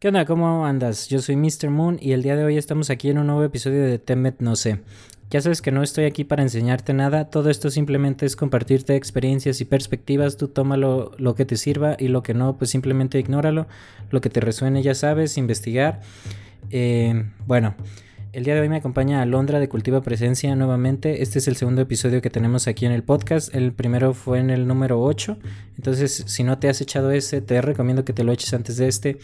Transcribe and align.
¿Qué 0.00 0.08
onda? 0.08 0.24
¿Cómo 0.24 0.64
andas? 0.64 1.08
Yo 1.10 1.20
soy 1.20 1.36
Mr. 1.36 1.68
Moon 1.68 1.98
y 2.00 2.12
el 2.12 2.22
día 2.22 2.34
de 2.34 2.42
hoy 2.42 2.56
estamos 2.56 2.88
aquí 2.88 3.10
en 3.10 3.18
un 3.18 3.26
nuevo 3.26 3.44
episodio 3.44 3.82
de 3.82 3.98
Temet 3.98 4.40
No 4.40 4.56
sé. 4.56 4.80
Ya 5.28 5.42
sabes 5.42 5.60
que 5.60 5.72
no 5.72 5.82
estoy 5.82 6.06
aquí 6.06 6.24
para 6.24 6.42
enseñarte 6.42 6.94
nada, 6.94 7.28
todo 7.28 7.50
esto 7.50 7.68
simplemente 7.68 8.24
es 8.24 8.34
compartirte 8.34 8.96
experiencias 8.96 9.60
y 9.60 9.66
perspectivas, 9.66 10.38
tú 10.38 10.48
tómalo 10.48 11.12
lo 11.18 11.34
que 11.34 11.44
te 11.44 11.58
sirva 11.58 11.96
y 11.98 12.08
lo 12.08 12.22
que 12.22 12.32
no, 12.32 12.56
pues 12.56 12.70
simplemente 12.70 13.18
ignóralo, 13.18 13.66
lo 14.10 14.22
que 14.22 14.30
te 14.30 14.40
resuene 14.40 14.82
ya 14.82 14.94
sabes, 14.94 15.36
investigar. 15.36 16.00
Eh, 16.70 17.26
bueno. 17.46 17.74
El 18.32 18.44
día 18.44 18.54
de 18.54 18.60
hoy 18.60 18.68
me 18.68 18.76
acompaña 18.76 19.22
Alondra 19.22 19.58
de 19.58 19.68
Cultiva 19.68 20.02
Presencia 20.02 20.54
nuevamente. 20.54 21.20
Este 21.20 21.40
es 21.40 21.48
el 21.48 21.56
segundo 21.56 21.82
episodio 21.82 22.22
que 22.22 22.30
tenemos 22.30 22.68
aquí 22.68 22.86
en 22.86 22.92
el 22.92 23.02
podcast. 23.02 23.52
El 23.52 23.72
primero 23.72 24.14
fue 24.14 24.38
en 24.38 24.50
el 24.50 24.68
número 24.68 25.02
8. 25.02 25.36
Entonces, 25.76 26.22
si 26.28 26.44
no 26.44 26.56
te 26.60 26.68
has 26.68 26.80
echado 26.80 27.10
ese, 27.10 27.40
te 27.40 27.60
recomiendo 27.60 28.04
que 28.04 28.12
te 28.12 28.22
lo 28.22 28.30
eches 28.30 28.54
antes 28.54 28.76
de 28.76 28.86
este. 28.86 29.18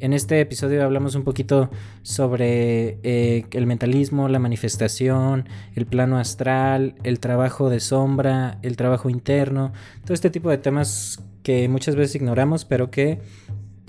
En 0.00 0.12
este 0.12 0.38
episodio 0.38 0.84
hablamos 0.84 1.14
un 1.14 1.24
poquito 1.24 1.70
sobre 2.02 2.98
eh, 3.02 3.46
el 3.52 3.66
mentalismo, 3.66 4.28
la 4.28 4.38
manifestación, 4.38 5.48
el 5.74 5.86
plano 5.86 6.18
astral, 6.18 6.96
el 7.04 7.20
trabajo 7.20 7.70
de 7.70 7.80
sombra, 7.80 8.58
el 8.60 8.76
trabajo 8.76 9.08
interno, 9.08 9.72
todo 10.04 10.12
este 10.12 10.28
tipo 10.28 10.50
de 10.50 10.58
temas 10.58 11.22
que 11.42 11.70
muchas 11.70 11.96
veces 11.96 12.16
ignoramos, 12.16 12.66
pero 12.66 12.90
que 12.90 13.18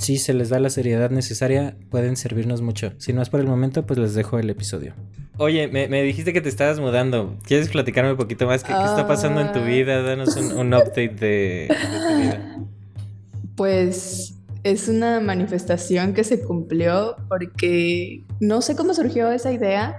si 0.04 0.18
se 0.18 0.34
les 0.34 0.50
da 0.50 0.60
la 0.60 0.70
seriedad 0.70 1.10
necesaria, 1.10 1.76
pueden 1.90 2.18
servirnos 2.18 2.62
mucho. 2.62 2.94
Si 2.98 3.14
no 3.14 3.22
es 3.22 3.30
por 3.30 3.40
el 3.40 3.48
momento, 3.48 3.86
pues 3.86 3.98
les 3.98 4.14
dejo 4.14 4.38
el 4.38 4.50
episodio. 4.50 4.94
Oye, 5.38 5.68
me, 5.68 6.04
dijiste 6.04 6.34
que 6.34 6.42
te 6.42 6.50
estabas 6.50 6.80
mudando. 6.80 7.38
¿Quieres 7.48 7.70
platicarme 7.70 8.12
un 8.12 8.18
poquito 8.18 8.46
más? 8.46 8.64
¿Qué, 8.64 8.74
está 8.74 9.08
pasando 9.08 9.42
en 9.42 9.52
tu 9.52 9.60
ah. 9.60 9.66
vida? 9.66 10.02
Danos 10.02 10.36
un, 10.36 10.74
update 10.74 11.16
de, 11.16 11.68
tu 11.70 12.18
vida. 12.22 12.58
Pues 13.56 14.36
es 14.64 14.88
una 14.90 15.20
manifestación 15.20 16.14
que 16.14 16.24
se 16.24 16.44
cumplió 16.44 17.16
porque 17.30 18.24
no 18.40 18.62
sé 18.62 18.76
cómo 18.76 18.94
surgió 18.94 19.32
esa 19.32 19.52
idea. 19.52 19.96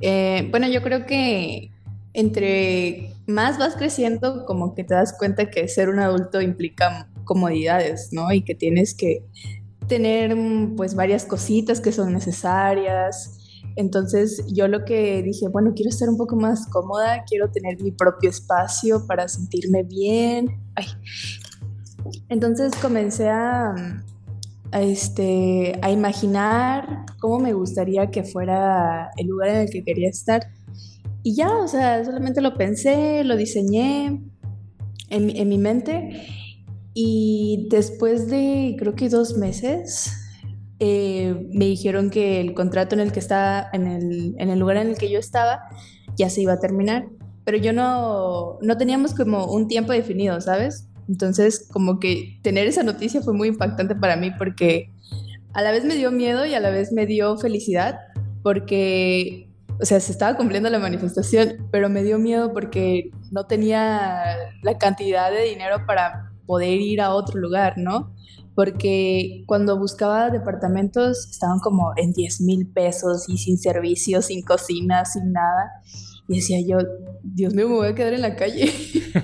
Eh, 0.00 0.46
bueno, 0.50 0.68
yo 0.68 0.82
creo 0.82 1.06
que 1.06 1.70
entre 2.12 3.12
más 3.26 3.58
vas 3.58 3.76
creciendo, 3.76 4.44
como 4.44 4.74
que 4.74 4.84
te 4.84 4.94
das 4.94 5.16
cuenta 5.16 5.50
que 5.50 5.68
ser 5.68 5.88
un 5.88 5.98
adulto 6.00 6.40
implica 6.40 7.08
comodidades, 7.28 8.08
¿no? 8.10 8.32
Y 8.32 8.42
que 8.42 8.54
tienes 8.54 8.94
que 8.94 9.22
tener 9.86 10.36
pues 10.76 10.94
varias 10.94 11.24
cositas 11.24 11.80
que 11.80 11.92
son 11.92 12.12
necesarias. 12.12 13.38
Entonces 13.76 14.44
yo 14.48 14.66
lo 14.66 14.84
que 14.84 15.22
dije, 15.22 15.48
bueno, 15.48 15.72
quiero 15.74 15.90
estar 15.90 16.08
un 16.08 16.16
poco 16.16 16.36
más 16.36 16.66
cómoda, 16.66 17.24
quiero 17.28 17.50
tener 17.50 17.80
mi 17.80 17.92
propio 17.92 18.30
espacio 18.30 19.06
para 19.06 19.28
sentirme 19.28 19.82
bien. 19.82 20.48
Entonces 22.28 22.72
comencé 22.80 23.28
a, 23.28 23.74
a, 24.72 24.82
este, 24.82 25.78
a 25.82 25.90
imaginar 25.90 27.04
cómo 27.20 27.38
me 27.38 27.52
gustaría 27.52 28.10
que 28.10 28.24
fuera 28.24 29.10
el 29.18 29.26
lugar 29.26 29.50
en 29.50 29.56
el 29.56 29.70
que 29.70 29.84
quería 29.84 30.08
estar. 30.08 30.40
Y 31.22 31.36
ya, 31.36 31.54
o 31.58 31.68
sea, 31.68 32.02
solamente 32.04 32.40
lo 32.40 32.54
pensé, 32.54 33.22
lo 33.22 33.36
diseñé 33.36 34.22
en, 35.10 35.36
en 35.36 35.48
mi 35.48 35.58
mente 35.58 36.37
y 37.00 37.68
después 37.70 38.28
de 38.28 38.74
creo 38.76 38.96
que 38.96 39.08
dos 39.08 39.36
meses, 39.36 40.10
eh, 40.80 41.46
me 41.52 41.66
dijeron 41.66 42.10
que 42.10 42.40
el 42.40 42.54
contrato 42.54 42.96
en 42.96 43.00
el 43.00 43.12
que 43.12 43.20
estaba, 43.20 43.68
en 43.72 43.86
el, 43.86 44.34
en 44.36 44.50
el 44.50 44.58
lugar 44.58 44.78
en 44.78 44.88
el 44.88 44.98
que 44.98 45.08
yo 45.08 45.20
estaba, 45.20 45.60
ya 46.16 46.28
se 46.28 46.42
iba 46.42 46.54
a 46.54 46.58
terminar. 46.58 47.06
Pero 47.44 47.56
yo 47.56 47.72
no, 47.72 48.58
no 48.62 48.76
teníamos 48.76 49.14
como 49.14 49.46
un 49.46 49.68
tiempo 49.68 49.92
definido, 49.92 50.40
¿sabes? 50.40 50.88
Entonces, 51.08 51.68
como 51.72 52.00
que 52.00 52.40
tener 52.42 52.66
esa 52.66 52.82
noticia 52.82 53.22
fue 53.22 53.32
muy 53.32 53.46
impactante 53.46 53.94
para 53.94 54.16
mí 54.16 54.32
porque 54.36 54.90
a 55.52 55.62
la 55.62 55.70
vez 55.70 55.84
me 55.84 55.94
dio 55.94 56.10
miedo 56.10 56.46
y 56.46 56.54
a 56.54 56.60
la 56.60 56.70
vez 56.70 56.90
me 56.90 57.06
dio 57.06 57.38
felicidad 57.38 58.00
porque, 58.42 59.48
o 59.80 59.84
sea, 59.84 60.00
se 60.00 60.10
estaba 60.10 60.36
cumpliendo 60.36 60.68
la 60.68 60.80
manifestación, 60.80 61.68
pero 61.70 61.88
me 61.88 62.02
dio 62.02 62.18
miedo 62.18 62.52
porque 62.52 63.12
no 63.30 63.46
tenía 63.46 64.20
la 64.64 64.78
cantidad 64.78 65.30
de 65.30 65.44
dinero 65.44 65.86
para 65.86 66.27
poder 66.48 66.80
ir 66.80 67.02
a 67.02 67.14
otro 67.14 67.38
lugar, 67.38 67.74
¿no? 67.76 68.14
Porque 68.54 69.44
cuando 69.46 69.78
buscaba 69.78 70.30
departamentos 70.30 71.28
estaban 71.30 71.60
como 71.60 71.92
en 71.96 72.12
10 72.12 72.40
mil 72.40 72.66
pesos 72.66 73.28
y 73.28 73.36
sin 73.36 73.58
servicios, 73.58 74.24
sin 74.24 74.42
cocina, 74.42 75.04
sin 75.04 75.30
nada. 75.32 75.70
Y 76.26 76.36
decía 76.36 76.58
yo, 76.66 76.78
Dios 77.22 77.54
mío, 77.54 77.68
me 77.68 77.74
voy 77.74 77.88
a 77.88 77.94
quedar 77.94 78.14
en 78.14 78.22
la 78.22 78.34
calle. 78.34 78.72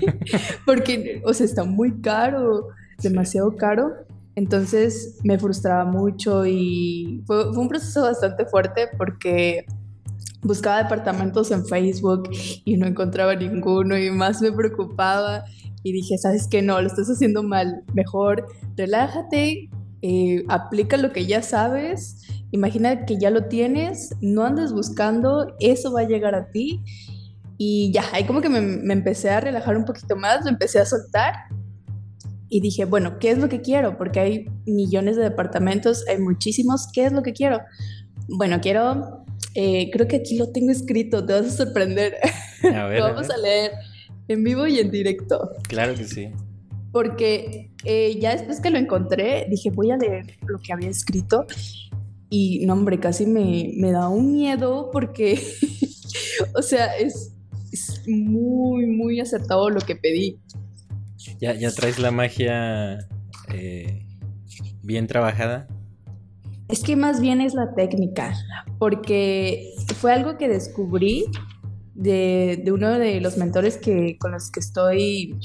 Porque, 0.67 1.23
o 1.25 1.33
sea, 1.33 1.47
está 1.47 1.65
muy 1.65 2.01
caro, 2.01 2.69
demasiado 3.03 3.57
caro. 3.57 3.93
Entonces 4.37 5.19
me 5.25 5.39
frustraba 5.39 5.85
mucho 5.85 6.45
y 6.47 7.23
fue, 7.27 7.53
fue 7.53 7.63
un 7.63 7.69
proceso 7.69 8.03
bastante 8.03 8.45
fuerte 8.47 8.89
porque 8.99 9.65
buscaba 10.45 10.83
departamentos 10.83 11.51
en 11.51 11.65
Facebook 11.65 12.29
y 12.65 12.77
no 12.77 12.87
encontraba 12.87 13.35
ninguno 13.35 13.97
y 13.97 14.11
más 14.11 14.43
me 14.43 14.53
preocupaba 14.53 15.45
y 15.85 15.93
dije, 15.93 16.19
sabes 16.19 16.49
que 16.49 16.63
no, 16.63 16.81
lo 16.81 16.89
estás 16.89 17.09
haciendo 17.09 17.45
mal, 17.45 17.85
mejor 17.93 18.47
relájate, 18.77 19.69
eh, 20.03 20.45
aplica 20.49 20.97
lo 20.97 21.13
que 21.13 21.27
ya 21.27 21.43
sabes, 21.43 22.23
imagina 22.51 23.05
que 23.05 23.19
ya 23.19 23.31
lo 23.31 23.45
tienes, 23.45 24.17
no 24.21 24.45
andes 24.45 24.73
buscando, 24.73 25.55
eso 25.61 25.93
va 25.93 26.01
a 26.01 26.09
llegar 26.09 26.35
a 26.35 26.51
ti 26.51 26.81
y 27.59 27.93
ya, 27.93 28.03
ahí 28.13 28.25
como 28.25 28.41
que 28.41 28.49
me, 28.49 28.61
me 28.61 28.95
empecé 28.95 29.31
a 29.31 29.41
relajar 29.41 29.77
un 29.77 29.85
poquito 29.85 30.17
más, 30.17 30.43
lo 30.45 30.51
empecé 30.51 30.81
a 30.81 30.87
soltar 30.87 31.35
y 32.49 32.61
dije, 32.61 32.87
bueno, 32.87 33.19
¿qué 33.19 33.31
es 33.31 33.39
lo 33.39 33.49
que 33.49 33.61
quiero? 33.61 33.99
Porque 33.99 34.21
hay 34.21 34.47
millones 34.65 35.17
de 35.17 35.23
departamentos, 35.23 36.05
hay 36.09 36.19
muchísimos, 36.19 36.89
¿qué 36.93 37.05
es 37.05 37.13
lo 37.13 37.23
que 37.23 37.35
quiero? 37.35 37.61
Bueno, 38.29 38.61
quiero, 38.63 39.25
eh, 39.55 39.91
creo 39.91 40.09
que 40.09 40.17
aquí 40.17 40.39
lo 40.39 40.51
tengo 40.51 40.71
escrito, 40.71 41.27
te 41.27 41.35
vas 41.35 41.47
a 41.47 41.51
sorprender. 41.51 42.17
A 42.75 42.87
ver, 42.87 43.01
vamos 43.03 43.29
a 43.29 43.37
leer 43.37 43.73
en 44.29 44.45
vivo 44.45 44.67
y 44.67 44.79
en 44.79 44.91
directo. 44.91 45.51
Claro 45.69 45.95
que 45.95 46.05
sí. 46.05 46.31
Porque 46.93 47.71
eh, 47.85 48.19
ya 48.21 48.33
después 48.33 48.61
que 48.61 48.71
lo 48.71 48.79
encontré, 48.79 49.47
dije, 49.51 49.71
voy 49.71 49.91
a 49.91 49.97
leer 49.97 50.37
lo 50.47 50.59
que 50.59 50.73
había 50.73 50.89
escrito. 50.89 51.47
Y 52.31 52.65
no, 52.67 52.73
hombre, 52.73 52.99
casi 52.99 53.27
me, 53.27 53.73
me 53.77 53.93
da 53.93 54.09
un 54.09 54.33
miedo 54.33 54.91
porque, 54.93 55.41
o 56.55 56.63
sea, 56.63 56.97
es, 56.97 57.31
muy, 58.07 58.87
muy 58.87 59.21
acertado 59.21 59.69
lo 59.71 59.81
que 59.81 59.97
pedí. 59.97 60.39
Ya, 61.41 61.55
ya 61.55 61.71
traes 61.73 61.99
la 61.99 62.11
magia 62.11 62.99
eh, 63.53 64.07
bien 64.83 65.07
trabajada. 65.07 65.67
Es 66.69 66.83
que 66.83 66.97
más 66.97 67.21
bien 67.21 67.41
es 67.41 67.55
la 67.55 67.75
técnica, 67.75 68.35
porque 68.79 69.75
fue 69.97 70.13
algo 70.13 70.39
que 70.39 70.49
descubrí 70.49 71.25
de, 71.95 72.63
uno 72.73 72.99
de 72.99 73.21
los 73.21 73.37
mentores 73.37 73.77
que, 73.77 74.17
con 74.19 74.33
los 74.33 74.51
que 74.51 74.61
estoy 74.61 75.39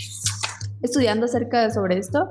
estudiando 0.81 1.25
acerca 1.25 1.69
sobre 1.71 1.97
esto. 1.97 2.29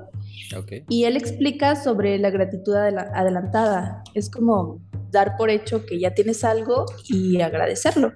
Y 0.88 1.04
él 1.04 1.16
explica 1.16 1.76
sobre 1.76 2.18
la 2.18 2.30
gratitud 2.30 2.74
adelantada. 2.74 4.02
Es 4.14 4.30
como 4.30 4.80
dar 5.10 5.36
por 5.36 5.50
hecho 5.50 5.84
que 5.84 5.98
ya 5.98 6.14
tienes 6.14 6.42
algo 6.42 6.86
y 7.08 7.40
agradecerlo. 7.42 8.12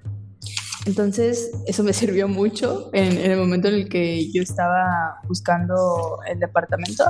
Entonces, 0.86 1.52
eso 1.66 1.84
me 1.84 1.92
sirvió 1.92 2.28
mucho 2.28 2.90
en, 2.92 3.18
el 3.18 3.38
momento 3.38 3.68
en 3.68 3.74
el 3.74 3.88
que 3.88 4.30
yo 4.32 4.42
estaba 4.42 5.20
buscando 5.28 6.18
el 6.28 6.38
departamento. 6.38 7.04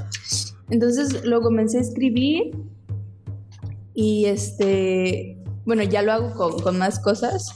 Entonces, 0.70 1.24
lo 1.24 1.40
comencé 1.40 1.78
a 1.78 1.82
escribir 1.82 2.56
y 3.94 4.26
este, 4.26 5.38
bueno, 5.64 5.82
ya 5.82 6.02
lo 6.02 6.12
hago 6.12 6.34
con, 6.34 6.60
con 6.60 6.78
más 6.78 6.98
cosas, 6.98 7.54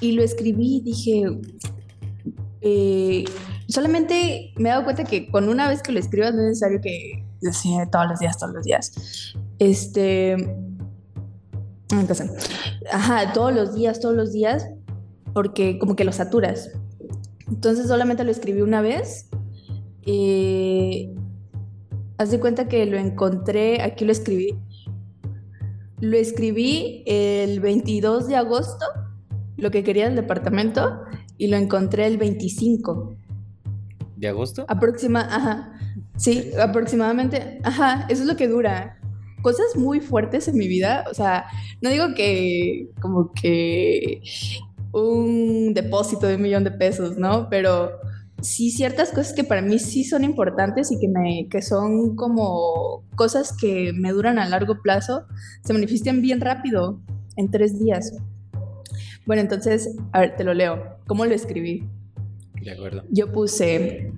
y 0.00 0.12
lo 0.12 0.22
escribí 0.22 0.76
y 0.76 0.80
dije, 0.80 1.24
eh, 2.60 3.24
solamente 3.68 4.52
me 4.56 4.68
he 4.68 4.72
dado 4.72 4.84
cuenta 4.84 5.04
que 5.04 5.30
con 5.30 5.48
una 5.48 5.68
vez 5.68 5.82
que 5.82 5.92
lo 5.92 6.00
escribas 6.00 6.34
no 6.34 6.42
es 6.42 6.48
necesario 6.48 6.80
que 6.80 7.24
sea 7.52 7.88
todos 7.90 8.08
los 8.08 8.18
días, 8.18 8.38
todos 8.38 8.54
los 8.54 8.64
días. 8.64 9.34
Este, 9.58 10.36
ajá, 12.92 13.32
todos 13.32 13.54
los 13.54 13.74
días, 13.74 14.00
todos 14.00 14.14
los 14.14 14.32
días, 14.32 14.68
porque 15.32 15.78
como 15.78 15.96
que 15.96 16.04
lo 16.04 16.12
saturas. 16.12 16.70
Entonces 17.48 17.86
solamente 17.86 18.24
lo 18.24 18.30
escribí 18.30 18.60
una 18.60 18.80
vez. 18.80 19.28
Eh, 20.02 21.14
haz 22.18 22.30
de 22.30 22.40
cuenta 22.40 22.68
que 22.68 22.84
lo 22.86 22.96
encontré, 22.96 23.82
aquí 23.82 24.04
lo 24.04 24.12
escribí. 24.12 24.58
Lo 26.00 26.16
escribí 26.16 27.02
el 27.06 27.60
22 27.60 28.28
de 28.28 28.36
agosto 28.36 28.84
lo 29.56 29.70
que 29.70 29.84
quería 29.84 30.06
el 30.06 30.16
departamento 30.16 31.02
y 31.38 31.48
lo 31.48 31.56
encontré 31.56 32.06
el 32.06 32.18
25. 32.18 33.16
¿De 34.16 34.28
agosto? 34.28 34.64
Aproxima, 34.68 35.20
ajá. 35.20 35.72
Sí, 36.16 36.50
aproximadamente, 36.58 37.60
ajá, 37.62 38.06
eso 38.08 38.22
es 38.22 38.28
lo 38.28 38.36
que 38.36 38.48
dura. 38.48 38.98
Cosas 39.42 39.76
muy 39.76 40.00
fuertes 40.00 40.48
en 40.48 40.56
mi 40.56 40.66
vida, 40.66 41.04
o 41.10 41.14
sea, 41.14 41.46
no 41.82 41.90
digo 41.90 42.06
que 42.16 42.88
como 43.00 43.32
que 43.32 44.22
un 44.92 45.74
depósito 45.74 46.26
de 46.26 46.36
un 46.36 46.42
millón 46.42 46.64
de 46.64 46.70
pesos, 46.70 47.18
¿no? 47.18 47.48
Pero 47.50 47.92
sí 48.40 48.70
ciertas 48.70 49.10
cosas 49.10 49.34
que 49.34 49.44
para 49.44 49.62
mí 49.62 49.78
sí 49.78 50.04
son 50.04 50.24
importantes 50.24 50.90
y 50.90 50.98
que, 50.98 51.08
me, 51.08 51.48
que 51.50 51.62
son 51.62 52.16
como 52.16 53.04
cosas 53.14 53.54
que 53.56 53.92
me 53.94 54.12
duran 54.12 54.38
a 54.38 54.48
largo 54.48 54.80
plazo, 54.82 55.26
se 55.62 55.72
manifiestan 55.72 56.22
bien 56.22 56.40
rápido, 56.40 57.00
en 57.36 57.50
tres 57.50 57.78
días. 57.78 58.12
Bueno, 59.26 59.42
entonces, 59.42 59.94
a 60.12 60.20
ver, 60.20 60.36
te 60.36 60.44
lo 60.44 60.54
leo. 60.54 60.98
¿Cómo 61.06 61.26
lo 61.26 61.34
escribí? 61.34 61.86
De 62.62 62.70
acuerdo. 62.70 63.04
Yo 63.10 63.30
puse, 63.32 64.12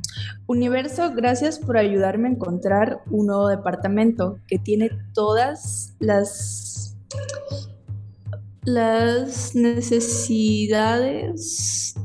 Universo, 0.47 1.13
gracias 1.15 1.59
por 1.59 1.77
ayudarme 1.77 2.29
a 2.29 2.33
encontrar 2.33 3.01
un 3.11 3.27
nuevo 3.27 3.49
departamento 3.49 4.39
que 4.47 4.59
tiene 4.59 4.91
todas 5.13 5.95
las 5.99 6.95
las 8.65 9.55
necesidades, 9.55 10.75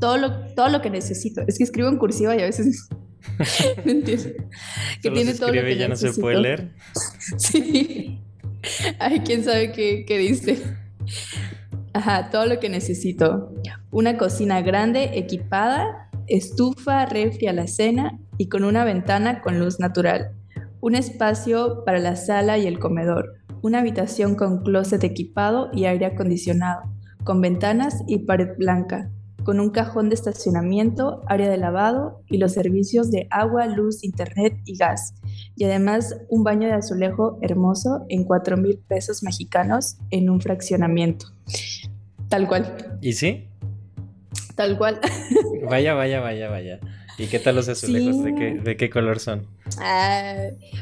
todo 0.00 0.16
lo, 0.16 0.54
todo 0.54 0.68
lo 0.70 0.80
que 0.80 0.88
necesito. 0.88 1.42
Es 1.46 1.58
que 1.58 1.64
escribo 1.64 1.88
en 1.88 1.98
cursiva 1.98 2.34
y 2.34 2.40
a 2.40 2.46
veces 2.46 2.88
no 3.84 3.90
entiendo. 3.90 4.30
Que 5.02 5.10
tiene 5.10 5.34
todo 5.34 5.52
lo 5.52 5.60
que 5.60 5.76
ya 5.76 5.88
no 5.88 5.96
se 5.96 6.14
puede 6.14 6.40
leer. 6.40 6.72
sí. 7.36 8.18
Ay, 8.98 9.20
quién 9.20 9.44
sabe 9.44 9.72
qué, 9.72 10.06
qué 10.06 10.16
dice. 10.16 10.62
Ajá, 11.94 12.28
todo 12.30 12.44
lo 12.44 12.60
que 12.60 12.68
necesito. 12.68 13.52
Una 13.90 14.18
cocina 14.18 14.60
grande, 14.60 15.12
equipada, 15.14 16.10
estufa, 16.26 17.06
refri 17.06 17.46
a 17.46 17.52
la 17.52 17.66
cena 17.66 18.18
y 18.36 18.48
con 18.48 18.64
una 18.64 18.84
ventana 18.84 19.40
con 19.40 19.58
luz 19.58 19.80
natural. 19.80 20.32
Un 20.80 20.94
espacio 20.94 21.84
para 21.86 21.98
la 21.98 22.16
sala 22.16 22.58
y 22.58 22.66
el 22.66 22.78
comedor 22.78 23.44
una 23.64 23.78
habitación 23.78 24.34
con 24.34 24.62
closet 24.62 25.02
equipado 25.04 25.70
y 25.72 25.86
aire 25.86 26.04
acondicionado, 26.04 26.82
con 27.24 27.40
ventanas 27.40 28.02
y 28.06 28.18
pared 28.26 28.58
blanca, 28.58 29.10
con 29.44 29.60
un 29.60 29.70
cajón 29.70 30.08
de 30.08 30.14
estacionamiento, 30.14 31.22
área 31.26 31.48
de 31.48 31.56
lavado 31.56 32.22
y 32.28 32.38
los 32.38 32.52
servicios 32.52 33.10
de 33.10 33.28
agua, 33.30 33.66
luz, 33.66 34.02
internet 34.02 34.54
y 34.64 34.76
gas. 34.76 35.14
Y 35.54 35.64
además 35.64 36.16
un 36.28 36.42
baño 36.42 36.66
de 36.66 36.74
azulejo 36.74 37.38
hermoso 37.42 38.06
en 38.08 38.24
4 38.24 38.56
mil 38.56 38.78
pesos 38.88 39.22
mexicanos 39.22 39.98
en 40.10 40.30
un 40.30 40.40
fraccionamiento. 40.40 41.26
Tal 42.28 42.48
cual. 42.48 42.98
¿Y 43.00 43.12
sí? 43.12 43.48
Tal 44.54 44.78
cual. 44.78 45.00
Vaya, 45.68 45.94
vaya, 45.94 46.20
vaya, 46.20 46.50
vaya. 46.50 46.80
¿Y 47.16 47.26
qué 47.26 47.38
tal 47.38 47.54
los 47.56 47.68
azulejos? 47.68 48.24
¿De, 48.24 48.34
qué, 48.34 48.60
¿De 48.60 48.76
qué 48.76 48.90
color 48.90 49.20
son? 49.20 49.46
Ah, 49.78 50.34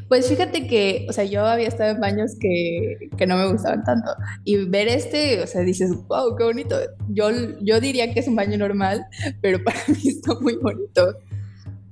pues 0.08 0.28
fíjate 0.28 0.66
que, 0.66 1.06
o 1.08 1.12
sea, 1.12 1.24
yo 1.24 1.44
había 1.44 1.68
estado 1.68 1.90
en 1.90 2.00
baños 2.00 2.32
que, 2.40 3.10
que, 3.16 3.26
no 3.26 3.36
me 3.36 3.52
gustaban 3.52 3.84
tanto. 3.84 4.10
Y 4.44 4.64
ver 4.64 4.88
este, 4.88 5.42
o 5.42 5.46
sea, 5.46 5.60
dices, 5.62 5.90
wow, 6.08 6.34
qué 6.36 6.44
bonito. 6.44 6.76
Yo, 7.08 7.30
yo 7.60 7.80
diría 7.80 8.12
que 8.14 8.20
es 8.20 8.28
un 8.28 8.36
baño 8.36 8.56
normal, 8.56 9.04
pero 9.40 9.62
para 9.64 9.78
mí 9.88 10.08
está 10.08 10.34
muy 10.40 10.56
bonito. 10.56 11.16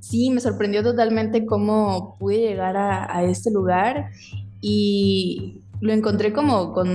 Sí, 0.01 0.31
me 0.31 0.41
sorprendió 0.41 0.83
totalmente 0.83 1.45
cómo 1.45 2.17
pude 2.19 2.39
llegar 2.39 2.77
a, 2.77 3.15
a 3.15 3.25
este 3.25 3.51
lugar 3.51 4.11
y 4.63 5.60
lo 5.81 5.93
encontré 5.93 6.33
como 6.33 6.73
con 6.73 6.89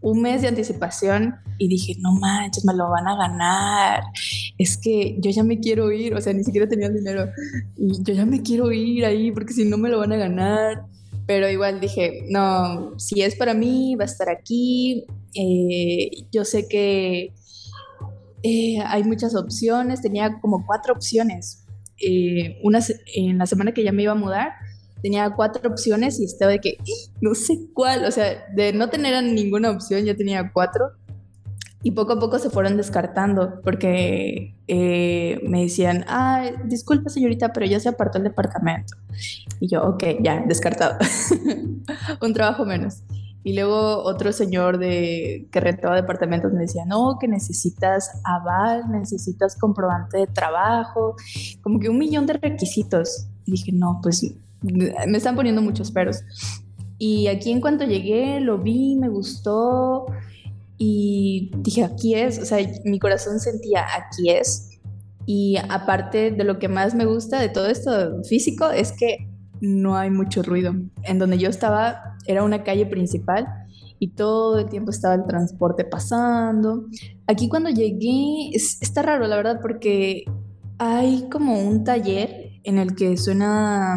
un 0.00 0.22
mes 0.22 0.42
de 0.42 0.48
anticipación 0.48 1.34
y 1.58 1.68
dije, 1.68 1.96
no 2.00 2.12
manches, 2.12 2.64
me 2.64 2.74
lo 2.74 2.88
van 2.90 3.06
a 3.06 3.16
ganar. 3.16 4.02
Es 4.58 4.78
que 4.78 5.16
yo 5.20 5.30
ya 5.30 5.42
me 5.42 5.60
quiero 5.60 5.92
ir, 5.92 6.14
o 6.14 6.20
sea, 6.20 6.32
ni 6.32 6.42
siquiera 6.42 6.68
tenía 6.68 6.88
el 6.88 6.94
dinero. 6.94 7.28
Y 7.76 8.02
yo 8.02 8.14
ya 8.14 8.24
me 8.24 8.42
quiero 8.42 8.72
ir 8.72 9.04
ahí 9.04 9.30
porque 9.32 9.52
si 9.52 9.64
no 9.64 9.76
me 9.76 9.90
lo 9.90 9.98
van 9.98 10.12
a 10.12 10.16
ganar. 10.16 10.86
Pero 11.26 11.48
igual 11.48 11.80
dije, 11.80 12.24
no, 12.30 12.98
si 12.98 13.22
es 13.22 13.36
para 13.36 13.54
mí, 13.54 13.94
va 13.96 14.04
a 14.04 14.06
estar 14.06 14.28
aquí. 14.28 15.04
Eh, 15.34 16.10
yo 16.32 16.44
sé 16.44 16.66
que 16.68 17.32
eh, 18.42 18.78
hay 18.84 19.04
muchas 19.04 19.34
opciones, 19.34 20.00
tenía 20.00 20.40
como 20.40 20.66
cuatro 20.66 20.94
opciones. 20.94 21.64
Eh, 22.04 22.58
una, 22.64 22.80
en 23.14 23.38
la 23.38 23.46
semana 23.46 23.72
que 23.72 23.84
ya 23.84 23.92
me 23.92 24.02
iba 24.02 24.12
a 24.12 24.16
mudar, 24.16 24.52
tenía 25.02 25.30
cuatro 25.34 25.68
opciones 25.70 26.20
y 26.20 26.24
estaba 26.24 26.52
de 26.52 26.60
que 26.60 26.78
no 27.20 27.34
sé 27.34 27.58
cuál, 27.74 28.04
o 28.04 28.10
sea, 28.10 28.46
de 28.54 28.72
no 28.72 28.88
tener 28.88 29.22
ninguna 29.22 29.70
opción 29.70 30.04
ya 30.04 30.14
tenía 30.14 30.52
cuatro 30.52 30.92
y 31.84 31.90
poco 31.90 32.12
a 32.12 32.18
poco 32.20 32.38
se 32.38 32.48
fueron 32.48 32.76
descartando 32.76 33.60
porque 33.62 34.54
eh, 34.68 35.40
me 35.42 35.62
decían, 35.62 36.04
ah, 36.06 36.48
disculpa 36.64 37.10
señorita, 37.10 37.52
pero 37.52 37.66
ya 37.66 37.80
se 37.80 37.88
apartó 37.88 38.18
el 38.18 38.24
departamento. 38.24 38.94
Y 39.58 39.68
yo, 39.68 39.82
ok, 39.82 40.04
ya, 40.22 40.44
descartado. 40.46 40.96
Un 42.20 42.32
trabajo 42.32 42.64
menos. 42.64 43.02
Y 43.44 43.54
luego 43.54 44.04
otro 44.04 44.32
señor 44.32 44.78
de, 44.78 45.48
que 45.50 45.58
rentaba 45.58 45.96
departamentos 45.96 46.52
me 46.52 46.60
decía, 46.60 46.84
no, 46.86 47.16
que 47.20 47.26
necesitas 47.26 48.20
aval, 48.22 48.88
necesitas 48.92 49.56
comprobante 49.58 50.18
de 50.18 50.26
trabajo, 50.28 51.16
como 51.62 51.80
que 51.80 51.88
un 51.88 51.98
millón 51.98 52.26
de 52.26 52.34
requisitos. 52.34 53.26
Y 53.44 53.52
dije, 53.52 53.72
no, 53.72 53.98
pues 54.00 54.24
me 54.62 55.16
están 55.16 55.36
poniendo 55.36 55.62
muchos 55.62 55.90
peros. 55.90 56.18
Y 56.98 57.26
aquí 57.26 57.50
en 57.50 57.60
cuanto 57.60 57.84
llegué, 57.84 58.40
lo 58.40 58.58
vi, 58.58 58.96
me 58.96 59.08
gustó 59.08 60.06
y 60.78 61.50
dije, 61.58 61.84
aquí 61.84 62.14
es, 62.14 62.38
o 62.38 62.44
sea, 62.44 62.58
mi 62.84 62.98
corazón 62.98 63.40
sentía, 63.40 63.84
aquí 63.84 64.30
es. 64.30 64.80
Y 65.26 65.56
aparte 65.68 66.30
de 66.30 66.44
lo 66.44 66.58
que 66.58 66.68
más 66.68 66.94
me 66.94 67.04
gusta 67.04 67.40
de 67.40 67.48
todo 67.48 67.66
esto 67.68 68.22
físico 68.24 68.70
es 68.70 68.92
que 68.92 69.28
no 69.60 69.96
hay 69.96 70.10
mucho 70.10 70.42
ruido. 70.42 70.74
En 71.04 71.18
donde 71.18 71.38
yo 71.38 71.48
estaba 71.48 72.16
era 72.26 72.42
una 72.42 72.64
calle 72.64 72.86
principal 72.86 73.46
y 73.98 74.08
todo 74.08 74.58
el 74.58 74.68
tiempo 74.68 74.90
estaba 74.90 75.14
el 75.14 75.24
transporte 75.24 75.84
pasando. 75.84 76.86
Aquí 77.28 77.48
cuando 77.48 77.70
llegué 77.70 78.50
está 78.52 79.02
raro, 79.02 79.26
la 79.28 79.36
verdad, 79.36 79.60
porque 79.62 80.24
hay 80.78 81.28
como 81.30 81.60
un 81.60 81.84
taller 81.84 82.60
en 82.64 82.78
el 82.78 82.96
que 82.96 83.16
suena 83.16 83.96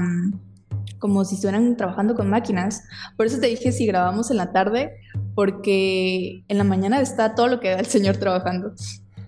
como 1.05 1.23
si 1.23 1.35
estuvieran 1.35 1.77
trabajando 1.77 2.15
con 2.15 2.31
máquinas. 2.31 2.81
Por 3.15 3.27
eso 3.27 3.39
te 3.39 3.45
dije 3.45 3.71
si 3.71 3.85
grabamos 3.85 4.31
en 4.31 4.37
la 4.37 4.51
tarde, 4.51 4.93
porque 5.35 6.43
en 6.47 6.57
la 6.57 6.63
mañana 6.63 6.99
está 6.99 7.35
todo 7.35 7.47
lo 7.47 7.59
que 7.59 7.69
da 7.69 7.79
el 7.79 7.85
señor 7.85 8.17
trabajando. 8.17 8.73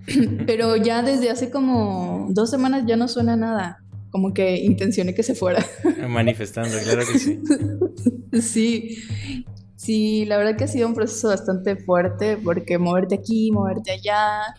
Pero 0.47 0.75
ya 0.75 1.03
desde 1.03 1.29
hace 1.29 1.51
como 1.51 2.29
dos 2.31 2.49
semanas 2.49 2.85
ya 2.87 2.95
no 2.95 3.07
suena 3.07 3.35
nada. 3.35 3.83
Como 4.09 4.33
que 4.33 4.57
intencioné 4.57 5.13
que 5.13 5.21
se 5.21 5.35
fuera. 5.35 5.63
Manifestando, 6.09 6.75
claro 6.83 7.03
que 7.05 7.19
sí. 7.19 7.39
sí. 8.41 8.97
Sí, 9.75 10.25
la 10.25 10.37
verdad 10.37 10.57
que 10.57 10.63
ha 10.63 10.67
sido 10.67 10.87
un 10.87 10.95
proceso 10.95 11.27
bastante 11.27 11.75
fuerte 11.75 12.37
porque 12.43 12.79
moverte 12.79 13.13
aquí, 13.13 13.51
moverte 13.51 13.91
allá 13.91 14.55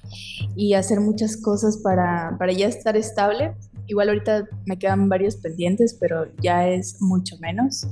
y 0.54 0.74
hacer 0.74 1.00
muchas 1.00 1.36
cosas 1.36 1.80
para, 1.82 2.36
para 2.38 2.52
ya 2.52 2.68
estar 2.68 2.96
estable 2.96 3.56
Igual 3.88 4.10
ahorita 4.10 4.48
me 4.66 4.78
quedan 4.78 5.08
varios 5.08 5.36
pendientes, 5.36 5.96
pero 5.98 6.26
ya 6.40 6.68
es 6.68 7.00
mucho 7.00 7.36
menos. 7.38 7.86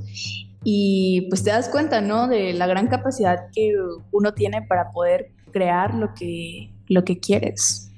Y 0.63 1.23
pues 1.31 1.43
te 1.43 1.51
das 1.51 1.69
cuenta, 1.69 2.01
¿no? 2.01 2.29
De 2.29 2.53
la 2.53 2.67
gran 2.67 2.89
capacidad 2.89 3.49
que 3.55 3.73
uno 4.13 4.35
tiene 4.35 4.63
para 4.63 4.93
poder 4.93 5.33
crear 5.53 5.95
lo 5.95 6.13
que, 6.15 6.71
lo 6.89 7.05
que 7.05 7.19
quieres. 7.19 7.91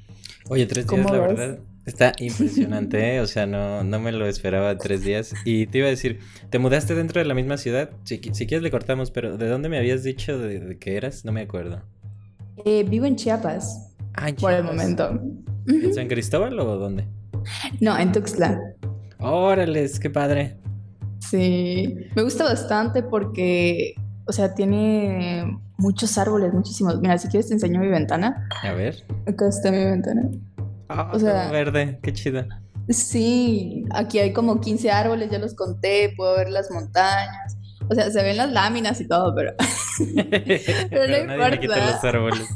Oye, 0.48 0.66
tres 0.66 0.86
días, 0.86 1.10
la 1.10 1.18
verdad, 1.18 1.58
está 1.86 2.12
impresionante, 2.18 3.16
¿eh? 3.16 3.20
O 3.20 3.26
sea, 3.26 3.46
no, 3.46 3.82
no 3.82 3.98
me 3.98 4.12
lo 4.12 4.26
esperaba 4.26 4.78
tres 4.78 5.02
días. 5.02 5.34
Y 5.44 5.66
te 5.66 5.78
iba 5.78 5.88
a 5.88 5.90
decir, 5.90 6.20
¿te 6.50 6.58
mudaste 6.58 6.94
dentro 6.94 7.20
de 7.20 7.26
la 7.26 7.34
misma 7.34 7.56
ciudad? 7.56 7.90
Si, 8.04 8.20
si 8.32 8.46
quieres 8.46 8.62
le 8.62 8.70
cortamos, 8.70 9.10
pero 9.10 9.36
¿de 9.36 9.48
dónde 9.48 9.68
me 9.68 9.78
habías 9.78 10.04
dicho 10.04 10.38
de, 10.38 10.78
que 10.78 10.96
eras? 10.96 11.24
No 11.24 11.32
me 11.32 11.40
acuerdo. 11.40 11.82
Eh, 12.64 12.84
vivo 12.88 13.06
en 13.06 13.16
Chiapas. 13.16 13.94
Ah, 14.14 14.28
en 14.28 14.36
Chiapas. 14.36 14.40
Por 14.40 14.52
el 14.52 14.64
momento. 14.64 15.20
¿En 15.66 15.94
San 15.94 16.08
Cristóbal 16.08 16.58
o 16.60 16.76
dónde? 16.76 17.06
No, 17.80 17.98
en 17.98 18.12
Tuxtla. 18.12 18.60
Órale, 19.18 19.90
qué 20.00 20.10
padre. 20.10 20.56
Sí, 21.18 21.96
me 22.14 22.22
gusta 22.22 22.44
bastante 22.44 23.02
porque, 23.02 23.94
o 24.26 24.32
sea, 24.32 24.54
tiene 24.54 25.58
muchos 25.76 26.16
árboles, 26.18 26.52
muchísimos. 26.52 27.00
Mira, 27.00 27.18
si 27.18 27.28
quieres 27.28 27.48
te 27.48 27.54
enseño 27.54 27.80
mi 27.80 27.88
ventana. 27.88 28.48
A 28.62 28.72
ver. 28.72 29.04
Acá 29.26 29.48
está 29.48 29.70
mi 29.70 29.84
ventana. 29.84 30.28
Ah, 30.88 31.10
o 31.12 31.18
sea, 31.18 31.50
verde, 31.50 31.98
qué 32.02 32.12
chido. 32.12 32.46
Sí, 32.88 33.84
aquí 33.90 34.18
hay 34.18 34.32
como 34.32 34.60
15 34.60 34.90
árboles, 34.90 35.30
ya 35.30 35.38
los 35.38 35.54
conté, 35.54 36.14
puedo 36.16 36.36
ver 36.36 36.48
las 36.50 36.70
montañas. 36.70 37.56
O 37.90 37.94
sea, 37.94 38.10
se 38.10 38.22
ven 38.22 38.36
las 38.36 38.50
láminas 38.50 39.00
y 39.00 39.08
todo, 39.08 39.34
pero. 39.34 39.52
pero, 40.90 41.06
no 41.06 41.32
importa. 41.34 41.92
los 41.92 42.04
árboles. 42.04 42.48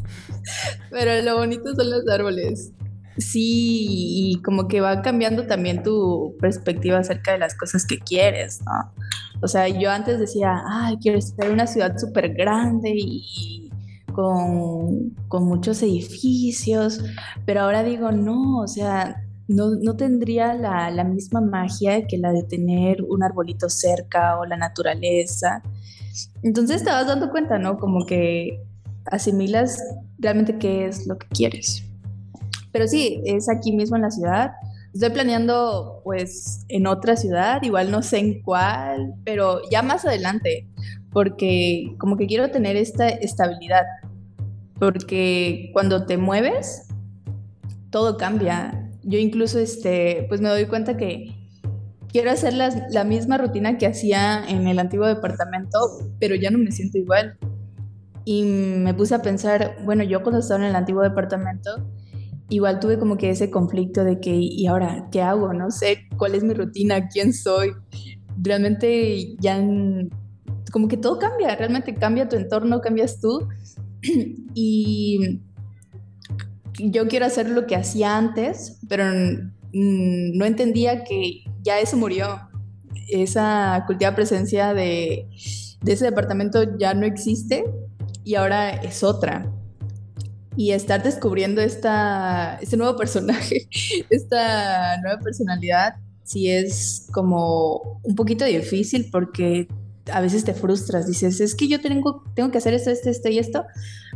pero 0.91 1.23
lo 1.23 1.37
bonito 1.37 1.75
son 1.75 1.91
los 1.91 2.09
árboles. 2.09 2.73
Sí, 3.19 4.33
y 4.33 4.43
como 4.43 4.69
que 4.69 4.81
va 4.81 5.03
cambiando 5.03 5.47
también 5.47 5.83
tu 5.83 6.35
perspectiva 6.41 6.99
acerca 6.99 7.33
de 7.33 7.39
las 7.39 7.55
cosas 7.55 7.85
que 7.87 7.99
quieres, 7.99 8.61
¿no? 8.65 8.93
O 9.43 9.49
sea, 9.49 9.69
yo 9.69 9.91
antes 9.91 10.19
decía, 10.19 10.63
ay, 10.67 10.97
quiero 11.01 11.19
estar 11.19 11.47
en 11.47 11.53
una 11.53 11.67
ciudad 11.67 11.99
súper 11.99 12.33
grande 12.33 12.93
y 12.95 13.71
con, 14.13 15.11
con, 15.29 15.45
muchos 15.45 15.83
edificios, 15.83 17.03
pero 17.45 17.63
ahora 17.63 17.83
digo, 17.83 18.13
no, 18.13 18.59
o 18.59 18.69
sea, 18.69 19.23
no, 19.49 19.71
no 19.71 19.97
tendría 19.97 20.55
la, 20.55 20.91
la, 20.91 21.05
misma 21.05 21.41
magia 21.41 22.07
que 22.07 22.19
la 22.19 22.33
de 22.33 22.43
tener 22.45 23.03
un 23.03 23.23
arbolito 23.23 23.69
cerca 23.69 24.39
o 24.39 24.47
la 24.47 24.57
naturaleza. 24.57 25.63
Entonces 26.43 26.85
te 26.85 26.91
vas 26.91 27.07
dando 27.07 27.31
cuenta, 27.31 27.59
¿no? 27.59 27.79
Como 27.79 28.07
que 28.07 28.61
asimilas 29.07 29.83
realmente 30.19 30.59
qué 30.59 30.87
es 30.87 31.07
lo 31.07 31.19
que 31.19 31.27
quieres. 31.29 31.85
Pero 32.73 32.89
sí, 32.89 33.21
es 33.25 33.49
aquí 33.49 33.73
mismo 33.73 33.97
en 33.97 34.03
la 34.03 34.11
ciudad. 34.11 34.53
Estoy 34.93 35.11
planeando 35.11 36.01
pues 36.05 36.65
en 36.69 36.87
otra 36.87 37.17
ciudad, 37.17 37.63
igual 37.63 37.91
no 37.91 38.03
sé 38.03 38.19
en 38.19 38.43
cuál, 38.43 39.15
pero 39.25 39.61
ya 39.71 39.83
más 39.83 40.05
adelante, 40.05 40.69
porque 41.13 41.95
como 41.99 42.17
que 42.17 42.27
quiero 42.27 42.51
tener 42.51 42.77
esta 42.77 43.09
estabilidad, 43.09 43.85
porque 44.79 45.71
cuando 45.73 46.05
te 46.05 46.19
mueves, 46.19 46.89
todo 47.91 48.17
cambia. 48.17 48.91
Yo 49.03 49.19
incluso 49.19 49.59
este, 49.59 50.27
pues 50.29 50.41
me 50.41 50.49
doy 50.49 50.67
cuenta 50.67 50.97
que 50.97 51.35
quiero 52.09 52.31
hacer 52.31 52.53
la 52.55 53.05
misma 53.05 53.39
rutina 53.39 53.79
que 53.79 53.87
hacía 53.87 54.45
en 54.47 54.69
el 54.69 54.79
antiguo 54.79 55.07
departamento, 55.07 55.79
pero 56.21 56.35
ya 56.35 56.51
no 56.51 56.59
me 56.59 56.71
siento 56.71 56.99
igual. 56.99 57.39
Y 58.25 58.45
me 58.45 58.95
puse 58.95 59.15
a 59.15 59.23
pensar, 59.23 59.77
bueno, 59.85 60.05
yo 60.05 60.23
cuando 60.23 60.41
estaba 60.41 60.61
en 60.61 60.71
el 60.71 60.77
antiguo 60.77 61.03
departamento, 61.03 61.71
igual 62.55 62.81
tuve 62.81 62.99
como 62.99 63.17
que 63.17 63.31
ese 63.31 63.51
conflicto 63.51 64.05
de 64.05 64.21
que, 64.21 64.35
¿y 64.35 64.67
ahora 64.67 65.09
qué 65.11 65.23
hago? 65.23 65.53
No 65.53 65.71
sé 65.71 66.09
cuál 66.17 66.35
es 66.35 66.45
mi 66.45 66.55
rutina, 66.55 67.09
quién 67.09 67.33
soy. 67.33 67.73
Realmente 68.41 69.37
ya, 69.39 69.63
como 70.71 70.89
que 70.89 70.97
todo 70.97 71.19
cambia, 71.19 71.55
realmente 71.57 71.95
cambia 71.95 72.29
tu 72.29 72.37
entorno, 72.37 72.81
cambias 72.81 73.21
tú. 73.21 73.49
y 74.55 75.41
yo 76.79 77.09
quiero 77.09 77.27
hacer 77.27 77.49
lo 77.49 77.67
que 77.67 77.77
hacía 77.77 78.17
antes, 78.17 78.81
pero 78.89 79.05
no 79.73 80.45
entendía 80.45 81.05
que 81.05 81.45
ya 81.63 81.79
eso 81.81 81.97
murió. 81.97 82.27
Esa 83.09 83.85
cultiva 83.87 84.15
presencia 84.15 84.75
de, 84.75 85.29
de 85.83 85.93
ese 85.93 86.05
departamento 86.05 86.79
ya 86.79 86.95
no 86.95 87.07
existe 87.07 87.65
y 88.25 88.35
ahora 88.35 88.71
es 88.71 89.03
otra. 89.03 89.51
Y 90.57 90.73
estar 90.73 91.03
descubriendo 91.03 91.61
esta, 91.61 92.59
este 92.61 92.77
nuevo 92.77 92.97
personaje, 92.97 93.69
esta 94.11 94.99
nueva 95.01 95.19
personalidad, 95.21 95.95
sí 96.25 96.51
es 96.51 97.07
como 97.13 98.01
un 98.03 98.15
poquito 98.15 98.45
difícil 98.45 99.09
porque 99.11 99.69
a 100.11 100.21
veces 100.21 100.45
te 100.45 100.55
frustras, 100.55 101.07
dices, 101.07 101.41
es 101.41 101.55
que 101.55 101.69
yo 101.69 101.81
tengo, 101.81 102.25
tengo 102.35 102.51
que 102.51 102.59
hacer 102.59 102.75
esto, 102.75 102.91
esto, 102.91 103.11
esto 103.11 103.29
y 103.29 103.39
esto, 103.39 103.65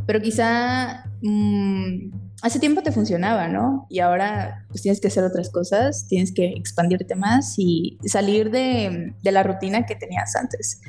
pero 0.04 0.20
quizá 0.20 1.04
mm, 1.22 2.10
hace 2.42 2.58
tiempo 2.58 2.82
te 2.82 2.92
funcionaba, 2.92 3.48
¿no? 3.48 3.86
Y 3.88 4.00
ahora 4.00 4.66
pues 4.68 4.82
tienes 4.82 5.00
que 5.00 5.08
hacer 5.08 5.24
otras 5.24 5.50
cosas, 5.50 6.06
tienes 6.08 6.32
que 6.32 6.46
expandirte 6.48 7.14
más 7.14 7.54
y 7.56 7.98
salir 8.04 8.50
de, 8.50 9.14
de 9.22 9.32
la 9.32 9.42
rutina 9.42 9.86
que 9.86 9.94
tenías 9.94 10.34
antes. 10.34 10.80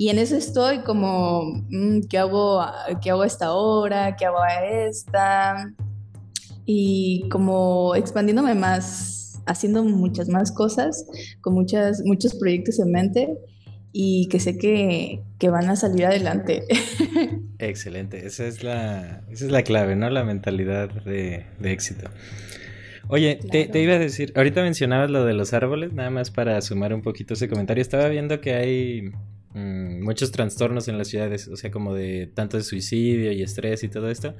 Y 0.00 0.10
en 0.10 0.18
eso 0.18 0.36
estoy 0.36 0.78
como, 0.78 1.42
mm, 1.70 2.02
¿qué, 2.08 2.18
hago, 2.18 2.64
¿qué 3.02 3.10
hago 3.10 3.22
a 3.22 3.26
esta 3.26 3.52
hora? 3.52 4.14
¿Qué 4.14 4.26
hago 4.26 4.40
a 4.40 4.64
esta? 4.64 5.74
Y 6.64 7.28
como 7.30 7.96
expandiéndome 7.96 8.54
más, 8.54 9.42
haciendo 9.46 9.82
muchas 9.82 10.28
más 10.28 10.52
cosas, 10.52 11.04
con 11.40 11.54
muchas, 11.54 12.00
muchos 12.04 12.36
proyectos 12.36 12.78
en 12.78 12.92
mente 12.92 13.38
y 13.92 14.28
que 14.28 14.38
sé 14.38 14.56
que, 14.56 15.24
que 15.40 15.50
van 15.50 15.68
a 15.68 15.74
salir 15.74 16.06
adelante. 16.06 16.62
Excelente, 17.58 18.24
esa 18.24 18.46
es 18.46 18.62
la, 18.62 19.24
esa 19.30 19.46
es 19.46 19.50
la 19.50 19.64
clave, 19.64 19.96
¿no? 19.96 20.10
La 20.10 20.22
mentalidad 20.22 20.90
de, 20.90 21.46
de 21.58 21.72
éxito. 21.72 22.08
Oye, 23.08 23.40
te, 23.50 23.66
te, 23.66 23.82
iba 23.82 23.94
a 23.94 23.98
decir, 23.98 24.32
ahorita 24.36 24.62
mencionabas 24.62 25.10
lo 25.10 25.24
de 25.24 25.34
los 25.34 25.54
árboles, 25.54 25.92
nada 25.92 26.10
más 26.10 26.30
para 26.30 26.60
sumar 26.60 26.94
un 26.94 27.02
poquito 27.02 27.34
ese 27.34 27.48
comentario. 27.48 27.82
Estaba 27.82 28.08
viendo 28.08 28.40
que 28.40 28.54
hay 28.54 29.10
Mm, 29.58 30.04
muchos 30.04 30.30
trastornos 30.30 30.86
en 30.86 30.98
las 30.98 31.08
ciudades, 31.08 31.48
o 31.48 31.56
sea, 31.56 31.72
como 31.72 31.92
de 31.92 32.30
tanto 32.32 32.56
de 32.56 32.62
suicidio 32.62 33.32
y 33.32 33.42
estrés 33.42 33.82
y 33.82 33.88
todo 33.88 34.08
esto. 34.08 34.36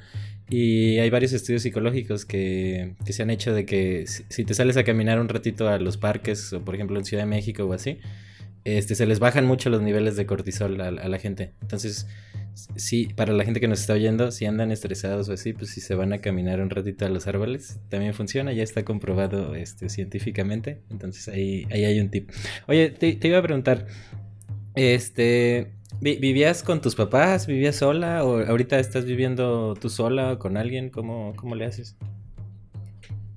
Y 0.48 0.98
hay 0.98 1.10
varios 1.10 1.32
estudios 1.32 1.62
psicológicos 1.62 2.24
que, 2.24 2.94
se 3.08 3.22
han 3.22 3.30
hecho 3.30 3.52
de 3.52 3.66
que 3.66 4.04
si, 4.06 4.44
te 4.44 4.54
sales 4.54 4.76
a 4.76 4.84
caminar 4.84 5.20
un 5.20 5.28
ratito 5.28 5.68
a 5.68 5.78
los 5.78 5.96
parques, 5.96 6.52
o 6.52 6.64
por 6.64 6.76
ejemplo 6.76 6.98
en 6.98 7.04
Ciudad 7.04 7.24
de 7.24 7.28
México 7.28 7.64
o 7.64 7.72
así, 7.72 7.98
este, 8.64 8.94
se 8.94 9.06
les 9.06 9.18
bajan 9.18 9.44
mucho 9.44 9.70
los 9.70 9.82
niveles 9.82 10.16
de 10.16 10.26
cortisol 10.26 10.80
a, 10.80 10.90
la 10.90 11.18
gente. 11.18 11.52
Entonces, 11.62 12.06
sí, 12.76 13.08
para 13.16 13.32
la 13.32 13.44
gente 13.44 13.60
que 13.60 13.68
nos 13.68 13.80
está 13.80 13.94
oyendo, 13.94 14.30
si 14.30 14.46
andan 14.46 14.70
estresados 14.70 15.28
o 15.28 15.32
así, 15.32 15.52
pues 15.52 15.70
si 15.70 15.80
se 15.80 15.96
van 15.96 16.12
a 16.12 16.18
caminar 16.18 16.60
un 16.60 16.70
ratito 16.70 17.06
a 17.06 17.08
los 17.08 17.26
árboles, 17.26 17.80
también 17.88 18.14
funciona, 18.14 18.52
ya 18.52 18.62
está 18.62 18.84
comprobado 18.84 19.56
este, 19.56 19.88
científicamente. 19.88 20.82
Entonces 20.90 21.28
ahí, 21.28 21.66
ahí 21.70 21.84
hay 21.84 21.98
un 21.98 22.10
tip. 22.10 22.30
Oye, 22.68 22.90
te 22.90 23.26
iba 23.26 23.38
a 23.38 23.42
preguntar, 23.42 23.86
este, 24.78 25.72
¿vivías 26.00 26.62
con 26.62 26.80
tus 26.80 26.94
papás? 26.94 27.46
¿Vivías 27.46 27.76
sola? 27.76 28.24
¿O 28.24 28.46
ahorita 28.46 28.78
estás 28.78 29.04
viviendo 29.04 29.74
tú 29.74 29.88
sola 29.88 30.32
o 30.32 30.38
con 30.38 30.56
alguien? 30.56 30.90
¿Cómo, 30.90 31.34
cómo 31.36 31.54
le 31.54 31.66
haces? 31.66 31.96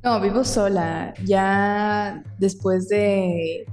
No, 0.03 0.19
vivo 0.21 0.43
sola. 0.43 1.13
Ya 1.25 2.23
después 2.39 2.87
de, 2.89 3.65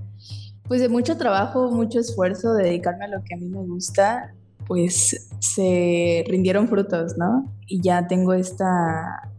pues 0.66 0.80
de 0.80 0.88
mucho 0.88 1.16
trabajo, 1.16 1.70
mucho 1.70 2.00
esfuerzo, 2.00 2.54
dedicarme 2.54 3.04
a 3.04 3.08
lo 3.08 3.22
que 3.22 3.34
a 3.34 3.38
mí 3.38 3.48
me 3.48 3.62
gusta, 3.66 4.34
pues 4.66 5.28
se 5.38 6.25
rindieron 6.26 6.68
frutos, 6.68 7.16
¿no? 7.18 7.52
Y 7.66 7.82
ya 7.82 8.06
tengo 8.06 8.32
esta, 8.32 9.30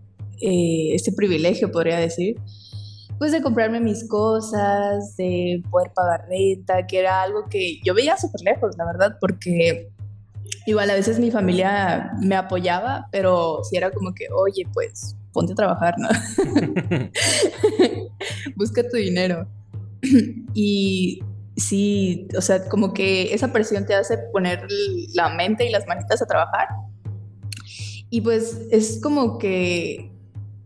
eh, 0.42 0.94
este 0.94 1.12
privilegio, 1.12 1.72
podría 1.72 1.98
decir, 1.98 2.38
pues 3.20 3.34
de 3.34 3.42
comprarme 3.42 3.82
mis 3.82 4.08
cosas, 4.08 5.16
de 5.18 5.62
poder 5.70 5.92
pagar 5.94 6.26
renta, 6.30 6.88
que 6.88 7.00
era 7.00 7.22
algo 7.22 7.48
que 7.50 7.82
yo 7.84 7.94
veía 7.94 8.18
súper 8.18 8.42
lejos, 8.42 8.78
la 8.78 8.86
verdad, 8.86 9.18
porque 9.20 9.90
igual 10.66 10.90
a 10.90 10.96
veces 10.96 11.20
mi 11.20 11.30
familia 11.30 12.14
me 12.22 12.36
apoyaba, 12.36 13.08
pero 13.12 13.60
si 13.70 13.76
era 13.76 13.92
como 13.92 14.14
que, 14.14 14.28
oye, 14.34 14.66
pues 14.74 15.18
ponte 15.34 15.52
a 15.52 15.56
trabajar, 15.56 15.96
¿no? 15.98 16.08
Busca 18.56 18.88
tu 18.90 18.96
dinero. 18.96 19.48
y 20.54 21.20
sí, 21.58 22.26
o 22.38 22.42
sea, 22.42 22.70
como 22.70 22.94
que 22.94 23.34
esa 23.34 23.52
presión 23.52 23.86
te 23.86 23.96
hace 23.96 24.18
poner 24.32 24.66
la 25.14 25.28
mente 25.28 25.66
y 25.66 25.72
las 25.72 25.86
manitas 25.88 26.22
a 26.22 26.26
trabajar. 26.26 26.70
Y 28.10 28.22
pues 28.22 28.62
es 28.72 29.00
como 29.04 29.38
que 29.38 30.10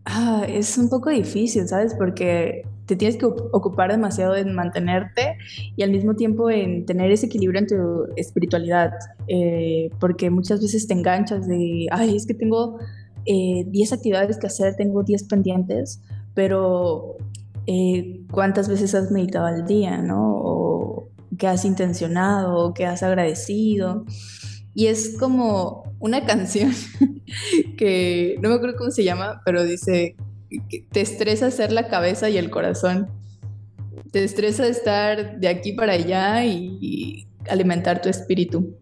Ah, 0.04 0.44
es 0.46 0.76
un 0.76 0.88
poco 0.88 1.10
difícil, 1.10 1.66
¿sabes? 1.66 1.94
Porque 1.94 2.62
te 2.86 2.96
tienes 2.96 3.16
que 3.16 3.24
ocupar 3.24 3.90
demasiado 3.90 4.36
en 4.36 4.54
mantenerte 4.54 5.38
y 5.76 5.82
al 5.82 5.90
mismo 5.90 6.14
tiempo 6.14 6.50
en 6.50 6.84
tener 6.84 7.10
ese 7.10 7.26
equilibrio 7.26 7.60
en 7.60 7.66
tu 7.66 8.12
espiritualidad, 8.16 8.92
eh, 9.28 9.90
porque 9.98 10.28
muchas 10.28 10.60
veces 10.60 10.86
te 10.86 10.92
enganchas 10.92 11.48
de, 11.48 11.86
ay, 11.90 12.16
es 12.16 12.26
que 12.26 12.34
tengo 12.34 12.78
10 13.24 13.26
eh, 13.26 13.94
actividades 13.94 14.38
que 14.38 14.46
hacer, 14.46 14.76
tengo 14.76 15.02
10 15.02 15.24
pendientes, 15.24 16.02
pero 16.34 17.16
eh, 17.66 18.20
¿cuántas 18.30 18.68
veces 18.68 18.94
has 18.94 19.10
meditado 19.10 19.46
al 19.46 19.66
día, 19.66 19.98
no? 19.98 20.32
O 20.36 21.08
qué 21.38 21.46
has 21.46 21.64
intencionado, 21.64 22.58
o 22.58 22.74
qué 22.74 22.84
has 22.84 23.02
agradecido. 23.02 24.04
Y 24.74 24.86
es 24.86 25.16
como 25.18 25.84
una 26.00 26.26
canción 26.26 26.72
que 27.76 28.36
no 28.40 28.48
me 28.48 28.56
acuerdo 28.56 28.76
cómo 28.76 28.90
se 28.90 29.04
llama, 29.04 29.40
pero 29.44 29.64
dice, 29.64 30.16
que 30.68 30.86
te 30.90 31.00
estresa 31.00 31.46
hacer 31.46 31.72
la 31.72 31.88
cabeza 31.88 32.28
y 32.30 32.38
el 32.38 32.50
corazón. 32.50 33.08
Te 34.10 34.24
estresa 34.24 34.66
estar 34.66 35.40
de 35.40 35.48
aquí 35.48 35.72
para 35.72 35.92
allá 35.92 36.44
y, 36.44 37.26
alimentar 37.48 38.00
tu 38.00 38.08
espíritu. 38.08 38.78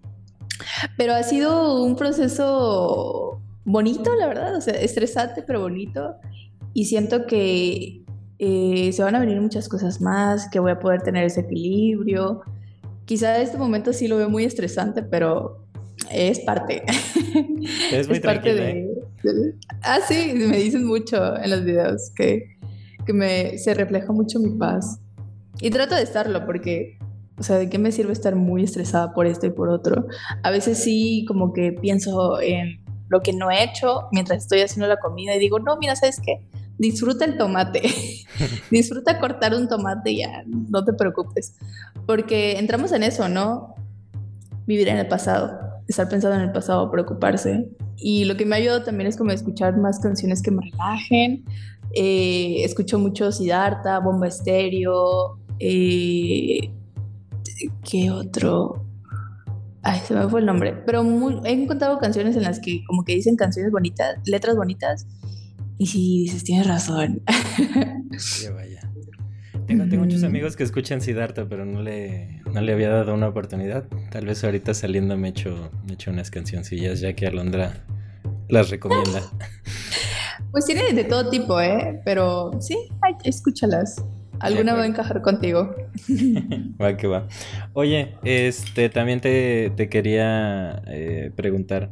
Pero 0.96 1.14
ha 1.14 1.22
sido 1.24 1.82
un 1.82 1.96
proceso 1.96 3.40
bonito, 3.64 4.14
la 4.14 4.28
verdad, 4.28 4.56
o 4.56 4.60
sea, 4.60 4.74
estresante 4.74 5.42
pero 5.42 5.60
bonito. 5.60 6.14
Y 6.74 6.84
siento 6.84 7.26
que 7.26 8.04
eh, 8.38 8.90
se 8.92 9.02
van 9.02 9.16
a 9.16 9.20
venir 9.20 9.40
muchas 9.40 9.68
cosas 9.68 10.00
más, 10.00 10.48
que 10.50 10.60
voy 10.60 10.70
a 10.70 10.78
poder 10.78 11.02
tener 11.02 11.24
ese 11.24 11.40
equilibrio. 11.40 12.42
Quizá 13.04 13.36
en 13.36 13.42
este 13.42 13.58
momento 13.58 13.92
sí 13.92 14.06
lo 14.06 14.16
veo 14.16 14.30
muy 14.30 14.44
estresante, 14.44 15.02
pero 15.02 15.61
es 16.12 16.40
parte. 16.40 16.82
Es 17.92 18.08
muy 18.08 18.18
parte 18.18 18.54
de, 18.54 18.92
Ah, 19.82 19.98
sí, 20.06 20.32
me 20.34 20.56
dicen 20.56 20.84
mucho 20.84 21.36
en 21.36 21.50
los 21.50 21.64
videos 21.64 22.10
que, 22.16 22.56
que 23.06 23.12
me, 23.12 23.58
se 23.58 23.74
refleja 23.74 24.12
mucho 24.12 24.40
mi 24.40 24.50
paz. 24.50 24.98
Y 25.60 25.70
trato 25.70 25.94
de 25.94 26.02
estarlo 26.02 26.44
porque, 26.44 26.98
o 27.38 27.42
sea, 27.42 27.58
¿de 27.58 27.68
qué 27.68 27.78
me 27.78 27.92
sirve 27.92 28.12
estar 28.12 28.34
muy 28.34 28.64
estresada 28.64 29.12
por 29.14 29.26
esto 29.26 29.46
y 29.46 29.50
por 29.50 29.68
otro? 29.68 30.06
A 30.42 30.50
veces 30.50 30.82
sí 30.82 31.24
como 31.28 31.52
que 31.52 31.72
pienso 31.72 32.40
en 32.40 32.80
lo 33.08 33.20
que 33.20 33.32
no 33.32 33.50
he 33.50 33.62
hecho 33.62 34.08
mientras 34.10 34.42
estoy 34.42 34.60
haciendo 34.60 34.88
la 34.88 34.96
comida 34.96 35.36
y 35.36 35.38
digo, 35.38 35.58
no, 35.58 35.76
mira, 35.76 35.94
¿sabes 35.94 36.20
qué? 36.24 36.40
Disfruta 36.78 37.24
el 37.24 37.36
tomate. 37.36 37.82
Disfruta 38.70 39.20
cortar 39.20 39.54
un 39.54 39.68
tomate 39.68 40.10
y 40.10 40.18
ya, 40.18 40.42
no 40.46 40.84
te 40.84 40.92
preocupes. 40.94 41.54
Porque 42.06 42.58
entramos 42.58 42.90
en 42.92 43.04
eso, 43.04 43.28
¿no? 43.28 43.76
Vivir 44.66 44.88
en 44.88 44.96
el 44.96 45.06
pasado 45.06 45.71
estar 45.92 46.08
pensando 46.08 46.36
en 46.36 46.42
el 46.42 46.52
pasado, 46.52 46.90
preocuparse. 46.90 47.68
Y 47.96 48.24
lo 48.24 48.36
que 48.36 48.44
me 48.44 48.56
ha 48.56 48.58
ayudado 48.58 48.82
también 48.82 49.08
es 49.08 49.16
como 49.16 49.30
escuchar 49.30 49.76
más 49.78 50.00
canciones 50.00 50.42
que 50.42 50.50
me 50.50 50.62
relajen. 50.62 51.44
Eh, 51.94 52.64
escucho 52.64 52.98
mucho 52.98 53.30
Siddhartha, 53.30 54.00
Bomba 54.00 54.28
Estéreo. 54.28 55.38
Eh, 55.58 56.70
¿Qué 57.84 58.10
otro? 58.10 58.84
Ay, 59.82 60.00
se 60.06 60.14
me 60.14 60.28
fue 60.28 60.40
el 60.40 60.46
nombre. 60.46 60.74
Pero 60.86 61.02
he 61.44 61.52
encontrado 61.52 61.98
canciones 61.98 62.36
en 62.36 62.42
las 62.42 62.60
que 62.60 62.82
como 62.86 63.04
que 63.04 63.14
dicen 63.14 63.36
canciones 63.36 63.72
bonitas, 63.72 64.16
letras 64.24 64.56
bonitas. 64.56 65.06
Y 65.78 65.86
sí, 65.86 66.22
dices, 66.24 66.44
tienes 66.44 66.66
razón. 66.66 67.22
vaya. 68.54 68.91
Tengo, 69.72 69.88
tengo 69.88 70.04
muchos 70.04 70.22
amigos 70.22 70.54
que 70.54 70.64
escuchan 70.64 71.00
Siddhartha, 71.00 71.46
pero 71.48 71.64
no 71.64 71.80
le, 71.80 72.42
no 72.52 72.60
le 72.60 72.72
había 72.74 72.90
dado 72.90 73.14
una 73.14 73.28
oportunidad. 73.28 73.84
Tal 74.10 74.26
vez 74.26 74.44
ahorita 74.44 74.74
saliendo 74.74 75.16
me 75.16 75.28
echo, 75.28 75.70
me 75.86 75.94
echo 75.94 76.10
unas 76.10 76.30
cancioncillas, 76.30 77.00
ya 77.00 77.14
que 77.14 77.26
Alondra 77.26 77.84
las 78.48 78.70
recomienda. 78.70 79.22
Pues 80.50 80.66
tiene 80.66 80.92
de 80.92 81.04
todo 81.04 81.30
tipo, 81.30 81.58
¿eh? 81.62 82.02
Pero 82.04 82.50
sí, 82.60 82.76
escúchalas. 83.24 84.04
Alguna 84.38 84.74
va 84.74 84.82
a 84.82 84.86
encajar 84.86 85.22
contigo. 85.22 85.74
va 86.80 86.94
que 86.98 87.06
va. 87.06 87.26
Oye, 87.72 88.16
este 88.22 88.90
también 88.90 89.22
te, 89.22 89.88
quería 89.88 90.82
eh, 90.88 91.30
preguntar. 91.34 91.90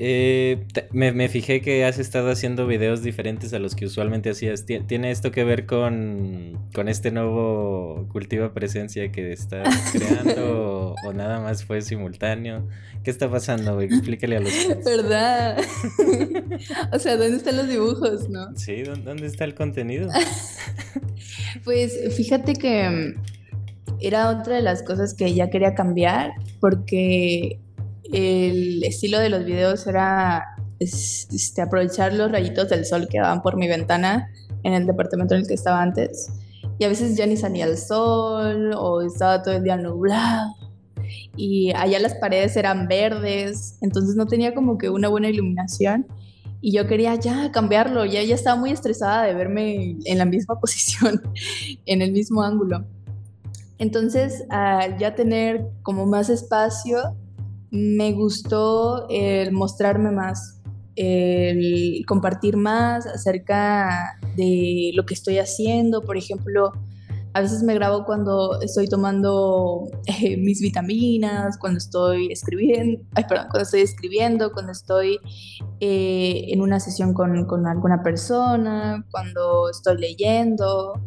Eh, 0.00 0.64
me, 0.92 1.28
fijé 1.28 1.60
que 1.60 1.84
has 1.84 1.98
estado 1.98 2.30
haciendo 2.30 2.68
videos 2.68 3.02
diferentes 3.02 3.52
a 3.52 3.58
los 3.58 3.74
que 3.74 3.86
usualmente 3.86 4.30
hacías. 4.30 4.64
¿Tiene 4.64 5.10
esto 5.10 5.32
que 5.32 5.42
ver 5.42 5.66
con, 5.66 6.68
este 6.86 7.10
nuevo 7.10 8.06
cultiva 8.12 8.54
presencia 8.54 9.10
que 9.10 9.32
estás 9.32 9.68
creando 9.92 10.94
o, 11.04 11.12
nada 11.12 11.40
más 11.40 11.64
fue 11.64 11.82
simultáneo? 11.82 12.68
¿Qué 13.02 13.10
está 13.10 13.28
pasando? 13.28 13.80
Explícale 13.80 14.36
a 14.36 14.40
los... 14.40 14.52
¿Verdad? 14.84 15.58
o 16.92 16.98
sea, 17.00 17.16
¿dónde 17.16 17.36
están 17.36 17.56
los 17.56 17.68
dibujos, 17.68 18.28
no? 18.28 18.56
Sí, 18.56 18.82
¿dónde 18.82 19.26
está 19.26 19.44
el 19.44 19.54
contenido? 19.54 20.08
pues 21.64 21.98
fíjate 22.16 22.54
que 22.54 22.88
mm, 22.88 23.22
era 24.00 24.30
otra 24.30 24.56
de 24.56 24.62
las 24.62 24.84
cosas 24.84 25.14
que 25.14 25.34
ya 25.34 25.50
quería 25.50 25.74
cambiar 25.74 26.30
porque 26.60 27.58
el 28.12 28.82
estilo 28.84 29.18
de 29.18 29.28
los 29.28 29.44
videos 29.44 29.86
era 29.86 30.44
este, 30.78 31.60
aprovechar 31.60 32.12
los 32.14 32.30
rayitos 32.30 32.68
del 32.68 32.84
sol 32.84 33.08
que 33.08 33.18
daban 33.18 33.42
por 33.42 33.56
mi 33.56 33.68
ventana 33.68 34.30
en 34.62 34.74
el 34.74 34.86
departamento 34.86 35.34
en 35.34 35.42
el 35.42 35.46
que 35.46 35.54
estaba 35.54 35.82
antes. 35.82 36.30
Y 36.78 36.84
a 36.84 36.88
veces 36.88 37.16
ya 37.16 37.26
ni 37.26 37.36
salía 37.36 37.66
el 37.66 37.76
sol 37.76 38.72
o 38.76 39.02
estaba 39.02 39.42
todo 39.42 39.54
el 39.54 39.64
día 39.64 39.76
nublado. 39.76 40.54
Y 41.36 41.72
allá 41.74 41.98
las 41.98 42.14
paredes 42.14 42.56
eran 42.56 42.88
verdes, 42.88 43.78
entonces 43.80 44.16
no 44.16 44.26
tenía 44.26 44.54
como 44.54 44.78
que 44.78 44.90
una 44.90 45.08
buena 45.08 45.28
iluminación. 45.28 46.06
Y 46.60 46.72
yo 46.72 46.86
quería 46.86 47.14
ya 47.14 47.52
cambiarlo, 47.52 48.04
ya, 48.04 48.22
ya 48.22 48.34
estaba 48.34 48.58
muy 48.58 48.70
estresada 48.70 49.22
de 49.22 49.34
verme 49.34 49.96
en 50.04 50.18
la 50.18 50.24
misma 50.24 50.58
posición, 50.60 51.22
en 51.86 52.02
el 52.02 52.12
mismo 52.12 52.42
ángulo. 52.42 52.84
Entonces, 53.78 54.44
al 54.50 54.98
ya 54.98 55.14
tener 55.14 55.68
como 55.82 56.04
más 56.06 56.30
espacio, 56.30 57.16
me 57.70 58.12
gustó 58.12 59.06
el 59.08 59.52
mostrarme 59.52 60.10
más, 60.10 60.60
el 60.96 62.04
compartir 62.06 62.56
más 62.56 63.06
acerca 63.06 64.18
de 64.36 64.92
lo 64.94 65.04
que 65.04 65.14
estoy 65.14 65.38
haciendo. 65.38 66.02
Por 66.02 66.16
ejemplo, 66.16 66.72
a 67.34 67.40
veces 67.40 67.62
me 67.62 67.74
grabo 67.74 68.04
cuando 68.04 68.60
estoy 68.60 68.88
tomando 68.88 69.88
eh, 70.06 70.36
mis 70.36 70.60
vitaminas, 70.60 71.58
cuando 71.58 71.78
estoy 71.78 72.32
escribiendo, 72.32 73.02
perdón, 73.14 73.46
cuando 73.50 73.62
estoy 73.62 73.82
escribiendo, 73.82 74.52
cuando 74.52 74.72
estoy 74.72 75.18
eh, 75.80 76.46
en 76.48 76.60
una 76.60 76.80
sesión 76.80 77.12
con, 77.12 77.66
alguna 77.66 78.02
persona, 78.02 79.04
cuando 79.10 79.68
estoy 79.70 79.98
leyendo, 79.98 81.00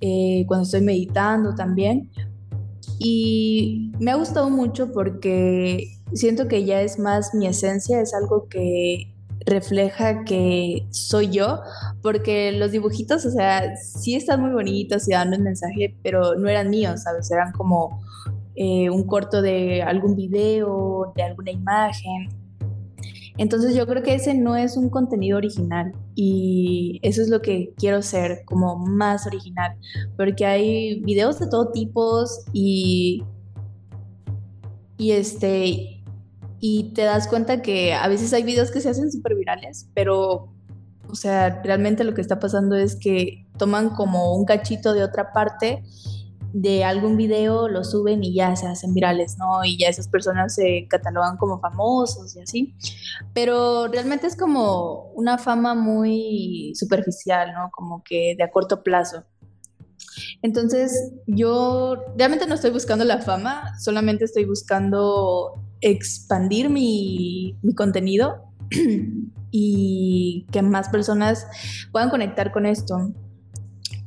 eh, 0.00 0.44
cuando 0.46 0.64
estoy 0.64 0.82
meditando 0.82 1.54
también. 1.54 2.10
Y 3.04 3.90
me 3.98 4.12
ha 4.12 4.14
gustado 4.14 4.48
mucho 4.48 4.92
porque 4.92 5.88
siento 6.12 6.46
que 6.46 6.64
ya 6.64 6.82
es 6.82 7.00
más 7.00 7.34
mi 7.34 7.48
esencia, 7.48 8.00
es 8.00 8.14
algo 8.14 8.48
que 8.48 9.12
refleja 9.44 10.22
que 10.24 10.86
soy 10.90 11.30
yo, 11.30 11.60
porque 12.00 12.52
los 12.52 12.70
dibujitos, 12.70 13.26
o 13.26 13.30
sea, 13.30 13.76
sí 13.76 14.14
están 14.14 14.40
muy 14.40 14.52
bonitos 14.52 15.08
y 15.08 15.12
dan 15.12 15.34
un 15.34 15.42
mensaje, 15.42 15.96
pero 16.04 16.36
no 16.36 16.48
eran 16.48 16.70
míos, 16.70 17.02
¿sabes? 17.02 17.28
Eran 17.32 17.50
como 17.50 18.00
eh, 18.54 18.88
un 18.88 19.04
corto 19.04 19.42
de 19.42 19.82
algún 19.82 20.14
video, 20.14 21.12
de 21.16 21.24
alguna 21.24 21.50
imagen. 21.50 22.28
Entonces 23.38 23.74
yo 23.74 23.86
creo 23.86 24.02
que 24.02 24.14
ese 24.14 24.34
no 24.34 24.56
es 24.56 24.76
un 24.76 24.90
contenido 24.90 25.38
original 25.38 25.92
y 26.14 27.00
eso 27.02 27.22
es 27.22 27.28
lo 27.28 27.40
que 27.40 27.72
quiero 27.76 28.02
ser, 28.02 28.42
como 28.44 28.76
más 28.76 29.26
original, 29.26 29.76
porque 30.16 30.44
hay 30.44 31.00
videos 31.00 31.38
de 31.38 31.48
todo 31.48 31.70
tipo 31.70 32.24
y, 32.52 33.24
y 34.98 35.12
este, 35.12 36.02
y 36.60 36.92
te 36.94 37.02
das 37.02 37.26
cuenta 37.26 37.62
que 37.62 37.94
a 37.94 38.06
veces 38.08 38.32
hay 38.32 38.42
videos 38.42 38.70
que 38.70 38.80
se 38.80 38.90
hacen 38.90 39.10
súper 39.10 39.34
virales, 39.34 39.88
pero, 39.94 40.52
o 41.08 41.14
sea, 41.14 41.62
realmente 41.62 42.04
lo 42.04 42.14
que 42.14 42.20
está 42.20 42.38
pasando 42.38 42.76
es 42.76 42.96
que 42.96 43.46
toman 43.56 43.90
como 43.90 44.36
un 44.36 44.44
cachito 44.44 44.92
de 44.92 45.04
otra 45.04 45.32
parte 45.32 45.82
de 46.52 46.84
algún 46.84 47.16
video 47.16 47.68
lo 47.68 47.82
suben 47.84 48.22
y 48.22 48.34
ya 48.34 48.54
se 48.56 48.66
hacen 48.66 48.92
virales, 48.92 49.36
¿no? 49.38 49.64
Y 49.64 49.78
ya 49.78 49.88
esas 49.88 50.08
personas 50.08 50.54
se 50.54 50.86
catalogan 50.88 51.36
como 51.36 51.60
famosos 51.60 52.36
y 52.36 52.40
así. 52.40 52.74
Pero 53.32 53.88
realmente 53.88 54.26
es 54.26 54.36
como 54.36 55.10
una 55.14 55.38
fama 55.38 55.74
muy 55.74 56.72
superficial, 56.74 57.52
¿no? 57.54 57.70
Como 57.72 58.02
que 58.04 58.34
de 58.36 58.44
a 58.44 58.50
corto 58.50 58.82
plazo. 58.82 59.24
Entonces, 60.42 61.12
yo 61.26 61.96
realmente 62.16 62.46
no 62.46 62.54
estoy 62.54 62.70
buscando 62.70 63.04
la 63.04 63.18
fama, 63.18 63.78
solamente 63.78 64.24
estoy 64.24 64.44
buscando 64.44 65.54
expandir 65.80 66.68
mi, 66.68 67.56
mi 67.62 67.74
contenido 67.74 68.44
y 69.50 70.46
que 70.50 70.62
más 70.62 70.88
personas 70.88 71.46
puedan 71.92 72.10
conectar 72.10 72.52
con 72.52 72.66
esto. 72.66 73.12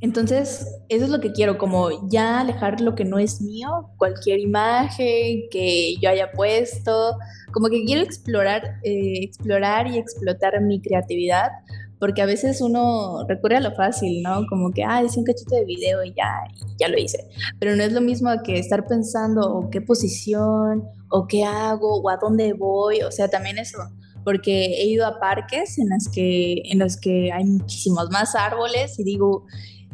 Entonces, 0.02 0.68
eso 0.90 1.06
es 1.06 1.10
lo 1.10 1.20
que 1.20 1.32
quiero, 1.32 1.58
como 1.58 2.10
ya 2.10 2.42
alejar 2.42 2.82
lo 2.82 2.96
que 2.96 3.06
no 3.06 3.18
es 3.18 3.42
mío, 3.42 3.90
cualquier 3.98 4.40
imagen 4.40 5.44
que 5.50 5.96
yo 6.02 6.10
haya 6.10 6.32
puesto, 6.32 7.18
como 7.52 7.70
que 7.70 7.84
quiero 7.86 8.02
explorar, 8.02 8.80
eh, 8.84 9.24
explorar 9.24 9.88
y 9.88 9.98
explotar 9.98 10.60
mi 10.62 10.82
creatividad, 10.82 11.50
porque 11.98 12.22
a 12.22 12.26
veces 12.26 12.60
uno 12.62 13.26
recurre 13.28 13.58
a 13.58 13.62
lo 13.62 13.74
fácil, 13.74 14.22
¿no? 14.22 14.46
Como 14.48 14.72
que, 14.72 14.84
ah, 14.84 15.02
hice 15.02 15.20
un 15.20 15.26
cachito 15.26 15.56
de 15.56 15.64
video 15.66 16.04
y 16.04 16.14
ya, 16.14 16.44
ya 16.78 16.90
lo 16.90 16.98
hice. 16.98 17.26
Pero 17.58 17.76
no 17.76 17.84
es 17.84 17.94
lo 17.94 18.02
mismo 18.02 18.30
que 18.44 18.60
estar 18.60 18.86
pensando, 18.86 19.42
o 19.42 19.70
qué 19.70 19.82
posición, 19.82 20.84
o 21.10 21.26
qué 21.28 21.46
hago, 21.46 22.02
o 22.02 22.10
a 22.10 22.18
dónde 22.18 22.54
voy, 22.54 23.02
o 23.02 23.12
sea, 23.12 23.30
también 23.30 23.58
eso 23.58 23.80
porque 24.26 24.82
he 24.82 24.88
ido 24.88 25.06
a 25.06 25.20
parques 25.20 25.78
en 25.78 25.88
los 25.90 26.10
que, 26.12 26.64
en 26.66 26.80
los 26.80 26.98
que 26.98 27.32
hay 27.32 27.46
muchísimos 27.46 28.10
más 28.10 28.34
árboles 28.34 28.98
y 29.00 29.04
digo, 29.04 29.46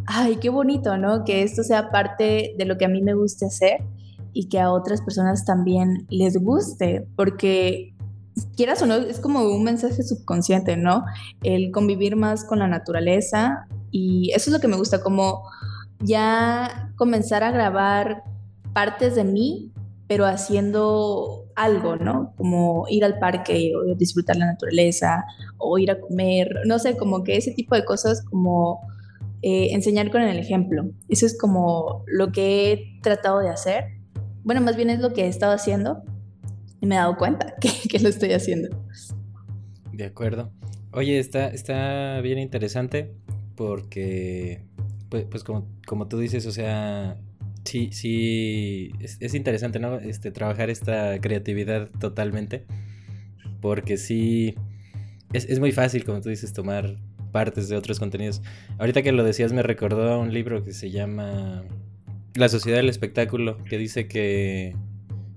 ay, 0.07 0.37
qué 0.37 0.49
bonito, 0.49 0.97
¿no? 0.97 1.23
Que 1.23 1.43
esto 1.43 1.63
sea 1.63 1.89
parte 1.91 2.55
de 2.57 2.65
lo 2.65 2.77
que 2.77 2.85
a 2.85 2.89
mí 2.89 3.01
me 3.01 3.13
guste 3.13 3.45
hacer 3.45 3.81
y 4.33 4.47
que 4.47 4.59
a 4.59 4.71
otras 4.71 5.01
personas 5.01 5.45
también 5.45 6.05
les 6.09 6.37
guste, 6.37 7.07
porque 7.15 7.93
quieras 8.55 8.81
o 8.81 8.85
no, 8.85 8.95
es 8.95 9.19
como 9.19 9.41
un 9.41 9.63
mensaje 9.63 10.03
subconsciente, 10.03 10.77
¿no? 10.77 11.03
El 11.43 11.71
convivir 11.71 12.15
más 12.15 12.45
con 12.45 12.59
la 12.59 12.67
naturaleza 12.67 13.67
y 13.91 14.31
eso 14.33 14.49
es 14.49 14.53
lo 14.53 14.59
que 14.59 14.67
me 14.67 14.77
gusta, 14.77 15.01
como 15.01 15.43
ya 15.99 16.91
comenzar 16.95 17.43
a 17.43 17.51
grabar 17.51 18.23
partes 18.73 19.15
de 19.15 19.23
mí, 19.23 19.71
pero 20.07 20.25
haciendo 20.25 21.45
algo, 21.55 21.97
¿no? 21.97 22.33
Como 22.37 22.85
ir 22.89 23.03
al 23.03 23.19
parque 23.19 23.73
o 23.75 23.95
disfrutar 23.95 24.37
la 24.37 24.45
naturaleza 24.45 25.23
o 25.57 25.77
ir 25.77 25.91
a 25.91 25.99
comer, 25.99 26.49
no 26.65 26.79
sé, 26.79 26.97
como 26.97 27.23
que 27.23 27.37
ese 27.37 27.51
tipo 27.51 27.75
de 27.75 27.85
cosas 27.85 28.23
como 28.23 28.79
eh, 29.41 29.69
enseñar 29.71 30.11
con 30.11 30.21
el 30.21 30.37
ejemplo. 30.37 30.91
Eso 31.09 31.25
es 31.25 31.37
como 31.37 32.03
lo 32.07 32.31
que 32.31 32.71
he 32.71 33.01
tratado 33.01 33.39
de 33.39 33.49
hacer. 33.49 33.85
Bueno, 34.43 34.61
más 34.61 34.75
bien 34.75 34.89
es 34.89 34.99
lo 34.99 35.13
que 35.13 35.25
he 35.25 35.27
estado 35.27 35.53
haciendo 35.53 36.03
y 36.79 36.85
me 36.85 36.95
he 36.95 36.97
dado 36.97 37.17
cuenta 37.17 37.55
que, 37.89 37.99
lo 37.99 38.09
estoy 38.09 38.33
haciendo. 38.33 38.69
De 39.93 40.05
acuerdo. 40.05 40.51
Oye, 40.93 41.19
está, 41.19 41.47
está 41.47 42.21
bien 42.21 42.37
interesante 42.37 43.13
porque, 43.55 44.63
pues, 45.09 45.25
pues 45.25 45.43
como, 45.43 45.67
como, 45.87 46.07
tú 46.07 46.19
dices, 46.19 46.45
o 46.45 46.51
sea, 46.51 47.17
sí, 47.63 47.89
sí, 47.93 48.91
es, 48.99 49.33
interesante, 49.33 49.79
¿no? 49.79 49.95
Este, 49.97 50.31
trabajar 50.31 50.69
esta 50.69 51.19
creatividad 51.19 51.89
totalmente 51.99 52.65
porque 53.61 53.97
sí, 53.97 54.55
es, 55.33 55.45
es 55.45 55.59
muy 55.59 55.71
fácil, 55.71 56.03
como 56.03 56.19
tú 56.19 56.29
dices, 56.29 56.51
tomar 56.51 56.97
partes 57.31 57.69
de 57.69 57.75
otros 57.75 57.99
contenidos. 57.99 58.41
Ahorita 58.77 59.01
que 59.01 59.11
lo 59.11 59.23
decías 59.23 59.53
me 59.53 59.63
recordó 59.63 60.11
a 60.11 60.17
un 60.17 60.33
libro 60.33 60.63
que 60.63 60.73
se 60.73 60.91
llama 60.91 61.63
La 62.35 62.49
sociedad 62.49 62.77
del 62.77 62.89
espectáculo, 62.89 63.57
que 63.63 63.77
dice 63.77 64.07
que, 64.07 64.75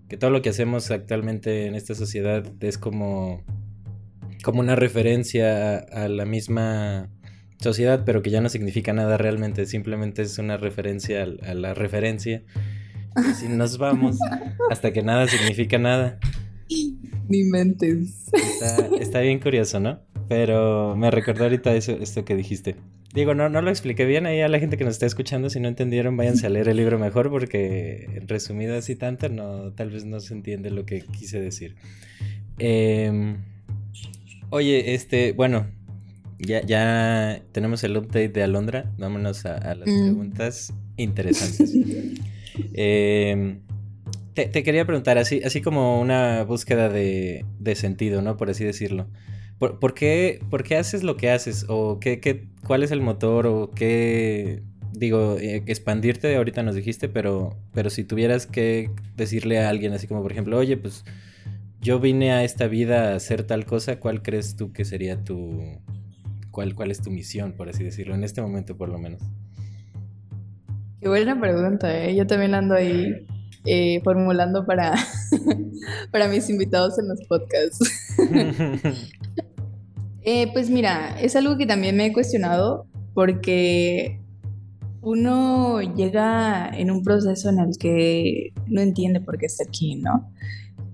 que 0.09 0.17
todo 0.17 0.31
lo 0.31 0.43
que 0.43 0.51
hacemos 0.51 0.91
actualmente 0.91 1.67
en 1.67 1.75
esta 1.75 1.95
sociedad 1.95 2.45
es 2.61 2.79
como, 2.79 3.43
como 4.43 4.61
una 4.61 4.77
referencia 4.77 5.79
a, 5.79 6.09
la 6.09 6.25
misma 6.25 7.09
sociedad, 7.61 8.03
pero 8.05 8.23
que 8.23 8.31
ya 8.31 8.41
no 8.41 8.49
significa 8.49 8.93
nada 8.93 9.17
realmente, 9.17 9.67
simplemente 9.67 10.23
es 10.23 10.39
una 10.39 10.57
referencia 10.57 11.23
a, 11.23 11.55
la 11.55 11.75
referencia. 11.75 12.43
Si 13.37 13.49
nos 13.49 13.79
vamos 13.79 14.19
hasta 14.71 14.93
que 14.93 15.03
nada 15.03 15.27
significa 15.29 15.79
nada. 15.79 16.19
Ni 17.29 17.45
mentes. 17.45 18.29
Está, 18.33 18.89
está 19.01 19.21
bien 19.21 19.39
curioso, 19.39 19.81
¿no? 19.81 20.01
Pero 20.29 20.97
me 20.97 21.11
recordó 21.11 21.45
ahorita 21.45 21.75
eso, 21.75 21.93
esto 21.93 22.25
que 22.25 22.37
dijiste. 22.37 22.77
Digo, 23.15 23.33
no, 23.33 23.49
no 23.49 23.63
lo 23.63 23.71
expliqué 23.71 24.05
bien 24.05 24.27
ahí 24.27 24.41
a 24.41 24.49
la 24.49 24.59
gente 24.59 24.77
que 24.77 24.85
nos 24.85 24.95
está 24.95 25.07
escuchando. 25.07 25.49
Si 25.49 25.61
no 25.61 25.69
entendieron, 25.69 26.17
váyanse 26.17 26.47
a 26.47 26.51
leer 26.51 26.69
el 26.69 26.77
libro 26.77 26.99
mejor 26.99 27.31
porque 27.31 28.23
resumido 28.27 28.77
así 28.77 28.97
tanto, 28.97 29.29
no, 29.29 29.73
tal 29.73 29.91
vez 29.91 30.05
no 30.05 30.19
se 30.19 30.35
entiende 30.35 30.71
lo 30.71 30.85
que 30.85 31.03
quise 31.03 31.41
decir. 31.41 31.77
Em, 32.59 33.37
oye, 34.51 34.95
este, 34.95 35.33
bueno, 35.33 35.67
ya, 36.41 36.63
ya 36.63 37.41
tenemos 37.53 37.85
el 37.85 37.97
update 37.97 38.31
de 38.31 38.43
Alondra. 38.43 38.91
Vámonos 38.99 39.47
a, 39.47 39.75
las 39.77 39.89
mm. 39.89 40.03
preguntas 40.05 40.75
interesantes. 40.97 41.73
Em, 42.73 43.63
te, 44.35 44.63
quería 44.63 44.87
preguntar, 44.87 45.19
así, 45.19 45.41
así 45.45 45.61
como 45.61 46.01
una 46.01 46.45
búsqueda 46.45 46.89
de, 46.89 47.45
de 47.59 47.75
sentido, 47.75 48.23
¿no? 48.23 48.37
Por 48.37 48.49
así 48.49 48.65
decirlo. 48.65 49.09
¿Por, 49.59 49.95
qué, 49.95 50.41
¿Por, 50.51 50.63
qué, 50.63 50.77
haces 50.77 51.03
lo 51.03 51.17
que 51.17 51.31
haces? 51.31 51.65
¿O 51.69 51.99
qué, 51.99 52.21
qué, 52.21 52.49
cuál 52.67 52.83
es 52.83 52.91
el 52.91 53.01
motor? 53.01 53.47
¿O 53.47 53.71
qué, 53.71 54.63
digo, 54.93 55.37
eh, 55.39 55.63
expandirte, 55.67 56.37
ahorita 56.37 56.63
nos 56.63 56.75
dijiste, 56.75 57.09
pero, 57.09 57.57
pero 57.73 57.91
si 57.91 58.05
tuvieras 58.05 58.47
que 58.47 58.91
decirle 59.17 59.59
a 59.61 59.69
alguien 59.69 59.93
así 59.93 60.07
como, 60.07 60.23
por 60.23 60.33
ejemplo, 60.33 60.57
oye, 60.59 60.77
pues 60.77 61.05
yo 61.81 62.01
vine 62.01 62.33
a 62.33 62.45
esta 62.45 62.67
vida 62.67 63.13
a 63.13 63.17
hacer 63.17 63.45
tal 63.45 63.67
cosa, 63.67 63.99
¿cuál 64.01 64.23
crees 64.23 64.57
tú 64.57 64.73
que 64.73 64.85
sería 64.85 65.23
tu, 65.23 65.63
cuál, 66.51 66.75
cuál 66.75 66.91
es 66.91 67.01
tu 67.03 67.11
misión, 67.11 67.53
por 67.53 67.69
así 67.69 67.83
decirlo, 67.83 68.15
en 68.15 68.25
este 68.25 68.41
momento 68.41 68.77
por 68.77 68.89
lo 68.89 68.99
menos? 68.99 69.21
Qué 71.01 71.09
buena 71.09 71.39
pregunta, 71.39 72.05
¿eh? 72.05 72.15
Yo 72.15 72.27
también 72.27 72.55
ando 72.55 72.75
ahí 72.75 73.27
eh, 73.67 74.01
formulando 74.03 74.65
para, 74.65 74.95
para 76.11 76.29
mis 76.29 76.49
invitados 76.49 76.99
en 76.99 77.09
los 77.09 77.21
podcasts. 77.27 77.79
Eh, 80.25 80.51
pues 80.53 80.71
mira, 80.71 81.21
es 81.21 81.37
algo 81.37 81.57
que 81.59 81.67
también 81.67 81.97
me 81.97 82.07
he 82.07 82.13
cuestionado 82.13 82.87
porque 83.13 84.21
uno 85.03 85.83
llega 85.83 86.71
en 86.71 86.91
un 86.91 87.03
proceso 87.03 87.51
en 87.51 87.61
el 87.61 87.77
que 87.79 88.53
no 88.67 88.81
entiende 88.81 89.21
por 89.21 89.37
qué 89.37 89.47
está 89.47 89.65
aquí, 89.65 89.97
¿no? 89.97 90.33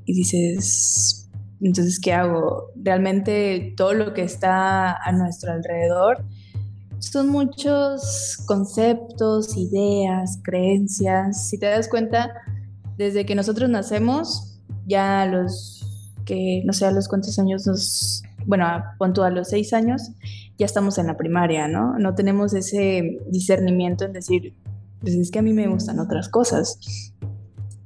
Y 0.05 0.15
dices, 0.15 1.31
entonces, 1.61 2.01
¿qué 2.01 2.13
hago? 2.13 2.73
Realmente 2.75 3.73
todo 3.77 3.95
lo 3.95 4.15
que 4.15 4.23
está 4.23 4.97
a 4.97 5.13
nuestro 5.13 5.53
alrededor 5.53 6.25
son 6.99 7.29
muchos 7.29 8.37
conceptos, 8.47 9.57
ideas, 9.57 10.41
creencias. 10.43 11.49
Si 11.49 11.59
te 11.59 11.67
das 11.67 11.89
cuenta, 11.89 12.33
desde 12.97 13.25
que 13.25 13.35
nosotros 13.35 13.71
nacemos, 13.71 14.61
ya 14.87 15.25
los 15.27 15.87
que, 16.25 16.63
no 16.65 16.73
sé, 16.73 16.87
a 16.87 16.91
los 16.91 17.09
cuántos 17.09 17.39
años 17.39 17.67
nos, 17.67 18.23
bueno, 18.47 18.67
punto 18.99 19.23
a 19.23 19.31
los 19.31 19.49
seis 19.49 19.73
años, 19.73 20.11
ya 20.59 20.67
estamos 20.67 20.99
en 20.99 21.07
la 21.07 21.17
primaria, 21.17 21.69
¿no? 21.69 21.99
No 21.99 22.15
tenemos 22.15 22.55
ese 22.55 23.19
discernimiento 23.29 24.05
en 24.05 24.13
decir, 24.13 24.55
pues 25.01 25.15
es 25.15 25.31
que 25.31 25.39
a 25.39 25.43
mí 25.43 25.53
me 25.53 25.69
gustan 25.69 25.99
otras 25.99 26.29
cosas. 26.29 26.79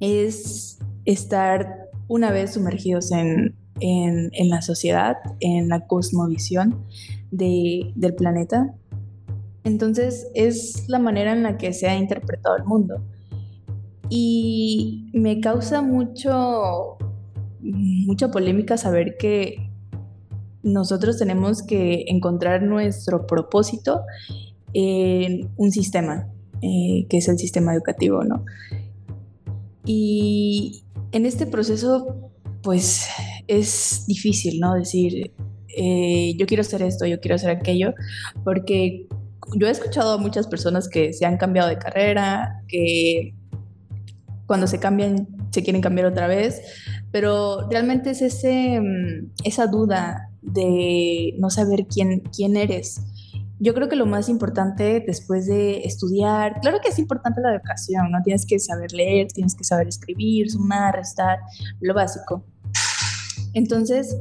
Es 0.00 0.78
estar 1.04 1.88
una 2.08 2.30
vez 2.30 2.54
sumergidos 2.54 3.12
en, 3.12 3.54
en, 3.80 4.48
la 4.48 4.62
sociedad, 4.62 5.16
en 5.40 5.68
la 5.68 5.86
cosmovisión 5.86 6.84
de, 7.30 7.92
del 7.94 8.14
planeta. 8.14 8.74
Entonces 9.64 10.28
es 10.34 10.88
la 10.88 10.98
manera 10.98 11.32
en 11.32 11.42
la 11.42 11.56
que 11.56 11.72
se 11.72 11.88
ha 11.88 11.96
interpretado 11.96 12.56
el 12.56 12.64
mundo. 12.64 13.02
Y 14.10 15.10
me 15.14 15.40
causa 15.40 15.80
mucho, 15.80 16.98
mucha 17.60 18.30
polémica 18.30 18.76
saber 18.76 19.16
que 19.18 19.70
nosotros 20.64 21.18
tenemos 21.18 21.62
que 21.62 22.06
encontrar 22.08 22.62
nuestro 22.62 23.26
propósito 23.26 24.00
en 24.72 25.50
un 25.56 25.70
sistema, 25.70 26.26
eh, 26.62 27.06
que 27.08 27.18
es 27.18 27.28
el 27.28 27.38
sistema 27.38 27.74
educativo, 27.74 28.24
¿no? 28.24 28.44
Y 29.84 30.82
en 31.12 31.26
este 31.26 31.46
proceso, 31.46 32.32
pues 32.62 33.06
es 33.46 34.04
difícil, 34.06 34.58
¿no? 34.58 34.74
Decir, 34.74 35.32
eh, 35.76 36.34
yo 36.38 36.46
quiero 36.46 36.62
hacer 36.62 36.82
esto, 36.82 37.06
yo 37.06 37.20
quiero 37.20 37.34
hacer 37.34 37.50
aquello, 37.50 37.94
porque 38.42 39.06
yo 39.54 39.66
he 39.66 39.70
escuchado 39.70 40.14
a 40.14 40.18
muchas 40.18 40.46
personas 40.46 40.88
que 40.88 41.12
se 41.12 41.26
han 41.26 41.36
cambiado 41.36 41.68
de 41.68 41.78
carrera, 41.78 42.62
que 42.68 43.34
cuando 44.46 44.66
se 44.66 44.78
cambian 44.78 45.28
se 45.50 45.62
quieren 45.62 45.82
cambiar 45.82 46.06
otra 46.06 46.26
vez, 46.26 46.62
pero 47.12 47.68
realmente 47.70 48.10
es 48.10 48.22
ese, 48.22 48.80
mm, 48.80 49.32
esa 49.44 49.66
duda 49.66 50.30
de 50.44 51.34
no 51.38 51.50
saber 51.50 51.86
quién, 51.86 52.20
quién 52.20 52.56
eres. 52.56 53.00
Yo 53.60 53.72
creo 53.72 53.88
que 53.88 53.96
lo 53.96 54.06
más 54.06 54.28
importante 54.28 55.02
después 55.06 55.46
de 55.46 55.84
estudiar, 55.84 56.60
claro 56.60 56.80
que 56.82 56.90
es 56.90 56.98
importante 56.98 57.40
la 57.40 57.54
educación, 57.54 58.10
¿no? 58.10 58.22
Tienes 58.22 58.44
que 58.46 58.58
saber 58.58 58.92
leer, 58.92 59.28
tienes 59.28 59.54
que 59.54 59.64
saber 59.64 59.88
escribir, 59.88 60.50
sumar, 60.50 60.96
restar, 60.96 61.38
lo 61.80 61.94
básico. 61.94 62.44
Entonces, 63.54 64.16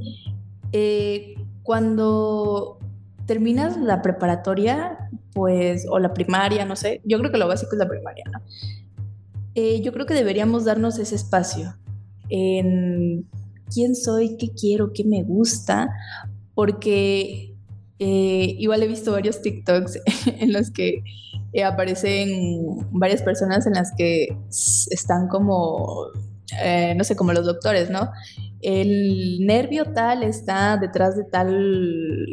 eh, 0.72 1.36
cuando 1.64 2.78
terminas 3.26 3.78
la 3.78 4.02
preparatoria, 4.02 5.10
pues, 5.34 5.88
o 5.90 6.00
la 6.00 6.14
primaria, 6.14 6.66
no 6.66 6.76
sé, 6.76 7.02
yo 7.04 7.18
creo 7.20 7.32
que 7.32 7.38
lo 7.38 7.48
básico 7.48 7.72
es 7.74 7.80
la 7.80 7.90
primaria, 7.90 8.26
¿no? 8.32 8.40
Eh, 9.56 9.82
yo 9.82 9.92
creo 9.94 10.06
que 10.06 10.14
deberíamos 10.14 10.66
darnos 10.66 10.98
ese 11.00 11.16
espacio 11.16 11.76
en 12.30 13.28
quién 13.71 13.95
soy, 13.95 14.38
qué 14.38 14.49
quiero, 14.49 14.93
qué 14.93 15.04
me 15.04 15.23
gusta, 15.23 15.89
porque 16.56 17.56
eh, 17.99 18.56
igual 18.58 18.84
he 18.84 18.88
visto 18.88 19.12
varios 19.12 19.41
TikToks 19.41 19.99
en 20.39 20.54
los 20.54 20.71
que 20.71 21.04
eh, 21.54 21.63
aparecen 21.63 22.88
varias 22.91 23.21
personas 23.21 23.67
en 23.67 23.73
las 23.73 23.91
que 23.97 24.36
están 24.91 25.28
como, 25.28 26.08
no 26.95 27.04
sé, 27.04 27.15
como 27.15 27.34
los 27.34 27.45
doctores, 27.45 27.89
¿no? 27.89 28.10
El 28.62 29.45
nervio 29.45 29.86
tal 29.93 30.23
está 30.23 30.78
detrás 30.78 31.17
de 31.17 31.26
tal 31.26 32.26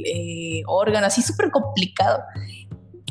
órgano, 0.66 1.06
así 1.06 1.22
súper 1.22 1.50
complicado. 1.50 2.20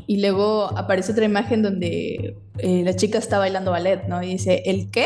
Y 0.10 0.22
luego 0.22 0.76
aparece 0.76 1.12
otra 1.12 1.26
imagen 1.26 1.62
donde 1.62 2.36
eh, 2.58 2.82
la 2.84 2.96
chica 2.96 3.20
está 3.20 3.38
bailando 3.38 3.70
ballet, 3.70 4.08
¿no? 4.08 4.24
Y 4.24 4.30
dice, 4.30 4.64
¿el 4.66 4.90
qué? 4.90 5.06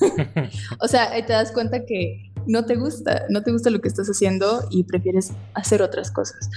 o 0.80 0.88
sea, 0.88 1.12
ahí 1.12 1.22
te 1.22 1.32
das 1.32 1.52
cuenta 1.52 1.84
que 1.86 2.31
no 2.46 2.64
te 2.64 2.76
gusta, 2.76 3.24
no 3.28 3.42
te 3.42 3.52
gusta 3.52 3.70
lo 3.70 3.80
que 3.80 3.88
estás 3.88 4.08
haciendo 4.08 4.64
y 4.70 4.84
prefieres 4.84 5.32
hacer 5.54 5.82
otras 5.82 6.10
cosas. 6.10 6.50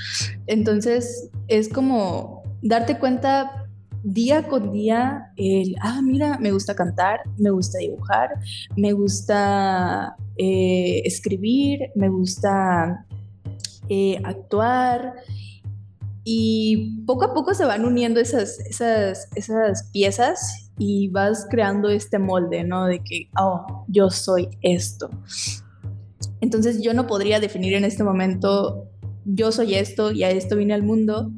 Entonces, 0.47 1.29
es 1.47 1.69
como 1.69 2.43
darte 2.61 2.97
cuenta 2.99 3.65
día 4.03 4.47
con 4.47 4.71
día 4.71 5.31
el, 5.35 5.75
ah, 5.81 6.01
mira, 6.03 6.37
me 6.39 6.51
gusta 6.51 6.75
cantar, 6.75 7.21
me 7.37 7.49
gusta 7.49 7.79
dibujar, 7.79 8.29
me 8.75 8.93
gusta 8.93 10.15
eh, 10.37 11.01
escribir, 11.05 11.89
me 11.95 12.09
gusta 12.09 13.05
eh, 13.89 14.21
actuar 14.23 15.13
y 16.23 17.03
poco 17.05 17.25
a 17.25 17.33
poco 17.33 17.53
se 17.53 17.65
van 17.65 17.85
uniendo 17.85 18.19
esas, 18.19 18.59
esas, 18.59 19.27
esas 19.35 19.83
piezas 19.91 20.71
y 20.77 21.07
vas 21.09 21.47
creando 21.49 21.89
este 21.89 22.19
molde, 22.19 22.63
¿no? 22.63 22.85
De 22.85 22.99
que, 22.99 23.29
oh, 23.39 23.85
yo 23.87 24.09
soy 24.09 24.49
esto. 24.61 25.09
Entonces 26.41 26.81
yo 26.81 26.93
no 26.93 27.07
podría 27.07 27.39
definir 27.39 27.73
en 27.73 27.85
este 27.85 28.03
momento, 28.03 28.89
yo 29.25 29.51
soy 29.51 29.75
esto 29.75 30.11
y 30.11 30.23
a 30.23 30.29
esto 30.29 30.55
vine 30.55 30.73
al 30.73 30.83
mundo, 30.83 31.31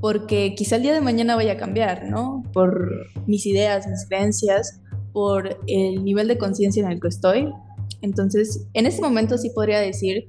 porque 0.00 0.54
quizá 0.56 0.76
el 0.76 0.82
día 0.82 0.92
de 0.92 1.00
mañana 1.00 1.36
vaya 1.36 1.52
a 1.52 1.56
cambiar, 1.56 2.10
¿no? 2.10 2.42
Por 2.52 2.90
mis 3.26 3.46
ideas, 3.46 3.86
mis 3.86 4.06
creencias, 4.06 4.80
por 5.12 5.60
el 5.66 6.04
nivel 6.04 6.28
de 6.28 6.38
conciencia 6.38 6.84
en 6.84 6.90
el 6.90 7.00
que 7.00 7.08
estoy. 7.08 7.48
Entonces, 8.00 8.66
en 8.74 8.86
este 8.86 9.00
momento 9.00 9.38
sí 9.38 9.50
podría 9.50 9.78
decir 9.78 10.24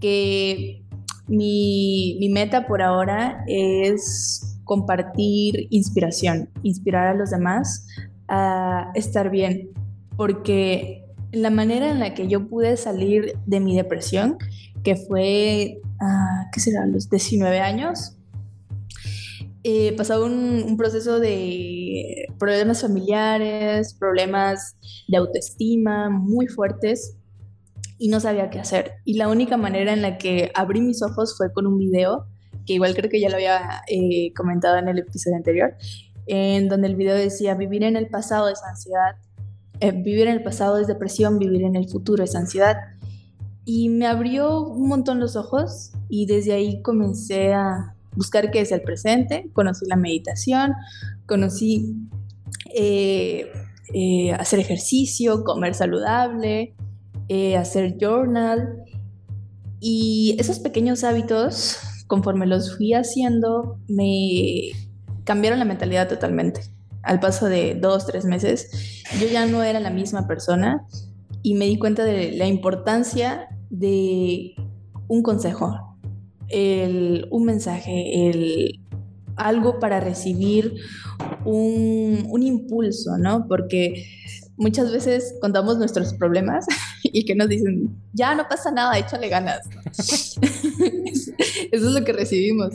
que 0.00 0.84
mi, 1.26 2.18
meta 2.30 2.66
por 2.66 2.82
ahora 2.82 3.44
es 3.46 4.58
compartir 4.64 5.68
inspiración, 5.70 6.50
inspirar 6.62 7.06
a 7.06 7.14
los 7.14 7.30
demás 7.30 7.86
a 8.28 8.90
estar 8.94 9.30
bien, 9.30 9.70
porque 10.16 11.03
la 11.34 11.50
manera 11.50 11.90
en 11.90 12.00
la 12.00 12.14
que 12.14 12.28
yo 12.28 12.48
pude 12.48 12.76
salir 12.76 13.34
de 13.46 13.60
mi 13.60 13.76
depresión, 13.76 14.38
que 14.82 14.96
fue, 14.96 15.80
uh, 16.00 16.50
¿qué 16.52 16.60
será?, 16.60 16.86
los 16.86 17.08
19 17.08 17.60
años, 17.60 18.16
eh, 19.62 19.94
pasaba 19.96 20.26
un, 20.26 20.62
un, 20.66 20.76
proceso 20.76 21.20
de 21.20 22.26
problemas 22.38 22.82
familiares, 22.82 23.94
problemas 23.94 24.76
de 25.08 25.16
autoestima 25.16 26.10
muy 26.10 26.48
fuertes 26.48 27.16
y 27.98 28.08
no 28.08 28.20
sabía 28.20 28.50
qué 28.50 28.60
hacer. 28.60 28.92
Y 29.04 29.14
la 29.14 29.28
única 29.28 29.56
manera 29.56 29.94
en 29.94 30.02
la 30.02 30.18
que 30.18 30.50
abrí 30.54 30.82
mis 30.82 31.02
ojos 31.02 31.34
fue 31.38 31.50
con 31.52 31.66
un 31.66 31.78
video, 31.78 32.26
que 32.66 32.74
igual 32.74 32.94
creo 32.94 33.10
que 33.10 33.20
ya 33.20 33.30
lo 33.30 33.36
había 33.36 33.82
eh, 33.88 34.32
comentado 34.36 34.76
en 34.76 34.88
el 34.88 34.98
episodio 34.98 35.36
anterior, 35.36 35.74
en 36.26 36.68
donde 36.68 36.88
el 36.88 36.96
video 36.96 37.14
decía, 37.14 37.54
vivir 37.54 37.84
en 37.84 37.96
el 37.96 38.08
pasado 38.08 38.48
es 38.48 38.62
ansiedad, 38.62 39.16
eh, 39.88 39.92
vivir 39.92 40.26
en 40.28 40.34
el 40.34 40.42
pasado 40.42 40.78
es 40.78 40.86
depresión, 40.86 41.38
vivir 41.38 41.62
en 41.62 41.76
el 41.76 41.88
futuro 41.88 42.24
es 42.24 42.34
ansiedad. 42.34 42.76
y 43.66 43.88
me 43.88 44.06
abrió 44.06 44.60
un 44.60 44.88
montón 44.88 45.20
los 45.20 45.36
ojos 45.36 45.92
y 46.10 46.26
desde 46.26 46.52
ahí 46.52 46.82
comencé 46.82 47.54
a 47.54 47.94
buscar 48.14 48.50
qué 48.50 48.60
es 48.60 48.72
el 48.72 48.82
presente, 48.82 49.50
conocí 49.52 49.86
la 49.86 49.96
meditación, 49.96 50.74
conocí 51.26 51.96
eh, 52.74 53.50
eh, 53.92 54.32
hacer 54.32 54.60
ejercicio, 54.60 55.44
comer 55.44 55.74
saludable, 55.74 56.74
eh, 57.28 57.56
hacer 57.56 57.96
journal 57.98 58.76
y 59.80 60.36
esos 60.38 60.58
pequeños 60.58 61.04
hábitos, 61.04 61.78
conforme 62.06 62.46
los 62.46 62.76
fui 62.76 62.94
haciendo, 62.94 63.78
me 63.88 64.72
cambiaron 65.24 65.58
la 65.58 65.64
mentalidad 65.64 66.08
totalmente. 66.08 66.62
Al 67.04 67.20
paso 67.20 67.46
de 67.46 67.74
dos, 67.74 68.06
tres 68.06 68.24
meses, 68.24 68.70
yo 69.20 69.28
ya 69.28 69.46
no 69.46 69.62
era 69.62 69.80
la 69.80 69.90
misma 69.90 70.26
persona 70.26 70.86
y 71.42 71.54
me 71.54 71.66
di 71.66 71.78
cuenta 71.78 72.04
de 72.04 72.32
la 72.32 72.46
importancia 72.46 73.48
de 73.70 74.54
un 75.08 75.22
consejo, 75.22 75.98
un 76.50 77.44
mensaje, 77.44 78.30
el, 78.30 78.80
algo 79.36 79.78
para 79.80 80.00
recibir 80.00 80.74
un, 81.44 82.26
un, 82.28 82.42
impulso, 82.42 83.18
¿no? 83.18 83.46
Porque 83.48 84.04
muchas 84.56 84.92
veces 84.92 85.34
contamos 85.40 85.78
nuestros 85.78 86.14
problemas 86.14 86.66
y 87.02 87.24
que 87.24 87.34
nos 87.34 87.48
dicen, 87.48 87.90
ya 88.12 88.34
no 88.34 88.46
pasa 88.48 88.70
nada, 88.70 88.98
échale 88.98 89.28
ganas. 89.28 89.68
Eso 91.72 91.88
es 91.88 91.92
lo 91.92 92.04
que 92.04 92.12
recibimos. 92.12 92.70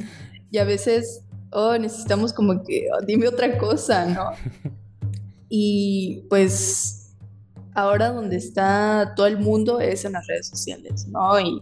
Y 0.52 0.58
a 0.58 0.64
veces, 0.64 1.22
oh, 1.52 1.78
necesitamos 1.78 2.34
como 2.34 2.64
que, 2.64 2.88
oh, 2.94 3.06
dime 3.06 3.28
otra 3.28 3.58
cosa, 3.58 4.06
¿no? 4.06 4.32
Y 5.52 6.28
pues 6.30 7.00
ahora 7.74 8.12
donde 8.12 8.36
está 8.36 9.14
todo 9.16 9.28
el 9.28 9.40
mundo 9.40 9.80
es 9.80 10.06
en 10.06 10.14
las 10.14 10.28
redes 10.28 10.48
sociales, 10.48 11.08
¿no? 11.08 11.40
Y 11.40 11.62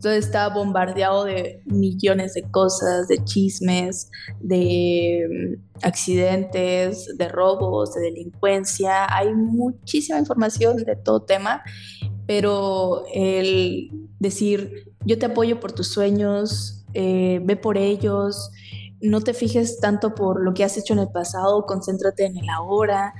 todo 0.00 0.12
está 0.12 0.48
bombardeado 0.48 1.24
de 1.24 1.62
millones 1.64 2.34
de 2.34 2.42
cosas, 2.50 3.08
de 3.08 3.22
chismes, 3.24 4.10
de 4.40 5.26
mm, 5.28 5.86
accidentes, 5.86 7.16
de 7.16 7.28
robos, 7.28 7.94
de 7.94 8.02
delincuencia. 8.02 9.06
Hay 9.14 9.34
muchísima 9.34 10.18
información 10.18 10.76
de 10.76 10.96
todo 10.96 11.22
tema, 11.22 11.62
pero 12.26 13.04
el 13.12 13.90
decir, 14.18 14.92
yo 15.04 15.18
te 15.18 15.26
apoyo 15.26 15.60
por 15.60 15.72
tus 15.72 15.88
sueños, 15.88 16.84
eh, 16.94 17.40
ve 17.44 17.56
por 17.56 17.76
ellos, 17.76 18.50
no 19.08 19.20
te 19.20 19.34
fijes 19.34 19.80
tanto 19.80 20.14
por 20.14 20.42
lo 20.42 20.54
que 20.54 20.64
has 20.64 20.76
hecho 20.76 20.92
en 20.92 21.00
el 21.00 21.08
pasado, 21.08 21.66
concéntrate 21.66 22.26
en 22.26 22.36
el 22.36 22.48
ahora 22.48 23.14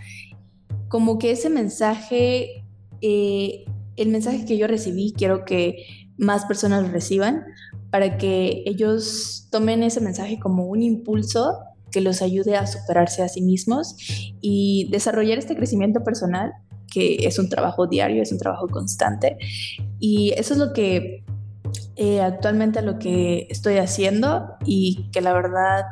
como 0.88 1.18
que 1.18 1.30
ese 1.30 1.50
mensaje, 1.50 2.64
eh, 3.00 3.64
el 3.96 4.08
mensaje 4.08 4.44
que 4.44 4.56
yo 4.56 4.66
recibí, 4.66 5.12
quiero 5.16 5.44
que 5.44 5.84
más 6.16 6.44
personas 6.44 6.84
lo 6.84 6.90
reciban 6.90 7.44
para 7.90 8.18
que 8.18 8.62
ellos 8.66 9.48
tomen 9.50 9.82
ese 9.82 10.00
mensaje 10.00 10.38
como 10.38 10.66
un 10.66 10.82
impulso 10.82 11.58
que 11.90 12.00
los 12.00 12.22
ayude 12.22 12.56
a 12.56 12.66
superarse 12.66 13.22
a 13.22 13.28
sí 13.28 13.42
mismos 13.42 13.96
y 14.40 14.88
desarrollar 14.90 15.38
este 15.38 15.56
crecimiento 15.56 16.02
personal 16.04 16.52
que 16.92 17.26
es 17.26 17.38
un 17.38 17.48
trabajo 17.48 17.86
diario, 17.86 18.22
es 18.22 18.32
un 18.32 18.38
trabajo 18.38 18.68
constante. 18.68 19.36
Y 19.98 20.32
eso 20.36 20.54
es 20.54 20.58
lo 20.58 20.72
que 20.72 21.24
eh, 21.96 22.20
actualmente 22.20 22.82
lo 22.82 22.98
que 22.98 23.46
estoy 23.50 23.78
haciendo 23.78 24.56
y 24.64 25.10
que 25.12 25.20
la 25.20 25.32
verdad 25.32 25.84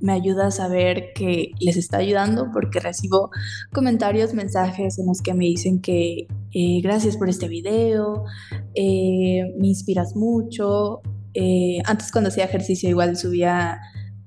me 0.00 0.12
ayuda 0.12 0.46
a 0.46 0.50
saber 0.50 1.12
que 1.14 1.50
les 1.60 1.76
está 1.76 1.98
ayudando 1.98 2.50
porque 2.52 2.80
recibo 2.80 3.30
comentarios, 3.72 4.34
mensajes 4.34 4.98
en 4.98 5.06
los 5.06 5.20
que 5.20 5.34
me 5.34 5.44
dicen 5.44 5.80
que 5.80 6.28
eh, 6.52 6.80
gracias 6.82 7.16
por 7.16 7.28
este 7.28 7.48
video, 7.48 8.24
eh, 8.74 9.52
me 9.58 9.68
inspiras 9.68 10.14
mucho. 10.16 11.00
Antes 11.84 12.10
cuando 12.10 12.28
hacía 12.28 12.46
ejercicio 12.46 12.88
igual 12.88 13.16
subía 13.16 13.78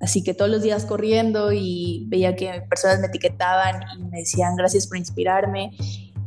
así 0.01 0.23
que 0.23 0.33
todos 0.33 0.49
los 0.49 0.63
días 0.63 0.85
corriendo 0.85 1.51
y 1.53 2.05
veía 2.09 2.35
que 2.35 2.63
personas 2.69 2.99
me 2.99 3.07
etiquetaban 3.07 3.81
y 3.97 4.03
me 4.03 4.19
decían 4.19 4.55
gracias 4.55 4.87
por 4.87 4.97
inspirarme. 4.97 5.71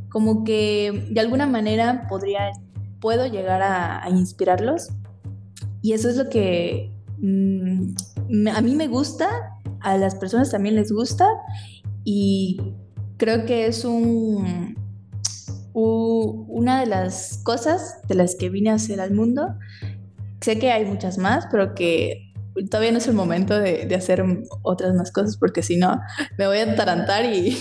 Como 0.08 0.44
que 0.44 1.06
de 1.10 1.20
alguna 1.20 1.46
manera 1.46 2.06
podría, 2.08 2.52
puedo 3.04 3.26
llegar 3.26 3.60
a, 3.60 4.08
inspirarlos. 4.08 4.88
Y 5.82 5.92
eso 5.92 6.08
es 6.08 6.16
lo 6.16 6.30
que 6.30 6.90
mm, 7.18 8.48
a 8.50 8.62
mí 8.62 8.74
me 8.76 8.88
gusta, 8.88 9.28
a 9.80 9.98
las 9.98 10.14
personas 10.14 10.50
también 10.50 10.74
les 10.74 10.90
gusta 10.90 11.28
y 12.02 12.72
creo 13.18 13.44
que 13.44 13.66
es 13.66 13.84
un, 13.84 14.74
una 15.74 16.80
de 16.80 16.86
las 16.86 17.42
cosas 17.44 18.00
de 18.08 18.14
las 18.14 18.36
que 18.36 18.48
vine 18.48 18.70
a 18.70 18.76
hacer 18.76 19.02
al 19.02 19.12
mundo. 19.12 19.48
Sé 20.40 20.58
que 20.58 20.72
hay 20.72 20.86
muchas 20.86 21.18
más, 21.18 21.46
pero 21.50 21.74
que 21.74 22.32
todavía 22.70 22.92
no 22.92 22.98
es 22.98 23.06
el 23.06 23.14
momento 23.14 23.60
de, 23.60 23.84
de 23.84 23.94
hacer 23.96 24.24
otras 24.62 24.94
más 24.94 25.12
cosas 25.12 25.36
porque 25.36 25.62
si 25.62 25.76
no 25.76 26.00
me 26.38 26.46
voy 26.46 26.56
a 26.56 26.72
atarantar 26.72 27.26
y 27.26 27.54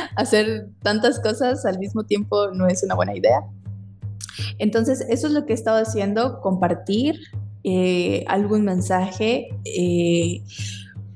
hacer 0.14 0.68
tantas 0.80 1.18
cosas 1.18 1.66
al 1.66 1.80
mismo 1.80 2.04
tiempo 2.04 2.52
no 2.52 2.68
es 2.68 2.84
una 2.84 2.94
buena 2.94 3.16
idea. 3.16 3.40
Entonces, 4.58 5.00
eso 5.08 5.26
es 5.26 5.32
lo 5.32 5.46
que 5.46 5.52
he 5.52 5.56
estado 5.56 5.78
haciendo, 5.78 6.40
compartir 6.40 7.20
eh, 7.62 8.24
algún 8.26 8.64
mensaje 8.64 9.48
eh, 9.64 10.42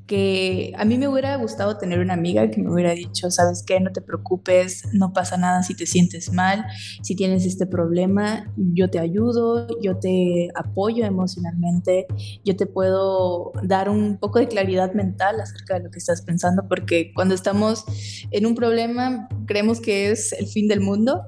que 0.06 0.72
a 0.76 0.84
mí 0.84 0.98
me 0.98 1.08
hubiera 1.08 1.37
gustado 1.37 1.78
tener 1.78 1.98
una 1.98 2.14
amiga 2.14 2.50
que 2.50 2.60
me 2.60 2.70
hubiera 2.70 2.92
dicho, 2.92 3.30
sabes 3.30 3.62
qué, 3.66 3.80
no 3.80 3.90
te 3.92 4.02
preocupes, 4.02 4.82
no 4.92 5.12
pasa 5.12 5.37
nada 5.37 5.62
si 5.62 5.74
te 5.74 5.87
sientes 5.87 6.32
mal, 6.32 6.66
si 7.02 7.16
tienes 7.16 7.46
este 7.46 7.66
problema, 7.66 8.52
yo 8.56 8.90
te 8.90 8.98
ayudo, 8.98 9.66
yo 9.80 9.96
te 9.98 10.50
apoyo 10.54 11.06
emocionalmente, 11.06 12.06
yo 12.44 12.54
te 12.56 12.66
puedo 12.66 13.52
dar 13.62 13.88
un 13.88 14.18
poco 14.18 14.38
de 14.38 14.48
claridad 14.48 14.92
mental 14.92 15.40
acerca 15.40 15.74
de 15.74 15.84
lo 15.84 15.90
que 15.90 15.98
estás 15.98 16.20
pensando, 16.22 16.68
porque 16.68 17.12
cuando 17.14 17.34
estamos 17.34 17.84
en 18.30 18.44
un 18.44 18.54
problema 18.54 19.28
creemos 19.46 19.80
que 19.80 20.10
es 20.10 20.32
el 20.34 20.46
fin 20.46 20.68
del 20.68 20.80
mundo 20.80 21.22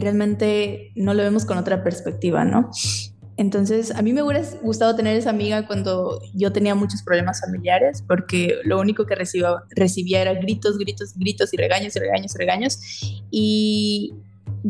realmente 0.00 0.92
no 0.94 1.14
lo 1.14 1.22
vemos 1.22 1.44
con 1.44 1.58
otra 1.58 1.82
perspectiva, 1.82 2.44
¿no? 2.44 2.70
Entonces, 3.38 3.90
a 3.90 4.00
mí 4.00 4.12
me 4.14 4.22
hubiera 4.22 4.42
gustado 4.62 4.96
tener 4.96 5.16
esa 5.16 5.30
amiga 5.30 5.66
cuando 5.66 6.20
yo 6.34 6.52
tenía 6.52 6.74
muchos 6.74 7.02
problemas 7.02 7.40
familiares, 7.40 8.02
porque 8.06 8.56
lo 8.64 8.80
único 8.80 9.04
que 9.04 9.14
recibía, 9.14 9.50
recibía 9.70 10.22
era 10.22 10.34
gritos, 10.34 10.78
gritos, 10.78 11.14
gritos 11.16 11.52
y 11.52 11.56
regaños 11.58 11.94
y 11.96 11.98
regaños 11.98 12.34
y 12.34 12.38
regaños. 12.38 12.78
Y 13.30 14.14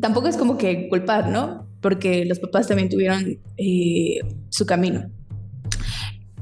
tampoco 0.00 0.26
es 0.26 0.36
como 0.36 0.58
que 0.58 0.88
culpar, 0.88 1.28
¿no? 1.28 1.68
Porque 1.80 2.24
los 2.24 2.40
papás 2.40 2.66
también 2.66 2.88
tuvieron 2.88 3.38
eh, 3.56 4.18
su 4.48 4.66
camino. 4.66 5.10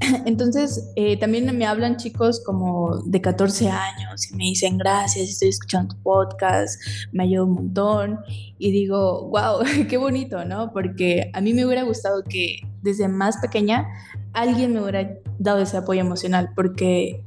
Entonces, 0.27 0.93
eh, 0.97 1.17
también 1.19 1.57
me 1.57 1.67
hablan 1.67 1.97
chicos 1.97 2.43
como 2.45 2.99
de 3.05 3.21
14 3.21 3.69
años 3.69 4.31
y 4.31 4.37
me 4.37 4.45
dicen 4.45 4.79
gracias, 4.79 5.29
estoy 5.29 5.49
escuchando 5.49 5.95
tu 5.95 6.03
podcast, 6.03 6.81
me 7.13 7.25
ayuda 7.25 7.45
un 7.45 7.53
montón. 7.53 8.21
Y 8.59 8.73
digo, 8.73 9.29
wow, 9.29 9.61
qué 9.89 9.97
bonito, 9.97 10.45
¿no? 10.45 10.73
Porque 10.73 11.31
a 11.33 11.41
mí 11.41 11.55
me 11.55 11.65
hubiera 11.65 11.83
gustado 11.83 12.25
que 12.25 12.59
desde 12.83 13.09
más 13.09 13.39
pequeña 13.39 13.87
alguien 14.33 14.73
me 14.73 14.83
hubiera 14.83 15.19
dado 15.39 15.61
ese 15.61 15.77
apoyo 15.77 16.01
emocional, 16.01 16.51
porque 16.55 17.25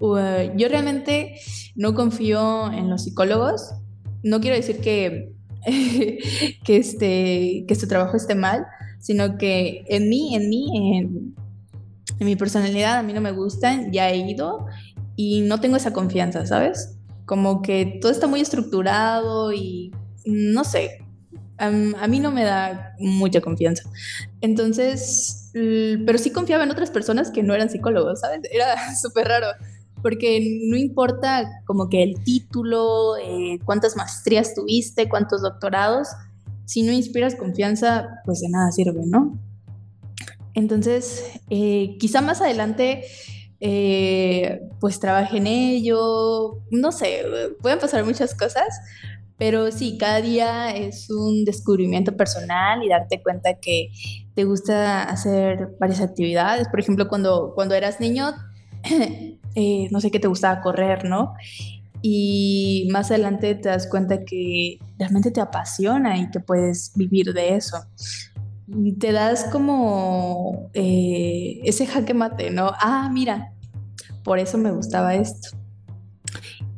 uh, 0.00 0.56
yo 0.56 0.68
realmente 0.68 1.36
no 1.76 1.94
confío 1.94 2.72
en 2.72 2.90
los 2.90 3.04
psicólogos. 3.04 3.72
No 4.22 4.40
quiero 4.40 4.56
decir 4.56 4.80
que, 4.80 5.32
que, 6.64 6.76
este, 6.76 7.64
que 7.66 7.74
su 7.74 7.86
trabajo 7.86 8.16
esté 8.16 8.34
mal, 8.34 8.66
sino 8.98 9.38
que 9.38 9.84
en 9.88 10.08
mí, 10.08 10.34
en 10.34 10.48
mí, 10.48 10.98
en 10.98 11.34
en 12.20 12.26
mi 12.26 12.36
personalidad 12.36 12.98
a 12.98 13.02
mí 13.02 13.12
no 13.12 13.20
me 13.20 13.32
gustan, 13.32 13.90
ya 13.92 14.10
he 14.10 14.18
ido 14.18 14.66
y 15.16 15.40
no 15.40 15.58
tengo 15.58 15.76
esa 15.76 15.92
confianza, 15.92 16.46
¿sabes? 16.46 16.96
Como 17.24 17.62
que 17.62 17.98
todo 18.00 18.12
está 18.12 18.26
muy 18.26 18.40
estructurado 18.40 19.52
y 19.52 19.90
no 20.26 20.62
sé, 20.64 20.98
a, 21.56 21.70
mí 21.70 22.20
no 22.20 22.30
me 22.30 22.44
da 22.44 22.94
mucha 22.98 23.40
confianza. 23.40 23.84
Entonces, 24.42 25.50
pero 25.52 26.18
sí 26.18 26.30
confiaba 26.30 26.64
en 26.64 26.70
otras 26.70 26.90
personas 26.90 27.30
que 27.30 27.42
no 27.42 27.54
eran 27.54 27.70
psicólogos, 27.70 28.20
¿sabes? 28.20 28.40
Era 28.52 28.94
súper 29.00 29.28
raro, 29.28 29.46
porque 30.02 30.60
no 30.68 30.76
importa 30.76 31.48
como 31.64 31.88
que 31.88 32.02
el 32.02 32.22
título, 32.22 33.16
eh, 33.16 33.58
cuántas 33.64 33.96
maestrías 33.96 34.54
tuviste, 34.54 35.08
cuántos 35.08 35.40
doctorados, 35.40 36.08
si 36.66 36.82
no 36.82 36.92
inspiras 36.92 37.34
confianza, 37.34 38.08
pues 38.26 38.40
de 38.40 38.48
nada 38.50 38.70
sirve, 38.72 39.02
¿no? 39.06 39.38
Entonces, 40.54 41.40
eh, 41.50 41.96
quizá 41.98 42.20
más 42.20 42.40
adelante, 42.40 43.04
eh, 43.60 44.62
pues 44.80 45.00
trabaje 45.00 45.36
en 45.36 45.46
ello, 45.46 46.62
no 46.70 46.92
sé, 46.92 47.24
pueden 47.60 47.78
pasar 47.78 48.04
muchas 48.04 48.34
cosas, 48.34 48.68
pero 49.38 49.70
sí, 49.70 49.96
cada 49.98 50.20
día 50.20 50.70
es 50.76 51.08
un 51.10 51.44
descubrimiento 51.44 52.16
personal 52.16 52.82
y 52.82 52.88
darte 52.88 53.22
cuenta 53.22 53.54
que 53.54 53.88
te 54.34 54.44
gusta 54.44 55.04
hacer 55.04 55.76
varias 55.78 56.00
actividades. 56.00 56.68
Por 56.68 56.80
ejemplo, 56.80 57.08
cuando, 57.08 57.52
cuando 57.54 57.74
eras 57.74 58.00
niño, 58.00 58.32
eh, 59.54 59.88
no 59.90 60.00
sé 60.00 60.10
qué 60.10 60.20
te 60.20 60.28
gustaba 60.28 60.60
correr, 60.60 61.04
¿no? 61.04 61.34
y 62.02 62.88
más 62.90 63.10
adelante 63.10 63.54
te 63.54 63.68
das 63.68 63.86
cuenta 63.86 64.24
que 64.24 64.78
realmente 64.98 65.30
te 65.30 65.40
apasiona 65.40 66.16
y 66.18 66.30
que 66.30 66.40
puedes 66.40 66.92
vivir 66.94 67.32
de 67.32 67.56
eso. 67.56 67.76
Te 68.98 69.12
das 69.12 69.44
como 69.44 70.70
eh, 70.74 71.60
ese 71.64 71.86
jaque 71.86 72.14
mate, 72.14 72.50
¿no? 72.50 72.72
Ah, 72.80 73.10
mira, 73.12 73.52
por 74.22 74.38
eso 74.38 74.58
me 74.58 74.70
gustaba 74.70 75.14
esto. 75.14 75.56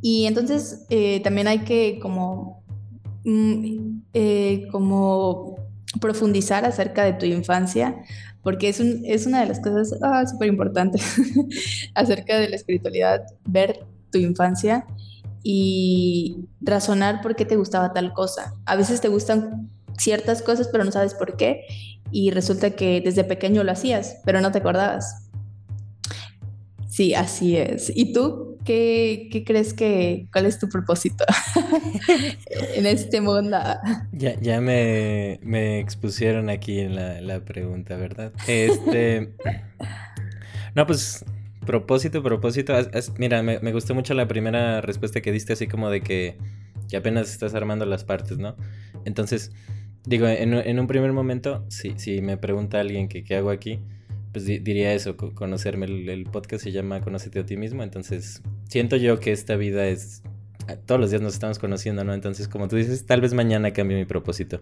Y 0.01 0.27
entonces 0.27 0.85
eh, 0.91 1.21
también 1.21 1.49
hay 1.49 1.61
que 1.61 1.99
como, 2.01 2.63
mm, 3.25 4.01
eh, 4.15 4.67
como 4.73 5.57
profundizar 6.01 6.65
acerca 6.65 7.05
de 7.05 7.13
tu 7.13 7.27
infancia, 7.27 8.03
porque 8.43 8.69
es, 8.69 8.81
un, 8.81 9.03
es 9.05 9.27
una 9.27 9.41
de 9.41 9.47
las 9.47 9.61
cosas 9.61 9.95
ah, 10.03 10.27
súper 10.27 10.49
importantes 10.49 11.05
acerca 11.95 12.39
de 12.39 12.49
la 12.49 12.57
espiritualidad, 12.57 13.23
ver 13.45 13.87
tu 14.11 14.19
infancia 14.19 14.87
y 15.43 16.49
razonar 16.61 17.21
por 17.21 17.37
qué 17.37 17.45
te 17.45 17.57
gustaba 17.57 17.93
tal 17.93 18.13
cosa. 18.13 18.55
A 18.65 18.77
veces 18.77 19.01
te 19.01 19.09
gustan 19.09 19.71
ciertas 19.99 20.43
cosas, 20.43 20.69
pero 20.71 20.85
no 20.85 20.93
sabes 20.93 21.15
por 21.15 21.37
qué, 21.37 21.65
y 22.11 22.31
resulta 22.31 22.71
que 22.71 23.01
desde 23.01 23.25
pequeño 23.25 23.65
lo 23.65 23.73
hacías, 23.73 24.19
pero 24.25 24.41
no 24.41 24.53
te 24.53 24.59
acordabas. 24.59 25.29
Sí, 26.89 27.15
así 27.15 27.57
es. 27.57 27.91
¿Y 27.95 28.13
tú 28.13 28.59
qué, 28.67 29.45
crees 29.47 29.73
que, 29.73 30.27
cuál 30.31 30.45
es 30.45 30.59
tu 30.59 30.69
propósito 30.69 31.25
en 32.75 32.85
este 32.85 33.23
mundo? 33.23 33.57
Ya, 34.13 34.39
ya 34.41 34.61
me, 34.61 35.39
expusieron 35.81 36.51
aquí 36.51 36.81
en 36.81 36.95
la, 36.97 37.21
la 37.21 37.45
pregunta, 37.45 37.97
¿verdad? 37.97 38.33
Este... 38.47 39.35
No, 40.75 40.87
pues 40.87 41.23
Propósito, 41.67 42.25
propósito. 42.25 42.75
mira, 43.19 43.43
me, 43.43 43.73
gustó 43.73 43.95
mucho 43.95 44.15
la 44.15 44.27
primera 44.27 44.81
respuesta 44.81 45.21
que 45.21 45.31
diste, 45.31 45.53
así 45.53 45.69
como 45.69 45.91
de 45.91 46.01
que, 46.01 46.37
apenas 46.97 47.31
estás 47.31 47.55
armando 47.55 47.87
las 47.87 48.05
partes, 48.05 48.39
¿no? 48.39 48.57
Entonces, 49.05 49.53
digo, 50.05 50.27
en, 50.27 50.79
un 50.79 50.87
primer 50.87 51.13
momento, 51.13 51.65
si, 51.69 52.21
me 52.21 52.37
pregunta 52.37 52.81
alguien 52.81 53.09
que 53.09 53.25
qué 53.25 53.37
hago 53.37 53.51
aquí, 53.51 53.81
pues 54.33 54.47
diría 54.47 54.93
eso, 54.95 55.17
conocerme. 55.17 55.87
El, 55.87 56.25
podcast 56.25 56.65
se 56.65 56.73
llama 56.73 57.01
Conócete 57.01 57.41
a 57.41 57.47
ti 57.47 57.57
mismo, 57.57 57.83
entonces 57.83 58.43
siento 58.69 58.97
yo 58.97 59.21
que 59.21 59.33
esta 59.33 59.57
vida 59.57 59.87
es... 59.87 60.23
Todos 60.87 61.01
los 61.01 61.11
días 61.11 61.21
nos 61.21 61.35
estamos 61.35 61.59
conociendo, 61.59 62.05
¿no? 62.05 62.15
Entonces, 62.15 62.47
como 62.47 62.69
tú 62.69 62.77
dices, 62.77 63.05
tal 63.05 63.21
vez 63.21 63.35
mañana 63.35 63.73
cambie 63.73 63.97
mi 63.97 64.05
propósito. 64.05 64.61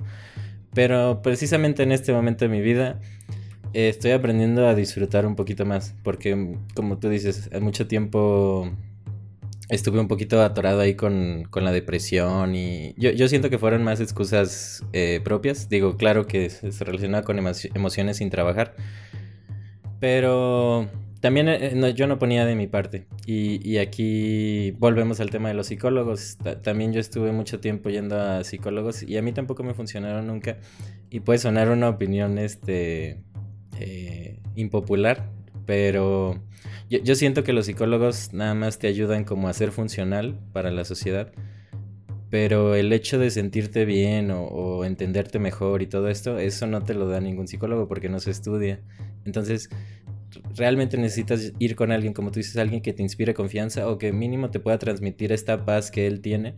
Pero 0.72 1.20
precisamente 1.22 1.82
en 1.82 1.92
este 1.92 2.12
momento 2.12 2.46
de 2.46 2.48
mi 2.50 2.62
vida 2.62 3.00
estoy 3.72 4.12
aprendiendo 4.12 4.66
a 4.66 4.74
disfrutar 4.74 5.26
un 5.26 5.36
poquito 5.36 5.66
más, 5.66 5.94
porque 6.02 6.56
como 6.74 6.98
tú 6.98 7.08
dices, 7.08 7.50
mucho 7.60 7.86
tiempo 7.86 8.70
estuve 9.70 10.00
un 10.00 10.08
poquito 10.08 10.42
atorado 10.42 10.80
ahí 10.80 10.94
con, 10.94 11.48
la 11.52 11.72
depresión 11.72 12.54
y 12.54 12.94
yo, 12.96 13.28
siento 13.28 13.50
que 13.50 13.58
fueron 13.58 13.84
más 13.84 14.00
excusas 14.00 14.84
eh, 14.92 15.20
propias. 15.22 15.68
Digo, 15.68 15.96
claro 15.96 16.26
que 16.26 16.50
se, 16.50 16.84
relaciona 16.84 17.22
con 17.22 17.38
emociones 17.38 18.16
sin 18.18 18.30
trabajar, 18.30 18.74
pero 20.00 20.88
también 21.20 21.48
eh, 21.48 21.94
yo 21.94 22.06
no 22.06 22.18
ponía 22.18 22.44
de 22.44 22.56
mi 22.56 22.66
parte. 22.66 23.06
Y, 23.26 23.76
aquí 23.78 24.72
volvemos 24.72 25.20
al 25.20 25.30
tema 25.30 25.48
de 25.48 25.54
los 25.54 25.68
psicólogos. 25.68 26.38
también 26.62 26.92
yo 26.92 27.00
estuve 27.00 27.32
mucho 27.32 27.60
tiempo 27.60 27.90
yendo 27.90 28.20
a 28.20 28.42
psicólogos 28.42 29.02
y 29.02 29.16
a 29.16 29.22
mí 29.22 29.32
tampoco 29.32 29.62
me 29.62 29.74
funcionaron 29.74 30.26
nunca. 30.26 30.58
Y 31.10 31.20
puede 31.20 31.38
sonar 31.38 31.70
una 31.70 31.88
opinión, 31.88 32.38
este 32.38 33.18
eh, 33.78 34.40
impopular, 34.56 35.30
pero 35.64 36.40
yo, 36.90 37.14
siento 37.14 37.44
que 37.44 37.52
los 37.52 37.66
psicólogos 37.66 38.32
nada 38.32 38.54
más 38.54 38.78
te 38.78 38.88
ayudan 38.88 39.24
como 39.24 39.48
a 39.48 39.52
ser 39.52 39.70
funcional 39.70 40.38
para 40.52 40.70
la 40.70 40.84
sociedad, 40.84 41.32
pero 42.28 42.74
el 42.74 42.92
hecho 42.92 43.18
de 43.18 43.30
sentirte 43.30 43.84
bien 43.84 44.30
o, 44.32 44.84
entenderte 44.84 45.38
mejor 45.38 45.82
y 45.82 45.86
todo 45.86 46.08
esto, 46.08 46.38
eso 46.38 46.66
no 46.66 46.82
te 46.82 46.94
lo 46.94 47.08
da 47.08 47.20
ningún 47.20 47.48
psicólogo 47.48 47.88
porque 47.88 48.08
no 48.08 48.18
se 48.18 48.30
estudia. 48.30 48.80
Entonces, 49.24 49.70
realmente 50.56 50.98
necesitas 50.98 51.52
ir 51.58 51.76
con 51.76 51.92
alguien, 51.92 52.12
como 52.12 52.30
tú 52.30 52.40
dices, 52.40 52.56
alguien 52.56 52.82
que 52.82 52.92
te 52.92 53.02
inspire 53.02 53.34
confianza 53.34 53.88
o 53.88 53.96
que 53.98 54.12
mínimo 54.12 54.50
te 54.50 54.60
pueda 54.60 54.78
transmitir 54.78 55.32
esta 55.32 55.64
paz 55.64 55.90
que 55.90 56.06
él 56.06 56.20
tiene 56.20 56.56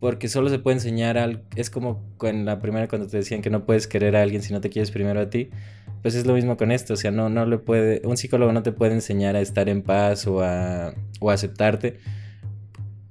porque 0.00 0.28
solo 0.28 0.48
se 0.48 0.58
puede 0.58 0.78
enseñar 0.78 1.18
al... 1.18 1.44
Es 1.54 1.68
como 1.68 2.02
en 2.22 2.46
la 2.46 2.58
primera 2.58 2.88
cuando 2.88 3.06
te 3.06 3.18
decían 3.18 3.42
que 3.42 3.50
no 3.50 3.66
puedes 3.66 3.86
querer 3.86 4.16
a 4.16 4.22
alguien 4.22 4.42
si 4.42 4.52
no 4.52 4.62
te 4.62 4.70
quieres 4.70 4.90
primero 4.90 5.20
a 5.20 5.28
ti. 5.28 5.50
Pues 6.02 6.14
es 6.14 6.26
lo 6.26 6.34
mismo 6.34 6.56
con 6.56 6.72
esto, 6.72 6.94
o 6.94 6.96
sea, 6.96 7.10
no, 7.10 7.28
no 7.28 7.44
le 7.44 7.58
puede... 7.58 8.00
Un 8.04 8.16
psicólogo 8.16 8.52
no 8.52 8.62
te 8.62 8.72
puede 8.72 8.94
enseñar 8.94 9.36
a 9.36 9.40
estar 9.40 9.68
en 9.68 9.82
paz 9.82 10.26
o 10.26 10.42
a, 10.42 10.94
o 11.20 11.30
aceptarte. 11.30 11.98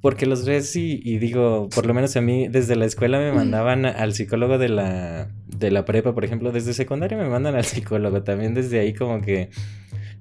Porque 0.01 0.25
los 0.25 0.45
ves 0.45 0.75
y, 0.75 1.01
y, 1.03 1.17
digo, 1.17 1.67
por 1.75 1.85
lo 1.85 1.93
menos 1.93 2.15
a 2.15 2.21
mí 2.21 2.47
desde 2.47 2.75
la 2.77 2.85
escuela 2.85 3.19
me 3.19 3.33
mandaban 3.33 3.85
al 3.85 4.13
psicólogo 4.13 4.57
de 4.57 4.69
la, 4.69 5.29
de 5.45 5.71
la 5.71 5.83
prepa, 5.83 6.13
por 6.13 6.23
ejemplo, 6.23 6.53
desde 6.53 6.73
secundaria 6.73 7.17
me 7.17 7.27
mandan 7.27 7.55
al 7.55 7.65
psicólogo, 7.65 8.23
también 8.23 8.53
desde 8.53 8.79
ahí 8.79 8.93
como 8.93 9.19
que, 9.19 9.49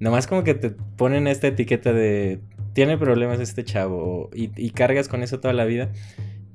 nomás 0.01 0.27
como 0.27 0.43
que 0.43 0.55
te 0.55 0.71
ponen 0.71 1.29
esta 1.29 1.47
etiqueta 1.47 1.93
de, 1.93 2.41
tiene 2.73 2.99
problemas 2.99 3.39
este 3.39 3.63
chavo, 3.63 4.31
y, 4.35 4.51
y 4.57 4.71
cargas 4.71 5.07
con 5.07 5.23
eso 5.23 5.39
toda 5.39 5.55
la 5.55 5.65
vida. 5.65 5.93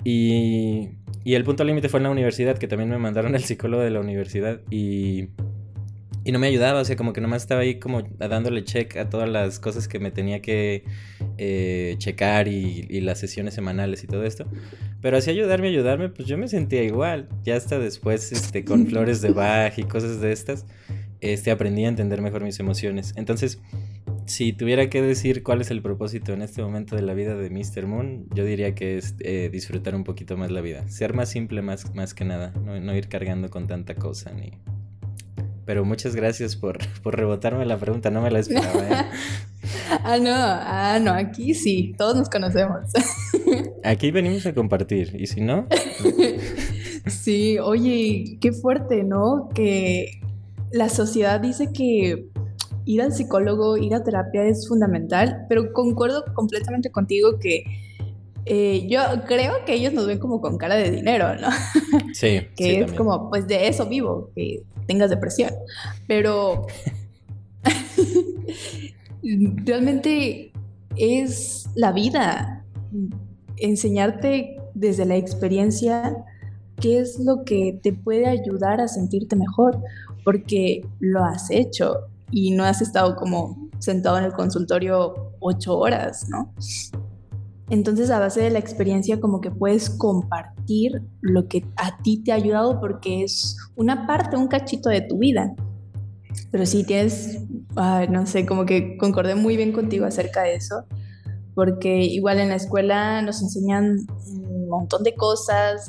Y, 0.03 0.89
y 1.23 1.35
el 1.35 1.45
punto 1.45 1.63
límite 1.63 1.87
fue 1.87 2.01
en 2.01 2.03
la 2.03 2.09
universidad, 2.09 2.57
que 2.57 2.67
también 2.67 2.89
me 2.89 2.97
mandaron 2.97 3.35
al 3.35 3.43
psicólogo 3.43 3.83
de 3.83 3.89
la 3.89 4.01
universidad 4.01 4.59
y, 4.69 5.29
y 6.25 6.31
no 6.31 6.39
me 6.39 6.47
ayudaba, 6.47 6.81
o 6.81 6.85
sea, 6.85 6.95
como 6.95 7.13
que 7.13 7.21
nomás 7.21 7.43
estaba 7.43 7.61
ahí 7.61 7.79
como 7.79 8.01
dándole 8.01 8.63
check 8.63 8.95
a 8.97 9.09
todas 9.09 9.29
las 9.29 9.59
cosas 9.59 9.87
que 9.87 9.99
me 9.99 10.11
tenía 10.11 10.41
que 10.41 10.83
eh, 11.37 11.95
checar 11.97 12.47
y, 12.47 12.87
y, 12.89 13.01
las 13.01 13.19
sesiones 13.19 13.53
semanales 13.53 14.03
y 14.03 14.07
todo 14.07 14.23
esto. 14.23 14.45
Pero 15.01 15.17
así 15.17 15.29
ayudarme, 15.29 15.67
ayudarme, 15.67 16.09
pues 16.09 16.27
yo 16.27 16.37
me 16.37 16.47
sentía 16.47 16.83
igual. 16.83 17.27
Ya 17.43 17.57
hasta 17.57 17.77
después, 17.77 18.31
este, 18.31 18.63
con 18.63 18.87
flores 18.89 19.21
de 19.21 19.31
Bach 19.31 19.77
y 19.77 19.83
cosas 19.83 20.21
de 20.21 20.31
estas, 20.31 20.65
este, 21.19 21.51
aprendí 21.51 21.85
a 21.85 21.89
entender 21.89 22.21
mejor 22.21 22.43
mis 22.43 22.59
emociones. 22.59 23.13
Entonces, 23.17 23.61
si 24.25 24.53
tuviera 24.53 24.89
que 24.89 25.01
decir 25.01 25.43
cuál 25.43 25.61
es 25.61 25.71
el 25.71 25.81
propósito 25.81 26.33
en 26.33 26.41
este 26.41 26.61
momento 26.61 26.95
de 26.95 27.01
la 27.01 27.13
vida 27.13 27.35
de 27.35 27.49
Mr. 27.49 27.85
Moon, 27.85 28.27
yo 28.33 28.45
diría 28.45 28.73
que 28.75 28.97
es 28.97 29.15
eh, 29.19 29.49
disfrutar 29.51 29.95
un 29.95 30.03
poquito 30.03 30.37
más 30.37 30.51
la 30.51 30.61
vida. 30.61 30.87
Ser 30.87 31.13
más 31.13 31.29
simple 31.29 31.61
más, 31.61 31.93
más 31.93 32.13
que 32.13 32.25
nada, 32.25 32.53
no, 32.63 32.95
ir 32.95 33.07
cargando 33.07 33.49
con 33.49 33.67
tanta 33.67 33.95
cosa 33.95 34.31
ni... 34.33 34.53
Pero 35.65 35.85
muchas 35.85 36.15
gracias 36.15 36.55
por, 36.55 36.77
por 37.03 37.15
rebotarme 37.15 37.65
la 37.65 37.77
pregunta, 37.77 38.09
no 38.09 38.21
me 38.21 38.31
la 38.31 38.39
esperaba. 38.39 38.81
¿eh? 38.81 39.05
ah, 40.03 40.17
no, 40.19 40.33
ah, 40.33 40.99
no, 41.01 41.11
aquí 41.11 41.53
sí, 41.53 41.93
todos 41.97 42.15
nos 42.15 42.29
conocemos. 42.29 42.91
aquí 43.83 44.11
venimos 44.11 44.45
a 44.45 44.53
compartir, 44.53 45.15
y 45.19 45.27
si 45.27 45.41
no... 45.41 45.67
sí, 47.07 47.59
oye, 47.59 48.37
qué 48.41 48.51
fuerte, 48.51 49.03
¿no? 49.03 49.49
Que 49.53 50.21
la 50.71 50.89
sociedad 50.89 51.39
dice 51.39 51.71
que 51.71 52.27
ir 52.85 53.01
al 53.01 53.13
psicólogo, 53.13 53.77
ir 53.77 53.93
a 53.93 54.03
terapia 54.03 54.43
es 54.43 54.67
fundamental, 54.67 55.45
pero 55.47 55.71
concuerdo 55.71 56.25
completamente 56.33 56.91
contigo 56.91 57.39
que 57.39 57.63
eh, 58.45 58.87
yo 58.89 58.99
creo 59.25 59.63
que 59.65 59.73
ellos 59.73 59.93
nos 59.93 60.05
ven 60.05 60.19
como 60.19 60.41
con 60.41 60.57
cara 60.57 60.75
de 60.75 60.91
dinero, 60.91 61.35
¿no? 61.35 61.49
Sí. 62.13 62.41
que 62.55 62.81
es 62.81 62.93
como, 62.93 63.29
pues 63.29 63.47
de 63.47 63.67
eso 63.67 63.85
vivo, 63.87 64.29
que 64.35 64.63
tengas 64.87 65.09
depresión. 65.09 65.51
Pero 66.07 66.67
realmente 69.23 70.51
es 70.95 71.69
la 71.75 71.91
vida, 71.91 72.65
enseñarte 73.57 74.57
desde 74.73 75.05
la 75.05 75.15
experiencia 75.15 76.15
qué 76.79 76.99
es 76.99 77.19
lo 77.19 77.43
que 77.45 77.79
te 77.81 77.93
puede 77.93 78.27
ayudar 78.27 78.81
a 78.81 78.87
sentirte 78.87 79.35
mejor, 79.35 79.79
porque 80.25 80.85
lo 80.99 81.23
has 81.23 81.49
hecho 81.49 82.07
y 82.31 82.51
no 82.51 82.63
has 82.63 82.81
estado 82.81 83.15
como 83.15 83.69
sentado 83.79 84.17
en 84.17 84.25
el 84.25 84.33
consultorio 84.33 85.33
ocho 85.39 85.77
horas, 85.77 86.27
¿no? 86.29 86.53
Entonces 87.69 88.11
a 88.11 88.19
base 88.19 88.41
de 88.41 88.49
la 88.49 88.59
experiencia 88.59 89.19
como 89.19 89.41
que 89.41 89.49
puedes 89.49 89.89
compartir 89.89 91.01
lo 91.21 91.47
que 91.47 91.65
a 91.77 91.97
ti 92.03 92.21
te 92.23 92.31
ha 92.31 92.35
ayudado 92.35 92.79
porque 92.79 93.23
es 93.23 93.57
una 93.75 94.05
parte, 94.05 94.37
un 94.37 94.47
cachito 94.47 94.89
de 94.89 95.01
tu 95.01 95.17
vida. 95.17 95.53
Pero 96.51 96.65
sí 96.65 96.83
tienes, 96.83 97.39
no 98.09 98.25
sé, 98.25 98.45
como 98.45 98.65
que 98.65 98.97
concordé 98.97 99.35
muy 99.35 99.55
bien 99.55 99.71
contigo 99.71 100.05
acerca 100.05 100.41
de 100.41 100.55
eso, 100.55 100.83
porque 101.55 102.03
igual 102.03 102.39
en 102.39 102.49
la 102.49 102.55
escuela 102.55 103.21
nos 103.21 103.41
enseñan 103.41 103.97
un 104.27 104.69
montón 104.69 105.03
de 105.03 105.13
cosas, 105.13 105.87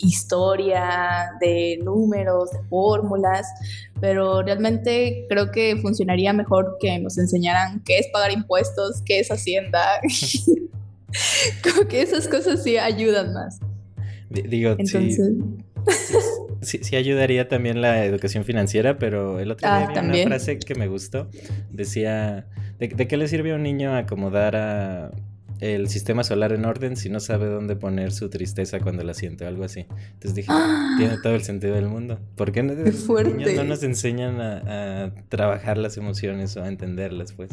historia, 0.00 1.32
de 1.40 1.80
números, 1.84 2.50
de 2.50 2.58
fórmulas, 2.68 3.46
pero 4.02 4.42
realmente 4.42 5.26
creo 5.28 5.52
que 5.52 5.76
funcionaría 5.76 6.32
mejor 6.32 6.76
que 6.80 6.98
nos 6.98 7.18
enseñaran 7.18 7.84
qué 7.84 8.00
es 8.00 8.08
pagar 8.08 8.32
impuestos, 8.32 9.00
qué 9.06 9.20
es 9.20 9.30
hacienda. 9.30 10.00
como 11.62 11.86
que 11.86 12.02
esas 12.02 12.26
cosas 12.26 12.64
sí 12.64 12.76
ayudan 12.78 13.32
más. 13.32 13.60
digo, 14.28 14.74
Entonces... 14.76 15.30
sí. 16.60 16.78
Sí, 16.80 16.96
ayudaría 16.96 17.48
también 17.48 17.80
la 17.80 18.04
educación 18.04 18.44
financiera, 18.44 18.98
pero 18.98 19.38
el 19.40 19.50
otro 19.50 19.68
día 19.68 19.88
ah, 19.96 20.00
una 20.00 20.14
frase 20.24 20.58
que 20.58 20.74
me 20.76 20.86
gustó. 20.88 21.28
Decía, 21.70 22.46
¿de, 22.78 22.88
qué 22.88 23.16
le 23.16 23.26
sirve 23.28 23.52
a 23.52 23.56
un 23.56 23.64
niño 23.64 23.96
acomodar 23.96 24.54
a, 24.56 25.10
el 25.62 25.88
sistema 25.88 26.24
solar 26.24 26.52
en 26.52 26.64
orden 26.64 26.96
si 26.96 27.08
no 27.08 27.20
sabe 27.20 27.46
dónde 27.46 27.76
poner 27.76 28.10
su 28.10 28.28
tristeza 28.28 28.80
cuando 28.80 29.04
la 29.04 29.14
siente 29.14 29.44
o 29.44 29.48
algo 29.48 29.64
así. 29.64 29.86
Entonces 29.88 30.34
dije, 30.34 30.48
¡Ah! 30.50 30.96
tiene 30.98 31.18
todo 31.22 31.34
el 31.34 31.42
sentido 31.42 31.74
del 31.74 31.86
mundo. 31.86 32.18
¿Por 32.36 32.50
qué 32.50 32.62
no, 32.62 32.74
niños 32.74 33.54
no 33.54 33.64
nos 33.64 33.82
enseñan 33.82 34.40
a, 34.40 35.04
a 35.04 35.14
trabajar 35.28 35.78
las 35.78 35.96
emociones 35.96 36.56
o 36.56 36.62
a 36.62 36.68
entenderlas, 36.68 37.32
pues? 37.32 37.52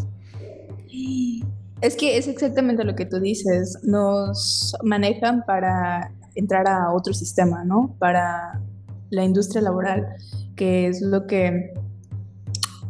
Es 1.81 1.95
que 1.95 2.17
es 2.17 2.27
exactamente 2.27 2.83
lo 2.83 2.95
que 2.95 3.05
tú 3.05 3.19
dices. 3.19 3.77
Nos 3.83 4.75
manejan 4.83 5.43
para 5.45 6.11
entrar 6.35 6.67
a 6.67 6.91
otro 6.91 7.13
sistema, 7.13 7.63
¿no? 7.63 7.95
Para 7.99 8.61
la 9.09 9.23
industria 9.23 9.61
laboral, 9.61 10.07
que 10.55 10.87
es 10.87 11.01
lo 11.01 11.25
que 11.25 11.73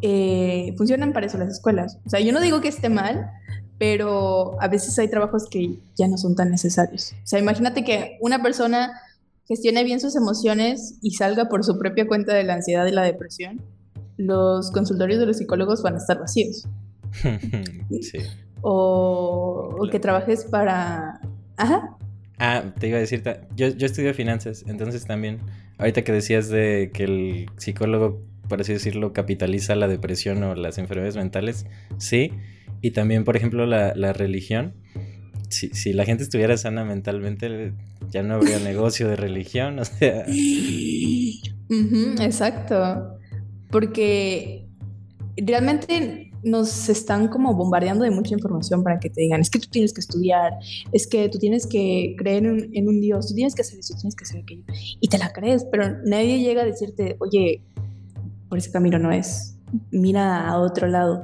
eh, 0.01 0.73
funcionan 0.77 1.13
para 1.13 1.27
eso 1.27 1.37
las 1.37 1.49
escuelas. 1.49 1.99
O 2.05 2.09
sea, 2.09 2.19
yo 2.19 2.33
no 2.33 2.39
digo 2.39 2.61
que 2.61 2.67
esté 2.67 2.89
mal, 2.89 3.29
pero 3.79 4.61
a 4.61 4.67
veces 4.67 4.99
hay 4.99 5.07
trabajos 5.07 5.47
que 5.49 5.79
ya 5.95 6.07
no 6.07 6.17
son 6.17 6.35
tan 6.35 6.51
necesarios. 6.51 7.13
O 7.23 7.27
sea, 7.27 7.39
imagínate 7.39 7.83
que 7.83 8.17
una 8.19 8.43
persona 8.43 8.91
gestione 9.47 9.83
bien 9.85 10.01
sus 10.01 10.15
emociones 10.15 10.99
y 11.01 11.11
salga 11.11 11.49
por 11.49 11.63
su 11.63 11.79
propia 11.79 12.05
cuenta 12.05 12.33
de 12.35 12.43
la 12.43 12.55
ansiedad 12.55 12.85
y 12.85 12.91
la 12.91 13.03
depresión. 13.03 13.61
Los 14.17 14.69
consultorios 14.71 15.19
de 15.19 15.25
los 15.25 15.37
psicólogos 15.37 15.81
van 15.81 15.95
a 15.95 15.97
estar 15.97 16.19
vacíos. 16.19 16.67
sí. 18.01 18.19
O, 18.61 19.75
o 19.79 19.89
que 19.89 19.99
trabajes 19.99 20.43
para... 20.43 21.21
Ajá. 21.55 21.97
Ah, 22.37 22.63
te 22.77 22.89
iba 22.89 22.97
a 22.97 23.01
decir, 23.01 23.23
yo, 23.55 23.69
yo 23.69 23.85
estudio 23.85 24.13
finanzas, 24.13 24.65
entonces 24.67 25.05
también, 25.05 25.39
ahorita 25.77 26.03
que 26.03 26.11
decías 26.11 26.49
de 26.49 26.91
que 26.93 27.03
el 27.05 27.49
psicólogo, 27.57 28.21
por 28.47 28.61
así 28.61 28.73
decirlo, 28.73 29.13
capitaliza 29.13 29.75
la 29.75 29.87
depresión 29.87 30.43
o 30.43 30.55
las 30.55 30.77
enfermedades 30.77 31.17
mentales, 31.17 31.65
sí, 31.97 32.31
y 32.81 32.91
también, 32.91 33.23
por 33.23 33.35
ejemplo, 33.35 33.65
la, 33.65 33.93
la 33.95 34.13
religión, 34.13 34.73
si, 35.49 35.69
si 35.69 35.93
la 35.93 36.05
gente 36.05 36.23
estuviera 36.23 36.57
sana 36.57 36.85
mentalmente, 36.85 37.73
ya 38.09 38.23
no 38.23 38.35
habría 38.35 38.59
negocio 38.59 39.07
de 39.07 39.15
religión, 39.15 39.79
o 39.79 39.85
sea, 39.85 40.25
exacto. 42.21 43.17
Porque 43.69 44.67
realmente 45.37 46.31
nos 46.43 46.89
están 46.89 47.27
como 47.27 47.53
bombardeando 47.53 48.03
de 48.03 48.11
mucha 48.11 48.33
información 48.33 48.83
para 48.83 48.99
que 48.99 49.09
te 49.09 49.21
digan, 49.21 49.41
es 49.41 49.49
que 49.49 49.59
tú 49.59 49.67
tienes 49.69 49.93
que 49.93 50.01
estudiar, 50.01 50.53
es 50.91 51.07
que 51.07 51.27
tú 51.29 51.37
tienes 51.37 51.67
que 51.67 52.15
creer 52.17 52.45
en, 52.45 52.69
en 52.73 52.87
un 52.87 53.01
Dios, 53.01 53.27
tú 53.27 53.35
tienes 53.35 53.55
que 53.55 53.61
hacer 53.61 53.79
eso, 53.79 53.93
tienes 53.95 54.15
que 54.15 54.23
hacer 54.23 54.41
aquello. 54.41 54.63
Y 54.99 55.07
te 55.07 55.17
la 55.17 55.31
crees, 55.33 55.65
pero 55.71 55.97
nadie 56.05 56.39
llega 56.39 56.61
a 56.61 56.65
decirte, 56.65 57.17
oye, 57.19 57.61
por 58.47 58.57
ese 58.57 58.71
camino 58.71 58.97
no 58.99 59.11
es, 59.11 59.57
mira 59.91 60.47
a 60.47 60.59
otro 60.59 60.87
lado. 60.87 61.21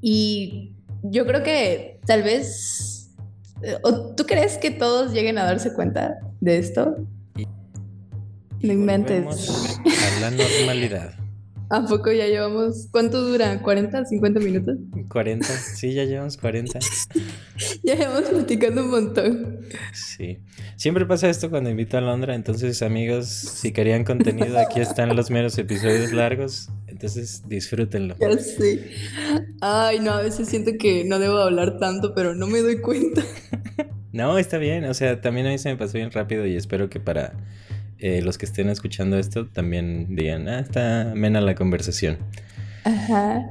Y 0.00 0.74
yo 1.02 1.26
creo 1.26 1.42
que 1.42 2.00
tal 2.06 2.22
vez, 2.22 3.10
eh, 3.62 3.76
¿o 3.82 4.14
¿tú 4.14 4.24
crees 4.24 4.58
que 4.58 4.70
todos 4.70 5.12
lleguen 5.12 5.38
a 5.38 5.44
darse 5.44 5.72
cuenta 5.74 6.18
de 6.40 6.58
esto? 6.58 6.96
y 7.36 8.66
No 8.66 8.72
inventes. 8.72 9.78
a 9.86 10.20
la 10.20 10.30
normalidad. 10.30 11.17
¿A 11.70 11.84
poco 11.86 12.10
ya 12.10 12.26
llevamos? 12.26 12.88
¿Cuánto 12.90 13.22
dura? 13.22 13.62
¿40, 13.62 14.06
50 14.06 14.40
minutos? 14.40 14.76
40, 15.08 15.46
sí, 15.46 15.92
ya 15.92 16.04
llevamos 16.04 16.36
40. 16.36 16.78
Ya 17.82 17.96
llevamos 17.96 18.28
platicando 18.28 18.84
un 18.84 18.90
montón. 18.90 19.60
Sí. 19.92 20.38
Siempre 20.76 21.06
pasa 21.06 21.28
esto 21.28 21.50
cuando 21.50 21.70
invito 21.70 21.98
a 21.98 22.00
Londra, 22.00 22.34
entonces 22.34 22.82
amigos, 22.82 23.26
si 23.26 23.72
querían 23.72 24.04
contenido, 24.04 24.58
aquí 24.58 24.80
están 24.80 25.16
los 25.16 25.30
meros 25.30 25.58
episodios 25.58 26.12
largos, 26.12 26.68
entonces 26.86 27.42
disfrútenlo. 27.48 28.14
Ya 28.20 28.36
sé. 28.38 28.90
Ay, 29.60 29.98
no, 29.98 30.12
a 30.12 30.22
veces 30.22 30.48
siento 30.48 30.72
que 30.78 31.04
no 31.04 31.18
debo 31.18 31.38
hablar 31.38 31.78
tanto, 31.78 32.14
pero 32.14 32.34
no 32.34 32.46
me 32.46 32.60
doy 32.60 32.80
cuenta. 32.80 33.22
No, 34.10 34.38
está 34.38 34.56
bien, 34.56 34.84
o 34.86 34.94
sea, 34.94 35.20
también 35.20 35.46
a 35.46 35.50
mí 35.50 35.58
se 35.58 35.68
me 35.68 35.76
pasó 35.76 35.98
bien 35.98 36.10
rápido 36.10 36.46
y 36.46 36.56
espero 36.56 36.88
que 36.88 36.98
para 36.98 37.34
eh, 37.98 38.22
los 38.22 38.38
que 38.38 38.46
estén 38.46 38.68
escuchando 38.68 39.18
esto 39.18 39.46
también 39.46 40.14
digan, 40.14 40.48
ah, 40.48 40.60
está 40.60 41.12
amena 41.12 41.40
la 41.40 41.54
conversación. 41.54 42.18
Ajá. 42.84 43.44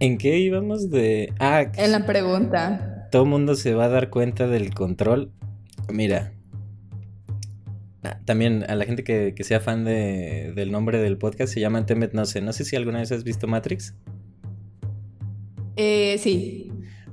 ¿En 0.00 0.18
qué 0.18 0.38
íbamos 0.38 0.90
de...? 0.90 1.32
Ah, 1.38 1.66
En 1.76 1.92
la 1.92 2.04
pregunta. 2.04 3.08
todo 3.10 3.22
el 3.22 3.28
mundo 3.28 3.54
se 3.54 3.74
va 3.74 3.84
a 3.86 3.88
dar 3.88 4.10
cuenta 4.10 4.46
del 4.48 4.74
control. 4.74 5.30
Mira. 5.92 6.32
ah, 8.02 8.18
También 8.24 8.64
a 8.68 8.74
la 8.74 8.84
gente 8.84 9.04
que, 9.04 9.34
que 9.34 9.44
sea 9.44 9.60
fan 9.60 9.84
de, 9.84 10.52
del 10.54 10.70
nombre 10.72 10.98
del 11.00 11.16
podcast 11.16 11.52
se 11.54 11.60
llama 11.60 11.86
Temet 11.86 12.12
No 12.12 12.24
sé. 12.26 12.40
No 12.40 12.52
sé 12.52 12.64
si 12.64 12.76
alguna 12.76 12.98
vez 13.00 13.12
has 13.12 13.24
visto 13.24 13.46
Matrix. 13.46 13.94
Eh, 15.76 16.16
sí. 16.18 16.70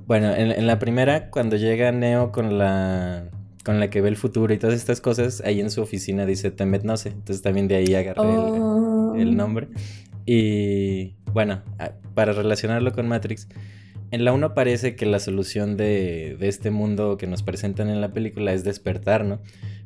Bueno, 0.07 0.33
en, 0.35 0.51
en 0.51 0.67
la 0.67 0.77
primera, 0.79 1.29
cuando 1.29 1.55
llega 1.55 1.91
Neo 1.91 2.31
con 2.31 2.57
la 2.57 3.29
con 3.63 3.79
la 3.79 3.89
que 3.89 4.01
ve 4.01 4.09
el 4.09 4.17
futuro 4.17 4.53
y 4.53 4.57
todas 4.57 4.75
estas 4.75 5.01
cosas, 5.01 5.41
ahí 5.45 5.59
en 5.59 5.69
su 5.69 5.81
oficina 5.81 6.25
dice 6.25 6.51
Temet 6.51 6.83
No 6.83 6.97
sé. 6.97 7.09
Entonces 7.09 7.41
también 7.41 7.67
de 7.67 7.75
ahí 7.75 7.93
agarré 7.93 8.21
el, 8.23 8.29
Oh. 8.39 9.15
el 9.15 9.35
nombre. 9.35 9.67
Y 10.25 11.15
bueno, 11.33 11.61
para 12.13 12.33
relacionarlo 12.33 12.91
con 12.91 13.07
Matrix, 13.07 13.47
en 14.11 14.25
la 14.25 14.33
1 14.33 14.53
parece 14.53 14.95
que 14.95 15.05
la 15.05 15.19
solución 15.19 15.77
de, 15.77 16.35
de 16.39 16.47
este 16.47 16.69
mundo 16.71 17.17
que 17.17 17.27
nos 17.27 17.43
presentan 17.43 17.89
en 17.89 18.01
la 18.01 18.11
película 18.13 18.53
es 18.53 18.63
despertar, 18.63 19.25
¿no? 19.25 19.39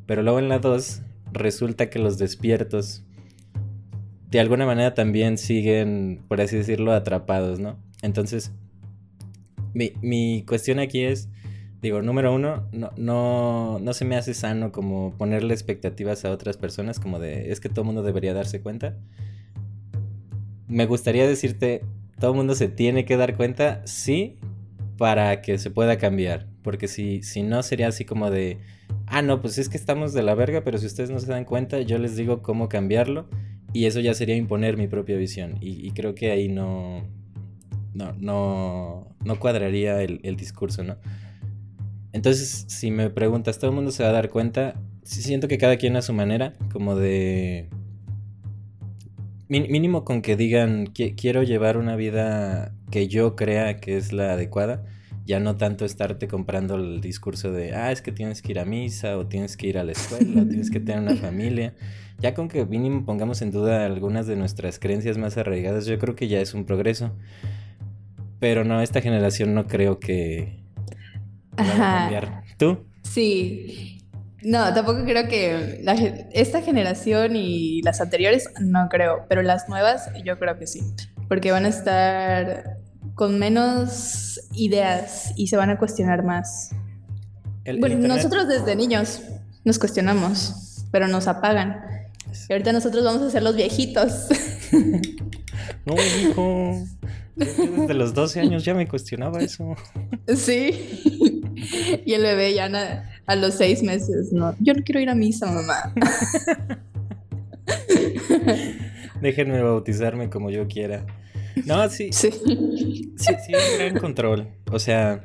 Pero 0.06 0.22
luego 0.22 0.38
en 0.38 0.48
la 0.48 0.58
2 0.58 1.02
resulta 1.32 1.90
que 1.90 1.98
los 1.98 2.18
despiertos 2.18 3.04
de 4.30 4.40
alguna 4.40 4.66
manera 4.66 4.94
también 4.94 5.38
siguen, 5.38 6.22
por 6.28 6.40
así 6.40 6.56
decirlo, 6.56 6.92
atrapados, 6.92 7.60
¿no? 7.60 7.78
Entonces, 8.02 8.52
mi, 9.72 9.92
mi 10.02 10.44
cuestión 10.46 10.78
aquí 10.78 11.02
es, 11.02 11.28
digo, 11.82 12.02
número 12.02 12.34
uno, 12.34 12.68
no, 12.72 12.90
no, 12.96 13.78
no 13.80 13.92
se 13.92 14.04
me 14.04 14.16
hace 14.16 14.34
sano 14.34 14.72
como 14.72 15.14
ponerle 15.16 15.54
expectativas 15.54 16.24
a 16.24 16.30
otras 16.30 16.56
personas, 16.56 17.00
como 17.00 17.18
de, 17.18 17.50
es 17.52 17.60
que 17.60 17.68
todo 17.68 17.82
el 17.82 17.86
mundo 17.86 18.02
debería 18.02 18.34
darse 18.34 18.60
cuenta. 18.60 18.96
Me 20.68 20.86
gustaría 20.86 21.26
decirte, 21.26 21.84
todo 22.18 22.32
el 22.32 22.36
mundo 22.36 22.54
se 22.54 22.68
tiene 22.68 23.04
que 23.04 23.16
dar 23.16 23.36
cuenta, 23.36 23.82
sí, 23.86 24.38
para 24.96 25.42
que 25.42 25.58
se 25.58 25.70
pueda 25.70 25.98
cambiar. 25.98 26.46
Porque 26.62 26.88
si, 26.88 27.22
si 27.22 27.42
no 27.42 27.62
sería 27.62 27.88
así 27.88 28.04
como 28.04 28.30
de, 28.30 28.58
ah, 29.06 29.22
no, 29.22 29.40
pues 29.40 29.58
es 29.58 29.68
que 29.68 29.76
estamos 29.76 30.12
de 30.12 30.22
la 30.22 30.34
verga, 30.34 30.64
pero 30.64 30.78
si 30.78 30.86
ustedes 30.86 31.10
no 31.10 31.20
se 31.20 31.30
dan 31.30 31.44
cuenta, 31.44 31.80
yo 31.80 31.98
les 31.98 32.16
digo 32.16 32.42
cómo 32.42 32.68
cambiarlo. 32.68 33.28
Y 33.72 33.84
eso 33.84 34.00
ya 34.00 34.14
sería 34.14 34.36
imponer 34.36 34.76
mi 34.76 34.88
propia 34.88 35.16
visión. 35.16 35.58
Y, 35.60 35.86
y 35.86 35.90
creo 35.90 36.14
que 36.14 36.30
ahí 36.30 36.48
no, 36.48 37.04
no, 37.92 38.14
no, 38.14 39.14
no 39.22 39.38
cuadraría 39.38 40.02
el, 40.02 40.20
el 40.22 40.36
discurso, 40.36 40.82
¿no? 40.82 40.96
Entonces, 42.16 42.64
si 42.68 42.90
me 42.90 43.10
preguntas, 43.10 43.58
¿todo 43.58 43.70
el 43.70 43.76
mundo 43.76 43.90
se 43.90 44.02
va 44.02 44.08
a 44.08 44.12
dar 44.12 44.30
cuenta? 44.30 44.80
Sí 45.02 45.20
siento 45.22 45.48
que 45.48 45.58
cada 45.58 45.76
quien 45.76 45.96
a 45.96 46.02
su 46.02 46.14
manera, 46.14 46.54
como 46.72 46.96
de... 46.96 47.68
Mínimo 49.48 50.02
con 50.04 50.22
que 50.22 50.34
digan, 50.34 50.86
"Qui- 50.94 51.14
quiero 51.14 51.42
llevar 51.42 51.76
una 51.76 51.94
vida 51.94 52.72
que 52.90 53.06
yo 53.06 53.36
crea 53.36 53.76
que 53.76 53.96
es 53.98 54.12
la 54.14 54.32
adecuada, 54.32 54.82
ya 55.26 55.38
no 55.40 55.56
tanto 55.56 55.84
estarte 55.84 56.26
comprando 56.26 56.76
el 56.76 57.00
discurso 57.02 57.52
de, 57.52 57.74
ah, 57.74 57.92
es 57.92 58.00
que 58.00 58.12
tienes 58.12 58.40
que 58.40 58.52
ir 58.52 58.58
a 58.60 58.64
misa, 58.64 59.18
o 59.18 59.26
tienes 59.26 59.56
que 59.58 59.66
ir 59.68 59.76
a 59.78 59.84
la 59.84 59.92
escuela, 59.92 60.42
o 60.42 60.46
tienes 60.46 60.70
que 60.70 60.80
tener 60.80 61.02
una 61.02 61.14
familia. 61.28 61.74
Ya 62.18 62.32
con 62.32 62.48
que 62.48 62.64
mínimo 62.64 63.04
pongamos 63.04 63.42
en 63.42 63.50
duda 63.50 63.84
algunas 63.84 64.26
de 64.26 64.36
nuestras 64.36 64.78
creencias 64.78 65.18
más 65.18 65.36
arraigadas, 65.36 65.84
yo 65.84 65.98
creo 65.98 66.16
que 66.16 66.28
ya 66.28 66.40
es 66.40 66.54
un 66.54 66.64
progreso. 66.64 67.12
Pero 68.40 68.64
no, 68.64 68.80
esta 68.80 69.00
generación 69.02 69.54
no 69.54 69.66
creo 69.66 70.00
que 70.00 70.64
a 71.56 71.64
cambiar. 72.00 72.42
¿Tú? 72.58 72.84
Sí. 73.02 74.02
No, 74.42 74.72
tampoco 74.74 75.04
creo 75.04 75.26
que 75.28 75.80
la 75.82 75.94
esta 76.32 76.62
generación 76.62 77.34
y 77.36 77.82
las 77.82 78.00
anteriores 78.00 78.48
no 78.60 78.88
creo, 78.88 79.26
pero 79.28 79.42
las 79.42 79.68
nuevas 79.68 80.08
yo 80.24 80.38
creo 80.38 80.56
que 80.58 80.66
sí, 80.68 80.82
porque 81.28 81.50
van 81.50 81.64
a 81.64 81.68
estar 81.68 82.76
con 83.14 83.38
menos 83.38 84.40
ideas 84.52 85.32
y 85.36 85.48
se 85.48 85.56
van 85.56 85.70
a 85.70 85.78
cuestionar 85.78 86.22
más. 86.22 86.70
El- 87.64 87.80
Bueno, 87.80 88.06
nosotros 88.06 88.46
desde 88.46 88.76
niños 88.76 89.22
nos 89.64 89.78
cuestionamos, 89.80 90.84
pero 90.92 91.08
nos 91.08 91.26
apagan. 91.26 91.80
Y 92.48 92.52
ahorita 92.52 92.72
nosotros 92.72 93.02
vamos 93.04 93.22
a 93.22 93.30
ser 93.30 93.42
los 93.42 93.56
viejitos. 93.56 94.28
No, 95.86 95.94
hijo. 96.20 96.84
Desde 97.36 97.94
los 97.94 98.12
12 98.12 98.40
años 98.40 98.64
ya 98.64 98.74
me 98.74 98.86
cuestionaba 98.88 99.38
eso. 99.40 99.74
Sí. 100.36 101.35
Y 102.04 102.12
el 102.14 102.22
bebé 102.22 102.54
ya 102.54 102.68
na- 102.68 103.10
a 103.26 103.34
los 103.36 103.54
seis 103.54 103.82
meses, 103.82 104.32
no, 104.32 104.54
yo 104.60 104.74
no 104.74 104.82
quiero 104.84 105.00
ir 105.00 105.08
a 105.10 105.14
misa, 105.14 105.50
mamá. 105.50 105.92
Déjenme 109.20 109.62
bautizarme 109.62 110.28
como 110.30 110.50
yo 110.50 110.66
quiera. 110.68 111.04
No, 111.64 111.88
sí, 111.88 112.10
Sí. 112.12 112.30
sí, 112.30 113.34
sí, 113.46 113.52
un 113.54 113.78
gran 113.78 113.98
control. 113.98 114.48
O 114.70 114.78
sea, 114.78 115.24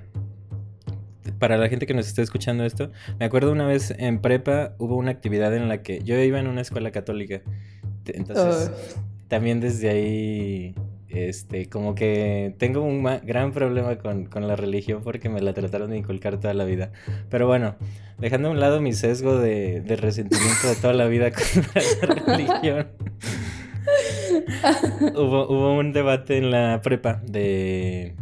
para 1.39 1.57
la 1.57 1.67
gente 1.67 1.85
que 1.85 1.93
nos 1.93 2.07
está 2.07 2.21
escuchando 2.21 2.63
esto, 2.65 2.91
me 3.19 3.25
acuerdo 3.25 3.51
una 3.51 3.65
vez 3.67 3.93
en 3.97 4.21
prepa 4.21 4.73
hubo 4.79 4.95
una 4.95 5.11
actividad 5.11 5.53
en 5.55 5.67
la 5.67 5.81
que 5.83 6.01
yo 6.03 6.17
iba 6.19 6.39
en 6.39 6.47
una 6.47 6.61
escuela 6.61 6.91
católica. 6.91 7.41
Entonces, 8.05 8.71
Oh. 8.71 9.01
también 9.27 9.59
desde 9.59 9.89
ahí 9.89 10.75
Este, 11.13 11.67
como 11.67 11.93
que 11.93 12.55
tengo 12.57 12.81
un 12.81 13.03
gran 13.03 13.51
problema 13.51 13.97
con, 13.97 14.29
la 14.47 14.55
religión 14.55 15.01
porque 15.03 15.27
me 15.27 15.41
la 15.41 15.53
trataron 15.53 15.91
de 15.91 15.97
inculcar 15.97 16.39
toda 16.39 16.53
la 16.53 16.63
vida. 16.63 16.91
Pero 17.29 17.47
bueno, 17.47 17.75
dejando 18.17 18.47
a 18.47 18.51
un 18.51 18.59
lado 18.59 18.81
mi 18.81 18.93
sesgo 18.93 19.37
de, 19.37 19.83
resentimiento 19.99 20.69
de 20.69 20.75
toda 20.75 20.93
la 20.93 21.07
vida 21.07 21.31
con 21.33 21.43
la 21.73 22.35
religión. 22.37 22.87
hubo, 25.15 25.47
hubo 25.49 25.77
un 25.77 25.91
debate 25.91 26.37
en 26.37 26.51
la 26.51 26.81
prepa 26.81 27.21
de 27.25 28.15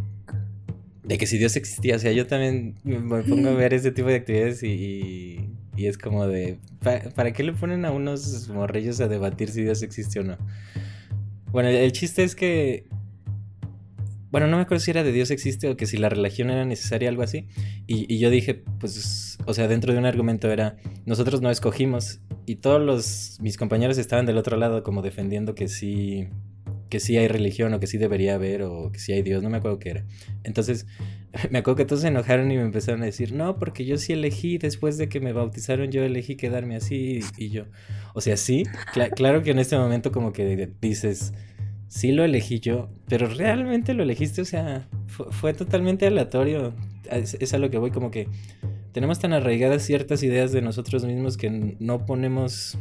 de 1.09 1.17
que 1.17 1.25
si 1.25 1.39
Dios 1.39 1.55
existía, 1.55 1.95
o 1.95 1.99
sea, 1.99 2.11
yo 2.11 2.27
también 2.27 2.75
me 2.83 3.23
pongo 3.23 3.49
a 3.49 3.53
ver 3.53 3.73
ese 3.73 3.91
tipo 3.91 4.09
de 4.09 4.15
actividades 4.15 4.61
y, 4.61 5.49
y, 5.75 5.87
es 5.87 5.97
como 5.97 6.27
de, 6.27 6.59
¿para, 7.15 7.33
qué 7.33 7.41
le 7.41 7.51
ponen 7.51 7.83
a 7.85 7.91
unos 7.91 8.47
morrillos 8.49 9.01
a 9.01 9.07
debatir 9.07 9.49
si 9.49 9.63
Dios 9.63 9.81
existe 9.81 10.19
o 10.19 10.23
no? 10.23 10.37
Bueno, 11.51 11.69
el, 11.69 11.91
chiste 11.91 12.23
es 12.23 12.35
que, 12.35 12.85
bueno, 14.31 14.47
no 14.47 14.57
me 14.57 14.63
acuerdo 14.63 14.83
si 14.83 14.91
era 14.91 15.03
de 15.03 15.11
Dios 15.11 15.31
existe 15.31 15.67
o 15.69 15.77
que 15.77 15.87
si 15.87 15.97
la 15.97 16.09
religión 16.09 16.49
era 16.49 16.65
necesaria, 16.65 17.09
algo 17.09 17.23
así, 17.23 17.47
y, 17.87 18.13
y 18.13 18.19
yo 18.19 18.29
dije, 18.29 18.63
pues, 18.79 19.37
o 19.45 19.53
sea, 19.53 19.67
dentro 19.67 19.93
de 19.93 19.99
un 19.99 20.05
argumento 20.05 20.51
era, 20.51 20.77
nosotros 21.05 21.41
no 21.41 21.49
escogimos, 21.49 22.21
y 22.45 22.57
todos 22.57 22.81
los, 22.81 23.37
mis 23.41 23.57
compañeros 23.57 23.97
estaban 23.97 24.25
del 24.25 24.37
otro 24.37 24.57
lado 24.57 24.83
como 24.83 25.01
defendiendo 25.01 25.55
que 25.55 25.67
sí 25.67 26.29
que 26.89 26.99
sí 26.99 27.17
hay 27.17 27.27
religión 27.27 27.73
o 27.73 27.79
que 27.79 27.87
sí 27.87 27.97
debería 27.97 28.35
haber 28.35 28.63
o 28.63 28.91
que 28.91 28.99
sí 28.99 29.13
hay 29.13 29.21
Dios, 29.21 29.43
no 29.43 29.49
me 29.49 29.57
acuerdo 29.57 29.79
qué 29.79 29.89
era. 29.91 30.05
Entonces, 30.43 30.87
me 31.51 31.59
acuerdo 31.59 31.77
que 31.77 31.85
todos 31.85 32.01
se 32.01 32.07
enojaron 32.07 32.51
y 32.51 32.57
me 32.57 32.63
empezaron 32.63 33.01
a 33.03 33.05
decir, 33.05 33.33
no, 33.33 33.57
porque 33.57 33.85
yo 33.85 33.97
sí 33.97 34.13
elegí, 34.13 34.57
después 34.57 34.97
de 34.97 35.09
que 35.09 35.19
me 35.19 35.33
bautizaron, 35.33 35.91
yo 35.91 36.03
elegí 36.03 36.35
quedarme 36.35 36.75
así 36.75 37.21
y, 37.37 37.49
yo, 37.49 37.65
o 38.13 38.21
sea, 38.21 38.37
sí, 38.37 38.63
claro 39.15 39.43
que 39.43 39.51
en 39.51 39.59
este 39.59 39.77
momento 39.77 40.11
como 40.11 40.33
que 40.33 40.69
dices, 40.81 41.33
sí 41.87 42.11
lo 42.11 42.23
elegí 42.23 42.59
yo, 42.59 42.89
pero 43.07 43.27
realmente 43.27 43.93
lo 43.93 44.03
elegiste, 44.03 44.41
o 44.41 44.45
sea, 44.45 44.87
fue, 45.07 45.53
totalmente 45.53 46.07
aleatorio, 46.07 46.73
es, 47.11 47.37
es 47.39 47.53
a 47.53 47.57
lo 47.57 47.69
que 47.69 47.77
voy 47.77 47.91
como 47.91 48.11
que 48.11 48.27
tenemos 48.91 49.19
tan 49.19 49.33
arraigadas 49.33 49.83
ciertas 49.83 50.23
ideas 50.23 50.51
de 50.51 50.61
nosotros 50.61 51.05
mismos 51.05 51.37
que 51.37 51.75
no 51.79 52.05
ponemos 52.05 52.77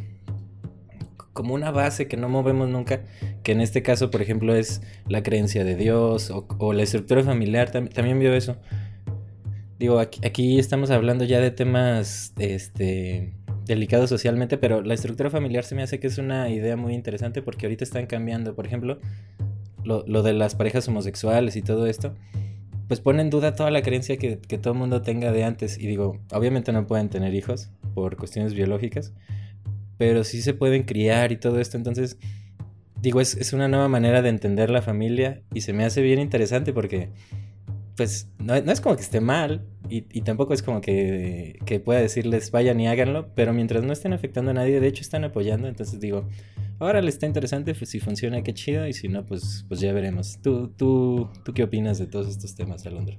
como 1.39 1.55
una 1.55 1.70
base 1.70 2.09
que 2.09 2.16
no 2.16 2.28
movemos 2.28 2.68
nunca, 2.68 3.03
que 3.45 3.53
en 3.53 3.61
este 3.61 3.80
caso, 3.80 4.11
por 4.11 4.22
ejemplo, 4.22 4.57
es 4.57 4.82
la 5.07 5.22
creencia 5.22 5.62
de 5.62 5.76
Dios 5.76 6.32
o, 6.32 6.72
la 6.72 6.82
estructura 6.82 7.22
familiar, 7.22 7.70
también 7.70 8.18
vio 8.18 8.34
eso. 8.34 8.57
Digo, 9.78 10.01
aquí, 10.01 10.59
estamos 10.59 10.91
hablando 10.91 11.24
ya 11.24 11.39
de 11.39 11.53
temas 11.53 12.32
este, 12.39 13.34
delicados 13.66 14.11
socialmente, 14.11 14.59
pero 14.59 14.82
la 14.82 14.95
estructura 14.95 15.30
familiar 15.30 15.62
se 15.62 15.76
me 15.76 15.84
hace 15.84 16.01
que 16.01 16.09
es 16.09 16.18
una 16.18 16.51
idea 16.51 16.76
muy 16.76 16.93
interesante 16.93 17.41
porque 17.41 17.66
ahorita 17.66 17.84
están 17.84 18.07
cambiando, 18.07 18.57
por 18.57 18.66
ejemplo, 18.66 18.99
lo, 19.84 20.22
de 20.24 20.32
las 20.32 20.57
parejas 20.57 20.89
homosexuales 20.89 21.55
y 21.55 21.62
todo 21.62 21.86
esto, 21.86 22.16
pues 22.89 22.99
pone 22.99 23.22
en 23.22 23.30
duda 23.30 23.55
toda 23.55 23.70
la 23.70 23.82
creencia 23.82 24.16
que, 24.16 24.41
que 24.41 24.59
todo 24.59 24.72
el 24.72 24.80
mundo 24.80 25.03
tenga 25.03 25.30
de 25.30 25.45
antes. 25.45 25.78
Y 25.78 25.86
digo, 25.86 26.18
obviamente 26.32 26.72
no 26.72 26.84
pueden 26.89 27.11
tener 27.11 27.32
hijos 27.32 27.70
por 27.95 28.16
cuestiones 28.16 28.55
biológicas, 28.55 29.12
pero 29.99 30.25
sí 30.25 30.41
se 30.41 30.55
pueden 30.55 30.85
criar 30.85 31.33
y 31.33 31.37
todo 31.37 31.61
esto. 31.61 31.77
Entonces, 31.77 32.17
digo, 33.03 33.21
es, 33.21 33.53
una 33.53 33.69
nueva 33.69 33.89
manera 33.89 34.23
de 34.23 34.31
entender 34.31 34.71
la 34.71 34.81
familia 34.81 35.43
y 35.53 35.61
se 35.61 35.73
me 35.73 35.85
hace 35.85 36.01
bien 36.01 36.21
interesante 36.21 36.73
porque, 36.73 37.11
pues, 37.97 38.29
no, 38.39 38.55
es 38.55 38.81
como 38.81 38.97
que 38.97 39.03
esté 39.03 39.21
mal 39.21 39.67
y, 39.91 40.03
tampoco 40.23 40.55
es 40.55 40.63
como 40.63 40.81
que, 40.81 41.59
pueda 41.85 42.01
decirles 42.01 42.51
vayan 42.53 42.81
y 42.81 42.87
háganlo, 42.87 43.35
pero 43.35 43.53
mientras 43.53 43.83
no 43.85 43.93
estén 43.93 44.13
afectando 44.13 44.53
a 44.53 44.55
nadie, 44.55 44.81
de 44.81 44.87
hecho 44.87 45.03
están 45.03 45.25
apoyando. 45.25 45.67
Entonces 45.67 45.99
digo, 45.99 46.29
ahora 46.79 47.03
le 47.03 47.09
está 47.09 47.27
interesante, 47.27 47.75
pues 47.75 47.91
si 47.91 47.99
funciona, 47.99 48.43
qué 48.43 48.55
chido, 48.55 48.87
y 48.87 48.93
si 48.93 49.09
no, 49.09 49.27
pues, 49.27 49.65
pues 49.67 49.81
ya 49.81 49.93
veremos. 49.93 50.39
¿Tú, 50.41 50.69
tú, 50.69 51.29
¿Tú 51.45 51.53
qué 51.53 51.65
opinas 51.65 51.99
de 51.99 52.07
todos 52.07 52.29
estos 52.29 52.55
temas, 52.55 52.87
Alondra? 52.87 53.19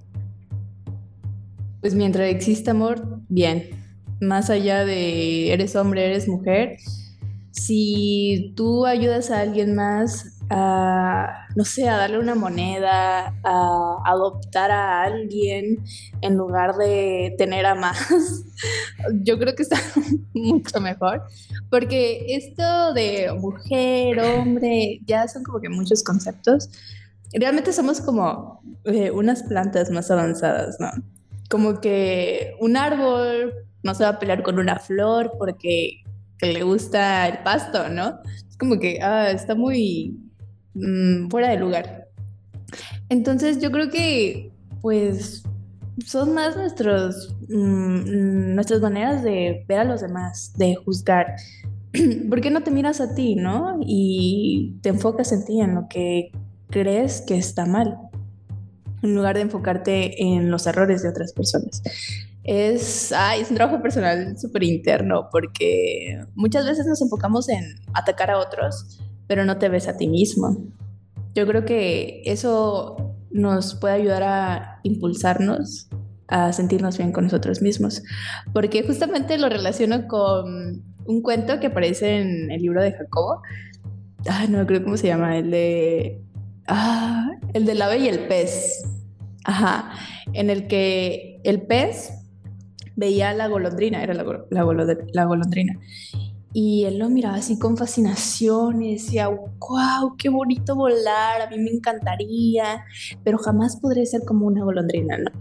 Pues 1.81 1.95
mientras 1.95 2.29
exista 2.29 2.71
amor, 2.71 3.21
bien 3.27 3.88
más 4.21 4.49
allá 4.49 4.85
de 4.85 5.53
eres 5.53 5.75
hombre, 5.75 6.05
eres 6.05 6.27
mujer, 6.27 6.77
si 7.51 8.53
tú 8.55 8.85
ayudas 8.85 9.31
a 9.31 9.41
alguien 9.41 9.75
más 9.75 10.39
a, 10.49 11.47
no 11.55 11.63
sé, 11.63 11.87
a 11.87 11.97
darle 11.97 12.19
una 12.19 12.35
moneda, 12.35 13.35
a 13.43 13.97
adoptar 14.05 14.71
a 14.71 15.03
alguien 15.03 15.77
en 16.21 16.35
lugar 16.35 16.75
de 16.75 17.35
tener 17.37 17.65
a 17.65 17.75
más, 17.75 17.99
yo 19.23 19.37
creo 19.37 19.55
que 19.55 19.63
está 19.63 19.77
mucho 20.33 20.79
mejor. 20.81 21.23
Porque 21.69 22.35
esto 22.35 22.93
de 22.93 23.31
mujer, 23.33 24.19
hombre, 24.19 25.01
ya 25.05 25.27
son 25.27 25.43
como 25.43 25.59
que 25.59 25.69
muchos 25.69 26.03
conceptos. 26.03 26.69
Realmente 27.31 27.73
somos 27.73 28.01
como 28.01 28.61
eh, 28.85 29.11
unas 29.11 29.43
plantas 29.43 29.91
más 29.91 30.09
avanzadas, 30.09 30.77
¿no? 30.79 30.89
Como 31.47 31.79
que 31.79 32.55
un 32.59 32.75
árbol 32.75 33.53
no 33.83 33.93
se 33.95 34.03
va 34.03 34.09
a 34.09 34.19
pelear 34.19 34.43
con 34.43 34.59
una 34.59 34.77
flor 34.77 35.33
porque 35.37 36.03
le 36.41 36.63
gusta 36.63 37.27
el 37.27 37.39
pasto, 37.39 37.89
¿no? 37.89 38.19
Es 38.47 38.57
como 38.57 38.79
que 38.79 38.99
ah, 39.01 39.31
está 39.31 39.55
muy 39.55 40.17
mm, 40.73 41.29
fuera 41.29 41.49
de 41.49 41.59
lugar. 41.59 42.07
Entonces 43.09 43.61
yo 43.61 43.71
creo 43.71 43.89
que 43.89 44.51
pues 44.81 45.43
son 46.05 46.33
más 46.33 46.55
nuestros, 46.55 47.35
mm, 47.49 48.55
nuestras 48.55 48.81
maneras 48.81 49.23
de 49.23 49.65
ver 49.67 49.79
a 49.79 49.83
los 49.83 50.01
demás, 50.01 50.53
de 50.57 50.75
juzgar. 50.75 51.35
¿Por 52.29 52.41
qué 52.41 52.51
no 52.51 52.61
te 52.61 52.71
miras 52.71 53.01
a 53.01 53.15
ti, 53.15 53.35
no? 53.35 53.79
Y 53.81 54.77
te 54.81 54.89
enfocas 54.89 55.31
en 55.31 55.45
ti, 55.45 55.59
en 55.59 55.75
lo 55.75 55.87
que 55.89 56.31
crees 56.69 57.21
que 57.21 57.37
está 57.37 57.65
mal, 57.65 57.97
en 59.01 59.15
lugar 59.15 59.35
de 59.35 59.41
enfocarte 59.41 60.21
en 60.23 60.51
los 60.51 60.67
errores 60.67 61.01
de 61.01 61.09
otras 61.09 61.33
personas 61.33 61.81
es, 62.49 63.11
es 63.11 63.49
un 63.51 63.55
trabajo 63.55 63.79
personal 63.79 64.35
súper 64.35 64.63
interno 64.63 65.29
porque 65.31 66.19
muchas 66.33 66.65
veces 66.65 66.87
nos 66.87 66.99
enfocamos 66.99 67.47
en 67.47 67.75
atacar 67.93 68.31
a 68.31 68.39
otros, 68.39 68.99
pero 69.27 69.45
no 69.45 69.59
te 69.59 69.69
ves 69.69 69.87
a 69.87 69.97
ti 69.97 70.07
mismo. 70.07 70.57
Yo 71.35 71.45
creo 71.45 71.63
que 71.63 72.23
eso 72.25 73.13
nos 73.29 73.75
puede 73.75 73.93
ayudar 73.93 74.23
a 74.23 74.79
impulsarnos 74.81 75.89
a 76.27 76.51
sentirnos 76.51 76.97
bien 76.97 77.11
con 77.11 77.25
nosotros 77.25 77.61
mismos, 77.61 78.03
porque 78.53 78.83
justamente 78.83 79.37
lo 79.37 79.49
relaciono 79.49 80.07
con 80.07 80.83
un 81.05 81.21
cuento 81.21 81.59
que 81.59 81.67
aparece 81.67 82.19
en 82.19 82.51
el 82.51 82.61
libro 82.61 82.81
de 82.81 82.93
Jacobo. 82.93 83.41
Ah, 84.27 84.45
no 84.49 84.65
creo 84.65 84.83
cómo 84.83 84.97
se 84.97 85.07
llama, 85.07 85.37
el 85.37 85.51
de 85.51 86.21
ah, 86.67 87.29
el 87.53 87.65
del 87.65 87.81
ave 87.81 87.99
y 87.99 88.07
el 88.07 88.27
pez. 88.27 88.83
Ajá, 89.43 89.91
en 90.33 90.49
el 90.49 90.67
que 90.67 91.41
el 91.43 91.61
pez 91.63 92.18
veía 92.99 93.33
la 93.33 93.47
golondrina, 93.47 94.03
era 94.03 94.13
la, 94.13 94.23
la, 94.49 95.25
golondrina. 95.25 95.79
Y 96.51 96.85
él 96.85 96.97
lo 96.97 97.09
miraba 97.09 97.35
así 97.35 97.57
con 97.57 97.77
fascinación 97.77 98.81
y 98.81 98.93
decía, 98.93 99.29
wow, 99.29 100.15
qué 100.17 100.29
bonito 100.29 100.75
volar, 100.75 101.41
a 101.41 101.49
mí 101.49 101.59
me 101.59 101.69
encantaría, 101.69 102.83
pero 103.23 103.37
jamás 103.37 103.77
podré 103.77 104.05
ser 104.05 104.21
como 104.25 104.47
una 104.47 104.63
golondrina, 104.63 105.17
¿no? 105.17 105.31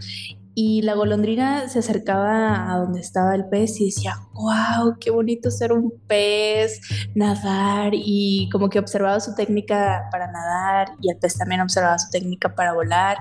Y 0.54 0.82
la 0.82 0.94
golondrina 0.94 1.68
se 1.68 1.78
acercaba 1.78 2.72
a 2.72 2.78
donde 2.78 3.00
estaba 3.00 3.34
el 3.34 3.48
pez 3.48 3.80
y 3.80 3.86
decía, 3.86 4.16
wow, 4.34 4.96
qué 5.00 5.10
bonito 5.10 5.50
ser 5.50 5.72
un 5.72 5.92
pez, 6.08 6.80
nadar, 7.14 7.92
y 7.94 8.48
como 8.50 8.68
que 8.68 8.80
observaba 8.80 9.20
su 9.20 9.34
técnica 9.34 10.08
para 10.10 10.30
nadar 10.30 10.94
y 11.00 11.10
el 11.10 11.16
pez 11.16 11.38
también 11.38 11.60
observaba 11.60 11.98
su 11.98 12.10
técnica 12.10 12.54
para 12.56 12.72
volar. 12.72 13.18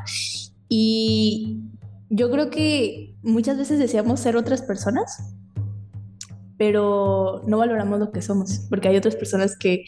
Y 0.68 1.62
yo 2.10 2.32
creo 2.32 2.50
que 2.50 3.16
muchas 3.22 3.58
veces 3.58 3.80
deseamos 3.80 4.20
ser 4.20 4.38
otras 4.38 4.62
personas, 4.62 5.36
pero 6.58 7.44
no 7.46 7.58
valoramos 7.58 8.00
lo 8.00 8.12
que 8.12 8.22
somos, 8.22 8.66
porque 8.70 8.88
hay 8.88 8.98
otras 8.98 9.16
personas 9.16 9.58
que 9.58 9.86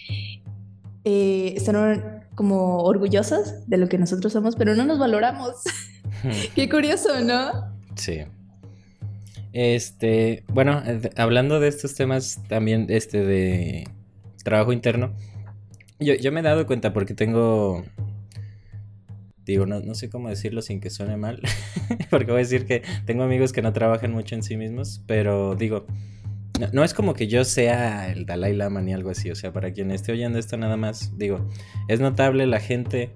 eh, 1.03 1.53
están 1.55 2.25
como 2.35 2.83
orgullosas 2.83 3.67
de 3.67 3.77
lo 3.77 3.89
que 3.89 3.97
nosotros 3.97 4.33
somos, 4.33 4.55
pero 4.55 4.75
no 4.75 4.85
nos 4.85 4.99
valoramos. 4.99 5.55
Qué 6.55 6.69
curioso, 6.69 7.19
¿no? 7.21 7.75
Sí. 7.95 8.21
Este, 9.51 10.43
bueno, 10.47 10.81
hablando 11.17 11.59
de 11.59 11.69
estos 11.69 11.95
temas 11.95 12.41
también, 12.47 12.85
este, 12.89 13.23
de 13.23 13.87
trabajo 14.43 14.73
interno, 14.73 15.13
yo, 15.99 16.13
yo 16.15 16.31
me 16.31 16.39
he 16.39 16.43
dado 16.43 16.67
cuenta 16.67 16.93
porque 16.93 17.13
tengo 17.13 17.83
digo, 19.49 19.65
no, 19.65 19.79
no 19.79 19.95
sé 19.95 20.09
cómo 20.09 20.29
decirlo 20.29 20.61
sin 20.61 20.79
que 20.79 20.89
suene 20.89 21.17
mal, 21.17 21.41
porque 22.09 22.31
voy 22.31 22.41
a 22.41 22.43
decir 22.43 22.65
que 22.65 22.83
tengo 23.05 23.23
amigos 23.23 23.51
que 23.51 23.61
no 23.61 23.73
trabajan 23.73 24.11
mucho 24.11 24.35
en 24.35 24.43
sí 24.43 24.57
mismos, 24.57 25.03
pero 25.07 25.55
digo, 25.55 25.85
no, 26.73 26.83
es 26.83 26.93
como 26.93 27.13
que 27.13 27.27
yo 27.27 27.45
sea 27.45 28.11
el 28.11 28.25
Dalai 28.25 28.55
Lama 28.55 28.81
ni 28.81 28.93
algo 28.93 29.09
así, 29.09 29.31
o 29.31 29.35
sea, 29.35 29.53
para 29.53 29.71
quien 29.71 29.91
esté 29.91 30.11
oyendo 30.11 30.39
esto 30.39 30.57
nada 30.57 30.77
más, 30.77 31.17
digo, 31.17 31.47
es 31.87 31.99
notable 31.99 32.45
la 32.47 32.59
gente 32.59 33.11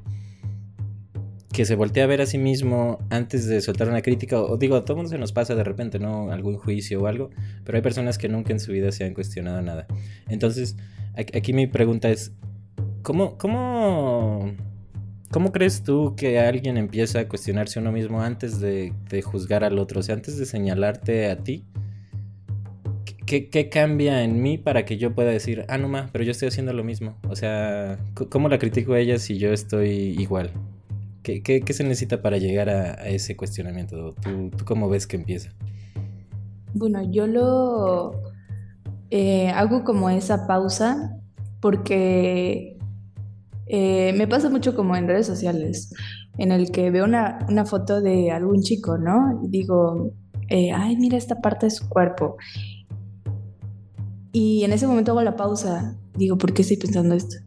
que 1.51 1.65
se 1.65 1.75
voltea 1.75 2.05
a 2.05 2.07
ver 2.07 2.21
a 2.21 2.25
sí 2.25 2.37
mismo 2.37 2.99
antes 3.09 3.45
de 3.45 3.61
soltar 3.61 3.87
una 3.87 4.01
crítica, 4.01 4.41
o, 4.41 4.57
digo, 4.57 4.75
a 4.75 4.85
todo 4.85 4.97
mundo 4.97 5.09
se 5.09 5.19
nos 5.19 5.33
pasa 5.33 5.53
de 5.53 5.63
repente, 5.63 5.99
¿no? 5.99 6.31
Algún 6.31 6.57
juicio 6.57 7.01
o 7.01 7.07
algo, 7.07 7.29
pero 7.63 7.77
hay 7.77 7.83
personas 7.83 8.17
que 8.17 8.27
nunca 8.27 8.53
en 8.53 8.59
su 8.59 8.71
vida 8.71 8.91
se 8.91 9.05
han 9.05 9.13
cuestionado 9.13 9.61
nada. 9.61 9.85
Entonces, 10.27 10.77
aquí 11.15 11.53
mi 11.53 11.67
pregunta 11.67 12.09
es, 12.09 12.33
¿cómo, 13.03 13.37
cómo 13.37 14.55
¿Cómo 15.33 15.51
crees 15.51 15.81
tú 15.81 16.13
que 16.15 16.39
alguien 16.39 16.77
empieza 16.77 17.21
a 17.21 17.27
cuestionarse 17.27 17.79
uno 17.79 17.91
mismo 17.91 18.21
antes 18.21 18.59
de, 18.59 18.93
juzgar 19.23 19.63
al 19.63 19.79
otro? 19.79 20.01
O 20.01 20.03
sea, 20.03 20.13
antes 20.13 20.37
de 20.37 20.45
señalarte 20.45 21.31
a 21.31 21.37
ti, 21.37 21.65
¿qué, 23.25 23.67
cambia 23.67 24.23
en 24.23 24.43
mí 24.43 24.59
para 24.59 24.85
que 24.85 24.99
yo 24.99 25.15
pueda 25.15 25.31
decir, 25.31 25.65
ah, 25.69 25.79
no 25.79 25.89
más, 25.89 26.11
pero 26.11 26.23
yo 26.23 26.29
estoy 26.29 26.49
haciendo 26.49 26.71
lo 26.71 26.83
mismo? 26.83 27.17
O 27.27 27.35
sea, 27.35 27.97
¿cómo 28.29 28.47
la 28.47 28.59
critico 28.59 28.93
a 28.93 28.99
ella 28.99 29.17
si 29.17 29.39
yo 29.39 29.51
estoy 29.51 30.15
igual? 30.19 30.51
¿Qué, 31.23 31.63
se 31.67 31.83
necesita 31.83 32.21
para 32.21 32.37
llegar 32.37 32.69
a, 32.69 32.93
ese 33.07 33.35
cuestionamiento? 33.35 34.13
¿Tú, 34.21 34.51
cómo 34.65 34.87
ves 34.87 35.07
que 35.07 35.15
empieza? 35.15 35.49
Bueno, 36.75 37.11
yo 37.11 37.25
lo 37.25 38.21
eh, 39.09 39.49
hago 39.49 39.83
como 39.83 40.11
esa 40.11 40.45
pausa 40.45 41.17
porque 41.59 42.72
eh, 43.67 44.13
me 44.13 44.27
pasa 44.27 44.49
mucho 44.49 44.75
como 44.75 44.95
en 44.95 45.07
redes 45.07 45.27
sociales, 45.27 45.93
en 46.37 46.51
el 46.51 46.71
que 46.71 46.91
veo 46.91 47.05
una, 47.05 47.65
foto 47.65 48.01
de 48.01 48.31
algún 48.31 48.61
chico, 48.61 48.97
¿no? 48.97 49.41
Y 49.43 49.49
digo, 49.49 50.11
eh, 50.49 50.71
ay, 50.71 50.97
mira 50.97 51.17
esta 51.17 51.41
parte 51.41 51.67
de 51.67 51.71
su 51.71 51.87
cuerpo. 51.87 52.37
Y 54.31 54.63
en 54.63 54.73
ese 54.73 54.87
momento 54.87 55.11
hago 55.11 55.21
la 55.21 55.35
pausa, 55.35 55.95
digo, 56.15 56.37
¿por 56.37 56.53
qué 56.53 56.63
estoy 56.63 56.77
pensando 56.77 57.15
esto? 57.15 57.37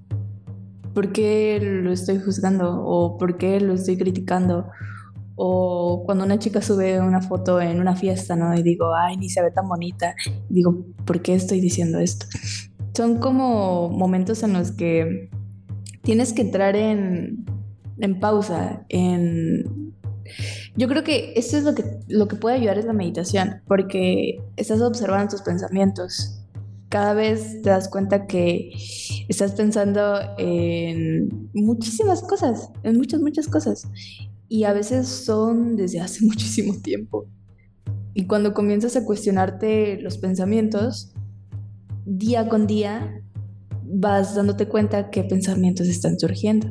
¿Por 0.95 1.13
qué 1.13 1.59
lo 1.61 1.93
estoy 1.93 2.19
juzgando? 2.19 2.83
¿O 2.85 3.19
por 3.19 3.37
qué 3.37 3.61
lo 3.61 3.75
estoy 3.75 3.99
criticando? 3.99 4.69
O 5.35 6.05
cuando 6.07 6.25
una 6.25 6.39
chica 6.39 6.63
sube 6.63 6.99
una 7.01 7.21
foto 7.21 7.61
en 7.61 7.81
una 7.81 7.95
fiesta, 7.95 8.37
¿no? 8.37 8.55
Y 8.55 8.63
digo, 8.63 8.95
ay, 8.95 9.19
ni 9.19 9.29
se 9.29 9.43
ve 9.43 9.51
tan 9.51 9.69
bonita. 9.69 10.15
digo, 10.49 10.87
¿por 11.05 11.21
qué 11.21 11.35
estoy 11.35 11.61
diciendo 11.61 11.99
esto? 11.99 12.27
Son 12.95 13.19
como 13.19 13.91
momentos 13.91 14.43
en 14.43 14.55
los 14.55 14.73
que 14.73 15.29
tienes 16.07 16.33
que 16.33 16.43
entrar 16.43 16.77
en, 16.77 17.45
pausa, 18.21 18.87
en... 18.89 19.93
Yo 20.77 20.87
creo 20.87 21.03
que 21.03 21.33
esto 21.35 21.57
es 21.57 21.65
lo 21.65 21.75
que, 21.75 21.83
lo 22.07 22.29
que 22.29 22.37
puede 22.37 22.57
ayudar 22.57 22.79
es 22.79 22.85
la 22.85 22.93
meditación, 22.93 23.61
porque 23.67 24.39
estás 24.57 24.81
observando 24.81 25.33
tus 25.33 25.43
pensamientos. 25.43 26.45
Cada 26.91 27.13
vez 27.13 27.61
te 27.61 27.71
das 27.71 27.89
cuenta 27.89 28.29
que 28.29 28.71
estás 29.29 29.53
pensando 29.53 30.17
en 30.39 31.51
muchísimas 31.55 32.23
cosas, 32.23 32.71
en 32.85 32.97
muchas, 32.99 33.21
muchas 33.21 33.49
cosas. 33.49 33.89
Y 34.49 34.63
a 34.63 34.73
veces 34.73 35.09
son 35.09 35.75
desde 35.75 36.01
hace 36.01 36.25
muchísimo 36.25 36.81
tiempo. 36.83 37.27
Y 38.15 38.29
cuando 38.29 38.55
comienzas 38.55 38.95
a 38.97 39.05
cuestionarte 39.05 40.01
los 40.01 40.19
pensamientos, 40.19 41.13
día 42.05 42.49
con 42.49 42.69
día 42.69 43.25
vas 43.89 44.35
dándote 44.35 44.69
cuenta 44.69 45.11
qué 45.11 45.25
pensamientos 45.25 45.89
están 45.89 46.19
surgiendo. 46.19 46.69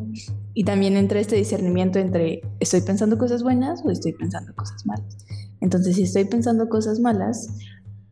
Y 0.54 0.64
también 0.64 0.96
entra 0.96 1.20
este 1.20 1.36
discernimiento 1.36 2.00
entre 2.00 2.42
estoy 2.60 2.82
pensando 2.82 3.18
cosas 3.18 3.44
buenas 3.44 3.82
o 3.84 3.92
estoy 3.92 4.14
pensando 4.14 4.54
cosas 4.56 4.86
malas. 4.86 5.18
Entonces, 5.62 5.96
si 5.96 6.04
estoy 6.04 6.26
pensando 6.26 6.70
cosas 6.70 7.00
malas, 7.00 7.48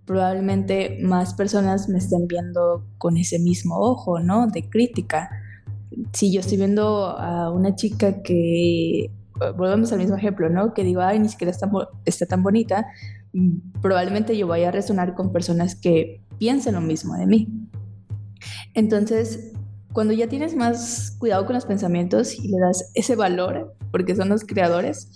probablemente 0.05 0.97
más 1.01 1.33
personas 1.33 1.87
me 1.87 1.99
estén 1.99 2.27
viendo 2.27 2.85
con 2.97 3.17
ese 3.17 3.39
mismo 3.39 3.77
ojo, 3.77 4.19
¿no? 4.19 4.47
De 4.47 4.69
crítica. 4.69 5.29
Si 6.11 6.33
yo 6.33 6.41
estoy 6.41 6.57
viendo 6.57 7.07
a 7.07 7.51
una 7.51 7.75
chica 7.75 8.21
que, 8.21 9.11
volvemos 9.55 9.91
al 9.91 9.99
mismo 9.99 10.15
ejemplo, 10.15 10.49
¿no? 10.49 10.73
Que 10.73 10.83
digo, 10.83 11.01
ay, 11.01 11.19
ni 11.19 11.29
siquiera 11.29 11.51
está, 11.51 11.69
está 12.05 12.25
tan 12.25 12.43
bonita, 12.43 12.87
probablemente 13.81 14.37
yo 14.37 14.47
vaya 14.47 14.69
a 14.69 14.71
resonar 14.71 15.15
con 15.15 15.31
personas 15.31 15.75
que 15.75 16.21
piensen 16.39 16.75
lo 16.75 16.81
mismo 16.81 17.15
de 17.15 17.25
mí. 17.25 17.47
Entonces, 18.73 19.53
cuando 19.93 20.13
ya 20.13 20.27
tienes 20.27 20.55
más 20.55 21.15
cuidado 21.19 21.45
con 21.45 21.55
los 21.55 21.65
pensamientos 21.65 22.37
y 22.37 22.47
le 22.47 22.59
das 22.59 22.91
ese 22.95 23.15
valor, 23.15 23.75
porque 23.91 24.15
son 24.15 24.29
los 24.29 24.43
creadores, 24.43 25.09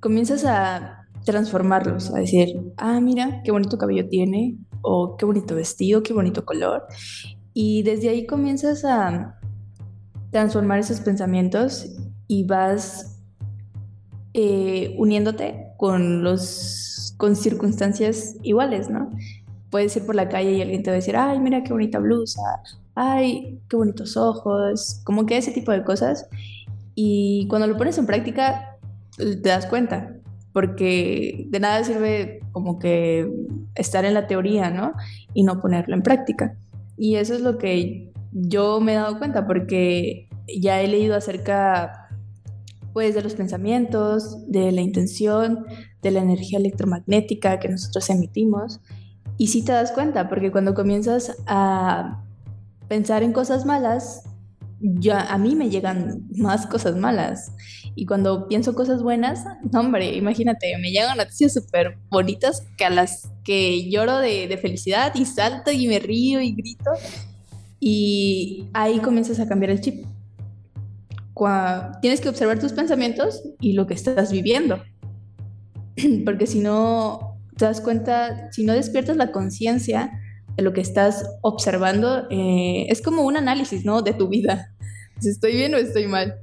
comienzas 0.00 0.44
a 0.44 1.06
transformarlos, 1.24 2.14
a 2.14 2.18
decir, 2.18 2.72
ah, 2.76 3.00
mira, 3.00 3.42
qué 3.44 3.52
bonito 3.52 3.78
cabello 3.78 4.08
tiene, 4.08 4.58
o 4.82 5.16
qué 5.16 5.24
bonito 5.24 5.54
vestido, 5.54 6.02
qué 6.02 6.12
bonito 6.12 6.44
color. 6.44 6.84
Y 7.54 7.82
desde 7.82 8.08
ahí 8.08 8.26
comienzas 8.26 8.84
a 8.84 9.38
transformar 10.30 10.78
esos 10.78 11.00
pensamientos 11.00 11.86
y 12.26 12.44
vas 12.44 13.20
eh, 14.34 14.94
uniéndote 14.98 15.72
con 15.76 16.22
los 16.22 17.14
con 17.18 17.36
circunstancias 17.36 18.36
iguales, 18.42 18.90
¿no? 18.90 19.10
Puedes 19.72 19.96
ir 19.96 20.04
por 20.04 20.14
la 20.14 20.28
calle 20.28 20.52
y 20.52 20.62
alguien 20.62 20.82
te 20.82 20.90
va 20.90 20.94
a 20.94 21.00
decir, 21.00 21.16
ay, 21.16 21.40
mira 21.40 21.64
qué 21.64 21.72
bonita 21.72 21.98
blusa, 21.98 22.42
ay, 22.94 23.58
qué 23.68 23.76
bonitos 23.76 24.18
ojos, 24.18 25.00
como 25.02 25.24
que 25.24 25.38
ese 25.38 25.50
tipo 25.50 25.72
de 25.72 25.82
cosas. 25.82 26.28
Y 26.94 27.48
cuando 27.48 27.66
lo 27.66 27.78
pones 27.78 27.96
en 27.96 28.04
práctica, 28.04 28.76
te 29.16 29.34
das 29.34 29.64
cuenta, 29.64 30.14
porque 30.52 31.46
de 31.48 31.58
nada 31.58 31.82
sirve 31.84 32.40
como 32.52 32.78
que 32.78 33.32
estar 33.74 34.04
en 34.04 34.12
la 34.12 34.26
teoría, 34.26 34.68
¿no? 34.68 34.92
Y 35.32 35.42
no 35.42 35.58
ponerlo 35.62 35.94
en 35.94 36.02
práctica. 36.02 36.54
Y 36.98 37.16
eso 37.16 37.34
es 37.34 37.40
lo 37.40 37.56
que 37.56 38.12
yo 38.30 38.78
me 38.78 38.92
he 38.92 38.96
dado 38.96 39.18
cuenta, 39.18 39.46
porque 39.46 40.28
ya 40.60 40.82
he 40.82 40.86
leído 40.86 41.16
acerca, 41.16 42.10
pues, 42.92 43.14
de 43.14 43.22
los 43.22 43.32
pensamientos, 43.32 44.46
de 44.48 44.70
la 44.70 44.82
intención, 44.82 45.64
de 46.02 46.10
la 46.10 46.20
energía 46.20 46.58
electromagnética 46.58 47.58
que 47.58 47.70
nosotros 47.70 48.10
emitimos 48.10 48.82
y 49.38 49.48
sí 49.48 49.64
te 49.64 49.72
das 49.72 49.92
cuenta, 49.92 50.28
porque 50.28 50.52
cuando 50.52 50.74
comienzas 50.74 51.36
a 51.46 52.22
pensar 52.88 53.22
en 53.22 53.32
cosas 53.32 53.64
malas, 53.64 54.24
ya 54.82 55.20
a 55.20 55.38
mí 55.38 55.54
me 55.54 55.70
llegan 55.70 56.26
más 56.36 56.66
cosas 56.66 56.96
malas. 56.96 57.52
Y 57.94 58.06
cuando 58.06 58.48
pienso 58.48 58.74
cosas 58.74 59.02
buenas, 59.02 59.44
no, 59.70 59.80
hombre, 59.80 60.14
imagínate, 60.16 60.76
me 60.78 60.90
llegan 60.90 61.16
noticias 61.16 61.54
súper 61.54 61.98
bonitas 62.10 62.66
que 62.76 62.84
a 62.84 62.90
las 62.90 63.30
que 63.44 63.90
lloro 63.90 64.18
de, 64.18 64.48
de, 64.48 64.58
felicidad 64.58 65.14
y 65.14 65.24
salto 65.24 65.70
y 65.70 65.86
me 65.86 65.98
río 65.98 66.40
y 66.40 66.52
grito. 66.52 66.90
Y 67.80 68.68
ahí 68.72 68.98
comienzas 69.00 69.40
a 69.40 69.48
cambiar 69.48 69.70
el 69.70 69.80
chip. 69.80 70.06
tienes 72.00 72.20
que 72.20 72.28
observar 72.28 72.58
tus 72.58 72.72
pensamientos 72.72 73.42
y 73.60 73.72
lo 73.72 73.86
que 73.86 73.94
estás 73.94 74.32
viviendo. 74.32 74.82
Porque 76.24 76.46
si 76.46 76.60
no, 76.60 77.31
te 77.56 77.64
das 77.64 77.80
cuenta, 77.80 78.50
si 78.52 78.64
no 78.64 78.72
despiertas 78.72 79.16
la 79.16 79.32
conciencia 79.32 80.12
de 80.56 80.62
lo 80.62 80.72
que 80.72 80.80
estás 80.80 81.24
observando, 81.42 82.26
eh, 82.30 82.86
es 82.88 83.02
como 83.02 83.22
un 83.22 83.36
análisis, 83.36 83.84
¿no? 83.84 84.02
De 84.02 84.12
tu 84.12 84.28
vida. 84.28 84.74
Si 85.20 85.28
estoy 85.28 85.52
bien 85.52 85.74
o 85.74 85.78
estoy 85.78 86.06
mal. 86.06 86.38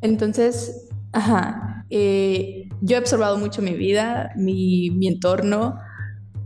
Entonces, 0.00 0.88
ajá, 1.12 1.84
eh, 1.90 2.68
yo 2.80 2.96
he 2.96 3.00
observado 3.00 3.36
mucho 3.38 3.62
mi 3.62 3.74
vida, 3.74 4.32
mi, 4.36 4.90
mi 4.90 5.08
entorno. 5.08 5.78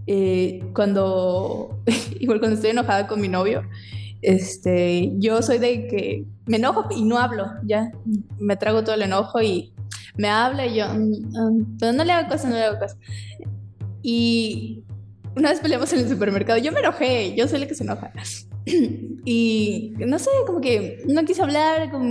Eh, 0.06 0.60
cuando, 0.74 1.82
igual 2.20 2.38
cuando 2.38 2.56
estoy 2.56 2.70
enojada 2.70 3.06
con 3.06 3.20
mi 3.20 3.28
novio, 3.28 3.62
este, 4.22 5.12
yo 5.18 5.42
soy 5.42 5.58
de 5.58 5.86
que 5.88 6.24
me 6.46 6.56
enojo 6.56 6.88
y 6.90 7.04
no 7.04 7.18
hablo, 7.18 7.46
ya, 7.64 7.90
me 8.38 8.56
trago 8.56 8.82
todo 8.82 8.94
el 8.94 9.02
enojo 9.02 9.40
y 9.42 9.72
me 10.16 10.28
habla 10.28 10.66
y 10.66 10.76
yo, 10.76 10.88
mm, 10.88 10.98
mm, 10.98 11.76
pero 11.78 11.92
no 11.92 12.04
le 12.04 12.12
hago 12.12 12.28
caso, 12.28 12.48
no 12.48 12.54
le 12.54 12.64
hago 12.64 12.78
caso. 12.78 12.96
Y 14.02 14.84
una 15.36 15.50
vez 15.50 15.60
peleamos 15.60 15.92
en 15.92 16.00
el 16.00 16.08
supermercado, 16.08 16.58
yo 16.58 16.72
me 16.72 16.80
enojé, 16.80 17.34
yo 17.36 17.46
soy 17.48 17.60
la 17.60 17.66
que 17.66 17.74
se 17.74 17.84
enoja. 17.84 18.12
y 19.24 19.92
no 19.98 20.18
sé, 20.18 20.30
como 20.46 20.60
que 20.60 21.02
no 21.06 21.24
quise 21.24 21.42
hablar, 21.42 21.90
como, 21.90 22.08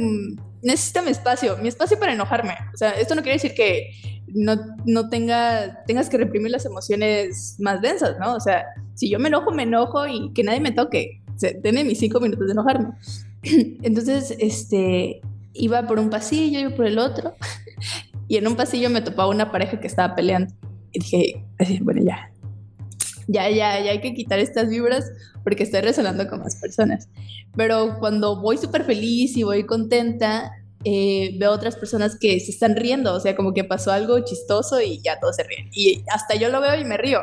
necesito 0.62 1.04
mi 1.04 1.12
espacio, 1.12 1.58
mi 1.58 1.68
espacio 1.68 2.00
para 2.00 2.14
enojarme. 2.14 2.56
O 2.74 2.78
sea, 2.78 2.92
esto 2.92 3.16
no 3.16 3.22
quiere 3.22 3.36
decir 3.36 3.54
que 3.54 3.92
no, 4.28 4.58
no 4.86 5.10
tenga, 5.10 5.84
tengas 5.86 6.10
que 6.10 6.18
reprimir 6.18 6.52
las 6.52 6.66
emociones 6.66 7.56
más 7.60 7.82
densas, 7.82 8.18
¿no? 8.20 8.36
O 8.36 8.40
sea, 8.40 8.66
si 8.96 9.10
yo 9.10 9.20
me 9.20 9.28
enojo, 9.28 9.52
me 9.52 9.64
enojo 9.64 10.08
y 10.08 10.34
que 10.34 10.44
nadie 10.44 10.60
me 10.60 10.72
toque. 10.72 11.22
O 11.36 11.40
sea, 11.40 11.52
tiene 11.62 11.84
mis 11.84 12.00
cinco 12.00 12.20
minutos 12.20 12.48
de 12.48 12.54
enojarme. 12.54 12.90
Entonces, 13.84 14.36
este, 14.40 15.22
iba 15.56 15.88
por 15.88 16.00
un 16.00 16.10
pasillo, 16.10 16.60
iba 16.60 16.76
por 16.76 16.86
el 16.86 17.00
otro, 17.00 17.36
y 18.28 18.38
en 18.38 18.48
un 18.48 18.56
pasillo 18.56 18.90
me 18.90 19.02
topaba 19.02 19.30
una 19.30 19.52
pareja 19.52 19.80
que 19.80 19.88
estaba 19.88 20.16
peleando. 20.16 20.54
Y 20.92 21.00
dije, 21.00 21.44
bueno, 21.82 22.02
ya, 22.04 22.32
ya, 23.28 23.50
ya, 23.50 23.80
ya 23.84 23.92
hay 23.92 24.02
que 24.02 24.14
quitar 24.14 24.40
estas 24.40 24.70
vibras 24.70 25.12
porque 25.44 25.64
estoy 25.64 25.82
resonando 25.82 26.28
con 26.28 26.40
más 26.40 26.56
personas. 26.58 27.10
Pero 27.56 27.98
cuando 28.00 28.40
voy 28.42 28.58
súper 28.58 28.84
feliz 28.84 29.36
y 29.38 29.44
voy 29.44 29.66
contenta, 29.66 30.52
eh, 30.84 31.36
veo 31.38 31.52
otras 31.52 31.76
personas 31.76 32.18
que 32.20 32.40
se 32.40 32.52
están 32.52 32.76
riendo, 32.76 33.14
o 33.14 33.20
sea, 33.20 33.36
como 33.36 33.54
que 33.54 33.64
pasó 33.64 33.92
algo 33.92 34.20
chistoso 34.24 34.82
y 34.82 35.02
ya 35.02 35.20
todos 35.20 35.36
se 35.36 35.44
ríen. 35.44 35.70
Y 35.74 36.04
hasta 36.12 36.36
yo 36.36 36.50
lo 36.50 36.62
veo 36.62 36.80
y 36.80 36.86
me 36.86 36.98
río. 36.98 37.20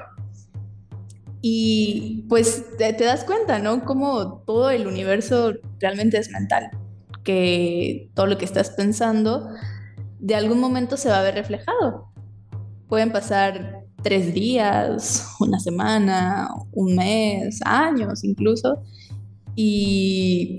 Y 1.40 2.24
pues 2.28 2.76
te, 2.78 2.92
te 2.92 3.04
das 3.04 3.24
cuenta, 3.24 3.58
¿no? 3.58 3.84
Como 3.84 4.42
todo 4.46 4.70
el 4.70 4.86
universo 4.86 5.54
realmente 5.80 6.18
es 6.18 6.30
mental 6.30 6.70
que 7.24 8.10
todo 8.14 8.26
lo 8.26 8.38
que 8.38 8.44
estás 8.44 8.70
pensando 8.70 9.48
de 10.18 10.34
algún 10.34 10.60
momento 10.60 10.96
se 10.96 11.08
va 11.08 11.18
a 11.18 11.22
ver 11.22 11.34
reflejado. 11.34 12.12
Pueden 12.88 13.12
pasar 13.12 13.84
tres 14.02 14.34
días, 14.34 15.26
una 15.40 15.58
semana, 15.58 16.48
un 16.72 16.94
mes, 16.94 17.60
años 17.64 18.24
incluso, 18.24 18.82
y 19.54 20.58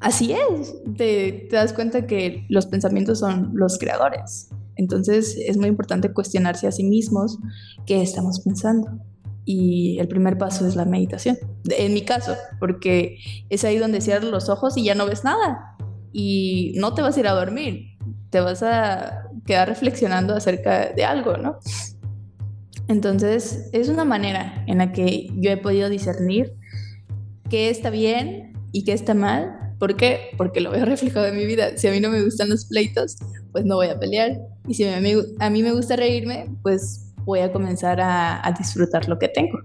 así 0.00 0.32
es, 0.32 0.74
te, 0.96 1.48
das 1.50 1.72
cuenta 1.72 2.06
que 2.06 2.46
los 2.48 2.66
pensamientos 2.66 3.18
son 3.18 3.50
los 3.54 3.78
creadores. 3.78 4.50
Entonces 4.76 5.36
es 5.36 5.56
muy 5.56 5.68
importante 5.68 6.12
cuestionarse 6.12 6.68
a 6.68 6.72
sí 6.72 6.84
mismos 6.84 7.38
qué 7.84 8.00
estamos 8.00 8.40
pensando. 8.40 8.88
Y 9.50 9.98
el 9.98 10.08
primer 10.08 10.36
paso 10.36 10.68
es 10.68 10.76
la 10.76 10.84
meditación, 10.84 11.38
en 11.70 11.94
mi 11.94 12.02
caso, 12.02 12.36
porque 12.60 13.16
es 13.48 13.64
ahí 13.64 13.78
donde 13.78 14.02
cierras 14.02 14.30
los 14.30 14.50
ojos 14.50 14.76
y 14.76 14.84
ya 14.84 14.94
no 14.94 15.06
ves 15.06 15.24
nada. 15.24 15.74
Y 16.12 16.74
no 16.76 16.92
te 16.92 17.00
vas 17.00 17.16
a 17.16 17.20
ir 17.20 17.28
a 17.28 17.32
dormir, 17.32 17.96
te 18.28 18.40
vas 18.40 18.62
a 18.62 19.22
quedar 19.46 19.66
reflexionando 19.66 20.34
acerca 20.34 20.92
de 20.92 21.02
algo, 21.02 21.38
¿no? 21.38 21.60
Entonces, 22.88 23.70
es 23.72 23.88
una 23.88 24.04
manera 24.04 24.64
en 24.66 24.76
la 24.76 24.92
que 24.92 25.30
yo 25.36 25.50
he 25.50 25.56
podido 25.56 25.88
discernir 25.88 26.52
qué 27.48 27.70
está 27.70 27.88
bien 27.88 28.52
y 28.72 28.84
qué 28.84 28.92
está 28.92 29.14
mal. 29.14 29.74
¿Por 29.78 29.96
qué? 29.96 30.32
Porque 30.36 30.60
lo 30.60 30.72
veo 30.72 30.84
reflejado 30.84 31.24
en 31.24 31.38
mi 31.38 31.46
vida. 31.46 31.74
Si 31.78 31.88
a 31.88 31.90
mí 31.90 32.00
no 32.00 32.10
me 32.10 32.22
gustan 32.22 32.50
los 32.50 32.66
pleitos, 32.66 33.16
pues 33.52 33.64
no 33.64 33.76
voy 33.76 33.86
a 33.86 33.98
pelear. 33.98 34.32
Y 34.66 34.74
si 34.74 34.86
a 34.86 35.00
mí, 35.00 35.14
a 35.38 35.48
mí 35.48 35.62
me 35.62 35.72
gusta 35.72 35.96
reírme, 35.96 36.54
pues 36.62 37.07
voy 37.28 37.40
a 37.40 37.52
comenzar 37.52 38.00
a, 38.00 38.54
disfrutar 38.58 39.06
lo 39.06 39.18
que 39.18 39.28
tengo. 39.28 39.60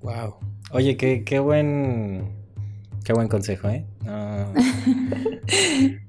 Wow. 0.00 0.36
Oye, 0.70 0.96
qué, 0.96 1.24
qué 1.24 1.40
buen. 1.40 2.32
Qué 3.04 3.12
buen 3.12 3.28
consejo, 3.28 3.68
¿eh? 3.68 3.84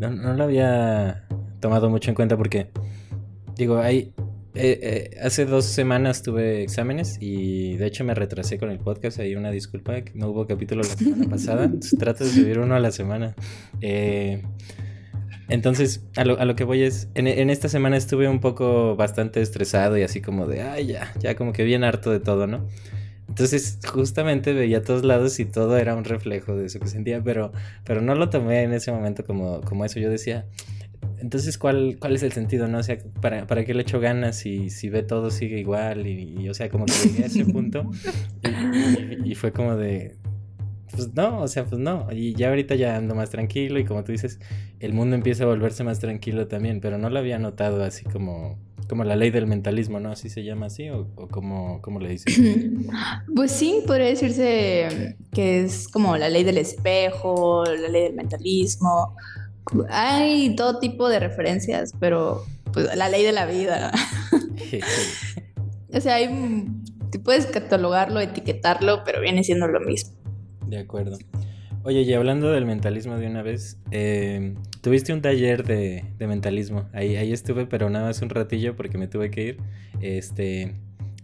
No, 0.00 0.10
no, 0.10 0.34
lo 0.34 0.42
había 0.42 1.28
tomado 1.60 1.90
mucho 1.90 2.10
en 2.10 2.16
cuenta 2.16 2.36
porque. 2.36 2.70
Digo, 3.54 3.78
hay. 3.78 4.12
Eh, 4.54 4.78
eh, 4.82 5.18
hace 5.22 5.46
dos 5.46 5.64
semanas 5.64 6.22
tuve 6.22 6.62
exámenes 6.62 7.16
y 7.20 7.76
de 7.76 7.86
hecho 7.86 8.04
me 8.04 8.14
retrasé 8.14 8.58
con 8.58 8.70
el 8.70 8.78
podcast. 8.78 9.20
Hay 9.20 9.36
una 9.36 9.50
disculpa, 9.50 9.94
no 10.14 10.30
hubo 10.30 10.46
capítulo 10.46 10.82
la 10.82 10.88
semana 10.88 11.28
pasada. 11.28 11.70
Se 11.80 11.96
trata 11.96 12.24
de 12.24 12.30
subir 12.30 12.58
uno 12.58 12.74
a 12.74 12.80
la 12.80 12.90
semana. 12.90 13.34
Eh, 13.80 14.42
entonces, 15.52 16.04
a 16.16 16.24
lo, 16.24 16.38
a 16.40 16.44
lo, 16.44 16.56
que 16.56 16.64
voy 16.64 16.82
es, 16.82 17.08
en, 17.14 17.26
en, 17.26 17.50
esta 17.50 17.68
semana 17.68 17.96
estuve 17.96 18.26
un 18.26 18.40
poco 18.40 18.96
bastante 18.96 19.42
estresado 19.42 19.98
y 19.98 20.02
así 20.02 20.22
como 20.22 20.46
de, 20.46 20.62
ay, 20.62 20.86
ya, 20.86 21.12
ya 21.20 21.36
como 21.36 21.52
que 21.52 21.62
bien 21.64 21.84
harto 21.84 22.10
de 22.10 22.20
todo, 22.20 22.46
¿no? 22.46 22.66
Entonces, 23.28 23.78
justamente 23.86 24.54
veía 24.54 24.78
a 24.78 24.82
todos 24.82 25.04
lados 25.04 25.38
y 25.40 25.44
todo 25.44 25.76
era 25.76 25.94
un 25.94 26.04
reflejo 26.04 26.56
de 26.56 26.66
eso 26.66 26.80
que 26.80 26.88
sentía, 26.88 27.22
pero, 27.22 27.52
pero 27.84 28.00
no 28.00 28.14
lo 28.14 28.30
tomé 28.30 28.62
en 28.62 28.72
ese 28.72 28.92
momento 28.92 29.24
como, 29.24 29.60
como 29.60 29.84
eso. 29.84 30.00
Yo 30.00 30.08
decía, 30.08 30.46
entonces, 31.18 31.58
¿cuál, 31.58 31.96
¿cuál 32.00 32.14
es 32.14 32.22
el 32.22 32.32
sentido, 32.32 32.66
no? 32.66 32.78
O 32.78 32.82
sea, 32.82 32.98
¿para, 33.20 33.46
para 33.46 33.64
qué 33.64 33.74
le 33.74 33.82
echo 33.82 34.00
ganas 34.00 34.36
si, 34.36 34.70
si 34.70 34.88
ve 34.88 35.02
todo 35.02 35.30
sigue 35.30 35.58
igual? 35.58 36.06
Y, 36.06 36.48
o 36.48 36.54
sea, 36.54 36.68
como 36.68 36.86
que 36.86 36.92
llegué 36.92 37.24
a 37.24 37.26
ese 37.26 37.44
punto 37.44 37.90
y 39.24 39.34
fue 39.34 39.52
como 39.52 39.76
de, 39.76 40.16
pues 40.94 41.14
no, 41.14 41.40
o 41.40 41.48
sea, 41.48 41.64
pues 41.64 41.80
no. 41.80 42.08
Y 42.12 42.34
ya 42.34 42.48
ahorita 42.48 42.74
ya 42.74 42.96
ando 42.96 43.14
más 43.14 43.30
tranquilo 43.30 43.78
y 43.78 43.84
como 43.84 44.04
tú 44.04 44.12
dices, 44.12 44.38
el 44.80 44.92
mundo 44.92 45.16
empieza 45.16 45.44
a 45.44 45.46
volverse 45.46 45.84
más 45.84 45.98
tranquilo 45.98 46.48
también, 46.48 46.80
pero 46.80 46.98
no 46.98 47.10
lo 47.10 47.18
había 47.18 47.38
notado 47.38 47.82
así 47.82 48.04
como, 48.04 48.58
como 48.88 49.04
la 49.04 49.16
ley 49.16 49.30
del 49.30 49.46
mentalismo, 49.46 50.00
¿no? 50.00 50.10
¿Así 50.12 50.28
se 50.28 50.44
llama 50.44 50.66
así 50.66 50.88
o, 50.90 51.08
o 51.16 51.28
como, 51.28 52.00
le 52.00 52.08
dices? 52.08 52.36
Pues 53.34 53.50
sí, 53.52 53.82
podría 53.86 54.06
decirse 54.06 55.16
que 55.32 55.64
es 55.64 55.88
como 55.88 56.16
la 56.16 56.28
ley 56.28 56.44
del 56.44 56.58
espejo, 56.58 57.64
la 57.64 57.88
ley 57.88 58.02
del 58.04 58.14
mentalismo. 58.14 59.16
Hay 59.88 60.54
todo 60.56 60.78
tipo 60.78 61.08
de 61.08 61.20
referencias, 61.20 61.94
pero 61.98 62.44
pues 62.72 62.94
la 62.96 63.08
ley 63.08 63.24
de 63.24 63.32
la 63.32 63.46
vida. 63.46 63.92
o 65.92 66.00
sea, 66.00 66.16
hay, 66.16 66.66
puedes 67.24 67.46
catalogarlo, 67.46 68.20
etiquetarlo, 68.20 69.02
pero 69.04 69.20
viene 69.20 69.44
siendo 69.44 69.66
lo 69.68 69.80
mismo. 69.80 70.21
De 70.72 70.78
acuerdo. 70.78 71.18
Oye, 71.84 72.00
y 72.00 72.14
hablando 72.14 72.50
del 72.50 72.64
mentalismo 72.64 73.18
de 73.18 73.26
una 73.26 73.42
vez, 73.42 73.76
eh, 73.90 74.54
tuviste 74.80 75.12
un 75.12 75.20
taller 75.20 75.66
de, 75.66 76.02
mentalismo. 76.18 76.88
Ahí, 76.94 77.16
ahí 77.16 77.30
estuve, 77.30 77.66
pero 77.66 77.90
nada 77.90 78.06
más 78.06 78.22
un 78.22 78.30
ratillo 78.30 78.74
porque 78.74 78.96
me 78.96 79.06
tuve 79.06 79.30
que 79.30 79.42
ir. 79.42 79.56
Este, 80.00 80.72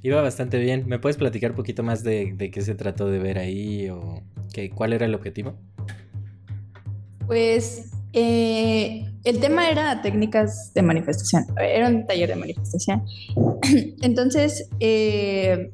iba 0.03 0.21
bastante 0.21 0.59
bien. 0.59 0.87
¿Me 0.87 0.99
puedes 0.99 1.17
platicar 1.17 1.53
un 1.53 1.57
poquito 1.57 1.83
más 1.83 2.05
de, 2.05 2.51
qué 2.53 2.61
se 2.61 2.75
trató 2.75 3.09
de 3.11 3.21
ver 3.21 3.39
ahí 3.39 3.89
o 3.89 4.23
qué, 4.53 4.69
cuál 4.69 4.93
era 4.93 5.07
el 5.07 5.15
objetivo? 5.15 5.55
Pues 7.27 7.91
eh, 8.13 9.11
el 9.25 9.41
tema 9.41 9.71
era 9.71 10.03
técnicas 10.03 10.75
de 10.75 10.83
manifestación. 10.83 11.47
Era 11.59 11.89
un 11.89 12.07
taller 12.07 12.29
de 12.29 12.37
manifestación. 12.37 13.03
Entonces, 14.03 14.69
eh, 14.79 15.73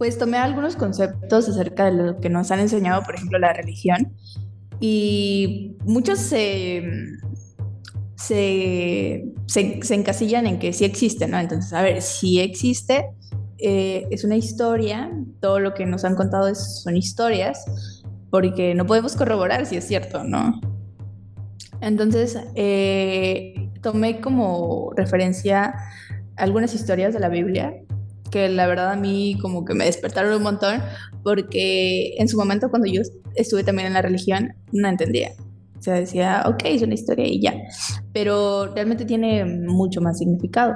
pues 0.00 0.16
tomé 0.16 0.38
algunos 0.38 0.76
conceptos 0.76 1.46
acerca 1.46 1.84
de 1.84 1.92
lo 1.92 2.20
que 2.20 2.30
nos 2.30 2.50
han 2.50 2.60
enseñado, 2.60 3.02
por 3.02 3.16
ejemplo, 3.16 3.38
la 3.38 3.52
religión, 3.52 4.14
y 4.80 5.76
muchos 5.84 6.18
se, 6.18 6.82
se, 8.16 9.24
encasillan 9.90 10.46
en 10.46 10.58
que 10.58 10.72
sí 10.72 10.86
existe, 10.86 11.28
¿no? 11.28 11.38
Entonces, 11.38 11.74
a 11.74 11.82
ver, 11.82 12.00
si 12.00 12.40
existe, 12.40 13.10
eh, 13.58 14.06
es 14.10 14.24
una 14.24 14.36
historia, 14.36 15.12
todo 15.38 15.60
lo 15.60 15.74
que 15.74 15.84
nos 15.84 16.06
han 16.06 16.16
contado 16.16 16.54
son 16.54 16.96
historias, 16.96 18.02
porque 18.30 18.74
no 18.74 18.86
podemos 18.86 19.14
corroborar 19.16 19.66
si 19.66 19.76
es 19.76 19.86
cierto, 19.86 20.24
¿no? 20.24 20.62
Entonces, 21.82 22.38
eh, 22.54 23.68
tomé 23.82 24.22
como 24.22 24.94
referencia 24.96 25.74
algunas 26.36 26.74
historias 26.74 27.12
de 27.12 27.20
la 27.20 27.28
Biblia 27.28 27.74
que 28.30 28.48
la 28.48 28.66
verdad 28.66 28.92
a 28.92 28.96
mí 28.96 29.36
como 29.40 29.64
que 29.64 29.74
me 29.74 29.84
despertaron 29.84 30.34
un 30.34 30.42
montón 30.42 30.82
porque 31.22 32.14
en 32.18 32.28
su 32.28 32.36
momento 32.38 32.70
cuando 32.70 32.88
yo 32.88 33.02
estuve 33.34 33.64
también 33.64 33.88
en 33.88 33.94
la 33.94 34.02
religión 34.02 34.54
no 34.72 34.88
entendía. 34.88 35.32
O 35.78 35.82
sea, 35.82 35.94
decía, 35.94 36.44
ok, 36.46 36.62
es 36.64 36.82
una 36.82 36.94
historia 36.94 37.26
y 37.26 37.40
ya. 37.40 37.54
Pero 38.12 38.66
realmente 38.74 39.06
tiene 39.06 39.44
mucho 39.44 40.02
más 40.02 40.18
significado. 40.18 40.74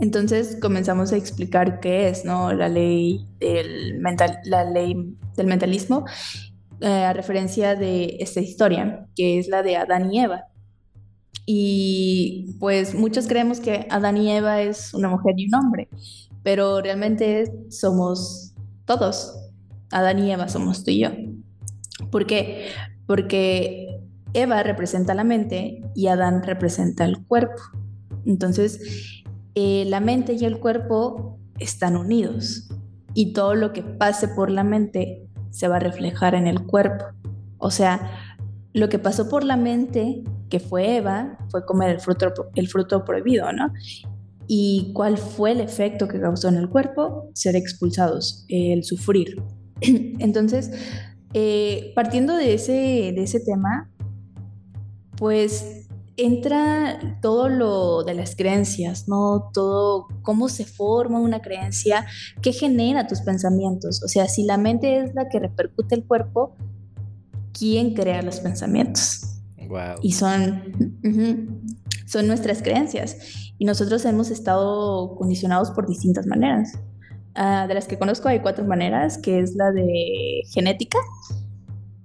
Entonces 0.00 0.58
comenzamos 0.60 1.12
a 1.12 1.16
explicar 1.16 1.80
qué 1.80 2.08
es 2.08 2.24
¿no? 2.24 2.52
la, 2.52 2.68
ley 2.68 3.26
del 3.40 3.98
mental, 3.98 4.38
la 4.44 4.64
ley 4.64 4.94
del 5.36 5.46
mentalismo 5.46 6.04
eh, 6.80 6.86
a 6.86 7.12
referencia 7.12 7.74
de 7.74 8.18
esta 8.20 8.40
historia, 8.40 9.06
que 9.16 9.38
es 9.38 9.48
la 9.48 9.62
de 9.62 9.76
Adán 9.76 10.12
y 10.12 10.20
Eva. 10.20 10.44
Y 11.46 12.56
pues 12.60 12.94
muchos 12.94 13.26
creemos 13.26 13.58
que 13.58 13.86
Adán 13.90 14.18
y 14.18 14.30
Eva 14.30 14.60
es 14.60 14.92
una 14.92 15.08
mujer 15.08 15.34
y 15.38 15.46
un 15.46 15.54
hombre, 15.54 15.88
pero 16.42 16.80
realmente 16.80 17.52
somos 17.70 18.54
todos. 18.84 19.34
Adán 19.90 20.18
y 20.18 20.32
Eva 20.32 20.48
somos 20.48 20.84
tú 20.84 20.90
y 20.90 21.00
yo. 21.00 21.10
¿Por 22.10 22.26
qué? 22.26 22.68
Porque 23.06 24.00
Eva 24.34 24.62
representa 24.62 25.14
la 25.14 25.24
mente 25.24 25.82
y 25.94 26.08
Adán 26.08 26.42
representa 26.42 27.04
el 27.04 27.24
cuerpo. 27.26 27.62
Entonces, 28.26 29.24
eh, 29.54 29.84
la 29.86 30.00
mente 30.00 30.34
y 30.34 30.44
el 30.44 30.58
cuerpo 30.58 31.38
están 31.58 31.96
unidos 31.96 32.68
y 33.14 33.32
todo 33.32 33.54
lo 33.54 33.72
que 33.72 33.82
pase 33.82 34.28
por 34.28 34.50
la 34.50 34.64
mente 34.64 35.26
se 35.50 35.68
va 35.68 35.76
a 35.76 35.80
reflejar 35.80 36.34
en 36.34 36.46
el 36.46 36.66
cuerpo. 36.66 37.04
O 37.58 37.70
sea, 37.70 38.10
lo 38.72 38.88
que 38.88 38.98
pasó 38.98 39.28
por 39.28 39.44
la 39.44 39.56
mente, 39.56 40.22
que 40.50 40.60
fue 40.60 40.96
Eva, 40.96 41.38
fue 41.50 41.64
comer 41.64 41.90
el 41.90 42.00
fruto, 42.00 42.32
el 42.54 42.68
fruto 42.68 43.04
prohibido, 43.04 43.52
¿no? 43.52 43.72
¿Y 44.50 44.92
cuál 44.94 45.18
fue 45.18 45.52
el 45.52 45.60
efecto 45.60 46.08
que 46.08 46.18
causó 46.18 46.48
en 46.48 46.56
el 46.56 46.70
cuerpo? 46.70 47.30
Ser 47.34 47.54
expulsados, 47.54 48.46
el 48.48 48.82
sufrir. 48.82 49.42
Entonces, 49.82 50.70
eh, 51.34 51.92
partiendo 51.94 52.34
de 52.34 52.54
ese, 52.54 52.72
de 52.72 53.22
ese 53.22 53.40
tema, 53.40 53.90
pues 55.16 55.86
entra 56.16 57.18
todo 57.20 57.50
lo 57.50 58.04
de 58.04 58.14
las 58.14 58.34
creencias, 58.36 59.06
¿no? 59.06 59.50
Todo 59.52 60.08
cómo 60.22 60.48
se 60.48 60.64
forma 60.64 61.20
una 61.20 61.42
creencia, 61.42 62.06
qué 62.40 62.52
genera 62.52 63.06
tus 63.06 63.20
pensamientos. 63.20 64.02
O 64.02 64.08
sea, 64.08 64.28
si 64.28 64.44
la 64.44 64.56
mente 64.56 64.98
es 64.98 65.14
la 65.14 65.28
que 65.28 65.40
repercute 65.40 65.94
el 65.94 66.04
cuerpo, 66.04 66.56
¿quién 67.52 67.92
crea 67.92 68.22
los 68.22 68.40
pensamientos? 68.40 69.40
Wow. 69.68 69.96
Y 70.00 70.12
son, 70.12 70.98
son 72.06 72.26
nuestras 72.26 72.62
creencias 72.62 73.47
y 73.58 73.64
nosotros 73.64 74.04
hemos 74.04 74.30
estado 74.30 75.16
condicionados 75.16 75.70
por 75.72 75.86
distintas 75.86 76.26
maneras. 76.26 76.78
Ah, 77.34 77.66
de 77.68 77.74
las 77.74 77.86
que 77.86 77.98
conozco 77.98 78.28
hay 78.28 78.40
cuatro 78.40 78.64
maneras, 78.64 79.18
que 79.18 79.40
es 79.40 79.54
la 79.54 79.70
de 79.70 80.42
genética, 80.52 80.98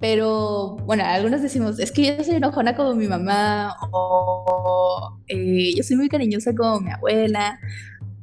pero 0.04 0.76
bueno, 0.86 1.06
algunos 1.06 1.41
decimos, 1.41 1.80
es 1.80 1.91
que 1.93 2.18
yo 2.18 2.24
soy 2.26 2.36
enojona 2.36 2.76
como 2.76 2.93
mi 2.93 3.08
mamá 3.08 3.74
o 3.91 5.18
eh, 5.28 5.74
yo 5.78 5.82
soy 5.82 5.95
muy 5.95 6.10
cariñosa 6.10 6.54
como 6.54 6.82
mi 6.82 6.91
abuela, 6.91 7.58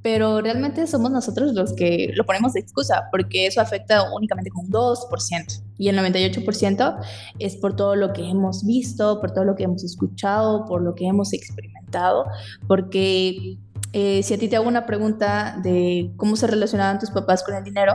pero 0.03 0.41
realmente 0.41 0.87
somos 0.87 1.11
nosotros 1.11 1.53
los 1.53 1.75
que 1.75 2.13
lo 2.15 2.25
ponemos 2.25 2.55
de 2.55 2.61
excusa, 2.61 3.09
porque 3.11 3.47
eso 3.47 3.61
afecta 3.61 4.13
únicamente 4.13 4.51
con 4.51 4.67
un 4.67 4.73
2%, 4.73 5.63
y 5.79 5.89
el 5.89 5.99
98% 5.99 6.97
es 7.39 7.57
por 7.57 7.77
todo 7.77 7.97
lo 7.97 8.13
que 8.13 8.29
hemos 8.29 8.65
visto, 8.65 9.21
por 9.21 9.33
todo 9.33 9.45
lo 9.45 9.57
que 9.57 9.65
hemos 9.65 9.85
escuchado, 9.85 10.65
por 10.67 10.83
lo 10.83 10.95
que 10.95 11.07
hemos 11.07 11.33
experimentado, 11.33 12.27
porque 12.67 13.59
eh, 13.93 14.23
si 14.23 14.35
a 14.35 14.39
ti 14.39 14.49
te 14.49 14.57
hago 14.57 14.69
una 14.69 14.87
pregunta 14.87 15.59
de 15.63 16.13
cómo 16.17 16.37
se 16.37 16.47
relacionaban 16.47 16.99
tus 16.99 17.11
papás 17.11 17.43
con 17.43 17.55
el 17.55 17.65
dinero, 17.65 17.95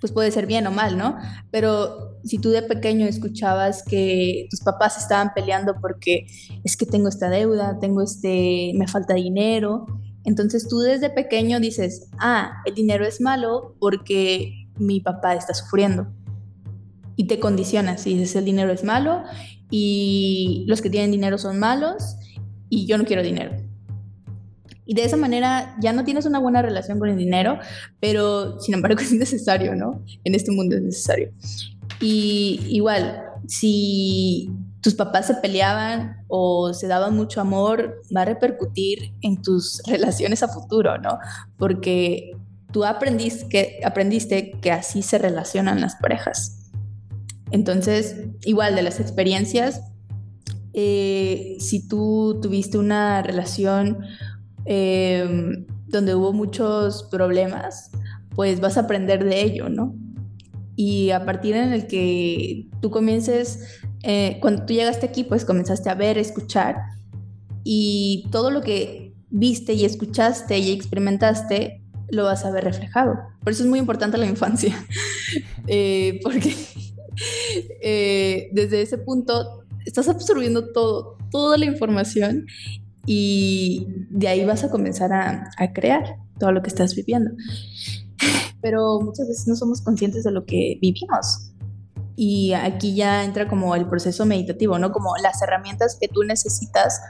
pues 0.00 0.12
puede 0.12 0.30
ser 0.30 0.46
bien 0.46 0.66
o 0.66 0.70
mal, 0.70 0.96
¿no? 0.96 1.16
Pero 1.50 2.18
si 2.24 2.38
tú 2.38 2.50
de 2.50 2.62
pequeño 2.62 3.06
escuchabas 3.06 3.82
que 3.82 4.46
tus 4.50 4.60
papás 4.60 4.98
estaban 4.98 5.32
peleando 5.34 5.74
porque 5.80 6.26
es 6.64 6.76
que 6.76 6.86
tengo 6.86 7.08
esta 7.08 7.28
deuda, 7.28 7.78
tengo 7.80 8.02
este, 8.02 8.72
me 8.74 8.88
falta 8.88 9.14
dinero, 9.14 9.86
entonces 10.24 10.68
tú 10.68 10.80
desde 10.80 11.10
pequeño 11.10 11.60
dices, 11.60 12.08
ah, 12.18 12.62
el 12.66 12.74
dinero 12.74 13.06
es 13.06 13.20
malo 13.20 13.74
porque 13.78 14.68
mi 14.78 15.00
papá 15.00 15.34
está 15.34 15.54
sufriendo. 15.54 16.08
Y 17.16 17.26
te 17.26 17.38
condicionas 17.38 18.06
y 18.06 18.14
dices, 18.14 18.36
el 18.36 18.44
dinero 18.44 18.72
es 18.72 18.84
malo 18.84 19.22
y 19.70 20.64
los 20.66 20.80
que 20.80 20.90
tienen 20.90 21.10
dinero 21.10 21.38
son 21.38 21.58
malos 21.58 22.16
y 22.68 22.86
yo 22.86 22.98
no 22.98 23.04
quiero 23.04 23.22
dinero. 23.22 23.52
Y 24.86 24.94
de 24.94 25.04
esa 25.04 25.16
manera 25.16 25.76
ya 25.80 25.92
no 25.92 26.04
tienes 26.04 26.26
una 26.26 26.38
buena 26.38 26.62
relación 26.62 26.98
con 26.98 27.08
el 27.08 27.16
dinero, 27.16 27.58
pero 28.00 28.58
sin 28.60 28.74
embargo 28.74 29.00
es 29.02 29.12
necesario, 29.12 29.74
¿no? 29.74 30.02
En 30.24 30.34
este 30.34 30.50
mundo 30.50 30.76
es 30.76 30.82
necesario. 30.82 31.30
Y 32.00 32.60
igual, 32.68 33.22
si 33.46 34.50
tus 34.80 34.94
papás 34.94 35.26
se 35.26 35.34
peleaban 35.34 36.24
o 36.28 36.72
se 36.72 36.86
daban 36.86 37.14
mucho 37.14 37.40
amor, 37.40 38.02
va 38.14 38.22
a 38.22 38.24
repercutir 38.24 39.12
en 39.20 39.42
tus 39.42 39.82
relaciones 39.86 40.42
a 40.42 40.48
futuro, 40.48 40.98
¿no? 40.98 41.18
Porque 41.58 42.32
tú 42.72 42.84
aprendiste 42.84 43.48
que, 43.48 43.80
aprendiste 43.84 44.52
que 44.60 44.72
así 44.72 45.02
se 45.02 45.18
relacionan 45.18 45.80
las 45.80 45.96
parejas. 45.96 46.70
Entonces, 47.50 48.16
igual 48.44 48.76
de 48.76 48.82
las 48.82 49.00
experiencias, 49.00 49.82
eh, 50.72 51.56
si 51.58 51.86
tú 51.88 52.38
tuviste 52.40 52.78
una 52.78 53.22
relación 53.22 53.98
em, 54.64 55.66
donde 55.88 56.14
hubo 56.14 56.32
muchos 56.32 57.02
problemas, 57.04 57.90
pues 58.36 58.60
vas 58.60 58.76
a 58.76 58.82
aprender 58.82 59.24
de 59.24 59.42
ello, 59.42 59.68
¿no? 59.68 59.94
Y 60.76 61.10
a 61.10 61.24
partir 61.24 61.56
en 61.56 61.72
el 61.72 61.88
que 61.88 62.68
tú 62.80 62.90
comiences 62.90 63.80
eh, 64.02 64.38
cuando 64.40 64.64
tú 64.64 64.72
llegaste 64.72 65.06
aquí, 65.06 65.24
pues 65.24 65.44
comenzaste 65.44 65.90
a 65.90 65.94
ver, 65.94 66.18
escuchar 66.18 66.76
y 67.64 68.26
todo 68.30 68.50
lo 68.50 68.62
que 68.62 69.12
viste 69.30 69.74
y 69.74 69.84
escuchaste 69.84 70.58
y 70.58 70.70
experimentaste 70.72 71.82
lo 72.08 72.24
vas 72.24 72.44
a 72.44 72.50
ver 72.50 72.64
reflejado. 72.64 73.18
Por 73.42 73.52
eso 73.52 73.62
es 73.62 73.68
muy 73.68 73.78
importante 73.78 74.18
la 74.18 74.26
infancia, 74.26 74.74
eh, 75.66 76.18
porque 76.22 76.54
eh, 77.82 78.48
desde 78.52 78.82
ese 78.82 78.98
punto 78.98 79.64
estás 79.84 80.08
absorbiendo 80.08 80.72
todo, 80.72 81.16
toda 81.30 81.56
la 81.58 81.66
información 81.66 82.46
y 83.06 83.86
de 84.10 84.28
ahí 84.28 84.44
vas 84.44 84.64
a 84.64 84.70
comenzar 84.70 85.12
a, 85.12 85.50
a 85.56 85.72
crear 85.72 86.16
todo 86.38 86.52
lo 86.52 86.62
que 86.62 86.68
estás 86.68 86.94
viviendo. 86.94 87.30
Pero 88.62 89.00
muchas 89.00 89.28
veces 89.28 89.46
no 89.46 89.56
somos 89.56 89.80
conscientes 89.80 90.24
de 90.24 90.32
lo 90.32 90.44
que 90.44 90.78
vivimos 90.80 91.49
y 92.22 92.52
aquí 92.52 92.94
ya 92.94 93.24
entra 93.24 93.48
como 93.48 93.74
el 93.74 93.86
proceso 93.86 94.26
meditativo, 94.26 94.78
¿no? 94.78 94.92
Como 94.92 95.16
las 95.22 95.40
herramientas 95.40 95.96
que 95.98 96.06
tú 96.06 96.22
necesitas 96.22 97.00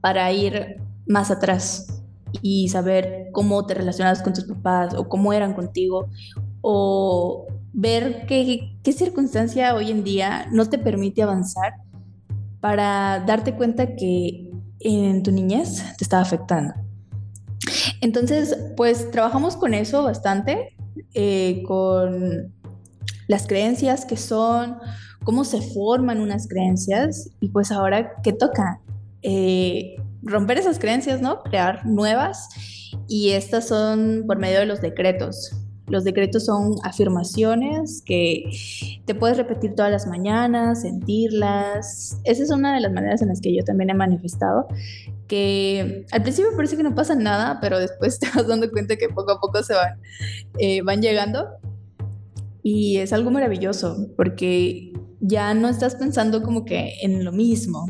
para 0.00 0.32
ir 0.32 0.82
más 1.06 1.30
atrás 1.30 2.02
y 2.42 2.68
saber 2.68 3.28
cómo 3.30 3.64
te 3.64 3.74
relacionas 3.74 4.22
con 4.22 4.32
tus 4.32 4.42
papás 4.42 4.92
o 4.94 5.08
cómo 5.08 5.32
eran 5.32 5.54
contigo 5.54 6.08
o 6.62 7.46
ver 7.72 8.26
qué, 8.26 8.76
qué 8.82 8.90
circunstancia 8.90 9.72
hoy 9.72 9.92
en 9.92 10.02
día 10.02 10.48
no 10.50 10.68
te 10.68 10.78
permite 10.78 11.22
avanzar 11.22 11.74
para 12.58 13.22
darte 13.24 13.54
cuenta 13.54 13.94
que 13.94 14.50
en 14.80 15.22
tu 15.22 15.30
niñez 15.30 15.84
te 15.96 16.02
estaba 16.02 16.22
afectando. 16.22 16.74
Entonces, 18.00 18.58
pues 18.76 19.12
trabajamos 19.12 19.56
con 19.56 19.74
eso 19.74 20.02
bastante, 20.02 20.74
eh, 21.14 21.62
con 21.68 22.52
las 23.26 23.46
creencias 23.46 24.04
que 24.04 24.16
son, 24.16 24.78
cómo 25.24 25.44
se 25.44 25.60
forman 25.60 26.20
unas 26.20 26.48
creencias 26.48 27.30
y 27.40 27.48
pues 27.48 27.72
ahora, 27.72 28.12
¿qué 28.22 28.32
toca? 28.32 28.80
Eh, 29.22 29.96
romper 30.22 30.58
esas 30.58 30.78
creencias, 30.78 31.20
¿no? 31.20 31.42
Crear 31.42 31.86
nuevas 31.86 32.48
y 33.08 33.30
estas 33.30 33.68
son 33.68 34.24
por 34.26 34.38
medio 34.38 34.60
de 34.60 34.66
los 34.66 34.80
decretos. 34.80 35.52
Los 35.88 36.02
decretos 36.02 36.44
son 36.46 36.74
afirmaciones 36.82 38.02
que 38.04 38.50
te 39.04 39.14
puedes 39.14 39.36
repetir 39.36 39.76
todas 39.76 39.92
las 39.92 40.06
mañanas, 40.08 40.82
sentirlas. 40.82 42.18
Esa 42.24 42.42
es 42.42 42.50
una 42.50 42.74
de 42.74 42.80
las 42.80 42.92
maneras 42.92 43.22
en 43.22 43.28
las 43.28 43.40
que 43.40 43.54
yo 43.54 43.62
también 43.62 43.90
he 43.90 43.94
manifestado, 43.94 44.66
que 45.28 46.04
al 46.10 46.22
principio 46.22 46.50
parece 46.56 46.76
que 46.76 46.82
no 46.82 46.96
pasa 46.96 47.14
nada, 47.14 47.58
pero 47.60 47.78
después 47.78 48.18
te 48.20 48.28
vas 48.34 48.48
dando 48.48 48.68
cuenta 48.70 48.96
que 48.96 49.08
poco 49.08 49.32
a 49.32 49.40
poco 49.40 49.62
se 49.62 49.74
van, 49.74 50.00
eh, 50.58 50.82
van 50.82 51.00
llegando. 51.00 51.46
Y 52.68 52.96
es 52.96 53.12
algo 53.12 53.30
maravilloso 53.30 54.08
porque 54.16 54.92
ya 55.20 55.54
no 55.54 55.68
estás 55.68 55.94
pensando 55.94 56.42
como 56.42 56.64
que 56.64 56.94
en 57.00 57.24
lo 57.24 57.30
mismo. 57.30 57.86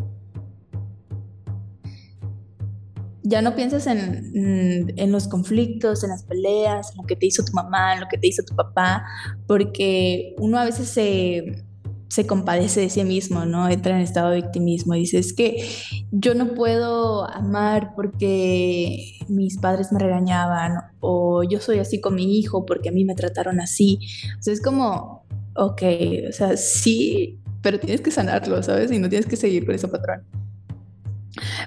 Ya 3.23 3.41
no 3.41 3.55
piensas 3.55 3.87
en, 3.87 4.93
en, 4.99 5.13
los 5.13 5.29
conflictos, 5.29 6.05
en 6.05 6.11
las 6.11 6.25
peleas, 6.25 6.91
en 6.91 6.99
lo 6.99 7.05
que 7.05 7.17
te 7.17 7.25
hizo 7.25 7.43
tu 7.43 7.55
mamá, 7.55 7.95
en 7.95 8.01
lo 8.01 8.07
que 8.07 8.19
te 8.19 8.27
hizo 8.27 8.43
tu 8.43 8.55
papá, 8.55 9.03
porque 9.47 10.35
uno 10.37 10.59
a 10.59 10.67
veces 10.67 10.89
se, 10.89 11.65
se 12.09 12.27
compadece 12.27 12.81
de 12.81 12.91
sí 12.91 13.05
mismo, 13.05 13.45
¿no? 13.45 13.69
Entra 13.69 13.97
en 13.97 14.03
estado 14.03 14.31
de 14.31 14.43
victimismo 14.43 14.95
y 14.95 15.01
dice, 15.01 15.19
es 15.19 15.33
que 15.33 15.69
yo 16.13 16.35
no 16.35 16.55
puedo 16.55 17.29
amar 17.31 17.93
porque 17.95 19.19
mis 19.29 19.59
padres 19.59 19.93
me 19.93 19.99
regañaban 19.99 20.75
o 21.01 21.43
yo 21.43 21.61
soy 21.61 21.79
así 21.79 22.01
con 22.01 22.15
mi 22.15 22.39
hijo 22.39 22.65
porque 22.65 22.91
a 22.91 22.93
mí 22.93 23.05
me 23.05 23.15
trataron 23.15 23.61
así. 23.61 23.99
O 24.39 24.43
sea, 24.43 24.55
es 24.55 24.63
como, 24.63 25.25
ok, 25.55 25.83
o 26.29 26.33
sea, 26.33 26.57
sí, 26.57 27.41
pero 27.61 27.81
tienes 27.81 28.01
que 28.01 28.11
sanarlo, 28.11 28.63
¿sabes? 28.63 28.93
Y 28.93 28.99
no 28.99 29.09
tienes 29.09 29.27
que 29.27 29.37
seguir 29.37 29.67
con 29.67 29.75
ese 29.75 29.89
patrón. 29.89 30.23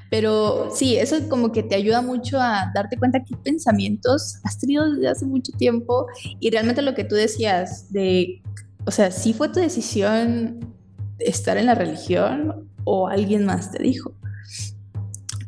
Pero 0.10 0.72
sí, 0.74 0.98
eso 0.98 1.16
como 1.30 1.52
que 1.52 1.64
te 1.64 1.76
ayuda 1.76 2.02
mucho 2.02 2.40
a 2.40 2.72
darte 2.74 2.98
cuenta 2.98 3.24
qué 3.24 3.36
pensamientos 3.36 4.40
has 4.44 4.58
tenido 4.58 4.92
desde 4.92 5.10
hace 5.10 5.26
mucho 5.26 5.52
tiempo 5.58 6.08
y 6.40 6.50
realmente 6.50 6.82
lo 6.82 6.96
que 6.96 7.04
tú 7.04 7.16
decías 7.16 7.92
de 7.92 8.42
o 8.90 8.92
sea, 8.92 9.12
¿sí 9.12 9.34
fue 9.36 9.50
tu 9.50 9.60
decisión 9.60 10.74
estar 11.20 11.58
en 11.58 11.68
la 11.68 11.76
religión 11.76 12.72
o 12.86 13.08
alguien 13.08 13.46
más 13.46 13.70
te 13.70 13.84
dijo? 13.84 14.16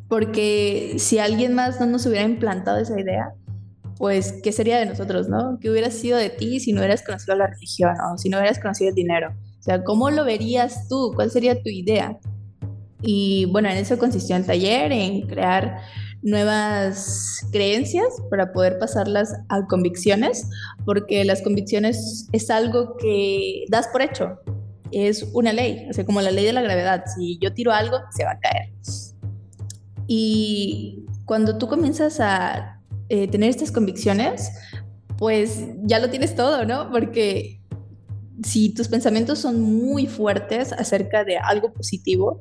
Porque 0.08 0.98
si 1.00 1.18
alguien 1.18 1.56
más 1.56 1.80
no 1.80 1.88
nos 1.88 2.06
hubiera 2.06 2.24
implantado 2.24 2.78
esa 2.78 3.00
idea, 3.00 3.34
pues, 3.98 4.36
¿qué 4.44 4.52
sería 4.52 4.78
de 4.78 4.86
nosotros, 4.86 5.28
no? 5.28 5.58
¿Qué 5.60 5.72
hubiera 5.72 5.90
sido 5.90 6.20
de 6.20 6.30
ti 6.30 6.60
si 6.60 6.72
no 6.72 6.82
hubieras 6.82 7.02
conocido 7.02 7.36
la 7.36 7.48
religión 7.48 7.96
o 8.14 8.16
si 8.20 8.30
no 8.30 8.38
hubieras 8.38 8.60
conocido 8.60 8.90
el 8.90 8.96
dinero? 8.96 9.32
O 9.60 9.64
sea, 9.64 9.84
¿cómo 9.84 10.12
lo 10.12 10.24
verías 10.24 10.88
tú? 10.88 11.12
¿Cuál 11.16 11.32
sería 11.32 11.56
tu 11.64 11.70
idea? 11.70 12.20
Y 13.02 13.46
bueno, 13.46 13.70
en 13.70 13.78
eso 13.78 13.98
consistió 13.98 14.36
el 14.36 14.46
taller, 14.46 14.92
en 14.92 15.22
crear 15.26 15.80
nuevas 16.24 17.48
creencias 17.52 18.08
para 18.30 18.54
poder 18.54 18.78
pasarlas 18.80 19.34
a 19.50 19.66
convicciones, 19.68 20.48
porque 20.86 21.26
las 21.26 21.42
convicciones 21.42 22.28
es 22.32 22.50
algo 22.50 22.96
que 22.98 23.66
das 23.70 23.88
por 23.88 24.02
hecho, 24.02 24.40
es 24.92 25.24
una 25.34 25.54
ley, 25.54 25.88
o 25.90 25.94
sea, 25.94 26.06
como 26.06 26.22
la 26.22 26.32
ley 26.32 26.46
de 26.46 26.54
la 26.54 26.62
gravedad, 26.62 27.04
si 27.16 27.40
yo 27.40 27.54
tiro 27.54 27.72
algo, 27.72 27.98
se 28.16 28.24
va 28.24 28.32
a 28.32 28.40
caer. 28.40 28.70
Y 30.08 31.06
cuando 31.26 31.58
tú 31.58 31.68
comienzas 31.68 32.20
a 32.20 32.82
eh, 33.10 33.28
tener 33.28 33.50
estas 33.50 33.72
convicciones, 33.72 34.52
pues 35.18 35.66
ya 35.84 36.00
lo 36.00 36.10
tienes 36.10 36.36
todo, 36.36 36.66
¿no? 36.66 36.92
Porque 36.92 37.62
si 38.44 38.74
tus 38.74 38.88
pensamientos 38.88 39.40
son 39.40 39.62
muy 39.62 40.08
fuertes 40.08 40.74
acerca 40.74 41.24
de 41.24 41.38
algo 41.38 41.72
positivo, 41.74 42.40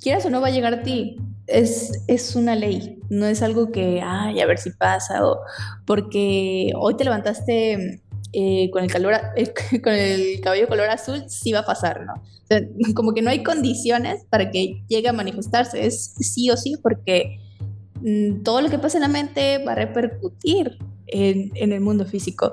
quieras 0.00 0.26
o 0.26 0.30
no 0.30 0.40
va 0.40 0.48
a 0.48 0.50
llegar 0.50 0.74
a 0.74 0.82
ti 0.82 1.16
es, 1.46 2.02
es, 2.06 2.36
una 2.36 2.54
ley, 2.54 2.98
no 3.10 3.26
es 3.26 3.42
algo 3.42 3.70
que, 3.70 4.00
ay, 4.02 4.40
a 4.40 4.46
ver 4.46 4.58
si 4.58 4.70
pasa, 4.70 5.26
o 5.26 5.40
porque 5.86 6.72
hoy 6.76 6.96
te 6.96 7.04
levantaste 7.04 8.02
eh, 8.32 8.70
con, 8.70 8.82
el 8.82 8.90
calor, 8.90 9.14
con 9.82 9.92
el 9.92 10.40
cabello 10.40 10.68
color 10.68 10.90
azul, 10.90 11.24
sí 11.28 11.52
va 11.52 11.60
a 11.60 11.66
pasar, 11.66 12.04
¿no? 12.04 12.14
como 12.94 13.14
que 13.14 13.22
no 13.22 13.30
hay 13.30 13.42
condiciones 13.42 14.24
para 14.28 14.50
que 14.50 14.82
llegue 14.88 15.08
a 15.08 15.12
manifestarse, 15.12 15.86
es 15.86 16.14
sí 16.18 16.50
o 16.50 16.56
sí, 16.56 16.76
porque 16.82 17.38
mm, 18.00 18.42
todo 18.42 18.60
lo 18.60 18.70
que 18.70 18.78
pasa 18.78 18.98
en 18.98 19.02
la 19.02 19.08
mente 19.08 19.58
va 19.64 19.72
a 19.72 19.76
repercutir 19.76 20.78
en, 21.06 21.52
en 21.54 21.72
el 21.72 21.80
mundo 21.80 22.06
físico. 22.06 22.52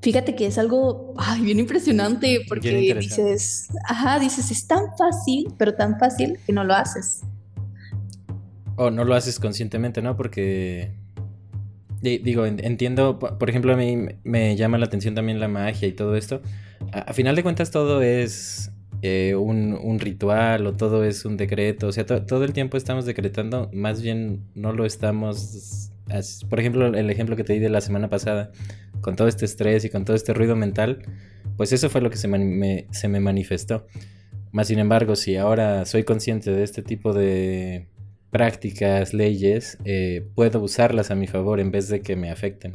Fíjate 0.00 0.36
que 0.36 0.46
es 0.46 0.56
algo 0.56 1.14
ay, 1.16 1.40
bien 1.40 1.58
impresionante 1.58 2.44
porque 2.48 2.94
dices, 2.94 3.66
ajá, 3.88 4.20
dices, 4.20 4.52
es 4.52 4.66
tan 4.68 4.96
fácil, 4.96 5.52
pero 5.58 5.74
tan 5.74 5.98
fácil 5.98 6.38
que 6.46 6.52
no 6.52 6.62
lo 6.62 6.74
haces. 6.74 7.22
O 8.76 8.90
no 8.90 9.04
lo 9.04 9.14
haces 9.14 9.40
conscientemente, 9.40 10.02
¿no? 10.02 10.16
Porque 10.16 10.92
digo, 12.00 12.46
entiendo, 12.46 13.18
por 13.18 13.48
ejemplo, 13.48 13.72
a 13.72 13.76
mí 13.76 13.96
me 14.22 14.56
llama 14.56 14.78
la 14.78 14.86
atención 14.86 15.14
también 15.14 15.40
la 15.40 15.48
magia 15.48 15.88
y 15.88 15.92
todo 15.92 16.16
esto. 16.16 16.40
A, 16.92 17.12
final 17.12 17.36
de 17.36 17.42
cuentas 17.42 17.70
todo 17.70 18.02
es 18.02 18.70
eh, 19.02 19.34
un, 19.34 19.98
ritual 19.98 20.66
o 20.66 20.74
todo 20.74 21.04
es 21.04 21.24
un 21.24 21.36
decreto. 21.36 21.88
O 21.88 21.92
sea, 21.92 22.04
todo 22.04 22.44
el 22.44 22.52
tiempo 22.52 22.76
estamos 22.76 23.06
decretando, 23.06 23.70
más 23.72 24.02
bien 24.02 24.44
no 24.54 24.72
lo 24.72 24.84
estamos... 24.84 25.90
Por 26.48 26.60
ejemplo, 26.60 26.86
el 26.86 27.10
ejemplo 27.10 27.34
que 27.34 27.42
te 27.42 27.54
di 27.54 27.58
de 27.58 27.68
la 27.68 27.80
semana 27.80 28.08
pasada, 28.08 28.52
con 29.00 29.16
todo 29.16 29.26
este 29.26 29.44
estrés 29.44 29.84
y 29.84 29.90
con 29.90 30.04
todo 30.04 30.14
este 30.14 30.34
ruido 30.34 30.54
mental, 30.54 31.02
pues 31.56 31.72
eso 31.72 31.90
fue 31.90 32.00
lo 32.00 32.10
que 32.10 32.16
se, 32.16 32.28
me, 32.28 32.86
se 32.92 33.08
me 33.08 33.18
manifestó. 33.18 33.86
Más 34.52 34.68
sin 34.68 34.78
embargo, 34.78 35.16
si 35.16 35.36
ahora 35.36 35.84
soy 35.84 36.04
consciente 36.04 36.52
de 36.52 36.62
este 36.62 36.82
tipo 36.82 37.12
de 37.12 37.88
prácticas, 38.36 39.14
leyes, 39.14 39.78
eh, 39.86 40.28
puedo 40.34 40.60
usarlas 40.60 41.10
a 41.10 41.14
mi 41.14 41.26
favor 41.26 41.58
en 41.58 41.70
vez 41.70 41.88
de 41.88 42.02
que 42.02 42.16
me 42.16 42.30
afecten. 42.30 42.74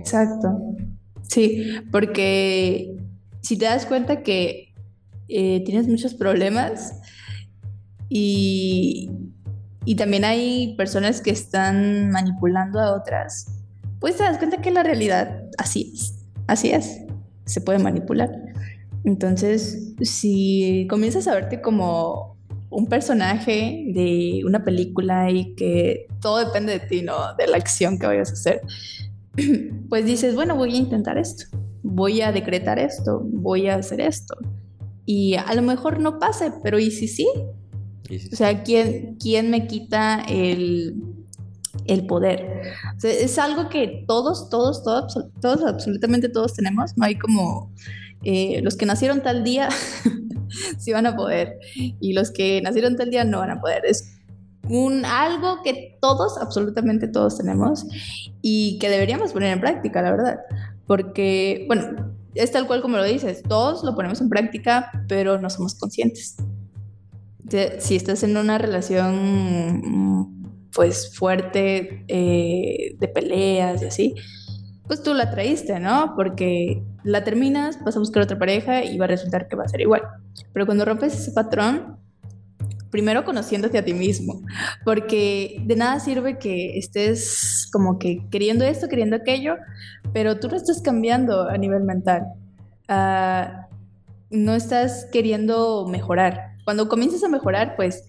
Exacto. 0.00 0.48
Sí, 1.22 1.70
porque 1.92 2.96
si 3.42 3.56
te 3.56 3.66
das 3.66 3.86
cuenta 3.86 4.24
que 4.24 4.74
eh, 5.28 5.62
tienes 5.64 5.86
muchos 5.86 6.14
problemas 6.14 7.00
y, 8.08 9.08
y 9.84 9.94
también 9.94 10.24
hay 10.24 10.74
personas 10.76 11.20
que 11.20 11.30
están 11.30 12.10
manipulando 12.10 12.80
a 12.80 12.92
otras, 12.92 13.62
pues 14.00 14.16
te 14.16 14.24
das 14.24 14.38
cuenta 14.38 14.60
que 14.60 14.72
la 14.72 14.82
realidad 14.82 15.44
así 15.58 15.92
es, 15.94 16.26
así 16.48 16.72
es, 16.72 17.02
se 17.44 17.60
puede 17.60 17.78
manipular. 17.78 18.32
Entonces, 19.04 19.94
si 20.00 20.88
comienzas 20.90 21.28
a 21.28 21.34
verte 21.34 21.60
como 21.60 22.35
un 22.70 22.86
personaje 22.86 23.84
de 23.94 24.42
una 24.44 24.64
película 24.64 25.30
y 25.30 25.54
que 25.54 26.06
todo 26.20 26.44
depende 26.44 26.72
de 26.72 26.80
ti, 26.80 27.02
¿no? 27.02 27.34
De 27.36 27.46
la 27.46 27.56
acción 27.56 27.98
que 27.98 28.06
vayas 28.06 28.30
a 28.30 28.32
hacer, 28.34 28.60
pues 29.88 30.04
dices, 30.04 30.34
bueno, 30.34 30.56
voy 30.56 30.74
a 30.74 30.78
intentar 30.78 31.18
esto, 31.18 31.46
voy 31.82 32.20
a 32.22 32.32
decretar 32.32 32.78
esto, 32.78 33.22
voy 33.24 33.68
a 33.68 33.76
hacer 33.76 34.00
esto. 34.00 34.36
Y 35.04 35.34
a 35.34 35.54
lo 35.54 35.62
mejor 35.62 36.00
no 36.00 36.18
pase, 36.18 36.52
pero 36.62 36.78
¿y 36.78 36.90
si 36.90 37.06
sí? 37.06 37.28
O 38.32 38.36
sea, 38.36 38.62
¿quién, 38.62 39.16
quién 39.20 39.50
me 39.50 39.66
quita 39.66 40.22
el, 40.28 40.96
el 41.86 42.06
poder? 42.06 42.62
es 43.02 43.38
algo 43.38 43.68
que 43.68 44.04
todos, 44.06 44.48
todos, 44.48 44.82
todos, 44.82 45.16
todos, 45.40 45.64
absolutamente 45.64 46.28
todos 46.28 46.54
tenemos. 46.54 46.96
No 46.96 47.04
hay 47.04 47.16
como 47.16 47.72
eh, 48.24 48.60
los 48.62 48.76
que 48.76 48.86
nacieron 48.86 49.22
tal 49.22 49.44
día 49.44 49.68
sí 50.78 50.92
van 50.92 51.06
a 51.06 51.16
poder 51.16 51.58
y 51.74 52.12
los 52.12 52.30
que 52.30 52.60
nacieron 52.62 52.96
tal 52.96 53.10
día 53.10 53.24
no 53.24 53.40
van 53.40 53.50
a 53.50 53.60
poder. 53.60 53.84
Es 53.84 54.16
un 54.68 55.04
algo 55.04 55.62
que 55.62 55.96
todos, 56.00 56.38
absolutamente 56.38 57.08
todos 57.08 57.38
tenemos 57.38 57.86
y 58.42 58.78
que 58.78 58.88
deberíamos 58.88 59.32
poner 59.32 59.52
en 59.52 59.60
práctica, 59.60 60.02
la 60.02 60.10
verdad. 60.10 60.38
Porque, 60.86 61.64
bueno, 61.66 62.14
es 62.34 62.52
tal 62.52 62.66
cual 62.66 62.82
como 62.82 62.96
lo 62.96 63.04
dices, 63.04 63.42
todos 63.42 63.82
lo 63.84 63.94
ponemos 63.94 64.20
en 64.20 64.28
práctica, 64.28 64.90
pero 65.08 65.40
no 65.40 65.50
somos 65.50 65.74
conscientes. 65.74 66.36
si 67.78 67.96
estás 67.96 68.22
en 68.22 68.36
una 68.36 68.58
relación 68.58 70.32
pues 70.72 71.16
fuerte 71.16 72.04
eh, 72.08 72.96
de 72.98 73.08
peleas 73.08 73.80
y 73.80 73.86
así, 73.86 74.14
pues 74.86 75.02
tú 75.02 75.14
la 75.14 75.30
traíste, 75.30 75.80
¿no? 75.80 76.14
Porque 76.16 76.82
la 77.04 77.24
terminas, 77.24 77.82
vas 77.84 77.96
a 77.96 77.98
buscar 77.98 78.22
otra 78.22 78.38
pareja 78.38 78.84
y 78.84 78.98
va 78.98 79.06
a 79.06 79.08
resultar 79.08 79.48
que 79.48 79.56
va 79.56 79.64
a 79.64 79.68
ser 79.68 79.80
igual. 79.80 80.02
Pero 80.52 80.66
cuando 80.66 80.84
rompes 80.84 81.14
ese 81.14 81.32
patrón, 81.32 81.96
primero 82.90 83.24
conociéndote 83.24 83.78
a 83.78 83.84
ti 83.84 83.94
mismo, 83.94 84.42
porque 84.84 85.60
de 85.64 85.76
nada 85.76 86.00
sirve 86.00 86.38
que 86.38 86.78
estés 86.78 87.68
como 87.72 87.98
que 87.98 88.26
queriendo 88.30 88.64
esto, 88.64 88.88
queriendo 88.88 89.16
aquello, 89.16 89.56
pero 90.12 90.38
tú 90.38 90.48
no 90.48 90.56
estás 90.56 90.80
cambiando 90.80 91.48
a 91.48 91.56
nivel 91.58 91.82
mental. 91.82 92.22
Ah, 92.88 93.66
no 94.30 94.54
estás 94.54 95.06
queriendo 95.12 95.86
mejorar. 95.88 96.56
Cuando 96.64 96.88
comienzas 96.88 97.22
a 97.22 97.28
mejorar, 97.28 97.76
pues 97.76 98.04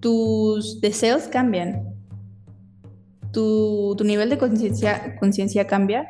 tus 0.00 0.80
deseos 0.80 1.24
cambian, 1.24 1.89
tu, 3.32 3.94
tu 3.96 4.04
nivel 4.04 4.30
de 4.30 4.38
conciencia 4.38 5.66
cambia 5.66 6.08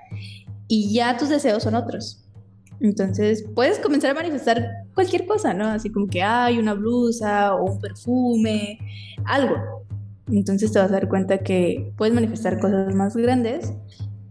y 0.68 0.92
ya 0.92 1.16
tus 1.16 1.28
deseos 1.28 1.62
son 1.62 1.74
otros. 1.74 2.24
Entonces 2.80 3.44
puedes 3.54 3.78
comenzar 3.78 4.12
a 4.12 4.14
manifestar 4.14 4.66
cualquier 4.94 5.26
cosa, 5.26 5.52
¿no? 5.52 5.66
Así 5.66 5.90
como 5.90 6.06
que 6.06 6.22
hay 6.22 6.58
una 6.58 6.74
blusa 6.74 7.54
o 7.54 7.72
un 7.72 7.80
perfume, 7.80 8.78
algo. 9.24 9.56
Entonces 10.30 10.72
te 10.72 10.78
vas 10.78 10.88
a 10.88 10.92
dar 10.92 11.08
cuenta 11.08 11.38
que 11.38 11.92
puedes 11.96 12.14
manifestar 12.14 12.58
cosas 12.58 12.94
más 12.94 13.16
grandes 13.16 13.72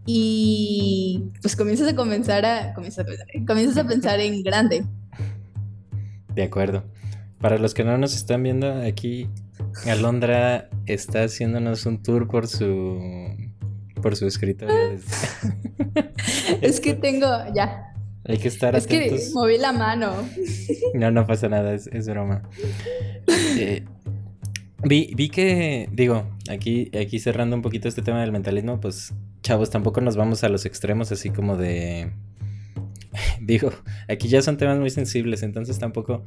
y 0.04 1.22
pues 1.40 1.54
comienzas 1.54 1.92
a 1.92 1.94
comenzar 1.94 2.44
a, 2.44 2.74
comienzas 2.74 3.06
a, 3.06 3.46
comienzas 3.46 3.76
a 3.76 3.86
pensar 3.86 4.18
en 4.18 4.42
grande. 4.42 4.84
De 6.34 6.42
acuerdo. 6.42 6.82
Para 7.38 7.56
los 7.58 7.72
que 7.72 7.84
no 7.84 7.96
nos 7.96 8.14
están 8.14 8.42
viendo 8.42 8.70
aquí, 8.82 9.28
Alondra 9.86 10.68
está 10.86 11.24
haciéndonos 11.24 11.86
un 11.86 12.02
tour 12.02 12.28
por 12.28 12.46
su 12.46 12.98
por 14.02 14.16
su 14.16 14.26
escritorio. 14.26 14.74
es 16.60 16.80
que 16.80 16.94
tengo 16.94 17.26
ya 17.54 17.90
hay 18.24 18.38
que 18.38 18.48
estar 18.48 18.76
es 18.76 18.86
que 18.86 19.18
moví 19.34 19.58
la 19.58 19.72
mano. 19.72 20.12
No, 20.94 21.10
no 21.10 21.26
pasa 21.26 21.48
nada, 21.48 21.74
es, 21.74 22.06
broma. 22.06 22.42
Eh, 23.58 23.84
vi, 24.84 25.12
vi 25.16 25.30
que, 25.30 25.88
digo, 25.92 26.28
aquí, 26.50 26.90
aquí 26.96 27.18
cerrando 27.18 27.56
un 27.56 27.62
poquito 27.62 27.88
este 27.88 28.02
tema 28.02 28.20
del 28.20 28.30
mentalismo, 28.30 28.80
pues, 28.80 29.14
chavos, 29.42 29.70
tampoco 29.70 30.00
nos 30.00 30.16
vamos 30.16 30.44
a 30.44 30.48
los 30.48 30.66
extremos 30.66 31.12
así 31.12 31.30
como 31.30 31.56
de... 31.56 32.12
Digo, 33.40 33.72
aquí 34.08 34.28
ya 34.28 34.42
son 34.42 34.56
temas 34.56 34.78
muy 34.78 34.90
sensibles, 34.90 35.42
entonces 35.42 35.78
tampoco 35.78 36.24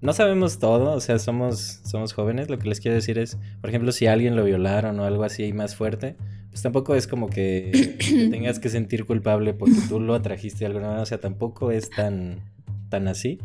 no 0.00 0.12
sabemos 0.14 0.58
todo, 0.58 0.92
o 0.92 1.00
sea, 1.00 1.18
somos, 1.18 1.80
somos 1.84 2.14
jóvenes. 2.14 2.48
Lo 2.48 2.58
que 2.58 2.68
les 2.68 2.80
quiero 2.80 2.94
decir 2.94 3.18
es, 3.18 3.36
por 3.60 3.68
ejemplo, 3.68 3.92
si 3.92 4.06
alguien 4.06 4.34
lo 4.34 4.44
violaron 4.44 4.98
o 4.98 5.04
algo 5.04 5.24
así 5.24 5.52
más 5.52 5.76
fuerte, 5.76 6.16
pues 6.48 6.62
tampoco 6.62 6.94
es 6.94 7.06
como 7.06 7.28
que 7.28 7.96
tengas 8.30 8.58
que 8.58 8.70
sentir 8.70 9.04
culpable 9.04 9.52
porque 9.52 9.76
tú 9.88 10.00
lo 10.00 10.14
atrajiste 10.14 10.60
de 10.60 10.66
alguna 10.66 10.86
manera, 10.86 11.02
o 11.02 11.06
sea, 11.06 11.20
tampoco 11.20 11.70
es 11.70 11.90
tan, 11.90 12.40
tan 12.88 13.08
así. 13.08 13.38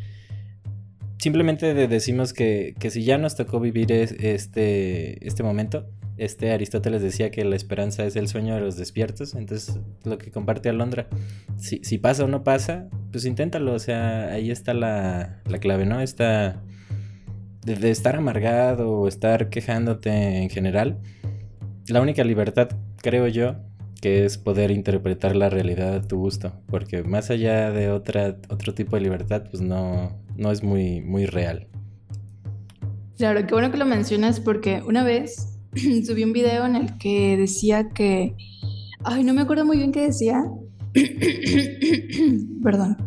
Simplemente 1.18 1.74
decimos 1.74 2.34
que, 2.34 2.76
que 2.80 2.90
si 2.90 3.04
ya 3.04 3.18
nos 3.18 3.36
tocó 3.36 3.60
vivir 3.60 3.92
este, 3.92 5.28
este 5.28 5.44
momento, 5.44 5.90
este 6.18 6.52
Aristóteles 6.52 7.02
decía 7.02 7.32
que 7.32 7.44
la 7.44 7.56
esperanza 7.56 8.06
es 8.06 8.16
el 8.16 8.28
sueño 8.28 8.56
de 8.56 8.62
los 8.62 8.78
despiertos, 8.78 9.36
entonces 9.36 9.80
lo 10.04 10.18
que 10.18 10.32
comparte 10.32 10.70
Alondra, 10.70 11.08
si, 11.58 11.80
si 11.84 11.98
pasa 11.98 12.24
o 12.24 12.28
no 12.28 12.44
pasa, 12.44 12.88
pues 13.12 13.26
inténtalo, 13.26 13.74
o 13.74 13.80
sea, 13.80 14.28
ahí 14.32 14.52
está 14.52 14.74
la, 14.74 15.42
la 15.48 15.58
clave, 15.60 15.86
¿no? 15.86 16.02
Está 16.02 16.62
de, 17.66 17.76
de, 17.76 17.92
estar 17.92 18.16
amargado 18.16 18.92
o 18.92 19.08
estar 19.08 19.50
quejándote 19.50 20.10
en 20.42 20.50
general, 20.50 21.00
la 21.88 22.02
única 22.02 22.24
libertad, 22.24 22.70
creo 23.02 23.28
yo, 23.28 23.56
que 24.02 24.26
es 24.26 24.38
poder 24.38 24.72
interpretar 24.72 25.36
la 25.36 25.50
realidad 25.50 25.96
a 25.96 26.02
tu 26.02 26.18
gusto, 26.18 26.54
porque 26.68 27.04
más 27.04 27.30
allá 27.30 27.72
de 27.72 27.90
otra, 27.90 28.38
otro 28.50 28.74
tipo 28.74 28.96
de 28.96 29.02
libertad, 29.02 29.44
pues 29.50 29.62
no, 29.62 30.16
no 30.36 30.52
es 30.52 30.64
muy, 30.64 31.02
muy 31.02 31.26
real. 31.26 31.68
Claro, 33.18 33.46
qué 33.48 33.54
bueno 33.54 33.72
que 33.72 33.78
lo 33.78 33.86
mencionas 33.86 34.40
porque 34.40 34.84
una 34.86 35.04
vez 35.04 35.55
subí 36.06 36.24
un 36.24 36.34
video 36.34 36.66
en 36.66 36.76
el 36.76 36.98
que 36.98 37.38
decía 37.38 37.90
que. 37.90 38.36
Ay, 39.04 39.24
no 39.24 39.34
me 39.34 39.42
acuerdo 39.42 39.66
muy 39.66 39.78
bien 39.78 39.92
qué 39.92 40.02
decía. 40.02 40.44
Perdón. 42.64 42.98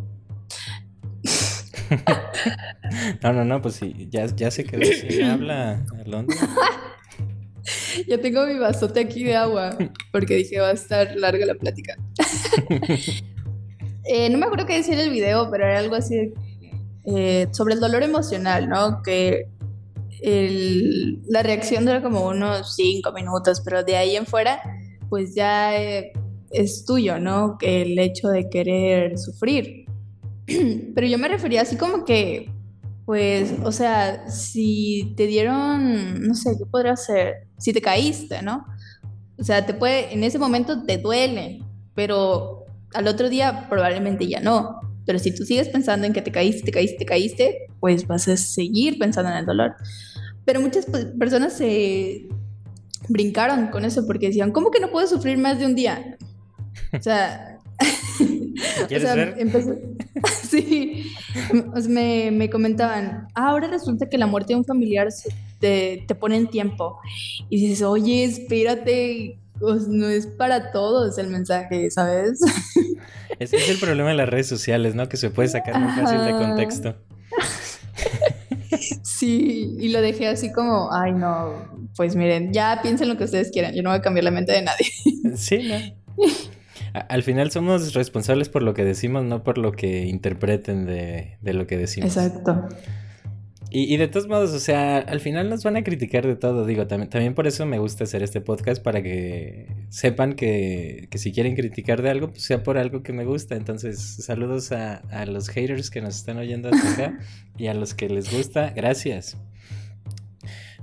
no, 3.23 3.33
no, 3.33 3.45
no, 3.45 3.63
pues 3.63 3.77
sí, 3.77 4.09
ya, 4.11 4.27
ya 4.27 4.51
sé 4.51 4.65
que 4.65 4.85
si 4.85 5.23
habla 5.23 5.85
Alondra. 6.05 6.37
ya 8.09 8.19
tengo 8.19 8.47
mi 8.47 8.59
vasote 8.59 9.01
aquí 9.01 9.25
de 9.25 9.37
agua 9.37 9.77
porque 10.13 10.37
dije 10.37 10.61
va 10.61 10.69
a 10.69 10.73
estar 10.73 11.17
larga 11.17 11.47
la 11.47 11.55
plática. 11.55 11.97
Eh, 14.11 14.31
no 14.31 14.39
me 14.39 14.47
acuerdo 14.47 14.65
qué 14.65 14.77
decía 14.77 14.95
en 14.95 15.01
el 15.01 15.11
video, 15.11 15.51
pero 15.51 15.67
era 15.67 15.81
algo 15.81 15.95
así 15.95 16.33
eh, 17.05 17.47
sobre 17.51 17.75
el 17.75 17.81
dolor 17.81 18.03
emocional, 18.03 18.67
¿no? 18.67 19.03
Que 19.03 19.49
la 20.23 21.43
reacción 21.43 21.85
dura 21.85 22.03
como 22.03 22.27
unos 22.27 22.75
cinco 22.75 23.13
minutos, 23.13 23.61
pero 23.65 23.85
de 23.85 23.97
ahí 23.97 24.17
en 24.17 24.27
fuera, 24.27 24.61
pues 25.09 25.35
ya 25.35 25.77
eh, 25.81 26.13
es 26.51 26.85
tuyo, 26.85 27.19
¿no? 27.19 27.57
El 27.61 27.99
hecho 27.99 28.29
de 28.29 28.49
querer 28.49 29.19
sufrir. 29.19 29.87
Pero 30.95 31.07
yo 31.07 31.19
me 31.19 31.29
refería 31.29 31.63
así 31.63 31.77
como 31.77 32.05
que, 32.05 32.51
pues, 33.05 33.55
o 33.65 33.73
sea, 33.73 34.29
si 34.29 35.15
te 35.17 35.27
dieron, 35.27 36.27
no 36.27 36.35
sé, 36.35 36.57
¿qué 36.59 36.67
podría 36.67 36.97
ser? 36.97 37.49
Si 37.59 37.73
te 37.73 37.81
caíste, 37.81 38.43
¿no? 38.43 38.65
O 39.39 39.45
sea, 39.45 39.65
te 39.65 39.75
puede, 39.75 40.13
en 40.13 40.25
ese 40.25 40.39
momento 40.39 40.83
te 40.85 40.99
duele, 40.99 41.63
pero 41.95 42.67
al 42.95 43.07
otro 43.07 43.29
día 43.29 43.67
probablemente 43.69 44.27
ya 44.27 44.41
no. 44.41 44.81
Pero 45.07 45.19
si 45.19 45.35
tú 45.35 45.45
sigues 45.45 45.69
pensando 45.69 46.07
en 46.07 46.13
que 46.13 46.23
te 46.23 46.33
caíste, 46.33 46.63
te 46.65 46.73
caíste, 46.73 46.99
te 46.99 47.07
caíste, 47.07 47.59
pues 47.81 48.07
vas 48.07 48.29
a 48.29 48.37
seguir 48.37 48.99
pensando 48.99 49.31
en 49.31 49.39
el 49.39 49.47
dolor. 49.47 49.75
Pero 50.49 50.63
muchas 50.63 50.87
personas 51.19 51.53
se 51.59 52.27
brincaron 53.07 53.67
con 53.67 53.85
eso 53.85 54.07
porque 54.07 54.29
decían, 54.29 54.51
¿cómo 54.51 54.71
que 54.71 54.81
no 54.81 54.91
puedo 54.91 55.07
sufrir 55.07 55.37
más 55.37 55.59
de 55.59 55.67
un 55.67 55.75
día? 55.75 56.17
O 56.91 57.03
sea, 57.03 57.59
¿Quieres 58.89 59.11
o 59.11 59.13
sea, 59.13 59.35
empezó... 59.37 59.75
sí, 60.49 61.13
me, 61.87 62.31
me, 62.31 62.49
comentaban, 62.49 63.29
ah, 63.35 63.49
ahora 63.51 63.69
resulta 63.69 64.09
que 64.09 64.17
la 64.17 64.27
muerte 64.27 64.55
de 64.55 64.61
un 64.61 64.65
familiar 64.65 65.09
te, 65.61 66.07
te 66.09 66.15
pone 66.15 66.37
en 66.39 66.47
tiempo. 66.47 66.99
Y 67.51 67.67
dices, 67.67 67.83
oye, 67.83 68.25
espérate, 68.25 69.39
pues, 69.61 69.87
no 69.87 70.09
es 70.09 70.27
para 70.27 70.73
todos 70.73 71.19
el 71.19 71.29
mensaje, 71.29 71.91
¿sabes? 71.91 72.41
Ese 73.39 73.57
es 73.59 73.69
el 73.69 73.79
problema 73.79 74.09
de 74.09 74.17
las 74.17 74.31
redes 74.31 74.47
sociales, 74.47 74.95
¿no? 74.95 75.11
Que 75.11 75.19
se 75.19 75.29
puede 75.29 75.51
sacar 75.51 75.79
muy 75.79 75.93
fácil 75.93 76.25
de 76.25 76.31
contexto. 76.31 76.97
Sí, 79.03 79.77
y 79.79 79.89
lo 79.89 80.01
dejé 80.01 80.29
así 80.29 80.53
como, 80.53 80.93
ay 80.93 81.13
no, 81.13 81.55
pues 81.97 82.17
miren, 82.17 82.53
ya 82.53 82.81
piensen 82.83 83.09
lo 83.09 83.17
que 83.17 83.25
ustedes 83.25 83.51
quieran, 83.51 83.75
yo 83.75 83.83
no 83.83 83.91
voy 83.91 83.99
a 83.99 84.03
cambiar 84.03 84.25
la 84.25 84.31
mente 84.31 84.53
de 84.53 84.63
nadie. 84.63 84.87
Sí, 85.37 85.69
¿no? 85.69 85.77
Al 87.09 87.23
final 87.23 87.51
somos 87.51 87.95
responsables 87.95 88.49
por 88.49 88.63
lo 88.63 88.75
que 88.75 88.85
decimos, 88.85 89.25
no 89.25 89.45
por 89.45 89.59
lo 89.59 89.73
que 89.73 90.07
interpreten 90.07 90.87
de, 90.87 91.37
de 91.41 91.53
lo 91.53 91.67
que 91.67 91.77
decimos. 91.77 92.17
Exacto. 92.17 92.69
Y, 93.71 93.99
de 93.99 94.09
todos 94.09 94.29
modos, 94.29 94.53
o 94.53 94.61
sea, 94.61 94.97
al 94.97 95.21
final 95.21 95.51
nos 95.51 95.63
van 95.63 95.77
a 95.77 95.85
criticar 95.85 96.27
de 96.27 96.37
todo. 96.37 96.65
Digo, 96.65 96.87
también, 96.87 97.11
también 97.11 97.35
por 97.35 97.47
eso 97.47 97.67
me 97.67 97.79
gusta 97.79 98.05
hacer 98.05 98.23
este 98.23 98.41
podcast, 98.41 98.83
para 98.83 99.03
que 99.03 99.67
sepan 99.91 100.35
que, 100.35 101.09
que 101.11 101.19
si 101.19 101.33
quieren 101.33 101.55
criticar 101.55 102.01
de 102.01 102.09
algo, 102.09 102.31
pues 102.31 102.45
sea 102.45 102.63
por 102.63 102.79
algo 102.79 103.03
que 103.03 103.13
me 103.13 103.27
gusta. 103.27 103.57
Entonces, 103.57 104.25
saludos 104.25 104.73
a, 104.73 105.03
a 105.11 105.27
los 105.27 105.51
haters 105.51 105.91
que 105.91 106.01
nos 106.01 106.17
están 106.17 106.39
oyendo 106.39 106.71
hasta 106.71 106.93
acá 106.93 107.19
y 107.59 107.67
a 107.67 107.75
los 107.75 107.93
que 107.93 108.09
les 108.09 108.35
gusta, 108.35 108.71
gracias. 108.71 109.37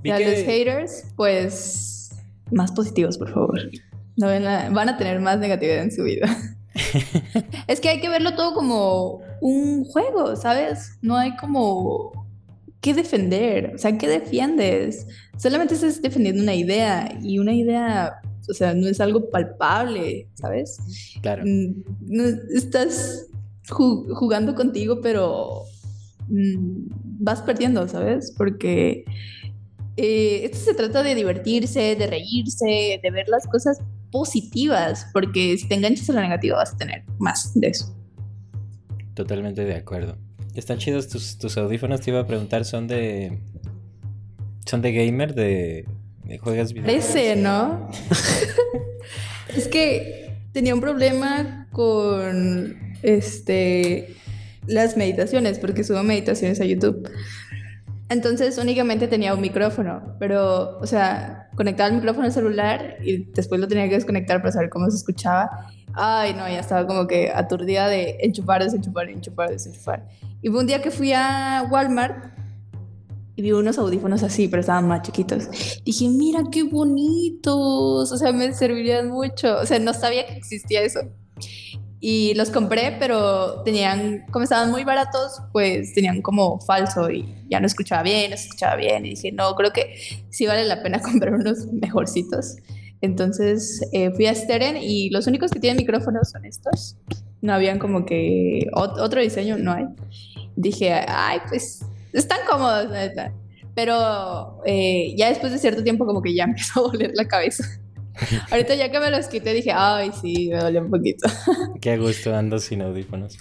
y 0.04 0.12
a 0.12 0.20
los 0.20 0.44
haters, 0.44 1.06
pues 1.16 2.12
más 2.52 2.72
positivos, 2.72 3.18
por 3.18 3.34
favor. 3.34 3.60
No 4.16 4.28
van 4.28 4.46
a, 4.46 4.70
van 4.70 4.90
a 4.90 4.98
tener 4.98 5.20
más 5.22 5.40
negatividad 5.40 5.82
en 5.82 5.92
su 5.92 6.04
vida. 6.04 6.28
es 7.68 7.80
que 7.80 7.90
hay 7.90 8.00
que 8.00 8.10
verlo 8.10 8.36
todo 8.36 8.54
como 8.54 9.22
un 9.42 9.86
juego, 9.86 10.36
¿sabes? 10.36 11.00
No 11.02 11.18
hay 11.18 11.36
como 11.38 12.25
¿qué 12.86 12.94
defender? 12.94 13.72
O 13.74 13.80
sea, 13.80 13.98
¿qué 13.98 14.08
defiendes? 14.08 15.08
Solamente 15.40 15.74
estás 15.74 16.04
defendiendo 16.04 16.44
una 16.44 16.54
idea 16.54 17.18
y 17.20 17.40
una 17.40 17.52
idea, 17.52 18.22
o 18.48 18.54
sea, 18.54 18.76
no 18.76 18.88
es 18.88 19.02
algo 19.02 19.32
palpable, 19.32 20.30
¿sabes? 20.36 20.78
Claro. 21.24 21.42
Mm, 21.48 21.82
no, 22.02 22.24
estás 22.54 23.26
jugando 23.68 24.54
contigo, 24.54 25.02
pero 25.02 25.64
mm, 26.28 26.86
vas 27.22 27.42
perdiendo, 27.42 27.88
¿sabes? 27.88 28.32
Porque 28.38 29.04
eh, 29.98 30.42
esto 30.44 30.60
se 30.60 30.76
trata 30.76 31.02
de 31.02 31.16
divertirse, 31.16 31.96
de 31.96 32.06
reírse, 32.06 33.00
de 33.02 33.12
ver 33.12 33.28
las 33.30 33.48
cosas 33.48 33.80
positivas, 34.12 35.08
porque 35.12 35.58
si 35.58 35.68
te 35.68 35.74
enganchas 35.74 36.08
a 36.12 36.14
lo 36.14 36.22
negativo 36.22 36.58
vas 36.58 36.76
a 36.76 36.78
tener 36.78 37.04
más 37.18 37.52
de 37.60 37.70
eso. 37.70 37.98
Totalmente 39.16 39.66
de 39.66 39.74
acuerdo. 39.74 40.20
Están 40.56 40.78
chidos 40.78 41.08
tus, 41.10 41.58
audífonos, 41.58 42.02
te 42.02 42.12
iba 42.12 42.22
a 42.22 42.28
preguntar, 42.28 42.66
¿son 42.66 42.88
de. 42.88 43.40
¿Son 44.66 44.82
de 44.82 44.94
gamer? 44.94 45.36
¿De, 45.36 45.86
de 46.24 46.38
juegas 46.38 46.74
videojuegos? 46.74 47.06
Parece, 47.06 47.36
¿no? 47.36 47.90
es 49.56 49.68
que 49.68 50.38
tenía 50.54 50.74
un 50.74 50.82
problema 50.82 51.68
con 51.72 52.96
este 53.04 54.16
las 54.68 54.98
meditaciones, 54.98 55.60
porque 55.60 55.84
subo 55.84 56.02
meditaciones 56.04 56.60
a 56.62 56.66
YouTube. 56.66 57.10
Entonces 58.10 58.58
únicamente 58.58 59.08
tenía 59.08 59.34
un 59.34 59.42
micrófono, 59.42 60.16
pero, 60.20 60.78
o 60.78 60.88
sea, 60.88 61.50
conectaba 61.56 61.90
el 61.90 61.96
micrófono 61.96 62.26
al 62.26 62.32
celular 62.32 62.98
y 63.04 63.26
después 63.32 63.60
lo 63.60 63.68
tenía 63.68 63.90
que 63.90 63.96
desconectar 63.96 64.42
para 64.42 64.52
saber 64.52 64.70
cómo 64.70 64.90
se 64.90 64.98
escuchaba. 64.98 65.72
Ay, 65.96 66.34
no, 66.34 66.48
ya 66.48 66.60
estaba 66.60 66.86
como 66.86 67.08
que 67.08 67.32
aturdida 67.34 67.88
de 67.88 68.18
enchufar, 68.22 68.64
desenchufar, 68.64 69.10
enchufar, 69.10 69.50
desenchufar. 69.50 70.08
Y 70.42 70.50
fue 70.50 70.60
un 70.60 70.68
día 70.68 70.82
que 70.82 70.92
fui 70.92 71.14
a 71.14 71.66
Walmart 71.72 72.36
y 73.38 73.42
vi 73.42 73.52
unos 73.52 73.78
audífonos 73.78 74.24
así, 74.24 74.48
pero 74.48 74.62
estaban 74.62 74.88
más 74.88 75.02
chiquitos. 75.02 75.50
Dije, 75.84 76.08
mira 76.08 76.44
qué 76.52 76.64
bonitos, 76.64 78.12
o 78.12 78.18
sea, 78.18 78.32
me 78.32 78.54
servirían 78.54 79.10
mucho. 79.10 79.58
O 79.60 79.66
sea, 79.66 79.78
no 79.80 79.94
sabía 79.94 80.26
que 80.26 80.36
existía 80.36 80.82
eso. 80.82 81.02
Y 82.00 82.34
los 82.36 82.50
compré, 82.50 82.96
pero 83.00 83.64
tenían, 83.64 84.26
como 84.32 84.44
estaban 84.44 84.72
muy 84.72 84.84
baratos, 84.84 85.42
pues 85.52 85.94
tenían 85.94 86.22
como 86.22 86.62
falso 86.62 87.10
y 87.10 87.26
ya 87.50 87.60
no 87.60 87.66
escuchaba 87.66 88.04
bien, 88.04 88.32
no 88.32 88.38
se 88.38 88.44
escuchaba 88.44 88.76
bien. 88.76 89.06
Y 89.06 89.12
dije, 89.12 89.32
no, 89.32 89.54
creo 89.56 89.74
que 89.74 89.96
sí 90.30 90.46
vale 90.46 90.64
la 90.66 90.82
pena 90.82 91.00
comprar 91.02 91.34
unos 91.34 91.66
mejorcitos. 91.74 92.58
Entonces 93.02 93.82
eh, 93.92 94.12
fui 94.12 94.26
a 94.28 94.36
Steren 94.36 94.78
y 94.78 95.10
los 95.10 95.28
únicos 95.28 95.52
que 95.52 95.60
tienen 95.60 95.78
micrófonos 95.78 96.30
son 96.32 96.46
estos. 96.46 96.98
No 97.42 97.54
habían 97.54 97.80
como 97.80 98.06
que 98.06 98.68
otro 98.74 99.22
diseño, 99.22 99.58
no 99.58 99.74
hay. 99.74 99.86
Dije, 100.56 100.92
ay, 101.08 101.40
pues 101.50 101.86
están 102.14 102.40
cómodos, 102.50 102.88
Pero 103.76 104.62
eh, 104.66 105.14
ya 105.18 105.30
después 105.30 105.52
de 105.52 105.60
cierto 105.60 105.84
tiempo 105.84 106.06
como 106.06 106.22
que 106.22 106.34
ya 106.34 106.44
empezó 106.46 106.80
a 106.80 106.92
doler 106.92 107.12
la 107.14 107.28
cabeza. 107.28 107.64
Ahorita 108.52 108.76
ya 108.76 108.92
que 108.92 109.00
me 109.00 109.12
los 109.12 109.28
quité 109.28 109.54
dije, 109.54 109.72
ay, 109.74 110.12
sí, 110.22 110.50
me 110.50 110.58
dolió 110.58 110.82
un 110.82 110.90
poquito. 110.90 111.28
Qué 111.82 111.98
gusto 111.98 112.36
ando 112.36 112.60
sin 112.60 112.82
audífonos. 112.82 113.38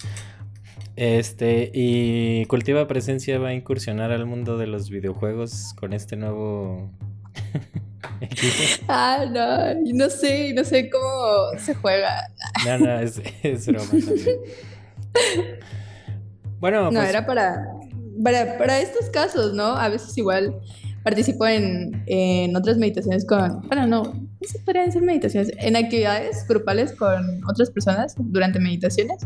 Este, 0.97 1.71
y 1.75 2.45
Cultiva 2.47 2.87
Presencia 2.87 3.39
va 3.39 3.49
a 3.49 3.55
incursionar 3.55 4.13
al 4.13 4.27
mundo 4.27 4.59
de 4.59 4.69
los 4.69 4.91
videojuegos 4.91 5.75
con 5.77 5.93
este 5.93 6.17
nuevo 6.17 6.89
Ah, 8.89 9.25
no, 9.31 9.75
no 9.95 10.11
sé, 10.11 10.53
no 10.55 10.65
sé 10.65 10.91
cómo 10.91 11.59
se 11.59 11.75
juega. 11.75 12.29
No, 12.67 12.79
no, 12.79 12.99
es, 12.99 13.21
es 13.43 13.67
broma 13.67 13.87
también. 13.87 14.39
Bueno, 16.61 16.91
no, 16.91 17.01
pues 17.01 17.11
era 17.11 17.27
para, 17.27 18.59
para, 18.59 18.81
estos 18.81 19.11
casos, 19.11 19.55
¿no? 19.55 19.77
A 19.77 19.89
veces 19.89 20.17
igual 20.17 20.61
participo 21.03 21.47
en, 21.47 22.03
en 22.07 22.57
otras 22.57 22.79
meditaciones 22.79 23.27
con, 23.27 23.61
bueno, 23.69 23.87
no, 23.87 24.03
no 24.05 24.29
se 24.41 24.59
podrían 24.61 24.91
ser 24.91 25.03
meditaciones, 25.03 25.53
en 25.59 25.77
actividades 25.77 26.47
grupales 26.49 26.93
con 26.93 27.43
otras 27.45 27.71
personas 27.71 28.15
durante 28.19 28.59
meditaciones. 28.59 29.19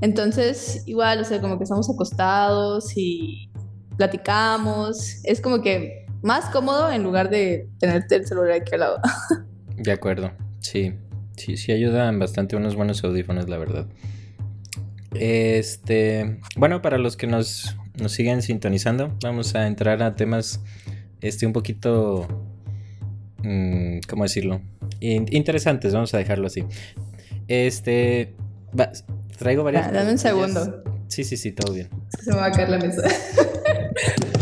Entonces, 0.00 0.82
igual, 0.86 1.20
o 1.20 1.24
sea, 1.24 1.40
como 1.40 1.58
que 1.58 1.64
estamos 1.64 1.88
acostados 1.90 2.92
y 2.96 3.50
platicamos. 3.96 5.20
Es 5.24 5.40
como 5.40 5.62
que 5.62 6.03
más 6.24 6.46
cómodo 6.46 6.90
en 6.90 7.02
lugar 7.02 7.28
de 7.28 7.68
tenerte 7.78 8.16
el 8.16 8.26
celular 8.26 8.52
aquí 8.52 8.72
al 8.72 8.80
lado. 8.80 9.00
De 9.76 9.92
acuerdo, 9.92 10.32
sí. 10.58 10.94
Sí, 11.36 11.56
sí 11.58 11.72
ayudan 11.72 12.18
bastante 12.18 12.56
unos 12.56 12.76
buenos 12.76 13.04
audífonos, 13.04 13.48
la 13.48 13.58
verdad. 13.58 13.86
Este, 15.12 16.40
bueno, 16.56 16.80
para 16.80 16.96
los 16.96 17.16
que 17.16 17.26
nos, 17.26 17.76
nos 18.00 18.12
siguen 18.12 18.40
sintonizando, 18.40 19.14
vamos 19.22 19.54
a 19.54 19.66
entrar 19.66 20.02
a 20.02 20.14
temas 20.14 20.62
este 21.20 21.44
un 21.44 21.52
poquito 21.52 22.26
mm, 23.42 23.98
¿cómo 24.08 24.22
decirlo? 24.22 24.62
interesantes, 25.00 25.92
vamos 25.92 26.14
a 26.14 26.18
dejarlo 26.18 26.46
así. 26.46 26.64
Este, 27.48 28.34
traigo 29.38 29.62
varias 29.62 29.88
ah, 29.88 29.92
Dame 29.92 30.12
un 30.12 30.18
segundo. 30.18 30.84
Sí, 31.08 31.24
sí, 31.24 31.36
sí, 31.36 31.52
todo 31.52 31.74
bien. 31.74 31.90
Se 32.18 32.30
me 32.30 32.36
va 32.38 32.46
a 32.46 32.50
caer 32.50 32.70
la 32.70 32.78
mesa. 32.78 33.02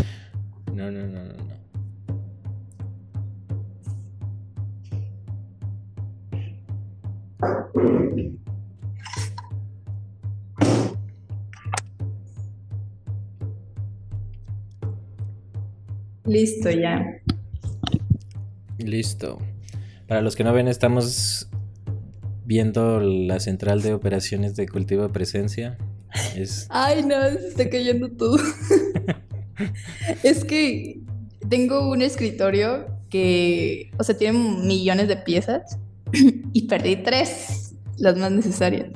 Listo, 16.33 16.71
ya. 16.71 17.05
Listo. 18.79 19.37
Para 20.07 20.21
los 20.21 20.35
que 20.35 20.43
no 20.43 20.51
ven, 20.51 20.67
estamos 20.67 21.47
viendo 22.43 22.99
la 22.99 23.39
central 23.39 23.83
de 23.83 23.93
operaciones 23.93 24.55
de 24.55 24.67
cultivo 24.67 25.03
de 25.03 25.09
presencia. 25.09 25.77
Ay, 26.69 27.03
no, 27.03 27.21
se 27.39 27.49
está 27.49 27.69
cayendo 27.69 28.09
todo. 28.09 28.39
es 30.23 30.43
que 30.43 31.01
tengo 31.49 31.87
un 31.91 32.01
escritorio 32.01 32.87
que, 33.11 33.91
o 33.99 34.03
sea, 34.03 34.17
tiene 34.17 34.39
millones 34.39 35.07
de 35.09 35.17
piezas 35.17 35.77
y 36.51 36.67
perdí 36.67 36.95
tres, 36.95 37.75
las 37.97 38.17
más 38.17 38.31
necesarias. 38.31 38.87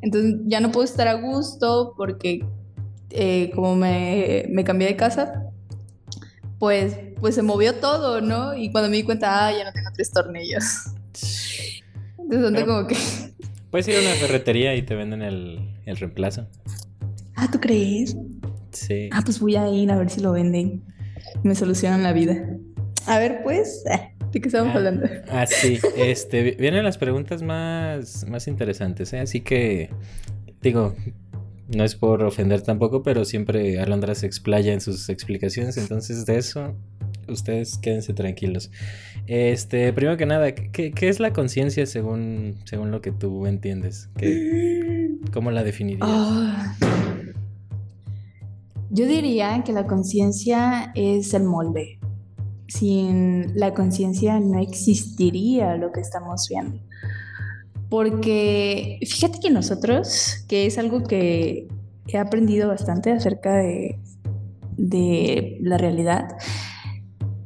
Entonces 0.00 0.36
ya 0.46 0.60
no 0.60 0.72
puedo 0.72 0.86
estar 0.86 1.06
a 1.06 1.20
gusto 1.20 1.92
porque 1.98 2.46
eh, 3.10 3.50
como 3.54 3.76
me, 3.76 4.46
me, 4.48 4.64
cambié 4.64 4.88
de 4.88 4.96
casa, 4.96 5.47
pues, 6.58 6.96
pues 7.20 7.34
se 7.34 7.42
movió 7.42 7.74
todo, 7.74 8.20
¿no? 8.20 8.56
Y 8.56 8.70
cuando 8.72 8.90
me 8.90 8.96
di 8.96 9.02
cuenta, 9.02 9.46
ah, 9.46 9.52
ya 9.52 9.64
no 9.64 9.72
tengo 9.72 9.90
tres 9.94 10.10
tornillos. 10.10 10.86
Entonces 12.18 12.42
donde 12.42 12.66
como 12.66 12.86
que... 12.86 12.96
Puedes 13.70 13.86
ir 13.88 13.96
a 13.96 14.00
una 14.00 14.14
ferretería 14.14 14.74
y 14.74 14.82
te 14.82 14.94
venden 14.94 15.22
el, 15.22 15.76
el 15.86 15.96
reemplazo. 15.96 16.46
Ah, 17.36 17.48
¿tú 17.50 17.60
crees? 17.60 18.16
Sí. 18.72 19.08
Ah, 19.12 19.22
pues 19.24 19.40
voy 19.40 19.56
a 19.56 19.68
ir 19.68 19.90
a 19.90 19.96
ver 19.96 20.10
si 20.10 20.20
lo 20.20 20.32
venden. 20.32 20.82
Me 21.42 21.54
solucionan 21.54 22.02
la 22.02 22.12
vida. 22.12 22.36
A 23.06 23.18
ver, 23.18 23.42
pues... 23.42 23.84
Eh. 23.86 24.14
¿De 24.32 24.40
qué 24.40 24.48
estamos 24.48 24.74
ah, 24.74 24.76
hablando? 24.76 25.06
Ah, 25.30 25.46
sí. 25.46 25.78
Este, 25.96 26.42
vienen 26.52 26.84
las 26.84 26.98
preguntas 26.98 27.42
más, 27.42 28.26
más 28.28 28.46
interesantes, 28.46 29.12
¿eh? 29.14 29.20
Así 29.20 29.40
que, 29.40 29.90
digo, 30.60 30.94
no 31.68 31.84
es 31.84 31.94
por 31.94 32.22
ofender 32.22 32.62
tampoco, 32.62 33.02
pero 33.02 33.24
siempre 33.24 33.78
Alondra 33.78 34.14
se 34.14 34.26
explaya 34.26 34.72
en 34.72 34.80
sus 34.80 35.08
explicaciones, 35.08 35.76
entonces 35.76 36.24
de 36.24 36.38
eso 36.38 36.74
ustedes 37.28 37.76
quédense 37.78 38.14
tranquilos. 38.14 38.70
Este, 39.26 39.92
primero 39.92 40.16
que 40.16 40.26
nada, 40.26 40.52
¿qué, 40.54 40.92
es 41.00 41.20
la 41.20 41.32
conciencia 41.32 41.84
según, 41.86 42.56
según 42.64 42.90
lo 42.90 43.02
que 43.02 43.12
tú 43.12 43.46
entiendes? 43.46 44.08
¿Cómo 45.32 45.50
la 45.50 45.62
definirías? 45.62 46.08
Ah. 46.10 46.74
yo 48.90 49.06
diría 49.06 49.62
que 49.64 49.72
la 49.72 49.86
conciencia 49.86 50.92
es 50.94 51.34
el 51.34 51.44
molde. 51.44 51.98
Sin 52.68 53.58
la 53.58 53.72
conciencia 53.72 54.40
no 54.40 54.58
existiría 54.58 55.76
lo 55.76 55.92
que 55.92 56.00
estamos 56.00 56.48
viendo. 56.48 56.78
Porque 57.88 58.98
fíjate 59.06 59.40
que 59.40 59.50
nosotros, 59.50 60.44
que 60.46 60.66
es 60.66 60.78
algo 60.78 61.04
que 61.04 61.68
he 62.06 62.18
aprendido 62.18 62.68
bastante 62.68 63.12
acerca 63.12 63.54
de, 63.56 63.98
la 65.60 65.78
realidad, 65.78 66.36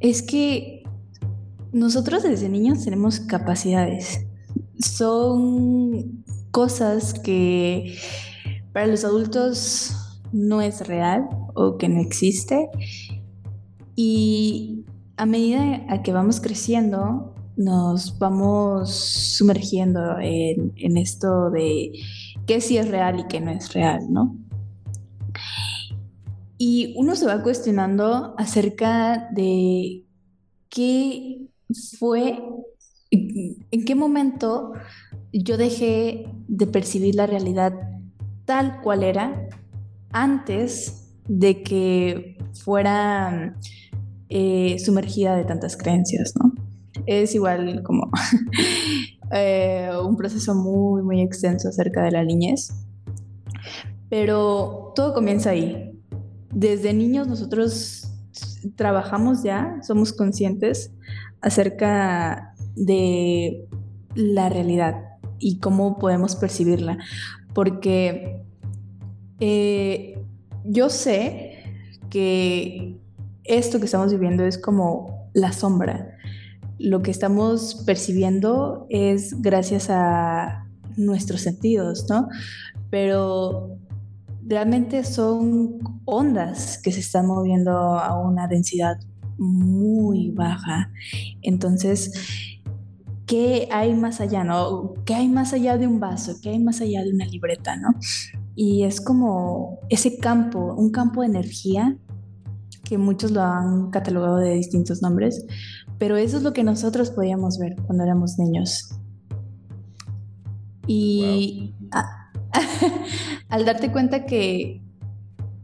es 0.00 0.22
que 0.22 0.82
nosotros 1.72 2.22
desde 2.22 2.48
niños 2.48 2.84
tenemos 2.84 3.20
capacidades. 3.20 4.26
Son 4.78 6.24
cosas 6.50 7.14
que 7.14 7.96
para 8.72 8.86
los 8.86 9.04
adultos 9.04 10.20
no 10.32 10.60
es 10.60 10.86
real 10.86 11.28
o 11.54 11.78
que 11.78 11.88
no 11.88 12.00
existe. 12.00 12.68
Y 13.94 14.84
a 15.16 15.26
medida 15.26 16.02
que 16.02 16.12
vamos 16.12 16.40
creciendo, 16.40 17.32
nos 17.62 18.18
vamos 18.18 18.90
sumergiendo 18.90 20.18
en, 20.20 20.96
esto 20.96 21.50
de 21.50 21.92
qué 22.46 22.60
sí 22.60 22.76
es 22.78 22.88
real 22.88 23.20
y 23.20 23.26
qué 23.28 23.40
no 23.40 23.50
es 23.50 23.72
real, 23.72 24.00
¿no? 24.10 24.36
Y 26.58 26.94
uno 26.96 27.16
se 27.16 27.26
va 27.26 27.42
cuestionando 27.42 28.34
acerca 28.38 29.28
de 29.34 30.04
qué 30.68 31.46
fue, 31.98 32.42
en 33.10 33.84
qué 33.84 33.94
momento 33.94 34.72
yo 35.32 35.56
dejé 35.56 36.26
de 36.48 36.66
percibir 36.66 37.14
la 37.14 37.26
realidad 37.26 37.72
tal 38.44 38.80
cual 38.82 39.02
era 39.02 39.48
antes 40.12 41.08
de 41.26 41.62
que 41.62 42.38
fuera 42.52 43.56
eh, 44.28 44.78
sumergida 44.78 45.36
de 45.36 45.44
tantas 45.44 45.76
creencias, 45.76 46.34
¿no? 46.36 46.51
Es 47.06 47.34
igual 47.34 47.82
como 47.82 48.10
eh, 49.32 49.90
un 50.04 50.16
proceso 50.16 50.54
muy, 50.54 51.02
muy 51.02 51.20
extenso 51.20 51.68
acerca 51.68 52.02
de 52.02 52.12
la 52.12 52.24
niñez, 52.24 52.72
pero 54.08 54.92
todo 54.94 55.14
comienza 55.14 55.50
ahí, 55.50 55.98
desde 56.50 56.92
niños 56.92 57.28
nosotros 57.28 58.08
trabajamos 58.76 59.42
ya, 59.42 59.78
somos 59.82 60.12
conscientes 60.12 60.92
acerca 61.40 62.54
de 62.76 63.66
la 64.14 64.48
realidad 64.48 64.96
y 65.38 65.58
cómo 65.58 65.98
podemos 65.98 66.36
percibirla. 66.36 66.98
Porque 67.54 68.42
eh, 69.40 70.22
yo 70.64 70.88
sé 70.88 71.58
que 72.10 72.98
esto 73.44 73.78
que 73.78 73.86
estamos 73.86 74.12
viviendo 74.12 74.44
es 74.44 74.58
como 74.58 75.28
la 75.34 75.52
sombra. 75.52 76.16
Lo 76.82 77.00
que 77.00 77.12
estamos 77.12 77.82
percibiendo 77.86 78.86
es 78.90 79.40
gracias 79.40 79.88
a 79.88 80.66
nuestros 80.96 81.40
sentidos, 81.42 82.06
¿no? 82.10 82.28
Pero 82.90 83.78
realmente 84.44 85.04
son 85.04 85.78
ondas 86.04 86.80
que 86.82 86.90
se 86.90 87.00
están 87.00 87.28
moviendo 87.28 87.70
a 87.70 88.18
una 88.20 88.48
densidad 88.48 88.96
muy 89.38 90.30
baja. 90.32 90.90
Entonces, 91.40 92.12
¿qué 93.26 93.68
hay 93.70 93.94
más 93.94 94.20
allá, 94.20 94.42
no? 94.42 94.94
¿Qué 95.04 95.14
hay 95.14 95.28
más 95.28 95.52
allá 95.52 95.78
de 95.78 95.86
un 95.86 96.00
vaso? 96.00 96.34
¿Qué 96.42 96.50
hay 96.50 96.58
más 96.58 96.80
allá 96.80 97.04
de 97.04 97.12
una 97.12 97.26
libreta, 97.26 97.76
no? 97.76 97.90
Y 98.54 98.82
es 98.82 99.00
como 99.00 99.78
ese 99.88 100.18
campo, 100.18 100.74
un 100.74 100.90
campo 100.90 101.22
de 101.22 101.28
energía 101.28 101.96
que 102.84 102.98
muchos 102.98 103.30
lo 103.30 103.40
han 103.40 103.90
catalogado 103.90 104.36
de 104.36 104.54
distintos 104.54 105.00
nombres, 105.00 105.46
pero 106.02 106.16
eso 106.16 106.36
es 106.36 106.42
lo 106.42 106.52
que 106.52 106.64
nosotros 106.64 107.12
podíamos 107.12 107.60
ver 107.60 107.76
cuando 107.86 108.02
éramos 108.02 108.36
niños. 108.36 108.88
Y 110.88 111.76
al 113.48 113.64
darte 113.64 113.92
cuenta 113.92 114.26
que 114.26 114.82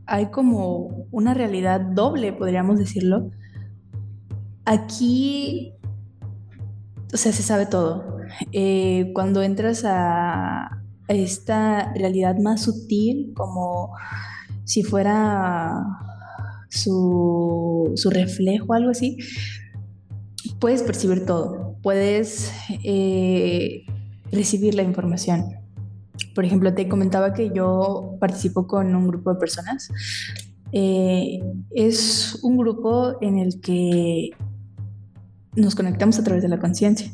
hay 0.06 0.26
como 0.26 1.06
una 1.10 1.34
realidad 1.34 1.80
doble, 1.80 2.32
podríamos 2.32 2.78
decirlo, 2.78 3.32
aquí, 4.64 5.72
o 7.12 7.16
sea, 7.16 7.32
se 7.32 7.42
sabe 7.42 7.66
todo. 7.66 8.18
Eh, 8.52 9.10
cuando 9.14 9.42
entras 9.42 9.82
a 9.84 10.84
esta 11.08 11.92
realidad 11.94 12.36
más 12.38 12.62
sutil, 12.62 13.32
como 13.34 13.90
si 14.62 14.84
fuera 14.84 15.82
su, 16.68 17.90
su 17.96 18.10
reflejo, 18.10 18.72
algo 18.74 18.90
así, 18.90 19.18
puedes 20.58 20.82
percibir 20.82 21.24
todo, 21.26 21.76
puedes 21.82 22.52
eh, 22.84 23.84
recibir 24.32 24.74
la 24.74 24.82
información. 24.82 25.54
Por 26.34 26.44
ejemplo, 26.44 26.74
te 26.74 26.88
comentaba 26.88 27.32
que 27.32 27.50
yo 27.54 28.16
participo 28.20 28.66
con 28.66 28.94
un 28.94 29.08
grupo 29.08 29.32
de 29.32 29.38
personas. 29.38 29.88
Eh, 30.72 31.40
es 31.70 32.38
un 32.42 32.56
grupo 32.56 33.16
en 33.20 33.38
el 33.38 33.60
que 33.60 34.30
nos 35.54 35.74
conectamos 35.74 36.18
a 36.18 36.24
través 36.24 36.42
de 36.42 36.48
la 36.48 36.58
conciencia. 36.58 37.10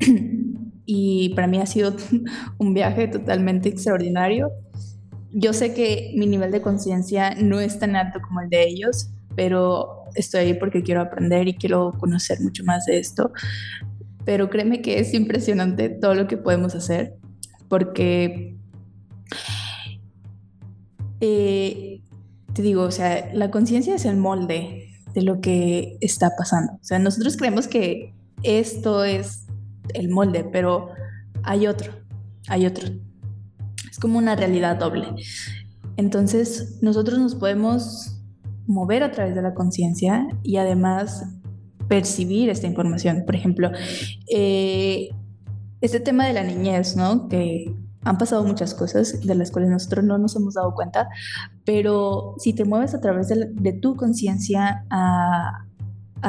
y 0.86 1.30
para 1.30 1.46
mí 1.46 1.58
ha 1.58 1.66
sido 1.66 1.94
un 2.58 2.74
viaje 2.74 3.08
totalmente 3.08 3.68
extraordinario. 3.68 4.50
Yo 5.32 5.52
sé 5.52 5.74
que 5.74 6.12
mi 6.16 6.26
nivel 6.26 6.52
de 6.52 6.62
conciencia 6.62 7.34
no 7.34 7.58
es 7.58 7.78
tan 7.80 7.96
alto 7.96 8.20
como 8.20 8.40
el 8.40 8.48
de 8.48 8.68
ellos, 8.68 9.10
pero 9.34 10.03
estoy 10.14 10.40
ahí 10.40 10.54
porque 10.54 10.82
quiero 10.82 11.00
aprender 11.00 11.48
y 11.48 11.54
quiero 11.54 11.92
conocer 11.98 12.40
mucho 12.40 12.64
más 12.64 12.86
de 12.86 12.98
esto. 12.98 13.32
Pero 14.24 14.50
créeme 14.50 14.80
que 14.80 14.98
es 14.98 15.12
impresionante 15.14 15.88
todo 15.88 16.14
lo 16.14 16.26
que 16.26 16.36
podemos 16.36 16.74
hacer 16.74 17.14
porque 17.68 18.56
eh, 21.20 22.00
te 22.52 22.62
digo, 22.62 22.82
o 22.82 22.90
sea, 22.90 23.30
la 23.34 23.50
conciencia 23.50 23.94
es 23.94 24.04
el 24.04 24.16
molde 24.16 24.90
de 25.14 25.22
lo 25.22 25.40
que 25.40 25.96
está 26.00 26.30
pasando. 26.36 26.74
O 26.74 26.84
sea, 26.84 26.98
nosotros 26.98 27.36
creemos 27.36 27.68
que 27.68 28.14
esto 28.42 29.04
es 29.04 29.46
el 29.94 30.08
molde, 30.08 30.44
pero 30.44 30.90
hay 31.42 31.66
otro, 31.66 31.92
hay 32.48 32.66
otro. 32.66 32.88
Es 33.90 33.98
como 33.98 34.18
una 34.18 34.36
realidad 34.36 34.76
doble. 34.76 35.08
Entonces, 35.96 36.78
nosotros 36.82 37.18
nos 37.18 37.34
podemos 37.34 38.13
mover 38.66 39.02
a 39.02 39.10
través 39.10 39.34
de 39.34 39.42
la 39.42 39.54
conciencia 39.54 40.26
y 40.42 40.56
además 40.56 41.24
percibir 41.88 42.48
esta 42.48 42.66
información. 42.66 43.24
Por 43.26 43.34
ejemplo, 43.34 43.70
eh, 44.32 45.10
este 45.80 46.00
tema 46.00 46.26
de 46.26 46.32
la 46.32 46.42
niñez, 46.42 46.96
¿no? 46.96 47.28
Que 47.28 47.74
han 48.04 48.18
pasado 48.18 48.44
muchas 48.44 48.74
cosas 48.74 49.20
de 49.22 49.34
las 49.34 49.50
cuales 49.50 49.70
nosotros 49.70 50.04
no 50.04 50.18
nos 50.18 50.36
hemos 50.36 50.54
dado 50.54 50.74
cuenta, 50.74 51.08
pero 51.64 52.34
si 52.38 52.52
te 52.52 52.64
mueves 52.64 52.94
a 52.94 53.00
través 53.00 53.28
de, 53.28 53.72
tu 53.72 53.96
conciencia 53.96 54.84
a, 54.90 55.66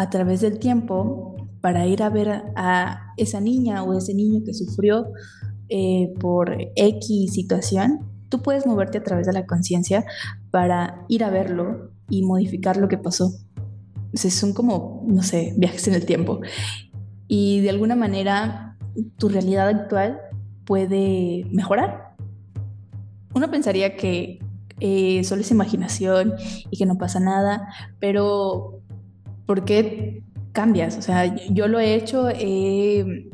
través 0.10 0.42
del 0.42 0.60
tiempo 0.60 1.36
para 1.62 1.86
ir 1.86 2.04
a 2.04 2.10
ver 2.10 2.44
a 2.56 3.14
esa 3.18 3.40
niña 3.42 3.84
o 3.84 3.98
ese 3.98 4.14
niño 4.14 4.42
que 4.46 4.54
sufrió 4.54 5.08
eh, 5.70 6.14
por 6.20 6.56
X 6.76 7.34
situación, 7.34 8.02
tú 8.30 8.42
puedes 8.42 8.66
moverte 8.66 8.98
a 8.98 9.04
través 9.04 9.26
de 9.26 9.34
la 9.34 9.46
conciencia 9.46 10.06
para 10.52 11.06
ir 11.08 11.24
a 11.24 11.30
verlo 11.30 11.95
y 12.10 12.24
modificar 12.24 12.78
lo 12.78 12.88
que 12.88 12.98
pasó. 12.98 13.32
O 14.14 14.18
son 14.18 14.54
como, 14.54 15.04
no 15.08 15.24
sé, 15.24 15.54
viajes 15.58 15.88
en 15.88 15.96
el 15.96 16.06
tiempo. 16.06 16.40
Y 17.28 17.62
de 17.62 17.70
alguna 17.70 17.96
manera 17.96 18.78
tu 19.18 19.30
realidad 19.30 19.68
actual 19.68 20.20
puede 20.66 21.46
mejorar. 21.52 22.16
Uno 23.34 23.52
pensaría 23.52 23.98
que 23.98 24.40
eh, 24.80 25.24
solo 25.24 25.42
es 25.42 25.52
imaginación 25.52 26.34
y 26.70 26.78
que 26.78 26.86
no 26.86 26.98
pasa 26.98 27.20
nada, 27.20 27.68
pero 28.00 28.82
¿por 29.46 29.66
qué 29.66 30.24
cambias? 30.52 30.98
O 30.98 31.02
sea, 31.02 31.36
yo 31.50 31.68
lo 31.68 31.80
he 31.80 31.96
hecho, 31.96 32.30
he 32.30 33.30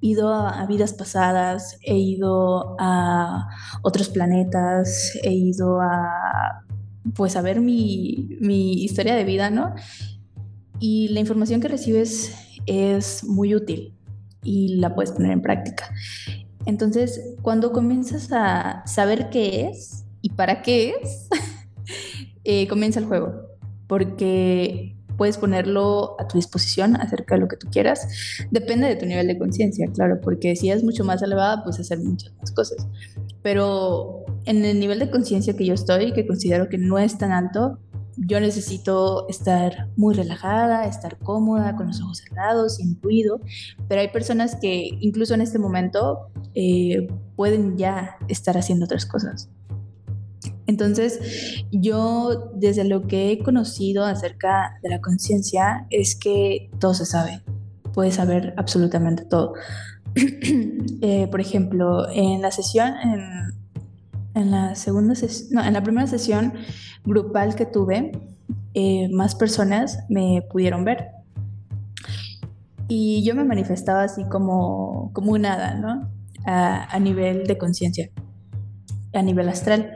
ido 0.00 0.34
a, 0.34 0.66
vidas 0.66 0.92
pasadas, 0.92 1.78
he 1.82 1.96
ido 1.96 2.76
a 2.78 3.48
otros 3.82 4.08
planetas, 4.08 5.18
he 5.22 5.32
ido 5.32 5.80
a 5.80 6.64
pues 7.14 7.36
a 7.36 7.42
ver 7.42 7.60
mi, 7.60 8.36
mi 8.40 8.82
historia 8.82 9.14
de 9.14 9.24
vida, 9.24 9.50
¿no? 9.50 9.74
Y 10.78 11.08
la 11.08 11.20
información 11.20 11.60
que 11.60 11.68
recibes 11.68 12.34
es 12.66 13.24
muy 13.24 13.54
útil 13.54 13.94
y 14.42 14.76
la 14.76 14.94
puedes 14.94 15.12
poner 15.12 15.32
en 15.32 15.42
práctica. 15.42 15.90
Entonces, 16.66 17.34
cuando 17.42 17.72
comienzas 17.72 18.30
a 18.32 18.82
saber 18.86 19.30
qué 19.30 19.68
es 19.68 20.04
y 20.22 20.30
para 20.30 20.62
qué 20.62 20.94
es, 21.02 21.28
eh, 22.44 22.68
comienza 22.68 23.00
el 23.00 23.06
juego. 23.06 23.32
Porque 23.86 24.96
puedes 25.16 25.36
ponerlo 25.36 26.16
a 26.18 26.26
tu 26.26 26.38
disposición 26.38 26.96
acerca 26.96 27.34
de 27.34 27.42
lo 27.42 27.48
que 27.48 27.56
tú 27.56 27.68
quieras. 27.70 28.08
Depende 28.50 28.86
de 28.86 28.96
tu 28.96 29.04
nivel 29.06 29.26
de 29.26 29.38
conciencia, 29.38 29.86
claro, 29.92 30.18
porque 30.22 30.56
si 30.56 30.70
es 30.70 30.82
mucho 30.82 31.04
más 31.04 31.20
elevada, 31.22 31.62
puedes 31.62 31.80
hacer 31.80 31.98
muchas 31.98 32.32
más 32.38 32.50
cosas. 32.52 32.86
Pero 33.42 34.24
en 34.44 34.64
el 34.64 34.78
nivel 34.80 34.98
de 34.98 35.10
conciencia 35.10 35.56
que 35.56 35.64
yo 35.64 35.74
estoy, 35.74 36.12
que 36.12 36.26
considero 36.26 36.68
que 36.68 36.78
no 36.78 36.98
es 36.98 37.18
tan 37.18 37.32
alto, 37.32 37.78
yo 38.16 38.40
necesito 38.40 39.28
estar 39.28 39.88
muy 39.96 40.14
relajada, 40.14 40.84
estar 40.84 41.18
cómoda, 41.18 41.76
con 41.76 41.86
los 41.86 42.02
ojos 42.02 42.18
cerrados, 42.18 42.76
sin 42.76 43.00
ruido, 43.00 43.40
pero 43.88 44.00
hay 44.00 44.08
personas 44.08 44.56
que 44.56 44.90
incluso 45.00 45.34
en 45.34 45.40
este 45.40 45.58
momento 45.58 46.30
eh, 46.54 47.08
pueden 47.36 47.78
ya 47.78 48.16
estar 48.28 48.58
haciendo 48.58 48.84
otras 48.84 49.06
cosas. 49.06 49.48
Entonces, 50.66 51.64
yo 51.72 52.52
desde 52.54 52.84
lo 52.84 53.06
que 53.06 53.32
he 53.32 53.42
conocido 53.42 54.04
acerca 54.04 54.78
de 54.82 54.90
la 54.90 55.00
conciencia 55.00 55.86
es 55.90 56.14
que 56.14 56.70
todo 56.78 56.94
se 56.94 57.06
sabe, 57.06 57.42
puedes 57.92 58.14
saber 58.14 58.54
absolutamente 58.56 59.24
todo. 59.24 59.54
Eh, 61.02 61.28
por 61.30 61.40
ejemplo, 61.40 62.10
en 62.10 62.42
la 62.42 62.50
sesión, 62.50 62.92
en, 63.02 63.54
en 64.34 64.50
la 64.50 64.74
segunda 64.74 65.14
sesión, 65.14 65.48
no, 65.52 65.64
en 65.64 65.72
la 65.72 65.82
primera 65.82 66.06
sesión 66.06 66.52
grupal 67.04 67.54
que 67.54 67.64
tuve, 67.64 68.12
eh, 68.74 69.08
más 69.10 69.34
personas 69.34 70.04
me 70.08 70.42
pudieron 70.50 70.84
ver. 70.84 71.08
Y 72.88 73.22
yo 73.24 73.34
me 73.34 73.44
manifestaba 73.44 74.04
así 74.04 74.24
como, 74.24 75.10
como 75.12 75.32
un 75.32 75.46
hada, 75.46 75.74
¿no? 75.74 76.08
A, 76.44 76.98
nivel 76.98 77.46
de 77.46 77.58
conciencia, 77.58 78.10
a 79.12 79.22
nivel 79.22 79.48
astral. 79.48 79.92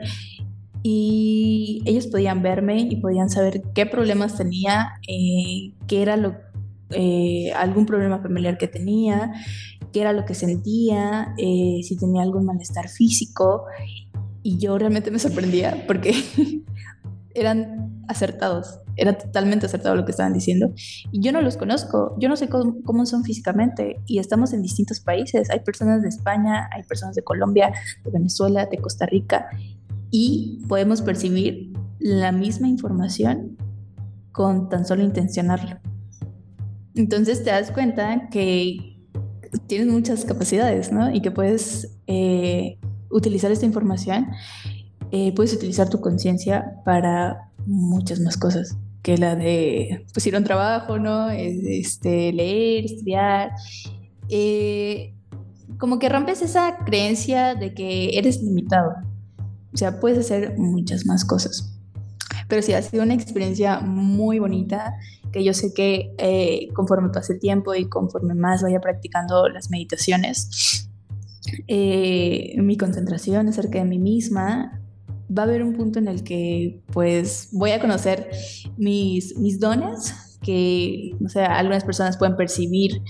Y 0.81 1.81
ellos 1.85 2.07
podían 2.07 2.41
verme 2.41 2.79
y 2.79 2.95
podían 2.97 3.29
saber 3.29 3.63
qué 3.73 3.85
problemas 3.85 4.37
tenía, 4.37 4.93
eh, 5.07 5.73
qué 5.87 6.01
era 6.01 6.15
lo, 6.15 6.35
eh, 6.91 7.51
algún 7.55 7.85
problema 7.85 8.19
familiar 8.19 8.57
que 8.57 8.67
tenía, 8.67 9.33
qué 9.95 10.01
era 10.01 10.11
lo 10.11 10.25
que 10.25 10.33
sentía, 10.33 11.33
si 11.37 11.97
tenía 11.97 12.21
algún 12.21 12.43
malestar 12.43 12.89
físico 12.89 13.63
y 14.43 14.57
yo 14.57 14.77
realmente 14.77 15.09
me 15.09 15.19
sorprendía 15.19 15.85
porque 15.87 16.13
eran 17.33 18.03
acertados, 18.09 18.81
era 18.97 19.17
totalmente 19.17 19.67
acertado 19.67 19.95
lo 19.95 20.03
que 20.03 20.11
estaban 20.11 20.33
diciendo. 20.33 20.73
Y 21.13 21.21
yo 21.21 21.31
no 21.31 21.41
los 21.41 21.55
conozco, 21.55 22.13
yo 22.19 22.27
no 22.27 22.35
sé 22.35 22.49
cómo, 22.49 23.05
son 23.05 23.23
físicamente 23.23 24.01
y 24.05 24.19
estamos 24.19 24.51
en 24.51 24.63
distintos 24.63 24.99
países. 24.99 25.49
Hay 25.49 25.61
personas 25.61 26.01
de 26.01 26.09
España, 26.09 26.69
hay 26.73 26.83
personas 26.83 27.15
de 27.15 27.23
Colombia, 27.23 27.71
de 28.03 28.11
Venezuela, 28.11 28.65
de 28.65 28.77
Costa 28.79 29.05
Rica 29.05 29.47
y 30.11 30.59
podemos 30.67 31.03
percibir 31.03 31.71
la 31.99 32.33
misma 32.33 32.67
información 32.67 33.55
con 34.33 34.67
tan 34.67 34.85
solo 34.85 35.03
intencionarlo. 35.03 35.79
Entonces 36.95 37.45
te 37.45 37.51
das 37.51 37.71
cuenta 37.71 38.27
que 38.29 38.94
tienes 39.67 39.87
muchas 39.87 40.25
capacidades, 40.25 40.91
¿no? 40.91 41.13
Y 41.13 41.21
que 41.21 41.31
puedes 41.31 41.97
eh, 42.07 42.77
utilizar 43.09 43.51
esta 43.51 43.65
información, 43.65 44.27
eh, 45.11 45.33
puedes 45.35 45.53
utilizar 45.53 45.89
tu 45.89 46.01
conciencia 46.01 46.81
para 46.83 47.51
muchas 47.65 48.19
más 48.19 48.37
cosas 48.37 48.77
que 49.05 49.17
la 49.19 49.35
de 49.35 50.03
pues, 50.13 50.25
ir 50.25 50.35
a 50.35 50.39
un 50.39 50.43
trabajo, 50.43 50.97
¿no? 50.97 51.29
Este, 51.29 52.33
leer, 52.33 52.85
estudiar. 52.85 53.51
Eh, 54.29 55.13
como 55.77 55.99
que 55.99 56.09
rompes 56.09 56.41
esa 56.41 56.77
creencia 56.85 57.53
de 57.53 57.75
que 57.75 58.17
eres 58.17 58.41
limitado. 58.41 58.93
O 59.73 59.77
sea, 59.77 59.99
puedes 59.99 60.17
hacer 60.17 60.57
muchas 60.57 61.05
más 61.05 61.23
cosas. 61.23 61.71
Pero 62.47 62.63
sí, 62.63 62.73
ha 62.73 62.81
sido 62.81 63.03
una 63.03 63.13
experiencia 63.13 63.79
muy 63.79 64.39
bonita 64.39 64.95
que 65.35 65.43
yo 65.43 65.53
sé 65.53 65.73
que 65.73 66.13
eh, 66.17 66.69
conforme 66.73 67.09
pase 67.09 67.33
el 67.33 67.39
tiempo 67.41 67.75
y 67.75 67.89
conforme 67.89 68.35
más 68.35 68.63
vaya 68.63 68.79
practicando 68.79 69.49
las 69.49 69.69
meditaciones, 69.69 70.89
eh, 71.67 72.53
mi 72.57 72.77
concentración 72.77 73.49
acerca 73.49 73.79
de 73.79 73.83
mí 73.83 73.99
misma, 73.99 74.81
va 75.37 75.43
a 75.43 75.45
haber 75.45 75.61
un 75.61 75.73
punto 75.73 75.99
en 75.99 76.07
el 76.07 76.23
que 76.23 76.79
pues 76.93 77.49
voy 77.51 77.71
a 77.71 77.81
conocer 77.81 78.29
mis, 78.77 79.37
mis 79.37 79.59
dones, 79.59 80.39
que, 80.41 81.11
o 81.23 81.27
sea, 81.27 81.57
algunas 81.57 81.83
personas 81.83 82.15
pueden 82.15 82.37
percibir 82.37 83.01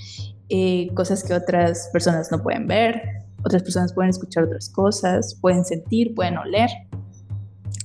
eh, 0.48 0.88
cosas 0.94 1.22
que 1.22 1.32
otras 1.32 1.90
personas 1.92 2.32
no 2.32 2.42
pueden 2.42 2.66
ver, 2.66 3.02
otras 3.44 3.62
personas 3.62 3.92
pueden 3.92 4.10
escuchar 4.10 4.42
otras 4.42 4.68
cosas, 4.68 5.38
pueden 5.40 5.64
sentir, 5.64 6.12
pueden 6.12 6.38
oler. 6.38 6.70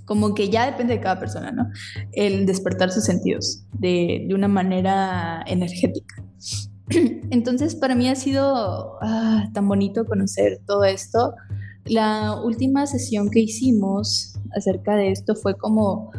Como 0.05 0.33
que 0.33 0.49
ya 0.49 0.65
depende 0.65 0.95
de 0.95 1.01
cada 1.01 1.19
persona, 1.19 1.51
¿no? 1.51 1.69
El 2.11 2.45
despertar 2.45 2.91
sus 2.91 3.05
sentidos 3.05 3.63
de, 3.73 4.25
de 4.27 4.33
una 4.33 4.47
manera 4.47 5.43
energética. 5.47 6.23
Entonces, 7.29 7.75
para 7.75 7.95
mí 7.95 8.09
ha 8.09 8.15
sido 8.15 8.97
ah, 9.01 9.49
tan 9.53 9.67
bonito 9.67 10.05
conocer 10.05 10.59
todo 10.65 10.83
esto. 10.83 11.33
La 11.85 12.39
última 12.41 12.85
sesión 12.87 13.29
que 13.29 13.39
hicimos 13.39 14.33
acerca 14.55 14.95
de 14.95 15.11
esto 15.11 15.35
fue 15.35 15.57
como 15.57 16.11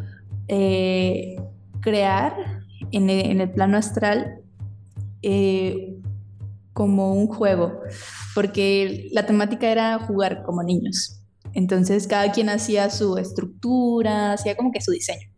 eh, 0.48 1.36
crear 1.80 2.34
en 2.90 3.10
el, 3.10 3.50
plano 3.50 3.76
astral 3.76 4.40
eh, 5.22 5.96
como 6.72 7.14
un 7.14 7.26
juego, 7.26 7.80
porque 8.34 9.08
la 9.12 9.26
temática 9.26 9.70
era 9.70 9.98
jugar 9.98 10.42
como 10.42 10.62
niños. 10.62 11.21
Entonces 11.54 12.06
cada 12.06 12.32
quien 12.32 12.48
hacía 12.48 12.90
su 12.90 13.18
estructura, 13.18 14.32
hacía 14.32 14.56
como 14.56 14.72
que 14.72 14.80
su 14.80 14.90
diseño. 14.90 15.28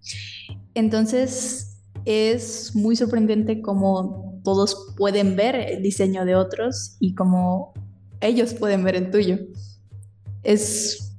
Entonces 0.75 1.79
es 2.05 2.75
muy 2.75 2.97
sorprendente 2.97 3.63
cómo 3.63 4.41
todos 4.45 4.95
pueden 4.97 5.37
ver 5.37 5.57
el 5.57 5.83
diseño 5.83 6.25
de 6.25 6.37
otros 6.37 6.97
y 7.01 7.15
como 7.15 7.73
ellos 8.21 8.55
pueden 8.55 8.85
ver 8.85 8.97
el 8.97 9.11
tuyo. 9.11 9.39
Es, 10.43 11.15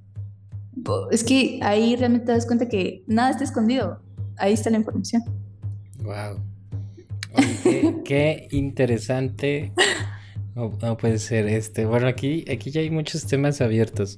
es 1.12 1.24
que 1.24 1.60
ahí 1.64 1.96
realmente 1.96 2.28
te 2.28 2.32
das 2.34 2.46
cuenta 2.46 2.68
que 2.68 3.04
nada 3.08 3.32
está 3.32 3.44
escondido. 3.44 4.02
Ahí 4.38 4.54
está 4.54 4.70
la 4.70 4.78
información. 4.78 5.24
Wow. 6.04 6.40
qué, 8.04 8.48
interesante. 8.52 9.74
No, 10.56 10.96
puede 10.96 11.20
ser 11.20 11.50
este. 11.50 11.86
Bueno, 11.86 12.08
aquí, 12.08 12.46
aquí 12.50 12.72
ya 12.72 12.80
hay 12.80 12.90
muchos 12.90 13.26
temas 13.26 13.60
abiertos. 13.60 14.18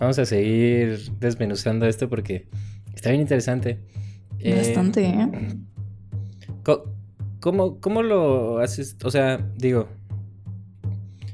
Vamos 0.00 0.18
a 0.18 0.24
seguir 0.24 1.10
desmenuzando 1.18 1.86
esto 1.86 2.08
porque 2.08 2.46
está 2.94 3.10
bien 3.10 3.20
interesante. 3.20 3.80
Bastante, 4.44 5.04
¿eh? 5.04 5.28
¿eh? 5.32 5.56
¿Cómo, 7.40 7.80
¿Cómo 7.80 8.02
lo 8.02 8.58
haces? 8.58 8.96
O 9.04 9.10
sea, 9.10 9.38
digo, 9.56 9.88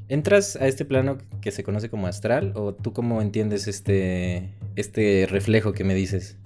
¿entras 0.08 0.56
a 0.56 0.66
este 0.66 0.84
plano 0.84 1.18
que 1.40 1.50
se 1.50 1.62
conoce 1.62 1.90
como 1.90 2.06
astral 2.06 2.52
o 2.54 2.74
tú 2.74 2.92
cómo 2.92 3.20
entiendes 3.20 3.68
este, 3.68 4.54
este 4.76 5.26
reflejo 5.28 5.72
que 5.72 5.84
me 5.84 5.94
dices? 5.94 6.38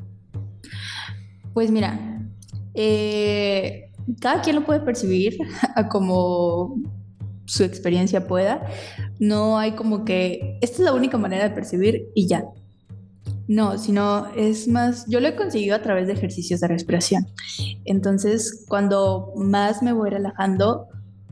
Pues 1.54 1.70
mira, 1.70 2.20
eh, 2.74 3.90
cada 4.20 4.42
quien 4.42 4.56
lo 4.56 4.64
puede 4.64 4.80
percibir 4.80 5.36
a 5.76 5.88
como 5.88 6.80
su 7.48 7.64
experiencia 7.64 8.28
pueda. 8.28 8.64
No 9.18 9.58
hay 9.58 9.72
como 9.72 10.04
que 10.04 10.58
esta 10.60 10.76
es 10.76 10.84
la 10.84 10.92
única 10.92 11.18
manera 11.18 11.48
de 11.48 11.54
percibir 11.54 12.08
y 12.14 12.28
ya. 12.28 12.44
No, 13.48 13.78
sino 13.78 14.26
es 14.36 14.68
más, 14.68 15.06
yo 15.08 15.20
lo 15.20 15.28
he 15.28 15.34
conseguido 15.34 15.74
a 15.74 15.82
través 15.82 16.06
de 16.06 16.12
ejercicios 16.12 16.60
de 16.60 16.68
respiración. 16.68 17.26
Entonces, 17.86 18.66
cuando 18.68 19.32
más 19.36 19.82
me 19.82 19.94
voy 19.94 20.10
relajando, 20.10 20.86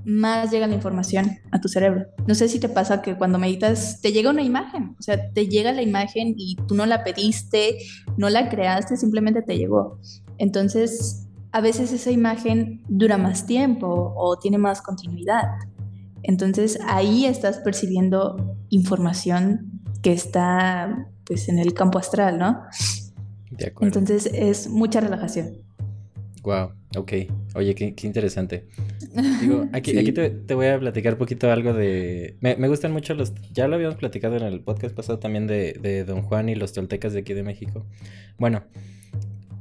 más 0.06 0.51
llega 0.51 0.66
la 0.66 0.74
información 0.74 1.38
a 1.51 1.60
tu 1.60 1.68
cerebro. 1.68 2.06
No 2.26 2.34
sé 2.34 2.48
si 2.48 2.59
te 2.59 2.70
pasa 2.70 3.02
que 3.02 3.16
cuando 3.16 3.38
meditas 3.38 4.01
te 4.01 4.12
llega 4.12 4.30
una 4.30 4.43
imagen, 4.43 4.97
o 4.98 5.02
sea, 5.02 5.30
te 5.32 5.48
llega 5.48 5.72
la 5.72 5.82
imagen 5.82 6.34
y 6.38 6.56
tú 6.66 6.74
no 6.74 6.86
la 6.86 7.05
pediste, 7.05 7.76
no 8.16 8.30
la 8.30 8.48
creaste, 8.48 8.97
simplemente 8.97 9.43
te 9.43 9.59
llegó. 9.59 9.98
Entonces, 10.38 11.26
a 11.52 11.60
veces 11.60 11.93
esa 11.93 12.10
imagen 12.10 12.82
dura 12.88 13.18
más 13.18 13.47
tiempo 13.47 14.14
o 14.16 14.38
tiene 14.38 14.59
más 14.59 14.80
continuidad. 14.80 15.44
Entonces, 16.22 16.78
ahí 16.86 17.26
estás 17.26 17.59
percibiendo 17.59 18.56
información 18.70 19.80
que 20.02 20.12
está 20.12 21.09
pues 21.24 21.48
en 21.48 21.59
el 21.59 21.74
campo 21.74 21.98
astral, 21.98 22.38
¿no? 22.38 22.62
De 23.51 23.66
acuerdo. 23.66 23.98
Entonces 23.98 24.30
es 24.32 24.68
mucha 24.68 25.01
relajación. 25.01 25.66
Wow, 26.43 26.70
ok. 26.97 27.12
Oye, 27.56 27.74
qué, 27.74 27.94
interesante. 28.06 28.68
Digo, 29.40 29.66
aquí, 29.72 29.98
aquí 29.98 30.12
te, 30.12 30.55
voy 30.55 30.66
a 30.66 30.78
platicar 30.78 31.14
un 31.14 31.18
poquito 31.18 31.51
algo 31.51 31.72
de... 31.72 32.36
Me, 32.40 32.55
gustan 32.68 32.93
mucho 32.93 33.14
los... 33.14 33.32
Ya 33.52 33.66
lo 33.66 33.74
habíamos 33.74 33.97
platicado 33.97 34.36
en 34.36 34.44
el 34.44 34.60
podcast 34.60 34.94
pasado 34.94 35.18
también 35.18 35.48
de, 35.48 36.05
Don 36.06 36.22
Juan 36.22 36.48
y 36.48 36.55
los 36.55 36.72
toltecas 36.72 37.12
de 37.14 37.20
aquí 37.20 37.34
de 37.34 37.43
México. 37.43 37.84
Bueno, 38.38 38.62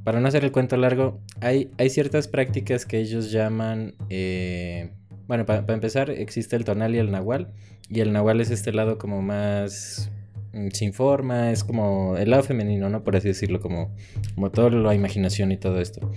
para 0.03 0.19
no 0.19 0.27
hacer 0.27 0.43
el 0.43 0.51
cuento 0.51 0.77
largo, 0.77 1.19
hay, 1.41 1.71
hay 1.79 1.89
ciertas 1.89 2.27
prácticas 2.27 2.85
que 2.85 2.99
ellos 2.99 3.31
llaman... 3.31 3.95
Eh, 4.09 4.91
bueno, 5.27 5.45
para 5.45 5.65
empezar, 5.73 6.09
existe 6.09 6.55
el 6.55 6.65
tonal 6.65 6.95
y 6.95 6.99
el 6.99 7.11
nahual. 7.11 7.53
Y 7.89 7.99
el 7.99 8.13
nahual 8.13 8.41
es 8.41 8.51
este 8.51 8.73
lado 8.73 8.97
como 8.97 9.21
más 9.21 10.11
Mm, 10.55 10.69
sin 10.71 10.93
forma, 10.93 11.51
es 11.51 11.65
como 11.65 12.15
el 12.15 12.29
lado 12.29 12.41
femenino, 12.41 12.89
¿no? 12.89 13.03
Por 13.03 13.17
así 13.17 13.27
decirlo, 13.27 13.59
como, 13.59 13.93
como 14.35 14.51
todo 14.51 14.69
la 14.69 14.95
imaginación 14.95 15.51
y 15.51 15.57
todo 15.57 15.81
esto. 15.81 16.09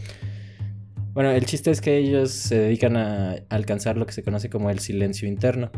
Bueno, 1.13 1.33
el 1.33 1.45
chiste 1.45 1.73
es 1.73 1.81
que 1.81 1.99
ellos 1.99 2.31
se 2.31 2.57
dedican 2.57 2.97
a 2.97 3.35
alcanzar 3.49 3.97
lo 3.97 4.07
que 4.07 4.13
se 4.13 4.23
conoce 4.23 4.49
como 4.49 4.71
el 4.71 4.79
silencio 4.79 5.27
interno. 5.27 5.73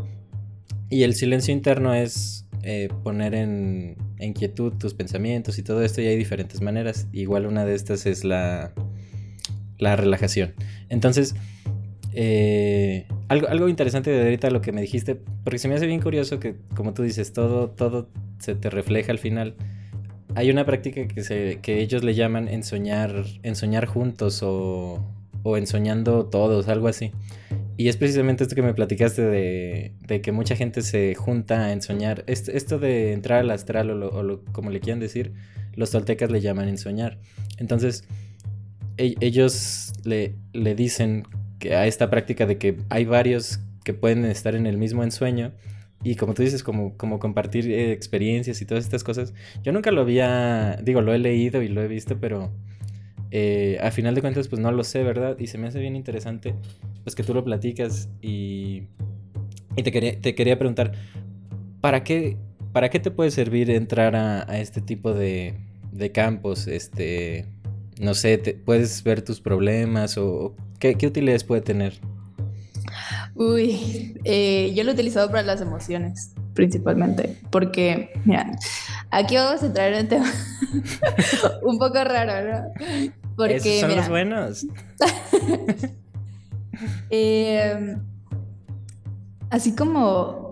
Y 0.91 1.05
el 1.05 1.15
silencio 1.15 1.55
interno 1.55 1.95
es 1.95 2.47
eh, 2.63 2.91
poner 3.03 3.35
en, 3.35 3.97
en, 4.19 4.35
quietud 4.35 4.75
tus 4.75 4.93
pensamientos 4.93 5.59
y 5.59 5.63
todo 5.63 5.83
esto, 5.83 6.03
y 6.03 6.09
hay 6.09 6.17
diferentes 6.17 6.61
maneras. 6.61 7.09
Igual 7.13 7.47
una 7.47 7.65
de 7.65 7.75
estas 7.75 8.05
es 8.05 8.25
la, 8.25 8.75
la 9.79 9.97
relajación. 9.97 10.53
Entonces, 10.91 11.35
eh, 12.13 13.07
algo, 13.29 13.49
algo 13.49 13.69
interesante 13.69 14.11
de 14.11 14.23
ahorita 14.23 14.51
lo 14.51 14.61
que 14.61 14.73
me 14.73 14.81
dijiste, 14.81 15.17
porque 15.45 15.59
se 15.59 15.69
me 15.69 15.75
hace 15.75 15.87
bien 15.87 16.01
curioso 16.01 16.41
que, 16.41 16.57
como 16.75 16.95
tú 16.95 17.03
dices, 17.03 17.33
todo, 17.33 17.71
todo 17.71 18.09
se 18.39 18.55
te 18.55 18.71
refleja 18.71 19.13
al 19.13 19.19
final. 19.19 19.55
Hay 20.35 20.51
una 20.51 20.65
práctica 20.65 21.07
que, 21.07 21.23
se, 21.23 21.59
que 21.61 21.81
ellos 21.81 22.05
le 22.05 22.15
llaman 22.15 22.49
ensoñar, 22.49 23.25
ensoñar 23.43 23.87
juntos 23.87 24.43
o, 24.43 25.05
o 25.43 25.57
ensoñando 25.57 26.27
todos, 26.27 26.69
algo 26.69 26.89
así. 26.89 27.13
Y 27.77 27.89
es 27.89 27.97
precisamente 27.97 28.45
esto 28.45 28.55
que 28.55 28.63
me 28.63 28.75
platicaste 28.75 29.23
de, 29.23 29.93
de 30.07 30.21
que 30.21 30.33
mucha 30.33 30.55
gente 30.55 30.83
se 30.83 31.15
junta 31.15 31.65
a 31.65 31.73
ensoñar. 31.73 32.25
Esto, 32.27 32.53
esto 32.53 32.79
de 32.79 33.13
entrar 33.13 33.41
al 33.41 33.51
astral 33.51 33.91
o, 33.91 34.09
o 34.09 34.41
como 34.53 34.71
le 34.71 34.81
quieran 34.81 35.01
decir, 35.01 35.33
los 35.75 35.91
toltecas 35.91 36.31
le 36.31 36.41
llaman 36.41 36.69
ensoñar. 36.69 37.19
Entonces, 37.59 38.05
e, 38.99 39.15
ellos 39.21 39.93
le, 40.05 40.35
le 40.53 40.75
dicen 40.75 41.25
que 41.61 41.77
a 41.77 41.87
esta 41.87 42.11
práctica 42.11 42.47
de 42.47 42.59
que 42.59 42.79
hay 42.89 43.05
varios 43.05 43.61
que 43.85 43.95
pueden 43.95 44.25
estar 44.25 44.57
en 44.57 44.67
el 44.67 44.79
mismo 44.79 45.05
ensueño 45.05 45.53
y 46.03 46.17
como 46.17 46.35
tú 46.35 46.43
dices, 46.43 46.63
como, 46.63 46.97
como 46.97 47.19
compartir 47.19 47.71
eh, 47.71 47.93
experiencias 47.93 48.61
y 48.63 48.65
todas 48.65 48.85
estas 48.85 49.05
cosas. 49.05 49.35
Yo 49.63 49.73
nunca 49.73 49.91
lo 49.91 50.01
había, 50.01 50.79
digo, 50.83 51.03
lo 51.03 51.13
he 51.13 51.19
leído 51.19 51.63
y 51.63 51.69
lo 51.69 51.83
he 51.83 51.89
visto, 51.89 52.19
pero 52.19 52.51
eh, 53.31 53.79
a 53.83 53.91
final 53.91 54.15
de 54.15 54.23
cuentas 54.23 54.49
pues 54.49 54.61
no 54.61 54.73
lo 54.73 54.83
sé, 54.83 55.03
¿verdad? 55.03 55.39
Y 55.39 55.47
se 55.47 55.59
me 55.59 55.69
hace 55.69 55.79
bien 55.79 55.97
interesante 55.97 56.55
pues 57.05 57.15
que 57.15 57.23
tú 57.23 57.35
lo 57.35 57.45
platicas 57.45 58.09
y, 58.23 58.85
y 59.77 59.83
te, 59.83 59.93
quería, 59.93 60.19
te 60.19 60.35
quería 60.35 60.59
preguntar, 60.59 60.93
¿para 61.83 62.03
qué, 62.03 62.39
¿para 62.73 62.89
qué 62.89 62.99
te 62.99 63.11
puede 63.11 63.31
servir 63.31 63.71
entrar 63.71 64.17
a, 64.17 64.51
a 64.51 64.59
este 64.59 64.81
tipo 64.81 65.13
de, 65.13 65.55
de 65.93 66.13
campos? 66.13 66.67
Este, 66.67 67.47
no 68.01 68.15
sé, 68.15 68.39
te, 68.39 68.55
puedes 68.55 69.05
ver 69.05 69.23
tus 69.23 69.41
problemas 69.41 70.19
o 70.19 70.57
¿Qué, 70.81 71.07
utilidades 71.07 71.45
puede 71.45 71.61
tener? 71.61 72.01
Uy, 73.35 74.19
eh, 74.25 74.73
yo 74.75 74.83
lo 74.83 74.91
he 74.91 74.95
utilizado 74.95 75.29
para 75.29 75.43
las 75.43 75.61
emociones, 75.61 76.33
principalmente, 76.55 77.37
porque, 77.51 78.11
mira, 78.25 78.51
aquí 79.11 79.37
vamos 79.37 79.63
a 79.63 79.67
entrar 79.67 79.93
en 79.93 80.01
un 80.01 80.09
tema 80.09 80.33
un 81.63 81.79
poco 81.79 82.03
raro, 82.03 82.51
¿no? 82.51 82.73
Porque, 83.37 83.57
Esos 83.57 83.81
son 83.81 83.97
los 83.97 84.09
buenos. 84.09 84.67
eh, 87.11 87.97
así 89.51 89.75
como 89.75 90.50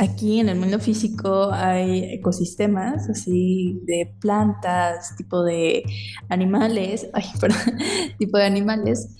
aquí 0.00 0.40
en 0.40 0.48
el 0.48 0.58
mundo 0.58 0.78
físico 0.78 1.50
hay 1.52 2.04
ecosistemas 2.14 3.08
así 3.10 3.78
de 3.84 4.12
plantas, 4.18 5.14
tipo 5.16 5.44
de 5.44 5.84
animales, 6.30 7.08
ay, 7.12 7.24
perdón, 7.38 7.78
tipo 8.18 8.38
de 8.38 8.44
animales, 8.44 9.14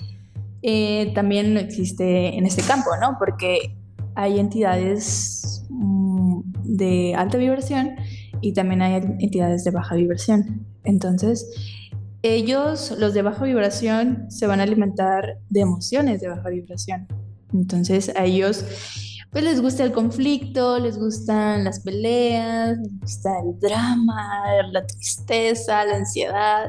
eh, 0.62 1.12
también 1.14 1.56
existe 1.58 2.36
en 2.36 2.46
este 2.46 2.62
campo, 2.62 2.90
¿no? 3.00 3.16
Porque 3.18 3.76
hay 4.14 4.40
entidades 4.40 5.64
mm, 5.68 6.40
de 6.64 7.14
alta 7.14 7.36
vibración 7.36 7.96
y 8.40 8.54
también 8.54 8.80
hay 8.80 8.94
entidades 8.94 9.64
de 9.64 9.70
baja 9.70 9.94
vibración. 9.94 10.66
Entonces, 10.84 11.46
ellos, 12.22 12.94
los 12.98 13.12
de 13.12 13.22
baja 13.22 13.44
vibración, 13.44 14.30
se 14.30 14.46
van 14.46 14.60
a 14.60 14.62
alimentar 14.62 15.38
de 15.50 15.60
emociones 15.60 16.20
de 16.22 16.28
baja 16.28 16.48
vibración. 16.48 17.06
Entonces, 17.52 18.12
a 18.16 18.24
ellos 18.24 18.64
pues 19.30 19.44
les 19.44 19.60
gusta 19.60 19.84
el 19.84 19.92
conflicto, 19.92 20.78
les 20.78 20.98
gustan 20.98 21.64
las 21.64 21.80
peleas, 21.80 22.78
les 22.78 23.00
gusta 23.00 23.30
el 23.40 23.58
drama, 23.60 24.44
la 24.72 24.84
tristeza, 24.84 25.84
la 25.84 25.96
ansiedad. 25.96 26.68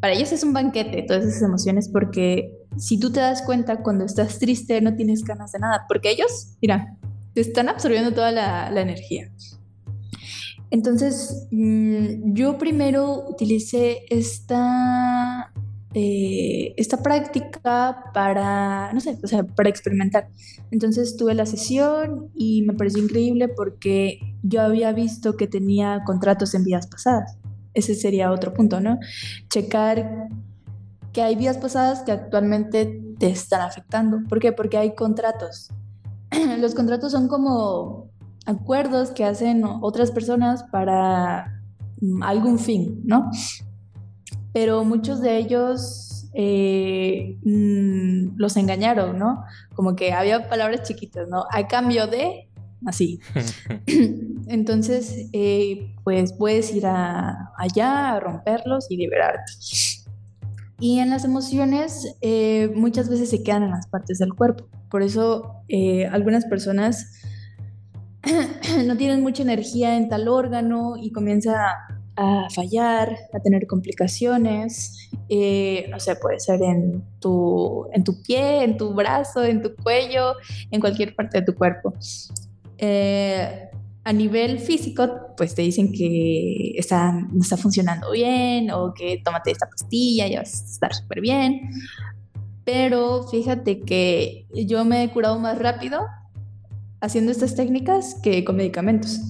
Para 0.00 0.14
ellos 0.14 0.32
es 0.32 0.42
un 0.44 0.52
banquete 0.52 1.02
todas 1.02 1.24
esas 1.24 1.42
emociones 1.42 1.88
porque 1.88 2.52
si 2.78 2.98
tú 2.98 3.10
te 3.12 3.20
das 3.20 3.42
cuenta 3.42 3.82
cuando 3.82 4.04
estás 4.04 4.38
triste 4.38 4.80
no 4.80 4.94
tienes 4.94 5.24
ganas 5.24 5.52
de 5.52 5.58
nada, 5.58 5.84
porque 5.88 6.10
ellos, 6.10 6.56
mira, 6.62 6.96
te 7.34 7.40
están 7.42 7.68
absorbiendo 7.68 8.12
toda 8.12 8.32
la, 8.32 8.80
energía. 8.80 9.30
Entonces, 10.70 11.46
mm, 11.50 12.34
yo 12.34 12.58
primero 12.58 13.24
utilicé 13.28 14.02
esta, 14.10 15.52
eh, 15.94 16.74
esta 16.76 17.02
práctica 17.02 18.04
para, 18.12 18.92
no 18.92 19.00
sé, 19.00 19.18
o 19.22 19.26
sea, 19.26 19.44
para 19.44 19.68
experimentar. 19.68 20.28
Entonces 20.70 21.16
tuve 21.16 21.34
la 21.34 21.46
sesión 21.46 22.30
y 22.34 22.62
me 22.62 22.74
pareció 22.74 23.02
increíble 23.02 23.48
porque 23.48 24.20
yo 24.42 24.60
había 24.60 24.92
visto 24.92 25.36
que 25.36 25.46
tenía 25.46 26.02
contratos 26.04 26.54
en 26.54 26.64
vidas 26.64 26.86
pasadas. 26.86 27.38
Ese 27.72 27.94
sería 27.94 28.32
otro 28.32 28.52
punto, 28.52 28.80
¿no? 28.80 28.98
Checar 29.48 30.28
que 31.12 31.22
hay 31.22 31.36
vidas 31.36 31.58
pasadas 31.58 32.02
que 32.02 32.12
actualmente 32.12 33.00
te 33.18 33.28
están 33.28 33.62
afectando. 33.62 34.20
¿Por 34.28 34.40
qué? 34.40 34.52
Porque 34.52 34.76
hay 34.76 34.94
contratos. 34.94 35.70
Los 36.58 36.74
contratos 36.74 37.12
son 37.12 37.28
como 37.28 38.10
acuerdos 38.44 39.10
que 39.10 39.24
hacen 39.24 39.62
otras 39.64 40.10
personas 40.10 40.64
para 40.64 41.62
algún 42.22 42.58
fin, 42.58 43.00
¿no? 43.04 43.30
Pero 44.52 44.84
muchos 44.84 45.20
de 45.20 45.36
ellos 45.36 46.28
eh, 46.34 47.38
mm, 47.44 48.36
los 48.36 48.56
engañaron, 48.56 49.18
¿no? 49.18 49.44
Como 49.74 49.96
que 49.96 50.12
había 50.12 50.48
palabras 50.48 50.82
chiquitas, 50.82 51.28
¿no? 51.28 51.44
A 51.50 51.66
cambio 51.66 52.06
de, 52.06 52.48
así. 52.86 53.20
Entonces, 54.48 55.28
eh, 55.32 55.94
pues 56.04 56.32
puedes 56.32 56.74
ir 56.74 56.86
allá 56.86 58.14
a 58.14 58.20
romperlos 58.20 58.90
y 58.90 58.96
liberarte. 58.96 59.52
Y 60.80 61.00
en 61.00 61.10
las 61.10 61.24
emociones 61.24 62.14
eh, 62.20 62.70
muchas 62.74 63.08
veces 63.08 63.30
se 63.30 63.42
quedan 63.42 63.64
en 63.64 63.70
las 63.70 63.88
partes 63.88 64.18
del 64.18 64.32
cuerpo. 64.34 64.68
Por 64.90 65.02
eso 65.02 65.56
eh, 65.68 66.06
algunas 66.06 66.44
personas 66.46 67.12
no 68.86 68.96
tienen 68.96 69.22
mucha 69.22 69.42
energía 69.42 69.96
en 69.96 70.08
tal 70.08 70.28
órgano 70.28 70.94
y 70.96 71.10
comienza 71.10 71.52
a 72.18 72.48
fallar, 72.50 73.16
a 73.32 73.40
tener 73.40 73.66
complicaciones. 73.66 75.08
Eh, 75.28 75.86
no 75.88 76.00
sé, 76.00 76.16
puede 76.16 76.40
ser 76.40 76.60
en 76.62 77.02
tu, 77.20 77.86
en 77.92 78.04
tu 78.04 78.20
pie, 78.22 78.64
en 78.64 78.76
tu 78.76 78.92
brazo, 78.92 79.44
en 79.44 79.62
tu 79.62 79.74
cuello, 79.76 80.34
en 80.70 80.80
cualquier 80.80 81.14
parte 81.14 81.38
de 81.38 81.46
tu 81.46 81.54
cuerpo 81.54 81.94
a 84.08 84.12
nivel 84.14 84.58
físico, 84.58 85.06
pues 85.36 85.54
te 85.54 85.60
dicen 85.60 85.92
que 85.92 86.72
está, 86.78 87.12
no 87.12 87.42
está 87.42 87.58
funcionando 87.58 88.12
bien 88.12 88.70
o 88.70 88.94
que 88.94 89.20
tómate 89.22 89.50
esta 89.50 89.68
pastilla 89.68 90.26
y 90.26 90.34
vas 90.34 90.62
a 90.62 90.64
estar 90.64 90.94
súper 90.94 91.20
bien. 91.20 91.68
Pero 92.64 93.28
fíjate 93.28 93.80
que 93.80 94.46
yo 94.66 94.82
me 94.86 95.02
he 95.02 95.10
curado 95.10 95.38
más 95.38 95.58
rápido 95.58 96.06
haciendo 97.02 97.32
estas 97.32 97.54
técnicas 97.54 98.14
que 98.22 98.44
con 98.44 98.56
medicamentos. 98.56 99.20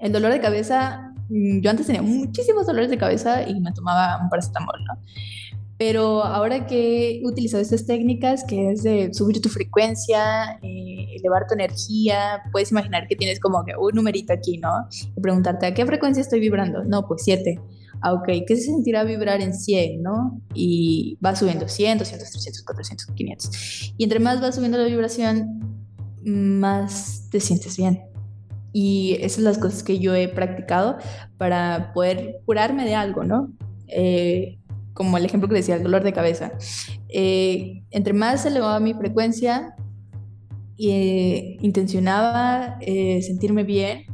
El 0.00 0.10
dolor 0.10 0.32
de 0.32 0.40
cabeza, 0.40 1.05
yo 1.28 1.70
antes 1.70 1.86
tenía 1.86 2.02
muchísimos 2.02 2.66
dolores 2.66 2.90
de 2.90 2.98
cabeza 2.98 3.48
y 3.48 3.60
me 3.60 3.72
tomaba 3.72 4.22
un 4.22 4.28
paracetamol, 4.28 4.84
¿no? 4.84 5.00
Pero 5.78 6.24
ahora 6.24 6.66
que 6.66 7.20
he 7.20 7.26
utilizado 7.26 7.62
estas 7.62 7.84
técnicas, 7.84 8.44
que 8.44 8.70
es 8.70 8.82
de 8.82 9.12
subir 9.12 9.42
tu 9.42 9.50
frecuencia, 9.50 10.58
eh, 10.62 11.06
elevar 11.16 11.46
tu 11.46 11.54
energía, 11.54 12.42
puedes 12.50 12.70
imaginar 12.70 13.06
que 13.06 13.14
tienes 13.14 13.40
como 13.40 13.62
que 13.64 13.76
un 13.76 13.94
numerito 13.94 14.32
aquí, 14.32 14.56
¿no? 14.56 14.88
Y 15.14 15.20
preguntarte, 15.20 15.66
¿a 15.66 15.74
qué 15.74 15.84
frecuencia 15.84 16.22
estoy 16.22 16.40
vibrando? 16.40 16.82
No, 16.84 17.06
pues 17.06 17.22
7. 17.24 17.60
Ah, 18.00 18.14
ok, 18.14 18.26
¿qué 18.46 18.56
se 18.56 18.62
sentirá 18.62 19.04
vibrar 19.04 19.42
en 19.42 19.52
100, 19.52 20.02
no? 20.02 20.40
Y 20.54 21.18
va 21.24 21.36
subiendo 21.36 21.68
100, 21.68 21.98
200, 21.98 22.30
300, 22.30 22.62
400, 22.62 23.06
500. 23.14 23.94
Y 23.98 24.04
entre 24.04 24.18
más 24.18 24.42
va 24.42 24.52
subiendo 24.52 24.78
la 24.78 24.84
vibración, 24.84 25.60
más 26.24 27.28
te 27.30 27.38
sientes 27.38 27.76
bien. 27.76 28.00
Y 28.78 29.14
esas 29.20 29.36
son 29.36 29.44
las 29.44 29.56
cosas 29.56 29.82
que 29.82 30.00
yo 30.00 30.14
he 30.14 30.28
practicado 30.28 30.98
para 31.38 31.94
poder 31.94 32.42
curarme 32.44 32.84
de 32.84 32.94
algo, 32.94 33.24
¿no? 33.24 33.50
Eh, 33.88 34.58
como 34.92 35.16
el 35.16 35.24
ejemplo 35.24 35.48
que 35.48 35.54
decía, 35.54 35.76
el 35.76 35.82
dolor 35.82 36.04
de 36.04 36.12
cabeza. 36.12 36.52
Eh, 37.08 37.84
entre 37.90 38.12
más 38.12 38.44
elevaba 38.44 38.78
mi 38.78 38.92
frecuencia, 38.92 39.74
eh, 40.76 41.56
intencionaba 41.62 42.76
eh, 42.82 43.22
sentirme 43.22 43.64
bien 43.64 44.04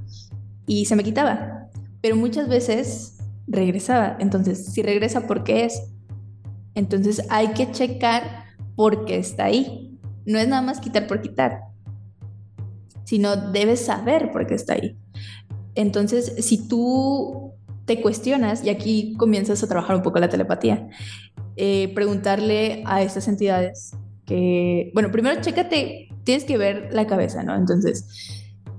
y 0.65 0.85
se 0.85 0.95
me 0.95 1.03
quitaba. 1.03 1.69
Pero 2.01 2.15
muchas 2.15 2.49
veces 2.49 3.19
regresaba. 3.49 4.17
Entonces, 4.21 4.67
si 4.67 4.81
regresa, 4.81 5.27
¿por 5.27 5.43
qué 5.43 5.65
es? 5.65 5.91
Entonces 6.77 7.27
hay 7.31 7.49
que 7.49 7.73
checar 7.73 8.45
por 8.77 9.07
qué 9.07 9.17
está 9.17 9.47
ahí. 9.47 9.99
No 10.25 10.39
es 10.39 10.47
nada 10.47 10.63
más 10.63 10.79
quitar 10.79 11.09
por 11.09 11.21
quitar, 11.21 11.72
sino 13.13 13.37
debes 13.37 13.85
saber 13.85 14.31
por 14.31 14.47
qué 14.47 14.55
está 14.55 14.73
ahí. 14.73 14.97
Entonces, 15.75 16.35
si 16.39 16.67
tú 16.67 17.53
te 17.85 18.01
cuestionas, 18.01 18.65
y 18.65 18.71
aquí 18.71 19.15
comienzas 19.19 19.63
a 19.63 19.69
trabajar 19.69 19.97
un 19.97 20.03
poco 20.03 20.19
la 20.19 20.31
telepatía, 20.31 20.89
eh, 21.57 21.93
preguntarle 21.95 22.83
a 22.87 23.03
estas 23.03 23.29
entidades 23.29 23.95
que, 24.25 24.93
bueno, 24.95 25.13
primero 25.13 25.39
chécate, 25.43 26.09
tienes 26.25 26.45
que 26.45 26.57
ver 26.57 26.89
la 26.93 27.07
cabeza, 27.07 27.43
¿no? 27.43 27.55
Entonces, 27.55 28.07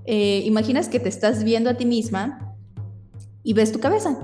eh, 0.06 0.42
imaginas 0.46 0.90
que 0.90 1.00
te 1.00 1.10
estás 1.10 1.44
viendo 1.44 1.70
a 1.70 1.76
ti 1.76 1.86
misma 1.86 2.56
y 3.44 3.54
ves 3.54 3.72
tu 3.72 3.80
cabeza. 3.80 4.18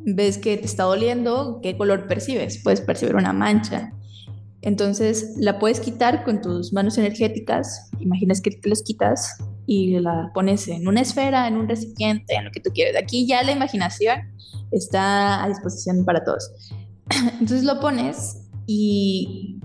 Ves 0.00 0.38
que 0.38 0.56
te 0.56 0.66
está 0.66 0.82
doliendo, 0.82 1.60
qué 1.62 1.76
color 1.76 2.08
percibes. 2.08 2.60
Puedes 2.64 2.80
percibir 2.80 3.14
una 3.14 3.32
mancha. 3.32 3.92
Entonces 4.62 5.34
la 5.38 5.58
puedes 5.58 5.80
quitar 5.80 6.24
con 6.24 6.40
tus 6.40 6.72
manos 6.72 6.98
energéticas. 6.98 7.90
Imaginas 7.98 8.40
que 8.40 8.50
te 8.50 8.68
los 8.68 8.82
quitas 8.82 9.38
y 9.66 9.98
la 10.00 10.30
pones 10.34 10.68
en 10.68 10.86
una 10.86 11.00
esfera, 11.00 11.48
en 11.48 11.56
un 11.56 11.68
recipiente, 11.68 12.34
en 12.34 12.44
lo 12.44 12.50
que 12.50 12.60
tú 12.60 12.70
quieres. 12.72 12.96
Aquí 12.96 13.26
ya 13.26 13.42
la 13.42 13.52
imaginación 13.52 14.20
está 14.70 15.42
a 15.42 15.48
disposición 15.48 16.04
para 16.04 16.24
todos. 16.24 16.50
Entonces 17.40 17.64
lo 17.64 17.80
pones 17.80 18.48
y 18.66 19.60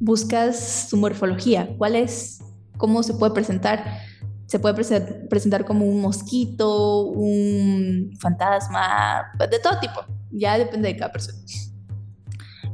buscas 0.00 0.88
su 0.88 0.96
morfología. 0.96 1.68
¿Cuál 1.76 1.96
es? 1.96 2.40
¿Cómo 2.76 3.02
se 3.02 3.14
puede 3.14 3.34
presentar? 3.34 3.84
Se 4.46 4.58
puede 4.58 4.74
presentar 5.28 5.66
como 5.66 5.84
un 5.84 6.00
mosquito, 6.00 7.02
un 7.02 8.16
fantasma, 8.18 9.30
de 9.38 9.58
todo 9.58 9.78
tipo. 9.78 10.00
Ya 10.30 10.56
depende 10.56 10.88
de 10.88 10.96
cada 10.96 11.12
persona. 11.12 11.38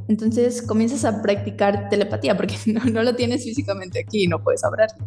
Entonces 0.07 0.61
comienzas 0.61 1.05
a 1.05 1.21
practicar 1.21 1.89
telepatía 1.89 2.37
porque 2.37 2.55
no, 2.91 3.03
lo 3.03 3.15
tienes 3.15 3.43
físicamente 3.43 3.99
aquí, 3.99 4.27
no 4.27 4.43
puedes 4.43 4.63
hablarle. 4.63 5.05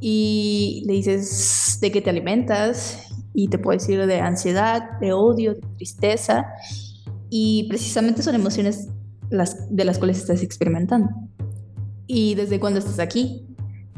Y 0.00 0.82
le 0.86 0.94
dices 0.94 1.78
de 1.80 1.90
qué 1.90 2.00
te 2.00 2.10
alimentas 2.10 3.06
y 3.34 3.48
te 3.48 3.58
puede 3.58 3.78
decir 3.78 4.06
de 4.06 4.20
ansiedad, 4.20 4.98
de 5.00 5.12
odio, 5.12 5.54
de 5.54 5.60
tristeza. 5.76 6.46
Y 7.28 7.66
precisamente 7.68 8.22
son 8.22 8.34
emociones 8.34 8.88
las, 9.30 9.74
de 9.74 9.84
las 9.84 9.98
cuales 9.98 10.18
estás 10.18 10.42
experimentando. 10.42 11.08
¿Y 12.06 12.34
desde 12.34 12.58
cuándo 12.58 12.78
estás 12.80 12.98
aquí? 12.98 13.46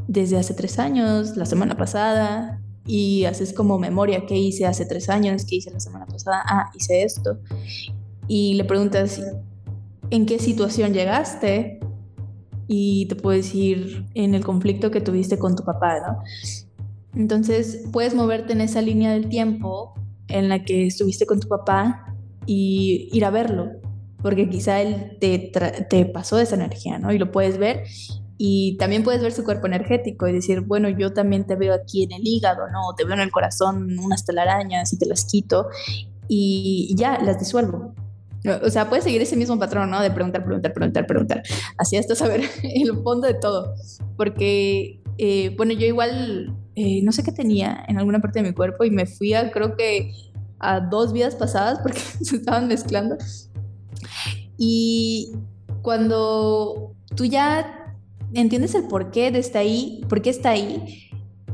Desde 0.07 0.37
hace 0.37 0.55
tres 0.55 0.79
años, 0.79 1.37
la 1.37 1.47
semana 1.47 1.77
pasada, 1.77 2.61
y 2.85 3.25
haces 3.25 3.53
como 3.53 3.79
memoria, 3.79 4.27
¿qué 4.27 4.37
hice 4.37 4.67
hace 4.67 4.85
tres 4.85 5.09
años? 5.09 5.45
¿Qué 5.45 5.57
hice 5.57 5.71
la 5.71 5.81
semana 5.81 6.07
pasada? 6.07 6.43
Ah, 6.45 6.71
hice 6.75 7.05
esto. 7.05 7.39
Y 8.27 8.55
le 8.55 8.65
preguntas, 8.65 9.21
¿en 10.13 10.27
qué 10.27 10.39
situación 10.39 10.93
llegaste? 10.93 11.81
Y 12.69 13.07
te 13.07 13.17
puedes 13.17 13.47
decir 13.47 14.05
en 14.15 14.35
el 14.35 14.45
conflicto 14.45 14.91
que 14.91 15.01
tuviste 15.01 15.39
con 15.39 15.57
tu 15.57 15.65
papá, 15.65 16.01
¿no? 16.01 16.23
Entonces 17.19 17.85
puedes 17.93 18.15
moverte 18.15 18.53
en 18.53 18.61
esa 18.61 18.83
línea 18.83 19.13
del 19.13 19.31
tiempo 19.31 19.95
en 20.29 20.51
la 20.51 20.65
que 20.65 20.87
estuviste 20.87 21.25
con 21.25 21.41
tu 21.41 21.49
papá 21.49 22.15
y 22.47 23.09
ir 23.13 23.25
a 23.25 23.31
verlo 23.31 23.71
porque 24.21 24.49
quizá 24.49 24.83
él 24.83 25.17
te, 25.19 25.51
te 25.89 26.05
pasó 26.05 26.39
esa 26.39 26.57
energía, 26.57 26.99
¿no? 26.99 27.11
Y 27.13 27.19
lo 27.19 27.33
puedes 27.33 27.57
ver 27.57 27.85
y 28.37 28.77
también 28.77 29.05
puedes 29.05 29.23
ver 29.23 29.33
su 29.33 29.45
cuerpo 29.45 29.67
energético 29.67 30.29
y 30.29 30.33
decir, 30.33 30.61
bueno, 30.61 30.91
yo 30.91 31.15
también 31.15 31.47
te 31.47 31.57
veo 31.57 31.73
aquí 31.73 32.05
en 32.05 32.13
el 32.13 32.27
hígado, 32.27 32.69
¿no? 32.71 32.95
Te 32.97 33.05
veo 33.05 33.15
en 33.15 33.21
el 33.21 33.31
corazón 33.31 33.99
unas 33.99 34.27
telarañas 34.27 34.93
y 34.93 34.99
te 34.99 35.07
las 35.07 35.25
quito 35.25 35.69
y 36.29 36.95
ya 36.97 37.19
las 37.19 37.39
disuelvo. 37.39 37.95
O 38.63 38.71
sea, 38.71 38.89
puedes 38.89 39.05
seguir 39.05 39.23
ese 39.23 39.37
mismo 39.37 39.59
patrón, 39.59 39.91
¿no? 39.91 40.01
De 40.01 40.11
preguntar, 40.11 40.45
preguntar, 40.45 40.73
preguntar, 40.73 41.07
preguntar. 41.07 41.43
Así 41.79 41.97
hasta 41.97 42.15
saber 42.15 42.43
el 42.63 43.03
fondo 43.03 43.27
de 43.27 43.35
todo. 43.35 43.75
Porque, 44.17 45.01
eh, 45.19 45.55
bueno, 45.57 45.73
yo 45.73 45.87
igual, 45.87 46.57
eh, 46.75 47.03
no 47.03 47.13
sé 47.13 47.23
qué 47.23 47.33
tenía 47.33 47.85
en 47.87 47.99
alguna 47.99 48.21
parte 48.21 48.43
de 48.43 48.49
mi 48.49 48.55
cuerpo 48.55 48.85
y 48.85 48.91
me 48.91 49.07
fui 49.07 49.35
a, 49.35 49.53
creo 49.53 49.77
que, 49.77 50.13
a 50.59 50.81
dos 50.81 51.13
vidas 51.13 51.35
pasadas 51.37 51.81
porque 51.83 51.99
se 52.23 52.37
estaban 52.37 52.67
mezclando. 52.69 53.17
Y 54.57 55.33
cuando 55.83 56.95
tú 57.15 57.25
ya 57.25 57.95
entiendes 58.35 58.75
el 58.75 58.85
porqué 58.85 59.31
de 59.31 59.39
estar 59.39 59.63
ahí, 59.63 60.05
por 60.09 60.23
qué 60.23 60.31
está 60.31 60.51
ahí, 60.51 61.11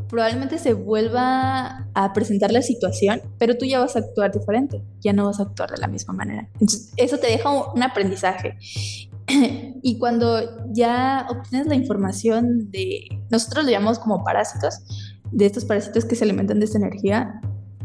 probablemente 0.08 0.58
se 0.58 0.72
vuelva 0.72 1.86
a 1.94 2.12
presentar 2.12 2.50
la 2.50 2.62
situación, 2.62 3.20
pero 3.38 3.56
tú 3.56 3.64
ya 3.66 3.80
vas 3.80 3.96
a 3.96 4.00
actuar 4.00 4.32
diferente, 4.32 4.82
ya 5.00 5.12
no 5.12 5.26
vas 5.26 5.40
a 5.40 5.44
actuar 5.44 5.70
de 5.70 5.78
la 5.78 5.86
misma 5.86 6.14
manera. 6.14 6.48
Entonces, 6.54 6.92
eso 6.96 7.18
te 7.18 7.28
deja 7.28 7.50
un 7.50 7.82
aprendizaje. 7.82 8.56
y 9.82 9.98
cuando 9.98 10.66
ya 10.72 11.26
obtienes 11.28 11.68
la 11.68 11.74
información 11.74 12.70
de, 12.70 13.20
nosotros 13.30 13.64
lo 13.64 13.70
llamamos 13.70 13.98
como 13.98 14.24
parásitos, 14.24 14.80
de 15.30 15.46
estos 15.46 15.64
parásitos 15.64 16.04
que 16.04 16.16
se 16.16 16.24
alimentan 16.24 16.58
de 16.58 16.64
esta 16.64 16.78
energía, 16.78 17.40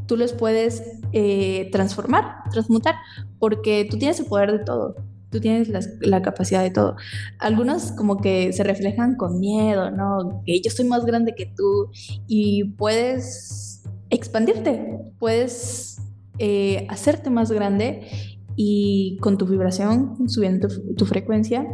tú 0.05 0.17
los 0.17 0.33
puedes 0.33 0.83
eh, 1.11 1.69
transformar, 1.71 2.43
transmutar, 2.51 2.95
porque 3.39 3.87
tú 3.89 3.97
tienes 3.97 4.19
el 4.19 4.25
poder 4.27 4.51
de 4.51 4.59
todo, 4.59 4.95
tú 5.33 5.41
tienes 5.41 5.69
la, 5.99 6.21
capacidad 6.21 6.61
de 6.61 6.69
todo. 6.69 6.95
Algunos 7.39 7.91
como 7.91 8.17
que 8.17 8.53
se 8.53 8.63
reflejan 8.63 9.15
con 9.15 9.39
miedo, 9.39 9.91
¿no? 9.91 10.43
Que 10.45 10.61
yo 10.61 10.71
soy 10.71 10.85
más 10.85 11.05
grande 11.05 11.33
que 11.35 11.47
tú 11.47 11.89
y 12.27 12.65
puedes 12.75 13.83
expandirte, 14.09 14.99
puedes 15.19 15.97
eh, 16.37 16.85
hacerte 16.89 17.29
más 17.29 17.51
grande 17.51 18.07
y 18.55 19.17
con 19.21 19.37
tu 19.37 19.47
vibración 19.47 20.29
subiendo 20.29 20.67
tu, 20.67 20.93
tu 20.93 21.05
frecuencia 21.05 21.65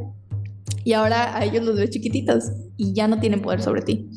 y 0.85 0.93
ahora 0.93 1.37
a 1.37 1.43
ellos 1.43 1.65
los 1.65 1.75
ves 1.75 1.89
chiquititos 1.89 2.51
y 2.77 2.93
ya 2.93 3.09
no 3.09 3.19
tienen 3.19 3.41
poder 3.41 3.61
sobre 3.61 3.81
ti. 3.81 4.09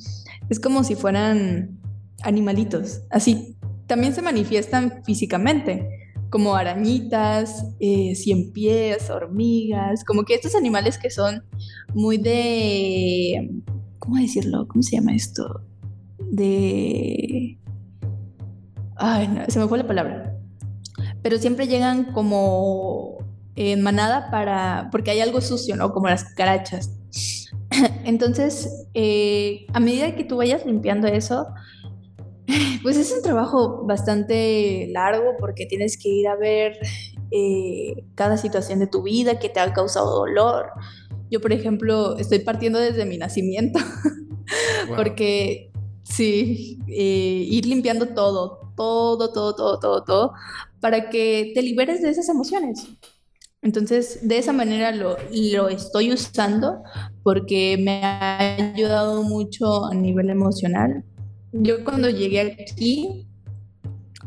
Es 0.49 0.61
como 0.61 0.85
si 0.85 0.95
fueran 0.95 1.81
animalitos, 2.23 3.01
así 3.11 3.57
también 3.89 4.15
se 4.15 4.23
manifiestan 4.23 5.03
físicamente, 5.05 6.02
como 6.33 6.55
arañitas, 6.57 7.67
eh, 7.79 8.15
cien 8.15 8.53
pies, 8.53 9.11
hormigas, 9.11 10.03
como 10.03 10.25
que 10.25 10.35
estos 10.35 10.55
animales 10.55 10.97
que 10.97 11.11
son 11.11 11.45
muy 11.93 12.17
de, 12.17 13.51
¿cómo 13.99 14.17
decirlo? 14.17 14.67
¿Cómo 14.67 14.83
se 14.83 14.97
llama 14.97 15.15
esto? 15.15 15.61
De... 16.19 17.59
Ay, 18.97 19.29
no, 19.29 19.45
se 19.47 19.59
me 19.61 19.69
fue 19.69 19.77
la 19.77 19.87
palabra. 19.87 20.35
Pero 21.23 21.37
siempre 21.37 21.67
llegan 21.67 22.13
como 22.15 23.19
en 23.55 23.83
manada 23.83 24.31
para, 24.31 24.89
porque 24.91 25.11
hay 25.11 25.21
algo 25.21 25.43
sucio, 25.43 25.77
¿no? 25.77 25.93
Como 25.93 26.09
las 26.09 26.25
carachas. 26.25 26.99
Entonces, 28.05 28.89
eh, 28.95 29.67
a 29.75 29.81
medida 29.81 30.17
que 30.17 30.25
tú 30.25 30.39
vayas 30.39 30.65
limpiando 30.65 31.09
eso, 31.09 31.49
pues 32.83 32.97
es 32.97 33.13
un 33.13 33.23
trabajo 33.23 33.85
bastante 33.87 34.89
largo 34.93 35.37
porque 35.39 35.67
tienes 35.67 35.97
que 35.97 36.09
ir 36.09 36.29
a 36.29 36.37
ver 36.37 36.79
eh, 37.31 38.05
cada 38.15 38.37
situación 38.37 38.79
de 38.79 38.87
tu 38.87 39.03
vida 39.03 39.39
que 39.39 39.49
te 39.49 39.61
ha 39.61 39.73
causado 39.73 40.11
dolor. 40.11 40.67
Yo, 41.31 41.41
por 41.41 41.53
ejemplo, 41.53 42.17
estoy 42.19 42.41
partiendo 42.41 42.79
desde 42.79 43.07
mi 43.07 43.17
nacimiento 43.17 43.79
porque 44.97 45.73
sí, 46.03 46.79
eh, 46.89 47.47
ir 47.49 47.67
limpiando 47.67 48.09
todo, 48.09 48.73
todo, 48.77 49.33
todo, 49.33 49.55
todo, 49.55 49.79
todo, 49.79 50.05
todo, 50.05 50.33
para 50.81 51.09
que 51.09 51.53
te 51.55 51.63
liberes 51.63 52.03
de 52.03 52.11
esas 52.11 52.29
emociones. 52.29 52.87
Entonces, 53.63 54.27
de 54.27 54.39
esa 54.39 54.53
manera 54.53 54.91
lo, 54.91 55.17
lo, 55.31 55.69
estoy 55.69 56.13
usando 56.13 56.83
porque 57.23 57.79
me 57.79 58.03
ha 58.05 58.75
ayudado 58.75 59.23
mucho 59.23 59.87
a 59.87 59.95
nivel 59.95 60.31
emocional 60.31 61.05
yo 61.53 61.85
cuando 61.85 62.09
llegué 62.09 62.57
aquí, 62.71 63.27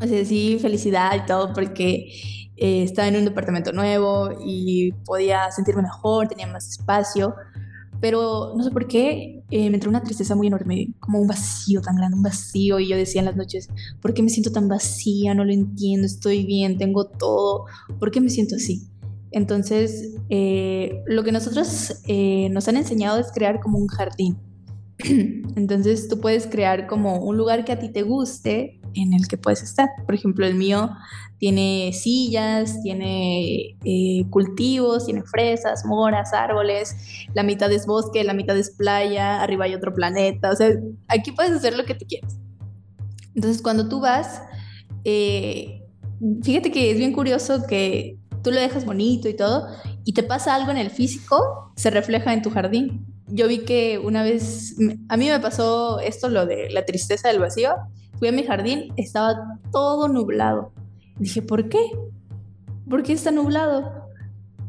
o 0.00 0.06
sea, 0.06 0.24
sí, 0.24 0.58
felicidad 0.60 1.12
y 1.16 1.26
todo, 1.26 1.52
porque 1.52 2.08
eh, 2.56 2.82
estaba 2.82 3.08
en 3.08 3.16
un 3.16 3.24
departamento 3.24 3.72
nuevo 3.72 4.30
y 4.44 4.92
podía 5.04 5.50
sentirme 5.50 5.82
mejor, 5.82 6.28
tenía 6.28 6.46
más 6.46 6.68
espacio, 6.70 7.34
pero 8.00 8.54
no 8.56 8.62
sé 8.62 8.70
por 8.70 8.86
qué 8.86 9.42
eh, 9.50 9.70
me 9.70 9.76
entró 9.76 9.90
una 9.90 10.02
tristeza 10.02 10.34
muy 10.34 10.46
enorme, 10.46 10.88
como 11.00 11.20
un 11.20 11.26
vacío 11.26 11.80
tan 11.80 11.96
grande, 11.96 12.16
un 12.16 12.22
vacío, 12.22 12.78
y 12.78 12.88
yo 12.88 12.96
decía 12.96 13.20
en 13.20 13.26
las 13.26 13.36
noches, 13.36 13.68
¿por 14.00 14.14
qué 14.14 14.22
me 14.22 14.28
siento 14.28 14.52
tan 14.52 14.68
vacía? 14.68 15.34
No 15.34 15.44
lo 15.44 15.52
entiendo, 15.52 16.06
estoy 16.06 16.44
bien, 16.44 16.78
tengo 16.78 17.06
todo, 17.06 17.64
¿por 17.98 18.10
qué 18.10 18.20
me 18.20 18.30
siento 18.30 18.56
así? 18.56 18.86
Entonces, 19.32 20.14
eh, 20.28 21.02
lo 21.06 21.24
que 21.24 21.32
nosotros 21.32 22.02
nos 22.50 22.68
han 22.68 22.76
enseñado 22.76 23.18
es 23.18 23.32
crear 23.32 23.60
como 23.60 23.78
un 23.78 23.88
jardín 23.88 24.38
Entonces 25.56 26.08
tú 26.08 26.20
puedes 26.20 26.46
crear 26.46 26.86
como 26.86 27.18
un 27.18 27.36
lugar 27.36 27.64
que 27.64 27.72
a 27.72 27.78
ti 27.78 27.90
te 27.90 28.02
guste 28.02 28.80
en 28.94 29.12
el 29.12 29.28
que 29.28 29.36
puedes 29.36 29.62
estar. 29.62 29.88
Por 30.06 30.14
ejemplo, 30.14 30.46
el 30.46 30.54
mío 30.54 30.90
tiene 31.38 31.92
sillas, 31.92 32.82
tiene 32.82 33.76
eh, 33.84 34.24
cultivos, 34.30 35.04
tiene 35.04 35.22
fresas, 35.22 35.84
moras, 35.84 36.32
árboles, 36.32 36.96
la 37.34 37.42
mitad 37.42 37.70
es 37.72 37.86
bosque, 37.86 38.24
la 38.24 38.32
mitad 38.32 38.56
es 38.56 38.70
playa, 38.70 39.42
arriba 39.42 39.66
hay 39.66 39.74
otro 39.74 39.94
planeta. 39.94 40.50
O 40.50 40.56
sea, 40.56 40.70
aquí 41.08 41.32
puedes 41.32 41.52
hacer 41.52 41.76
lo 41.76 41.84
que 41.84 41.94
tú 41.94 42.06
quieras. 42.08 42.38
Entonces 43.34 43.60
cuando 43.60 43.88
tú 43.88 44.00
vas, 44.00 44.42
eh, 45.04 45.82
fíjate 46.42 46.72
que 46.72 46.90
es 46.90 46.98
bien 46.98 47.12
curioso 47.12 47.66
que 47.68 48.18
tú 48.42 48.50
lo 48.50 48.60
dejas 48.60 48.86
bonito 48.86 49.28
y 49.28 49.34
todo, 49.34 49.68
y 50.06 50.14
te 50.14 50.22
pasa 50.22 50.54
algo 50.54 50.70
en 50.70 50.78
el 50.78 50.88
físico, 50.88 51.72
se 51.76 51.90
refleja 51.90 52.32
en 52.32 52.40
tu 52.40 52.48
jardín 52.48 53.06
yo 53.28 53.48
vi 53.48 53.58
que 53.58 53.98
una 53.98 54.22
vez, 54.22 54.76
a 55.08 55.16
mí 55.16 55.28
me 55.28 55.40
pasó 55.40 55.98
esto, 56.00 56.28
lo 56.28 56.46
de 56.46 56.70
la 56.70 56.84
tristeza 56.84 57.28
del 57.28 57.40
vacío. 57.40 57.74
Fui 58.18 58.28
a 58.28 58.32
mi 58.32 58.44
jardín, 58.44 58.92
estaba 58.96 59.58
todo 59.72 60.08
nublado. 60.08 60.72
Dije, 61.18 61.42
¿por 61.42 61.68
qué? 61.68 61.80
¿Por 62.88 63.02
qué 63.02 63.12
está 63.12 63.30
nublado? 63.30 64.04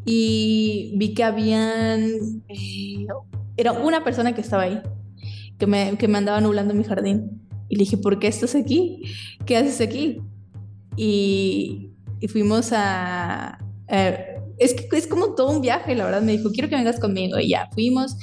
y 0.09 0.93
vi 0.95 1.13
que 1.13 1.25
habían, 1.25 2.01
eh, 2.47 3.05
era 3.57 3.73
una 3.73 4.05
persona 4.05 4.33
que 4.33 4.39
estaba 4.39 4.63
ahí, 4.63 4.81
que 5.59 5.67
me, 5.67 5.97
que 5.97 6.07
me 6.07 6.17
andaba 6.17 6.39
nublando 6.39 6.73
mi 6.73 6.85
jardín. 6.85 7.41
Y 7.67 7.75
le 7.75 7.79
dije, 7.79 7.97
¿por 7.97 8.17
qué 8.17 8.27
estás 8.27 8.55
aquí? 8.55 9.01
¿Qué 9.45 9.57
haces 9.57 9.81
aquí? 9.81 10.21
Y, 10.95 11.91
y 12.21 12.27
fuimos 12.29 12.71
a... 12.71 13.59
es 14.57 14.73
que 14.73 14.87
es 14.97 15.07
como 15.07 15.35
todo 15.35 15.51
un 15.51 15.61
viaje, 15.61 15.95
la 15.95 16.05
verdad. 16.05 16.21
Me 16.21 16.33
dijo, 16.33 16.51
quiero 16.51 16.69
que 16.69 16.75
vengas 16.75 16.99
conmigo. 16.99 17.39
Y 17.39 17.49
ya, 17.49 17.69
fuimos 17.73 18.15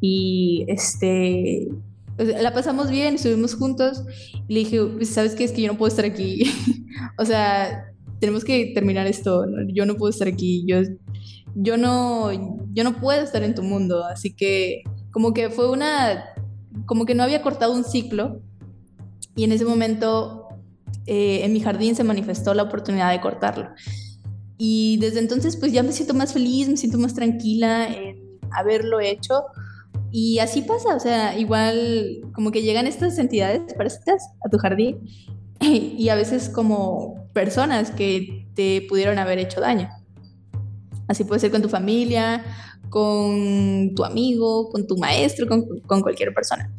y 0.00 0.64
este... 0.68 1.68
La 2.18 2.52
pasamos 2.52 2.90
bien, 2.90 3.14
estuvimos 3.14 3.54
juntos. 3.54 4.02
Y 4.46 4.54
le 4.54 4.60
dije, 4.60 4.84
pues, 4.84 5.08
¿sabes 5.08 5.34
qué? 5.34 5.44
Es 5.44 5.52
que 5.52 5.62
yo 5.62 5.72
no 5.72 5.78
puedo 5.78 5.88
estar 5.88 6.04
aquí. 6.04 6.42
o 7.18 7.24
sea, 7.24 7.86
tenemos 8.18 8.44
que 8.44 8.72
terminar 8.74 9.06
esto. 9.06 9.46
Yo 9.68 9.86
no 9.86 9.96
puedo 9.96 10.10
estar 10.10 10.28
aquí. 10.28 10.64
Yo 10.66 10.82
yo 11.54 11.76
no, 11.76 12.30
yo 12.72 12.84
no 12.84 13.00
puedo 13.00 13.22
estar 13.22 13.42
en 13.42 13.54
tu 13.54 13.62
mundo. 13.62 14.04
Así 14.04 14.32
que 14.32 14.82
como 15.10 15.32
que 15.32 15.50
fue 15.50 15.70
una, 15.70 16.24
como 16.86 17.04
que 17.04 17.14
no 17.14 17.22
había 17.22 17.42
cortado 17.42 17.72
un 17.72 17.84
ciclo 17.84 18.40
y 19.34 19.44
en 19.44 19.52
ese 19.52 19.64
momento 19.64 20.48
eh, 21.06 21.40
en 21.44 21.52
mi 21.52 21.60
jardín 21.60 21.94
se 21.94 22.04
manifestó 22.04 22.54
la 22.54 22.64
oportunidad 22.64 23.10
de 23.10 23.20
cortarlo. 23.20 23.70
Y 24.62 24.98
desde 24.98 25.20
entonces 25.20 25.56
pues 25.56 25.72
ya 25.72 25.82
me 25.82 25.90
siento 25.90 26.12
más 26.12 26.34
feliz, 26.34 26.68
me 26.68 26.76
siento 26.76 26.98
más 26.98 27.14
tranquila 27.14 27.88
en 27.88 28.38
haberlo 28.50 29.00
hecho. 29.00 29.44
Y 30.10 30.38
así 30.38 30.60
pasa, 30.60 30.94
o 30.94 31.00
sea, 31.00 31.38
igual 31.38 32.20
como 32.34 32.50
que 32.50 32.60
llegan 32.60 32.86
estas 32.86 33.18
entidades 33.18 33.72
parasitas 33.72 34.22
a 34.44 34.50
tu 34.50 34.58
jardín 34.58 34.98
y 35.62 36.10
a 36.10 36.14
veces 36.14 36.50
como 36.50 37.26
personas 37.32 37.90
que 37.90 38.46
te 38.54 38.84
pudieron 38.86 39.18
haber 39.18 39.38
hecho 39.38 39.62
daño. 39.62 39.88
Así 41.08 41.24
puede 41.24 41.40
ser 41.40 41.50
con 41.50 41.62
tu 41.62 41.70
familia, 41.70 42.44
con 42.90 43.94
tu 43.94 44.04
amigo, 44.04 44.68
con 44.68 44.86
tu 44.86 44.98
maestro, 44.98 45.46
con, 45.48 46.02
cualquier 46.02 46.34
persona. 46.34 46.70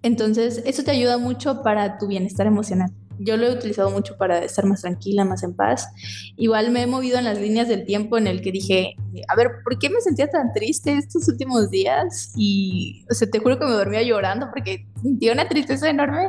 Entonces, 0.00 0.62
eso 0.64 0.84
te 0.84 0.92
ayuda 0.92 1.18
mucho 1.18 1.62
para 1.62 1.98
tu 1.98 2.06
bienestar 2.06 2.46
emocional. 2.46 2.90
Yo 3.18 3.36
lo 3.36 3.46
he 3.46 3.52
utilizado 3.52 3.90
mucho 3.90 4.16
para 4.16 4.38
estar 4.38 4.64
más 4.66 4.82
tranquila, 4.82 5.24
más 5.24 5.42
en 5.42 5.54
paz. 5.54 5.88
Igual 6.36 6.70
me 6.70 6.82
he 6.82 6.86
movido 6.86 7.18
en 7.18 7.24
las 7.24 7.40
líneas 7.40 7.68
del 7.68 7.84
tiempo 7.84 8.18
en 8.18 8.26
el 8.26 8.42
que 8.42 8.52
dije, 8.52 8.96
a 9.28 9.36
ver, 9.36 9.48
¿por 9.64 9.78
qué 9.78 9.90
me 9.90 10.00
sentía 10.00 10.28
tan 10.28 10.52
triste 10.52 10.96
estos 10.96 11.28
últimos 11.28 11.70
días? 11.70 12.32
Y, 12.36 13.04
o 13.10 13.14
sea, 13.14 13.28
te 13.28 13.38
juro 13.38 13.58
que 13.58 13.64
me 13.64 13.72
dormía 13.72 14.02
llorando 14.02 14.48
porque 14.52 14.86
sentía 15.02 15.32
una 15.32 15.48
tristeza 15.48 15.88
enorme. 15.88 16.28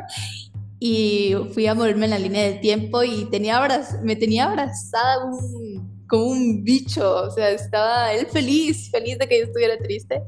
Y 0.80 1.34
fui 1.52 1.66
a 1.66 1.74
moverme 1.74 2.04
en 2.04 2.10
la 2.10 2.18
línea 2.18 2.44
del 2.44 2.60
tiempo 2.60 3.02
y 3.02 3.24
tenía 3.30 3.60
me 4.04 4.14
tenía 4.14 4.46
abrazada 4.46 5.24
un, 5.24 6.04
como 6.08 6.26
un 6.26 6.64
bicho, 6.64 7.24
o 7.24 7.30
sea, 7.30 7.50
estaba 7.50 8.12
él 8.12 8.26
feliz, 8.26 8.90
feliz 8.90 9.18
de 9.18 9.28
que 9.28 9.40
yo 9.40 9.44
estuviera 9.46 9.76
triste. 9.78 10.22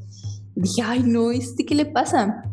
dije, 0.55 0.83
ay, 0.83 1.03
no, 1.05 1.31
¿este 1.31 1.65
qué 1.65 1.75
le 1.75 1.87
pasa? 1.87 2.45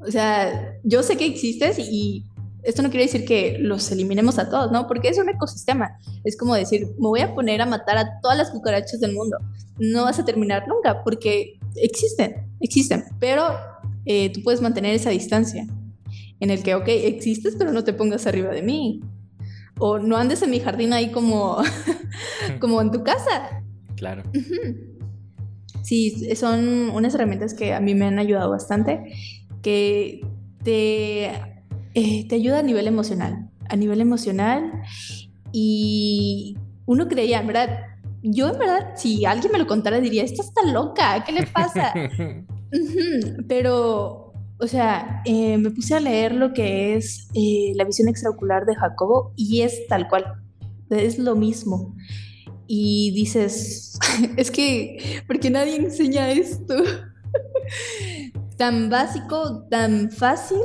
O 0.00 0.10
sea, 0.10 0.78
yo 0.82 1.02
sé 1.02 1.16
que 1.16 1.26
existes 1.26 1.78
y 1.78 2.24
esto 2.62 2.82
no 2.82 2.90
quiere 2.90 3.06
decir 3.06 3.24
que 3.24 3.58
los 3.58 3.90
eliminemos 3.90 4.38
a 4.38 4.50
todos, 4.50 4.70
¿no? 4.70 4.86
Porque 4.86 5.08
es 5.08 5.18
un 5.18 5.28
ecosistema. 5.28 5.98
Es 6.24 6.36
como 6.36 6.54
decir, 6.54 6.88
me 6.98 7.08
voy 7.08 7.20
a 7.20 7.34
poner 7.34 7.60
a 7.62 7.66
matar 7.66 7.98
a 7.98 8.20
todas 8.20 8.36
las 8.36 8.50
cucarachas 8.50 9.00
del 9.00 9.14
mundo. 9.14 9.38
No 9.78 10.04
vas 10.04 10.18
a 10.18 10.24
terminar 10.24 10.66
nunca 10.68 11.02
porque 11.02 11.58
existen, 11.76 12.48
existen, 12.60 13.04
pero 13.18 13.44
eh, 14.04 14.30
tú 14.32 14.42
puedes 14.42 14.60
mantener 14.60 14.94
esa 14.94 15.10
distancia 15.10 15.66
en 16.40 16.50
el 16.50 16.62
que, 16.62 16.74
ok, 16.74 16.88
existes, 16.88 17.54
pero 17.56 17.72
no 17.72 17.84
te 17.84 17.92
pongas 17.92 18.26
arriba 18.26 18.50
de 18.50 18.62
mí 18.62 19.00
o 19.78 19.98
no 19.98 20.16
andes 20.16 20.42
en 20.42 20.50
mi 20.50 20.60
jardín 20.60 20.92
ahí 20.92 21.10
como, 21.10 21.58
como 22.60 22.80
en 22.80 22.90
tu 22.90 23.02
casa. 23.02 23.62
Claro. 23.96 24.22
Sí, 25.82 26.34
son 26.36 26.90
unas 26.90 27.14
herramientas 27.14 27.54
que 27.54 27.72
a 27.74 27.80
mí 27.80 27.94
me 27.94 28.06
han 28.06 28.18
ayudado 28.18 28.50
bastante, 28.50 29.12
que 29.62 30.20
te, 30.62 31.30
eh, 31.94 32.26
te 32.28 32.36
ayuda 32.36 32.60
a 32.60 32.62
nivel 32.62 32.86
emocional, 32.86 33.50
a 33.68 33.76
nivel 33.76 34.00
emocional 34.00 34.72
y 35.52 36.56
uno 36.86 37.08
creía, 37.08 37.40
en 37.40 37.46
verdad, 37.46 37.78
yo 38.22 38.48
en 38.48 38.58
verdad, 38.58 38.92
si 38.96 39.24
alguien 39.24 39.52
me 39.52 39.58
lo 39.58 39.66
contara 39.66 40.00
diría, 40.00 40.24
esta 40.24 40.42
está 40.42 40.62
loca, 40.64 41.24
¿qué 41.24 41.32
le 41.32 41.46
pasa? 41.46 41.92
Pero 43.48 44.30
o 44.62 44.66
sea, 44.66 45.22
eh, 45.24 45.56
me 45.56 45.70
puse 45.70 45.94
a 45.94 46.00
leer 46.00 46.34
lo 46.34 46.52
que 46.52 46.94
es 46.94 47.28
eh, 47.34 47.72
la 47.76 47.84
visión 47.84 48.08
extraocular 48.08 48.66
de 48.66 48.74
Jacobo 48.74 49.32
y 49.34 49.62
es 49.62 49.86
tal 49.88 50.06
cual, 50.06 50.34
es 50.90 51.18
lo 51.18 51.34
mismo. 51.34 51.96
Y 52.66 53.10
dices, 53.12 53.98
es 54.36 54.50
que, 54.50 55.22
¿por 55.26 55.40
qué 55.40 55.48
nadie 55.48 55.76
enseña 55.76 56.30
esto? 56.30 56.74
tan 58.58 58.90
básico, 58.90 59.66
tan 59.70 60.10
fácil 60.10 60.60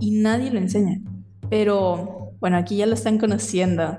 y 0.00 0.10
nadie 0.12 0.50
lo 0.50 0.58
enseña. 0.58 1.00
Pero 1.50 2.32
bueno, 2.40 2.56
aquí 2.56 2.76
ya 2.76 2.86
lo 2.86 2.94
están 2.94 3.18
conociendo, 3.18 3.98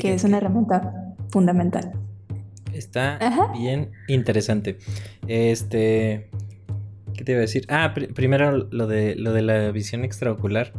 que 0.00 0.14
es 0.14 0.24
una 0.24 0.38
herramienta 0.38 1.14
fundamental. 1.30 1.92
Está 2.72 3.18
bien 3.58 3.90
interesante. 4.08 4.78
Este, 5.26 6.28
¿Qué 7.14 7.24
te 7.24 7.32
iba 7.32 7.38
a 7.38 7.42
decir? 7.42 7.64
Ah, 7.68 7.94
primero 8.14 8.68
lo 8.70 8.86
de, 8.86 9.14
lo 9.16 9.32
de 9.32 9.42
la 9.42 9.70
visión 9.70 10.04
extraocular. 10.04 10.72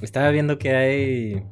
Estaba 0.00 0.30
viendo 0.30 0.58
que 0.58 0.74
hay 0.74 1.42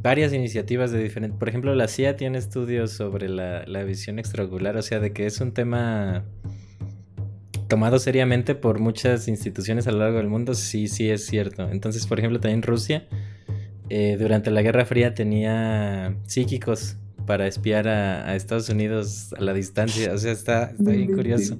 varias 0.00 0.32
iniciativas 0.32 0.92
de 0.92 1.02
diferentes... 1.02 1.38
Por 1.38 1.48
ejemplo, 1.48 1.74
la 1.74 1.88
CIA 1.88 2.16
tiene 2.16 2.38
estudios 2.38 2.92
sobre 2.92 3.28
la, 3.28 3.84
visión 3.84 4.18
extraocular, 4.18 4.76
o 4.76 4.82
sea, 4.82 5.00
de 5.00 5.12
que 5.12 5.26
es 5.26 5.40
un 5.40 5.52
tema 5.52 6.24
tomado 7.74 7.98
seriamente 7.98 8.54
por 8.54 8.78
muchas 8.78 9.26
instituciones 9.26 9.88
a 9.88 9.90
lo 9.90 9.98
largo 9.98 10.18
del 10.18 10.28
mundo, 10.28 10.54
sí, 10.54 10.86
sí 10.86 11.10
es 11.10 11.26
cierto. 11.26 11.68
Entonces, 11.72 12.06
por 12.06 12.20
ejemplo, 12.20 12.38
también 12.38 12.62
Rusia, 12.62 13.08
eh, 13.90 14.16
durante 14.16 14.52
la 14.52 14.62
Guerra 14.62 14.84
Fría 14.84 15.12
tenía 15.12 16.14
psíquicos 16.24 16.98
para 17.26 17.48
espiar 17.48 17.88
a, 17.88 18.36
Estados 18.36 18.68
Unidos 18.68 19.34
a 19.36 19.40
la 19.40 19.52
distancia. 19.52 20.12
O 20.12 20.18
sea, 20.18 20.30
está, 20.30 20.66
está 20.66 20.92
bien 20.92 21.12
curioso. 21.12 21.58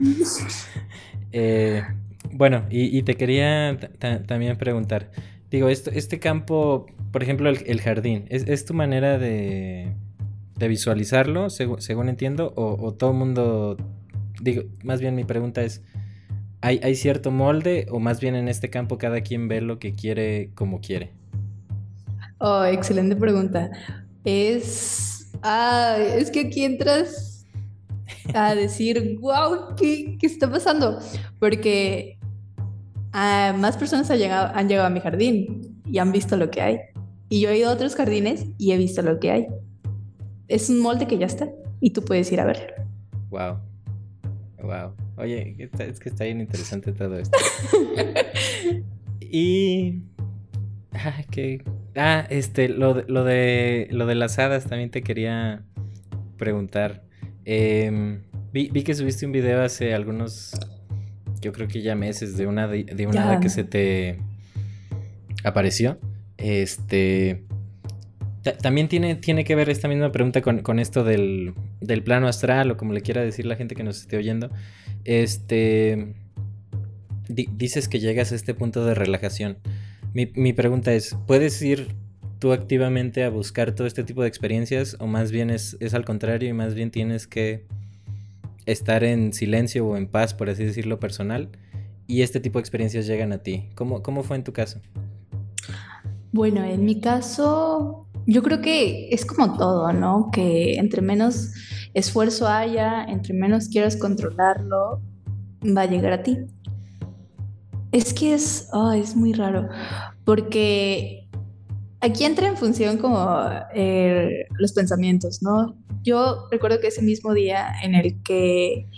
Eh, 1.33 1.83
bueno, 2.31 2.65
y, 2.71 3.03
te 3.03 3.17
quería 3.17 3.77
también 3.99 4.57
preguntar, 4.57 5.11
digo, 5.51 5.69
esto, 5.69 5.91
este 5.91 6.21
campo, 6.21 6.87
por 7.11 7.25
ejemplo, 7.25 7.51
el, 7.51 7.81
jardín, 7.81 8.27
¿es, 8.29 8.65
tu 8.65 8.73
manera 8.73 9.19
de, 9.19 9.95
visualizarlo, 10.61 11.51
según 11.51 12.09
entiendo, 12.09 12.53
o, 12.55 12.95
todo 12.95 13.11
el 13.11 13.17
mundo, 13.17 13.77
digo, 14.41 14.63
más 14.85 15.01
bien 15.01 15.17
mi 15.17 15.25
pregunta 15.25 15.65
es, 15.65 15.83
¿hay, 16.65 16.81
¿hay 16.83 16.95
cierto 16.95 17.31
molde 17.31 17.87
o 17.91 18.01
más 18.01 18.21
bien 18.21 18.35
en 18.35 18.49
este 18.49 18.71
campo 18.71 18.97
cada 18.97 19.21
quien 19.21 19.49
ve 19.49 19.61
lo 19.61 19.79
que 19.79 19.95
quiere 19.95 20.51
como 20.55 20.81
quiere? 20.81 21.13
Oh, 22.39 22.65
excelente 22.65 23.15
pregunta. 23.17 23.71
Es, 24.25 25.31
ah, 25.43 25.99
es 25.99 26.31
que 26.31 26.41
aquí 26.41 26.65
entras 26.65 27.47
a 28.33 28.55
decir, 28.55 29.19
wow, 29.21 29.75
¿qué, 29.77 30.17
¿qué, 30.19 30.27
está 30.27 30.51
pasando? 30.51 30.99
Porque 31.39 32.19
ah, 33.13 33.55
más 33.59 33.77
personas 33.77 34.11
han 34.11 34.19
llegado, 34.19 34.51
han 34.55 34.67
llegado 34.67 34.87
a 34.87 34.91
mi 34.91 35.01
jardín 35.01 35.83
y 35.85 35.99
han 35.99 36.13
visto 36.13 36.35
lo 36.39 36.51
que 36.51 36.63
hay. 36.63 36.79
Y 37.29 37.43
yo 37.43 37.51
he 37.51 37.59
ido 37.59 37.69
a 37.69 37.75
otros 37.75 37.95
jardines 37.95 38.47
y 38.57 38.73
he 38.73 38.79
visto 38.79 39.03
lo 39.03 39.21
que 39.21 39.31
hay. 39.31 39.47
Es 40.49 40.71
un 40.71 40.81
molde 40.81 41.07
que 41.07 41.19
ya 41.19 41.27
está 41.27 41.47
y 41.81 41.91
tú 41.91 42.03
puedes 42.03 42.33
ir 42.33 42.41
a 42.41 42.47
verlo. 42.47 42.73
Wow. 43.29 43.59
Wow. 44.63 45.04
Oye, 45.17 45.57
es 45.79 46.01
que 46.01 46.09
está 46.09 46.25
bien 46.25 46.41
interesante 46.41 46.93
todo 46.93 47.19
esto. 47.19 47.39
y. 49.21 50.03
Ah, 50.93 51.23
que. 51.31 51.63
Ah, 51.97 52.27
este, 52.31 52.69
lo, 52.69 53.03
lo, 53.07 53.25
de, 53.25 53.89
lo 53.91 54.07
de 54.07 54.15
las 54.17 54.39
hadas 54.39 54.65
también 54.65 54.91
te 54.91 55.03
quería 55.03 55.65
preguntar. 56.37 57.05
Em, 57.45 58.23
vi, 58.53 58.69
que 58.69 58.95
subiste 58.95 59.27
un 59.27 59.33
video 59.33 59.63
hace 59.63 59.95
algunos, 59.95 60.53
yo 61.41 61.53
creo 61.53 61.69
que 61.69 61.83
ya 61.83 61.95
meses, 61.95 62.37
de 62.37 62.47
una 62.47 62.67
de, 62.67 63.07
una 63.07 63.41
que 63.41 63.49
se 63.49 63.65
te 63.65 64.19
apareció. 65.45 65.99
Este. 66.37 67.45
También 68.61 68.89
tiene, 68.89 69.15
tiene 69.15 69.45
que 69.45 69.55
ver 69.55 69.71
esta 69.71 69.89
misma 69.89 70.13
pregunta 70.13 70.43
con, 70.43 70.79
esto 70.79 71.03
del, 71.03 71.55
plano 72.05 72.29
astral 72.29 72.71
o 72.73 72.77
como 72.77 72.93
le 72.93 73.01
quiera 73.01 73.23
decir 73.23 73.47
la 73.47 73.57
gente 73.57 73.75
que 73.75 73.85
nos 73.85 74.01
esté 74.01 74.19
oyendo. 74.19 74.51
Este. 75.05 76.15
dices 77.29 77.89
que 77.89 78.01
llegas 78.01 78.33
a 78.33 78.35
este 78.35 78.55
punto 78.55 78.85
de 78.85 78.95
relajación. 78.95 79.59
Mi, 80.13 80.31
mi 80.35 80.53
pregunta 80.53 80.93
es: 80.93 81.17
¿puedes 81.27 81.61
ir 81.63 81.89
tú 82.45 82.53
activamente 82.53 83.25
a 83.25 83.31
buscar 83.31 83.75
todo 83.75 83.87
este 83.87 84.05
tipo 84.05 84.21
de 84.21 84.29
experiencias 84.29 84.97
o 85.01 85.07
más 85.07 85.31
bien 85.31 85.49
es, 85.49 85.79
al 85.95 86.05
contrario 86.05 86.49
y 86.49 86.53
más 86.53 86.75
bien 86.75 86.91
tienes 86.91 87.27
que 87.27 87.65
estar 88.67 89.03
en 89.03 89.33
silencio 89.33 89.87
o 89.87 89.97
en 89.97 90.09
paz, 90.09 90.35
por 90.35 90.51
así 90.51 90.63
decirlo, 90.63 91.01
personal 91.01 91.49
y 92.07 92.21
este 92.21 92.41
tipo 92.41 92.59
de 92.59 92.61
experiencias 92.61 93.07
llegan 93.07 93.33
a 93.33 93.39
ti? 93.39 93.71
¿Cómo, 93.75 94.03
cómo 94.03 94.23
fue 94.23 94.37
en 94.37 94.45
tu 94.45 94.53
caso? 94.53 94.81
Bueno, 96.33 96.63
en 96.65 96.85
mi 96.85 97.01
caso, 97.01 98.07
yo 98.27 98.43
creo 98.43 98.61
que 98.61 99.09
es 99.11 99.25
como 99.25 99.57
todo, 99.57 99.93
¿no? 99.93 100.31
Que 100.31 100.75
entre 100.75 101.01
menos 101.01 101.53
esfuerzo 101.95 102.47
haya, 102.47 103.05
entre 103.05 103.35
menos 103.35 103.69
quieras 103.69 103.97
controlarlo, 103.97 105.01
va 105.65 105.83
a 105.83 105.87
llegar 105.87 106.13
a 106.13 106.23
ti. 106.23 106.39
Es 107.93 108.13
que 108.13 108.35
es, 108.35 108.69
es 108.97 109.17
muy 109.17 109.33
raro, 109.33 109.69
porque 110.25 111.29
aquí 112.01 112.25
entra 112.25 112.49
en 112.49 112.57
función 112.57 112.99
como 112.99 113.27
eh, 113.73 114.47
los 114.59 114.73
pensamientos, 114.73 115.43
¿no? 115.43 115.77
Yo 116.03 116.49
recuerdo 116.51 116.81
que 116.81 116.89
ese 116.89 117.03
mismo 117.03 117.33
día 117.33 117.69
en 117.83 117.95
el 117.95 118.21
que 118.23 118.89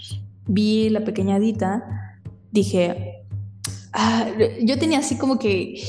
vi 0.46 0.88
la 0.88 1.04
pequeña 1.04 1.38
Dita, 1.38 1.84
dije, 2.50 3.22
ah, 3.92 4.26
yo 4.62 4.78
tenía 4.78 5.00
así 5.00 5.18
como 5.18 5.38
que 5.38 5.82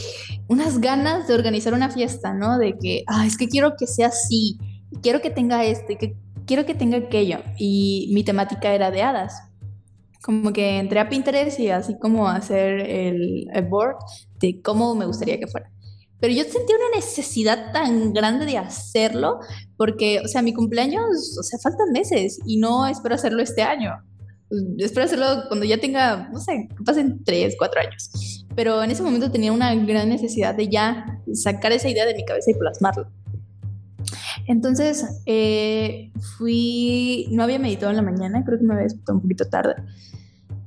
unas 0.48 0.80
ganas 0.80 1.28
de 1.28 1.34
organizar 1.34 1.74
una 1.74 1.90
fiesta, 1.90 2.34
¿no? 2.34 2.58
De 2.58 2.78
que, 2.78 3.04
ah, 3.08 3.26
es 3.26 3.38
que 3.38 3.48
quiero 3.48 3.76
que 3.78 3.88
sea 3.88 4.08
así, 4.08 4.58
quiero 5.02 5.22
que 5.22 5.30
tenga 5.30 5.66
este, 5.66 5.98
que 5.98 6.16
quiero 6.48 6.66
que 6.66 6.74
tenga 6.74 6.98
aquello. 6.98 7.40
Y 7.58 8.10
mi 8.14 8.24
temática 8.24 8.74
era 8.74 8.90
de 8.90 9.04
hadas. 9.04 9.44
Como 10.24 10.52
que 10.52 10.80
entré 10.80 11.00
a 11.00 11.10
Pinterest 11.10 11.60
y 11.60 11.70
así 11.70 11.98
como 12.00 12.28
hacer 12.28 12.80
el, 12.80 13.48
el 13.54 13.66
board 13.66 13.98
de 14.40 14.62
cómo 14.62 14.96
me 14.96 15.06
gustaría 15.06 15.38
que 15.38 15.48
fuera. 15.48 15.70
Pero 16.20 16.34
yo 16.34 16.44
sentía 16.44 16.76
una 16.76 16.96
necesidad 16.96 17.72
tan 17.72 18.12
grande 18.12 18.46
de 18.46 18.58
hacerlo 18.58 19.40
porque, 19.78 20.20
o 20.26 20.28
sea, 20.28 20.42
mi 20.42 20.54
cumpleaños, 20.54 21.38
o 21.40 21.44
sea, 21.44 21.60
faltan 21.60 21.92
meses 21.92 22.40
y 22.46 22.58
no 22.58 22.88
espero 22.88 23.16
hacerlo 23.16 23.44
este 23.44 23.62
año. 23.62 23.92
Espero 24.80 25.06
hacerlo 25.06 25.44
cuando 25.48 25.66
ya 25.66 25.78
tenga, 25.78 26.30
no 26.32 26.40
sé, 26.40 26.70
pasen 26.84 27.24
tres, 27.24 27.56
cuatro 27.60 27.82
años. 27.82 28.46
Pero 28.56 28.82
en 28.82 28.90
ese 28.90 29.04
momento 29.04 29.30
tenía 29.30 29.52
una 29.52 29.76
gran 29.76 30.10
necesidad 30.10 30.56
de 30.56 30.68
ya 30.68 31.06
sacar 31.34 31.72
esa 31.72 31.90
idea 31.90 32.06
de 32.06 32.16
mi 32.16 32.26
cabeza 32.26 32.50
y 32.50 32.56
plasmarlo. 32.56 33.12
Entonces, 34.48 35.22
eh, 35.26 36.12
fui, 36.38 37.28
no 37.32 37.44
había 37.44 37.60
meditado 37.60 37.92
en 37.92 37.98
la 37.98 38.02
mañana, 38.02 38.44
creo 38.46 38.58
que 38.58 38.64
me 38.64 38.74
había 38.74 38.86
despertado 38.86 39.18
un 39.18 39.22
poquito 39.22 39.46
tarde. 39.50 39.76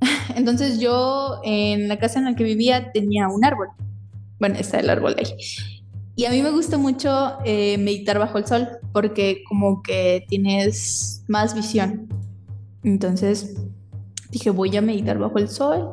Entonces 0.36 0.78
yo 0.78 1.40
en 1.44 1.88
la 1.88 1.98
casa 1.98 2.18
en 2.18 2.26
la 2.26 2.36
que 2.36 2.44
vivía 2.44 2.92
tenía 2.92 3.28
un 3.28 3.44
árbol. 3.44 3.68
Bueno, 4.38 4.56
está 4.56 4.80
el 4.80 4.90
árbol 4.90 5.16
ahí. 5.18 5.34
Y 6.14 6.26
a 6.26 6.30
mí 6.30 6.42
me 6.42 6.50
gusta 6.50 6.76
mucho 6.76 7.38
eh, 7.44 7.78
meditar 7.78 8.18
bajo 8.18 8.36
el 8.36 8.46
sol 8.46 8.68
porque 8.92 9.42
como 9.48 9.82
que 9.82 10.24
tienes 10.28 11.24
más 11.28 11.54
visión. 11.54 12.08
Entonces 12.82 13.56
dije, 14.30 14.50
voy 14.50 14.76
a 14.76 14.82
meditar 14.82 15.18
bajo 15.18 15.38
el 15.38 15.48
sol. 15.48 15.88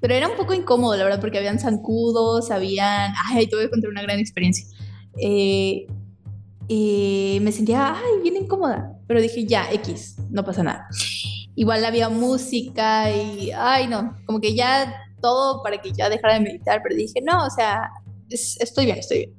Pero 0.00 0.14
era 0.14 0.28
un 0.28 0.36
poco 0.36 0.54
incómodo, 0.54 0.96
la 0.96 1.04
verdad, 1.04 1.20
porque 1.20 1.38
habían 1.38 1.58
zancudos, 1.58 2.50
habían... 2.50 3.12
Ay, 3.28 3.48
voy 3.52 3.64
a 3.64 3.70
contar 3.70 3.90
una 3.90 4.02
gran 4.02 4.18
experiencia. 4.18 4.66
Eh, 5.18 5.86
y 6.68 7.38
me 7.42 7.52
sentía, 7.52 7.94
ay, 7.94 8.22
bien 8.22 8.36
incómoda. 8.36 8.92
Pero 9.06 9.20
dije, 9.20 9.46
ya, 9.46 9.70
X, 9.72 10.16
no 10.30 10.44
pasa 10.44 10.62
nada. 10.62 10.88
Igual 11.54 11.84
había 11.84 12.08
música 12.08 13.10
y, 13.10 13.50
ay, 13.52 13.86
no, 13.86 14.16
como 14.26 14.40
que 14.40 14.54
ya 14.54 14.94
todo 15.20 15.62
para 15.62 15.78
que 15.80 15.92
ya 15.92 16.08
dejara 16.08 16.34
de 16.34 16.40
meditar, 16.40 16.80
pero 16.82 16.94
dije, 16.94 17.20
no, 17.22 17.46
o 17.46 17.50
sea, 17.50 17.90
estoy 18.28 18.86
bien, 18.86 18.98
estoy 18.98 19.18
bien. 19.18 19.34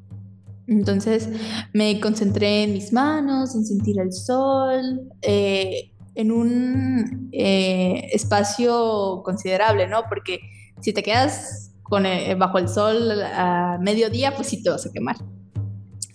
Entonces 0.67 1.29
me 1.73 1.99
concentré 1.99 2.63
en 2.63 2.73
mis 2.73 2.91
manos, 2.91 3.55
en 3.55 3.65
sentir 3.65 3.99
el 3.99 4.11
sol, 4.11 5.09
eh, 5.21 5.91
en 6.15 6.31
un 6.31 7.29
eh, 7.31 8.09
espacio 8.11 9.21
considerable, 9.23 9.87
¿no? 9.87 10.03
Porque 10.09 10.39
si 10.81 10.91
te 10.91 11.03
quedas 11.03 11.71
con, 11.83 12.05
eh, 12.05 12.35
bajo 12.35 12.57
el 12.57 12.67
sol 12.67 13.21
a 13.21 13.77
mediodía, 13.79 14.35
pues 14.35 14.49
sí 14.49 14.61
te 14.61 14.69
vas 14.69 14.85
a 14.85 14.91
quemar. 14.91 15.15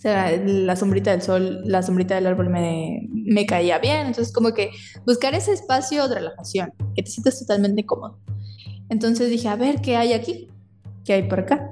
Sea, 0.03 0.35
la 0.35 0.75
sombrita 0.75 1.11
del 1.11 1.21
sol, 1.21 1.61
la 1.63 1.81
sombrita 1.81 2.15
del 2.15 2.27
árbol 2.27 2.49
me, 2.49 3.07
me 3.09 3.45
caía 3.45 3.79
bien. 3.79 4.07
Entonces, 4.07 4.33
como 4.33 4.53
que 4.53 4.69
buscar 5.05 5.33
ese 5.33 5.53
espacio 5.53 6.09
de 6.09 6.15
relajación, 6.15 6.73
que 6.93 7.03
te 7.03 7.09
sientas 7.09 7.39
totalmente 7.39 7.85
cómodo. 7.85 8.19
Entonces 8.89 9.29
dije, 9.29 9.47
a 9.47 9.55
ver, 9.55 9.79
¿qué 9.79 9.95
hay 9.95 10.11
aquí? 10.11 10.49
¿Qué 11.05 11.13
hay 11.13 11.29
por 11.29 11.39
acá? 11.39 11.69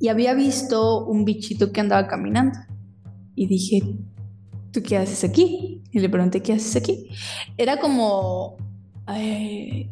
Y 0.00 0.08
había 0.08 0.32
visto 0.32 1.04
un 1.04 1.26
bichito 1.26 1.70
que 1.70 1.82
andaba 1.82 2.06
caminando. 2.06 2.58
Y 3.34 3.46
dije, 3.46 3.82
¿tú 4.72 4.82
qué 4.82 4.96
haces 4.96 5.22
aquí? 5.22 5.82
Y 5.92 5.98
le 5.98 6.08
pregunté, 6.08 6.40
¿qué 6.40 6.54
haces 6.54 6.76
aquí? 6.76 7.08
Era 7.58 7.78
como, 7.78 8.56
eh, 9.14 9.90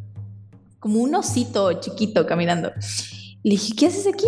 como 0.81 1.01
un 1.03 1.15
osito 1.15 1.71
chiquito 1.81 2.25
caminando. 2.25 2.73
Le 3.43 3.51
dije, 3.51 3.75
¿qué 3.77 3.89
haces 3.89 4.07
aquí? 4.07 4.27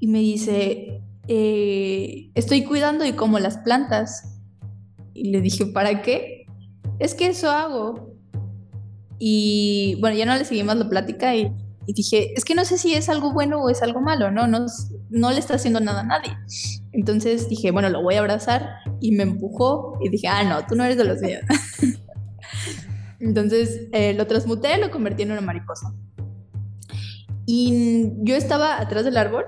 Y 0.00 0.06
me 0.06 0.18
dice, 0.18 0.97
eh, 1.28 2.30
estoy 2.34 2.64
cuidando 2.64 3.04
y 3.04 3.12
como 3.12 3.38
las 3.38 3.58
plantas. 3.58 4.40
Y 5.12 5.30
le 5.30 5.40
dije, 5.40 5.66
¿para 5.66 6.02
qué? 6.02 6.46
Es 6.98 7.14
que 7.14 7.28
eso 7.28 7.50
hago. 7.50 8.16
Y 9.18 9.96
bueno, 10.00 10.16
ya 10.16 10.24
no 10.26 10.34
le 10.34 10.44
seguí 10.44 10.62
más 10.62 10.76
la 10.76 10.88
plática 10.88 11.34
y, 11.36 11.52
dije, 11.86 12.32
es 12.34 12.44
que 12.44 12.54
no 12.54 12.64
sé 12.64 12.78
si 12.78 12.94
es 12.94 13.08
algo 13.08 13.32
bueno 13.32 13.60
o 13.60 13.68
es 13.68 13.82
algo 13.82 14.00
malo, 14.00 14.30
¿no? 14.30 14.46
No, 14.46 14.66
no 15.10 15.30
le 15.30 15.38
está 15.38 15.54
haciendo 15.54 15.80
nada 15.80 16.00
a 16.00 16.04
nadie. 16.04 16.36
Entonces 16.92 17.48
dije, 17.48 17.70
bueno, 17.72 17.88
lo 17.90 18.02
voy 18.02 18.14
a 18.14 18.20
abrazar 18.20 18.76
y 19.00 19.12
me 19.12 19.24
empujó 19.24 19.98
y 20.00 20.08
dije, 20.08 20.28
ah, 20.28 20.44
no, 20.44 20.66
tú 20.66 20.76
no 20.76 20.84
eres 20.84 20.96
de 20.96 21.04
los 21.04 21.20
míos. 21.20 21.42
Entonces 23.20 23.88
eh, 23.92 24.14
lo 24.14 24.26
transmuté, 24.26 24.78
lo 24.78 24.90
convertí 24.90 25.24
en 25.24 25.32
una 25.32 25.40
mariposa. 25.40 25.92
Y 27.44 28.12
yo 28.18 28.36
estaba 28.36 28.80
atrás 28.80 29.04
del 29.04 29.16
árbol 29.16 29.46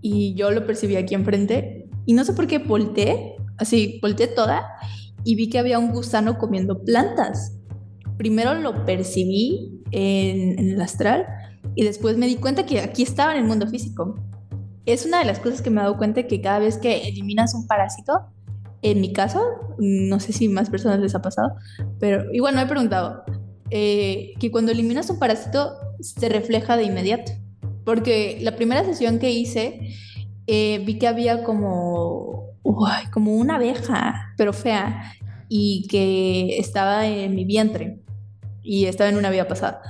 y 0.00 0.34
yo 0.34 0.50
lo 0.50 0.66
percibí 0.66 0.96
aquí 0.96 1.14
enfrente 1.14 1.88
y 2.06 2.14
no 2.14 2.24
sé 2.24 2.32
por 2.32 2.46
qué 2.46 2.58
volteé, 2.58 3.36
así, 3.58 3.98
volteé 4.02 4.26
toda 4.26 4.66
y 5.24 5.34
vi 5.34 5.48
que 5.48 5.58
había 5.58 5.78
un 5.78 5.92
gusano 5.92 6.38
comiendo 6.38 6.82
plantas. 6.82 7.56
Primero 8.16 8.54
lo 8.54 8.84
percibí 8.84 9.82
en, 9.90 10.58
el 10.58 10.80
astral 10.80 11.26
y 11.74 11.84
después 11.84 12.16
me 12.16 12.26
di 12.26 12.36
cuenta 12.36 12.66
que 12.66 12.80
aquí 12.80 13.02
estaba 13.02 13.32
en 13.32 13.40
el 13.40 13.44
mundo 13.46 13.66
físico 13.66 14.16
es 14.86 15.06
una 15.06 15.18
de 15.18 15.24
las 15.24 15.38
cosas 15.38 15.62
que 15.62 15.70
me 15.70 15.80
he 15.80 15.84
dado 15.84 15.96
cuenta 15.96 16.26
que 16.26 16.40
cada 16.40 16.58
vez 16.58 16.78
que 16.78 17.08
eliminas 17.08 17.54
un 17.54 17.66
parásito, 17.66 18.26
en 18.82 19.00
mi 19.00 19.12
caso, 19.12 19.42
no 19.78 20.20
sé 20.20 20.32
si 20.32 20.48
más 20.48 20.70
personas 20.70 21.00
les 21.00 21.14
ha 21.14 21.22
pasado, 21.22 21.54
pero 21.98 22.24
igual 22.32 22.54
no 22.54 22.62
he 22.62 22.66
preguntado, 22.66 23.22
eh, 23.70 24.32
que 24.38 24.50
cuando 24.50 24.72
eliminas 24.72 25.10
un 25.10 25.18
parásito 25.18 25.74
se 26.00 26.28
refleja 26.28 26.76
de 26.76 26.84
inmediato. 26.84 27.32
Porque 27.84 28.38
la 28.40 28.56
primera 28.56 28.84
sesión 28.84 29.18
que 29.18 29.30
hice, 29.30 29.94
eh, 30.46 30.82
vi 30.84 30.98
que 30.98 31.08
había 31.08 31.42
como, 31.42 32.56
como 33.12 33.34
una 33.36 33.56
abeja, 33.56 34.32
pero 34.36 34.52
fea, 34.52 35.12
y 35.48 35.86
que 35.88 36.58
estaba 36.58 37.06
en 37.06 37.34
mi 37.34 37.44
vientre 37.44 38.00
y 38.62 38.86
estaba 38.86 39.10
en 39.10 39.16
una 39.16 39.30
vida 39.30 39.48
pasada. 39.48 39.82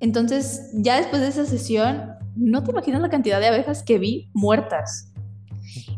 Entonces, 0.00 0.70
ya 0.74 0.96
después 0.96 1.22
de 1.22 1.28
esa 1.28 1.44
sesión, 1.44 2.12
no 2.36 2.62
te 2.62 2.70
imaginas 2.70 3.02
la 3.02 3.10
cantidad 3.10 3.40
de 3.40 3.46
abejas 3.46 3.82
que 3.82 3.98
vi 3.98 4.30
muertas. 4.32 5.12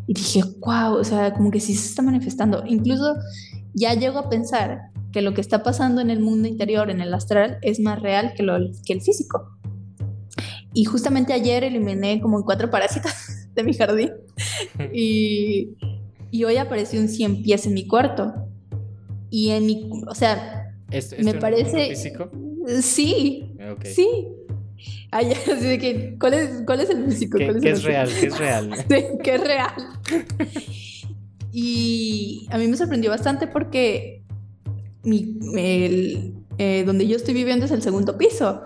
Y 0.06 0.14
dije, 0.14 0.42
wow, 0.60 0.94
o 0.94 1.04
sea, 1.04 1.32
como 1.32 1.50
que 1.50 1.60
sí 1.60 1.74
se 1.74 1.88
está 1.88 2.02
manifestando. 2.02 2.64
Incluso 2.66 3.16
ya 3.74 3.94
llego 3.94 4.18
a 4.18 4.28
pensar 4.28 4.90
que 5.12 5.22
lo 5.22 5.32
que 5.32 5.40
está 5.40 5.62
pasando 5.62 6.00
en 6.00 6.10
el 6.10 6.20
mundo 6.20 6.48
interior, 6.48 6.90
en 6.90 7.00
el 7.00 7.14
astral, 7.14 7.58
es 7.62 7.80
más 7.80 8.00
real 8.00 8.34
que, 8.36 8.42
lo, 8.42 8.58
que 8.84 8.92
el 8.92 9.00
físico. 9.00 9.50
Y 10.74 10.84
justamente 10.84 11.32
ayer 11.32 11.64
eliminé 11.64 12.20
como 12.20 12.44
cuatro 12.44 12.68
parásitos 12.70 13.12
de 13.54 13.62
mi 13.64 13.72
jardín. 13.72 14.10
Y, 14.92 15.76
y 16.30 16.44
hoy 16.44 16.56
apareció 16.56 17.00
un 17.00 17.08
100 17.08 17.42
pies 17.42 17.64
en 17.66 17.74
mi 17.74 17.86
cuarto. 17.86 18.34
Y 19.30 19.50
en 19.50 19.66
mi, 19.66 19.88
o 20.08 20.14
sea, 20.14 20.74
me 21.22 21.34
parece... 21.34 21.90
físico? 21.90 22.30
Sí, 22.80 23.52
sí. 23.84 24.26
Ay, 25.10 25.32
así 25.52 25.64
de 25.64 25.78
que, 25.78 26.16
¿cuál 26.18 26.34
es, 26.34 26.62
cuál 26.66 26.80
es 26.80 26.90
el 26.90 27.04
físico? 27.04 27.38
¿Qué, 27.38 27.46
es, 27.46 27.84
real? 27.84 28.08
¿Qué 28.08 28.26
es 28.26 28.38
real? 28.38 28.74
sí, 28.76 29.04
¿qué 29.22 29.34
es 29.34 29.40
real? 29.40 29.72
y 31.52 32.48
a 32.50 32.58
mí 32.58 32.66
me 32.66 32.76
sorprendió 32.76 33.10
bastante 33.10 33.46
porque 33.46 34.24
mi, 35.04 35.38
el, 35.56 36.34
eh, 36.58 36.82
donde 36.84 37.06
yo 37.06 37.16
estoy 37.16 37.34
viviendo 37.34 37.66
es 37.66 37.70
el 37.70 37.82
segundo 37.82 38.18
piso. 38.18 38.62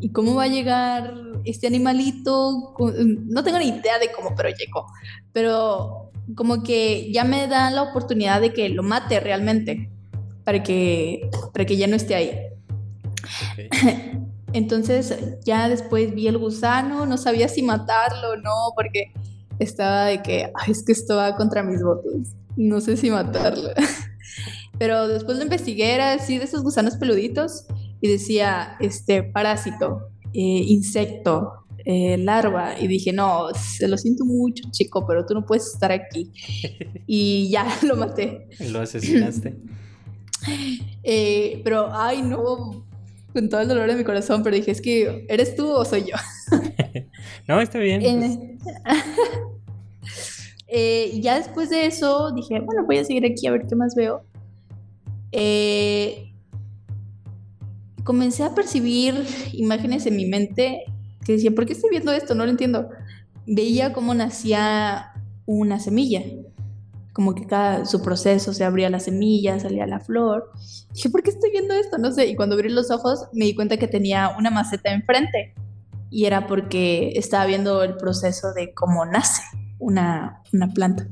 ¿Y 0.00 0.12
cómo 0.12 0.34
va 0.34 0.44
a 0.44 0.48
llegar 0.48 1.12
este 1.44 1.66
animalito? 1.66 2.74
No 2.78 3.44
tengo 3.44 3.58
ni 3.58 3.68
idea 3.68 3.98
de 3.98 4.10
cómo, 4.12 4.34
pero 4.36 4.48
llegó. 4.50 4.86
Pero 5.32 6.10
como 6.34 6.62
que 6.62 7.10
ya 7.12 7.24
me 7.24 7.46
da 7.46 7.70
la 7.70 7.82
oportunidad 7.82 8.40
de 8.40 8.52
que 8.52 8.68
lo 8.68 8.82
mate 8.82 9.20
realmente 9.20 9.90
para 10.44 10.62
que, 10.62 11.28
para 11.52 11.64
que 11.64 11.76
ya 11.76 11.86
no 11.86 11.96
esté 11.96 12.14
ahí. 12.14 12.38
Entonces 14.52 15.16
ya 15.44 15.68
después 15.68 16.14
vi 16.14 16.26
el 16.26 16.38
gusano, 16.38 17.06
no 17.06 17.16
sabía 17.18 17.48
si 17.48 17.62
matarlo 17.62 18.30
o 18.30 18.36
no, 18.36 18.72
porque 18.74 19.12
estaba 19.58 20.06
de 20.06 20.22
que, 20.22 20.52
es 20.66 20.84
que 20.84 20.92
esto 20.92 21.16
va 21.16 21.36
contra 21.36 21.62
mis 21.62 21.82
votos, 21.82 22.34
no 22.56 22.80
sé 22.80 22.96
si 22.96 23.10
matarlo. 23.10 23.70
Pero 24.78 25.08
después 25.08 25.36
lo 25.36 25.44
investigué, 25.44 25.94
era 25.94 26.14
así 26.14 26.38
de 26.38 26.44
esos 26.44 26.62
gusanos 26.62 26.96
peluditos 26.96 27.66
y 28.00 28.08
decía, 28.08 28.76
este, 28.80 29.22
parásito, 29.22 30.08
eh, 30.32 30.64
insecto, 30.68 31.64
eh, 31.84 32.16
larva. 32.18 32.78
Y 32.80 32.86
dije, 32.86 33.12
no, 33.12 33.48
se 33.54 33.88
lo 33.88 33.96
siento 33.96 34.24
mucho, 34.24 34.64
chico, 34.70 35.06
pero 35.06 35.24
tú 35.26 35.34
no 35.34 35.44
puedes 35.44 35.66
estar 35.66 35.92
aquí. 35.92 36.30
Y 37.06 37.50
ya 37.50 37.66
lo 37.82 37.96
maté. 37.96 38.48
¿Lo 38.70 38.80
asesinaste? 38.80 39.56
Eh, 41.02 41.60
pero, 41.64 41.90
ay, 41.92 42.22
no, 42.22 42.86
con 43.34 43.48
todo 43.50 43.60
el 43.60 43.68
dolor 43.68 43.90
de 43.90 43.96
mi 43.96 44.04
corazón, 44.04 44.42
pero 44.42 44.56
dije, 44.56 44.70
es 44.70 44.80
que, 44.80 45.26
¿eres 45.28 45.54
tú 45.54 45.70
o 45.70 45.84
soy 45.84 46.04
yo? 46.04 46.16
no, 47.48 47.60
está 47.60 47.78
bien. 47.78 48.00
Pues. 48.00 48.38
Eh, 50.72 51.20
ya 51.20 51.36
después 51.36 51.68
de 51.68 51.86
eso 51.86 52.30
dije, 52.30 52.60
bueno, 52.60 52.84
voy 52.86 52.98
a 52.98 53.04
seguir 53.04 53.26
aquí 53.26 53.46
a 53.46 53.50
ver 53.50 53.66
qué 53.68 53.74
más 53.74 53.94
veo. 53.96 54.22
Eh, 55.32 56.29
comencé 58.10 58.42
a 58.42 58.56
percibir 58.56 59.24
imágenes 59.52 60.04
en 60.04 60.16
mi 60.16 60.26
mente 60.26 60.82
que 61.24 61.34
decía, 61.34 61.52
¿por 61.52 61.64
qué 61.64 61.74
estoy 61.74 61.90
viendo 61.90 62.10
esto? 62.10 62.34
No 62.34 62.44
lo 62.44 62.50
entiendo. 62.50 62.88
Veía 63.46 63.92
cómo 63.92 64.14
nacía 64.14 65.12
una 65.46 65.78
semilla, 65.78 66.20
como 67.12 67.36
que 67.36 67.46
cada 67.46 67.84
su 67.84 68.02
proceso 68.02 68.52
se 68.52 68.64
abría 68.64 68.90
la 68.90 68.98
semilla, 68.98 69.60
salía 69.60 69.86
la 69.86 70.00
flor. 70.00 70.50
Dije, 70.92 71.08
¿por 71.08 71.22
qué 71.22 71.30
estoy 71.30 71.52
viendo 71.52 71.72
esto? 71.72 71.98
No 71.98 72.10
sé. 72.10 72.26
Y 72.26 72.34
cuando 72.34 72.56
abrí 72.56 72.68
los 72.68 72.90
ojos 72.90 73.28
me 73.32 73.44
di 73.44 73.54
cuenta 73.54 73.76
que 73.76 73.86
tenía 73.86 74.34
una 74.36 74.50
maceta 74.50 74.92
enfrente 74.92 75.54
y 76.10 76.24
era 76.24 76.48
porque 76.48 77.12
estaba 77.14 77.46
viendo 77.46 77.84
el 77.84 77.96
proceso 77.96 78.52
de 78.54 78.74
cómo 78.74 79.06
nace 79.06 79.42
una, 79.78 80.42
planta. 80.74 81.06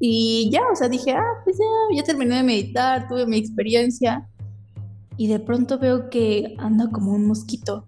Y 0.00 0.48
ya, 0.50 0.62
o 0.72 0.74
sea, 0.74 0.88
dije, 0.88 1.12
ah, 1.12 1.42
pues 1.44 1.58
ya, 1.58 1.96
ya 1.98 2.02
terminé 2.02 2.36
de 2.36 2.44
meditar, 2.44 3.08
tuve 3.08 3.26
mi 3.26 3.36
experiencia. 3.36 4.26
Y 5.16 5.28
de 5.28 5.38
pronto 5.38 5.78
veo 5.78 6.10
que 6.10 6.54
anda 6.58 6.90
como 6.90 7.12
un 7.12 7.26
mosquito. 7.26 7.86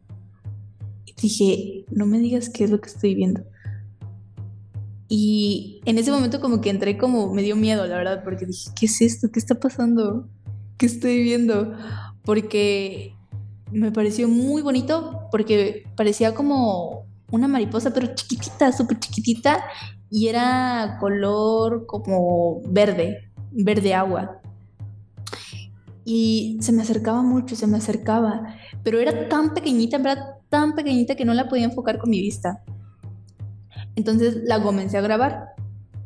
Y 1.05 1.15
dije, 1.21 1.85
no 1.91 2.07
me 2.07 2.19
digas 2.19 2.51
qué 2.51 2.65
es 2.65 2.71
lo 2.71 2.81
que 2.81 2.89
estoy 2.89 3.15
viendo. 3.15 3.43
Y 5.09 5.81
en 5.85 5.99
ese 5.99 6.11
momento 6.11 6.41
como 6.41 6.61
que 6.61 6.71
entré 6.71 6.99
como, 6.99 7.33
me 7.33 7.43
dio 7.43 7.57
miedo, 7.57 7.87
la 7.87 7.97
verdad, 7.97 8.25
porque 8.25 8.47
dije, 8.47 8.71
¿qué 8.79 8.87
es 8.87 9.01
esto? 9.01 9.29
¿Qué 9.33 9.39
está 9.39 9.55
pasando? 9.55 10.29
¿Qué 10.79 10.87
estoy 10.87 11.23
viendo? 11.23 11.75
Porque 12.25 13.15
me 13.71 13.93
pareció 13.93 14.29
muy 14.29 14.63
bonito, 14.63 15.29
porque 15.31 15.85
parecía 15.97 16.35
como 16.35 17.07
una 17.31 17.49
mariposa, 17.49 17.93
pero 17.93 18.15
chiquitita, 18.15 18.73
súper 18.73 18.99
chiquitita, 18.99 19.65
y 20.11 20.29
era 20.29 20.99
color 21.01 21.87
como 21.87 22.63
verde, 22.69 23.31
verde 23.53 23.95
agua. 23.95 24.41
Y 26.09 26.57
se 26.61 26.71
me 26.73 26.83
acercaba 26.83 27.21
mucho, 27.23 27.57
se 27.57 27.67
me 27.67 27.79
acercaba, 27.79 28.55
pero 28.85 29.01
era 29.01 29.29
tan 29.29 29.55
pequeñita, 29.55 29.97
en 29.97 30.05
verdad, 30.05 30.37
tan 30.49 30.77
pequeñita 30.77 31.17
que 31.17 31.25
no 31.25 31.35
la 31.35 31.49
podía 31.49 31.65
enfocar 31.65 31.99
con 31.99 32.11
mi 32.11 32.21
vista. 32.21 32.63
Entonces 33.97 34.39
la 34.45 34.63
comencé 34.63 34.99
a 34.99 35.01
grabar. 35.01 35.49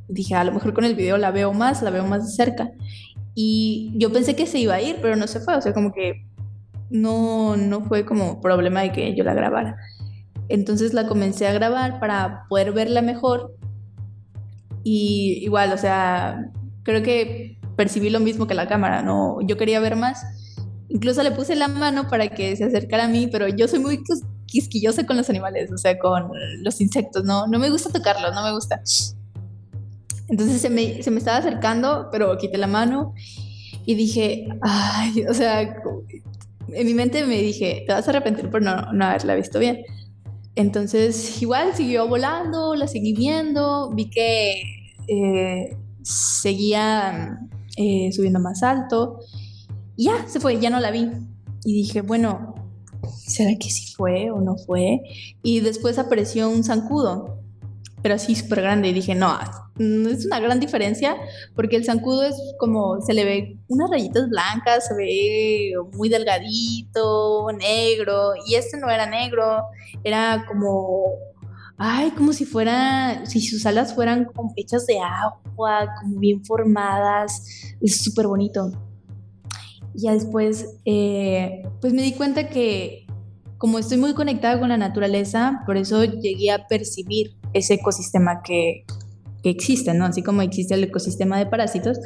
Dije, 0.08 0.34
a 0.34 0.44
lo 0.44 0.52
mejor 0.52 0.72
con 0.72 0.86
el 0.86 0.94
video 0.94 1.18
la 1.18 1.32
veo 1.32 1.52
más, 1.52 1.82
la 1.82 1.90
veo 1.90 2.06
más 2.06 2.24
de 2.24 2.32
cerca. 2.32 2.70
Y 3.34 3.92
yo 3.94 4.10
pensé 4.10 4.34
que 4.34 4.46
se 4.46 4.58
iba 4.58 4.72
a 4.72 4.80
ir, 4.80 4.96
pero 5.02 5.16
no 5.16 5.26
se 5.26 5.40
fue, 5.40 5.54
o 5.54 5.60
sea, 5.60 5.74
como 5.74 5.92
que 5.92 6.24
no, 6.88 7.58
no 7.58 7.82
fue 7.82 8.06
como 8.06 8.40
problema 8.40 8.80
de 8.80 8.92
que 8.92 9.14
yo 9.14 9.22
la 9.22 9.34
grabara. 9.34 9.76
Entonces 10.48 10.94
la 10.94 11.06
comencé 11.08 11.46
a 11.46 11.52
grabar 11.52 12.00
para 12.00 12.46
poder 12.48 12.72
verla 12.72 13.02
mejor. 13.02 13.54
Y 14.82 15.40
igual, 15.42 15.72
o 15.74 15.76
sea, 15.76 16.50
creo 16.84 17.02
que 17.02 17.59
percibí 17.80 18.10
lo 18.10 18.20
mismo 18.20 18.46
que 18.46 18.52
la 18.52 18.68
cámara, 18.68 19.00
¿no? 19.00 19.38
Yo 19.40 19.56
quería 19.56 19.80
ver 19.80 19.96
más. 19.96 20.22
Incluso 20.90 21.22
le 21.22 21.30
puse 21.30 21.56
la 21.56 21.66
mano 21.66 22.08
para 22.10 22.28
que 22.28 22.54
se 22.54 22.64
acercara 22.64 23.04
a 23.04 23.08
mí, 23.08 23.26
pero 23.32 23.48
yo 23.48 23.66
soy 23.68 23.78
muy 23.78 24.02
quisquillosa 24.44 25.06
con 25.06 25.16
los 25.16 25.30
animales, 25.30 25.72
o 25.72 25.78
sea, 25.78 25.98
con 25.98 26.30
los 26.62 26.78
insectos, 26.82 27.24
no, 27.24 27.46
no 27.46 27.58
me 27.58 27.70
gusta 27.70 27.88
tocarlos, 27.90 28.34
no 28.34 28.42
me 28.42 28.52
gusta. 28.52 28.82
Entonces 30.28 30.60
se 30.60 30.68
me, 30.68 31.02
se 31.02 31.10
me 31.10 31.16
estaba 31.16 31.38
acercando, 31.38 32.08
pero 32.12 32.36
quité 32.36 32.58
la 32.58 32.66
mano 32.66 33.14
y 33.86 33.94
dije, 33.94 34.48
ay, 34.60 35.24
o 35.26 35.32
sea, 35.32 35.62
en 35.62 36.86
mi 36.86 36.92
mente 36.92 37.24
me 37.24 37.38
dije, 37.38 37.84
te 37.86 37.94
vas 37.94 38.06
a 38.06 38.10
arrepentir 38.10 38.50
por 38.50 38.60
no, 38.60 38.92
no 38.92 39.04
haberla 39.06 39.36
visto 39.36 39.58
bien. 39.58 39.78
Entonces, 40.54 41.40
igual 41.40 41.74
siguió 41.74 42.06
volando, 42.06 42.74
la 42.74 42.86
seguí 42.86 43.14
viendo, 43.14 43.90
vi 43.94 44.10
que 44.10 44.62
eh, 45.08 45.78
seguía 46.02 47.38
eh, 47.76 48.10
subiendo 48.12 48.40
más 48.40 48.62
alto. 48.62 49.20
Y 49.96 50.04
ya, 50.04 50.26
se 50.26 50.40
fue, 50.40 50.60
ya 50.60 50.70
no 50.70 50.80
la 50.80 50.90
vi. 50.90 51.10
Y 51.64 51.74
dije, 51.74 52.00
bueno, 52.02 52.54
¿será 53.26 53.50
que 53.58 53.70
sí 53.70 53.92
fue 53.94 54.30
o 54.30 54.40
no 54.40 54.56
fue? 54.56 55.00
Y 55.42 55.60
después 55.60 55.98
apareció 55.98 56.48
un 56.48 56.64
zancudo 56.64 57.40
pero 58.02 58.14
así 58.14 58.34
súper 58.34 58.62
grande. 58.62 58.88
Y 58.88 58.92
dije, 58.92 59.14
no, 59.14 59.38
es 59.78 60.26
una 60.26 60.40
gran 60.40 60.60
diferencia 60.60 61.16
porque 61.54 61.76
el 61.76 61.84
zancudo 61.84 62.22
es 62.24 62.36
como, 62.58 63.00
se 63.00 63.14
le 63.14 63.24
ve 63.24 63.58
unas 63.68 63.90
rayitas 63.90 64.28
blancas, 64.28 64.86
se 64.86 64.94
ve 64.94 65.72
muy 65.92 66.08
delgadito, 66.08 67.46
negro, 67.52 68.32
y 68.46 68.54
este 68.54 68.78
no 68.78 68.90
era 68.90 69.06
negro, 69.06 69.64
era 70.04 70.44
como, 70.48 71.12
ay, 71.82 72.10
como 72.10 72.34
si 72.34 72.44
fuera, 72.44 73.24
si 73.24 73.40
sus 73.40 73.64
alas 73.64 73.94
fueran 73.94 74.26
como 74.26 74.52
hechas 74.54 74.84
de 74.84 74.98
agua, 75.00 75.88
como 75.98 76.20
bien 76.20 76.44
formadas, 76.44 77.42
es 77.80 78.02
súper 78.02 78.26
bonito. 78.26 78.70
Y 79.94 80.02
ya 80.02 80.12
después, 80.12 80.76
eh, 80.84 81.62
pues 81.80 81.94
me 81.94 82.02
di 82.02 82.12
cuenta 82.12 82.50
que 82.50 83.06
como 83.56 83.78
estoy 83.78 83.96
muy 83.96 84.12
conectada 84.12 84.60
con 84.60 84.68
la 84.68 84.76
naturaleza, 84.76 85.62
por 85.64 85.78
eso 85.78 86.04
llegué 86.04 86.50
a 86.50 86.66
percibir 86.66 87.36
ese 87.54 87.74
ecosistema 87.74 88.42
que, 88.42 88.84
que 89.42 89.48
existe, 89.48 89.94
¿no? 89.94 90.04
Así 90.04 90.22
como 90.22 90.42
existe 90.42 90.74
el 90.74 90.84
ecosistema 90.84 91.38
de 91.38 91.46
parásitos, 91.46 91.98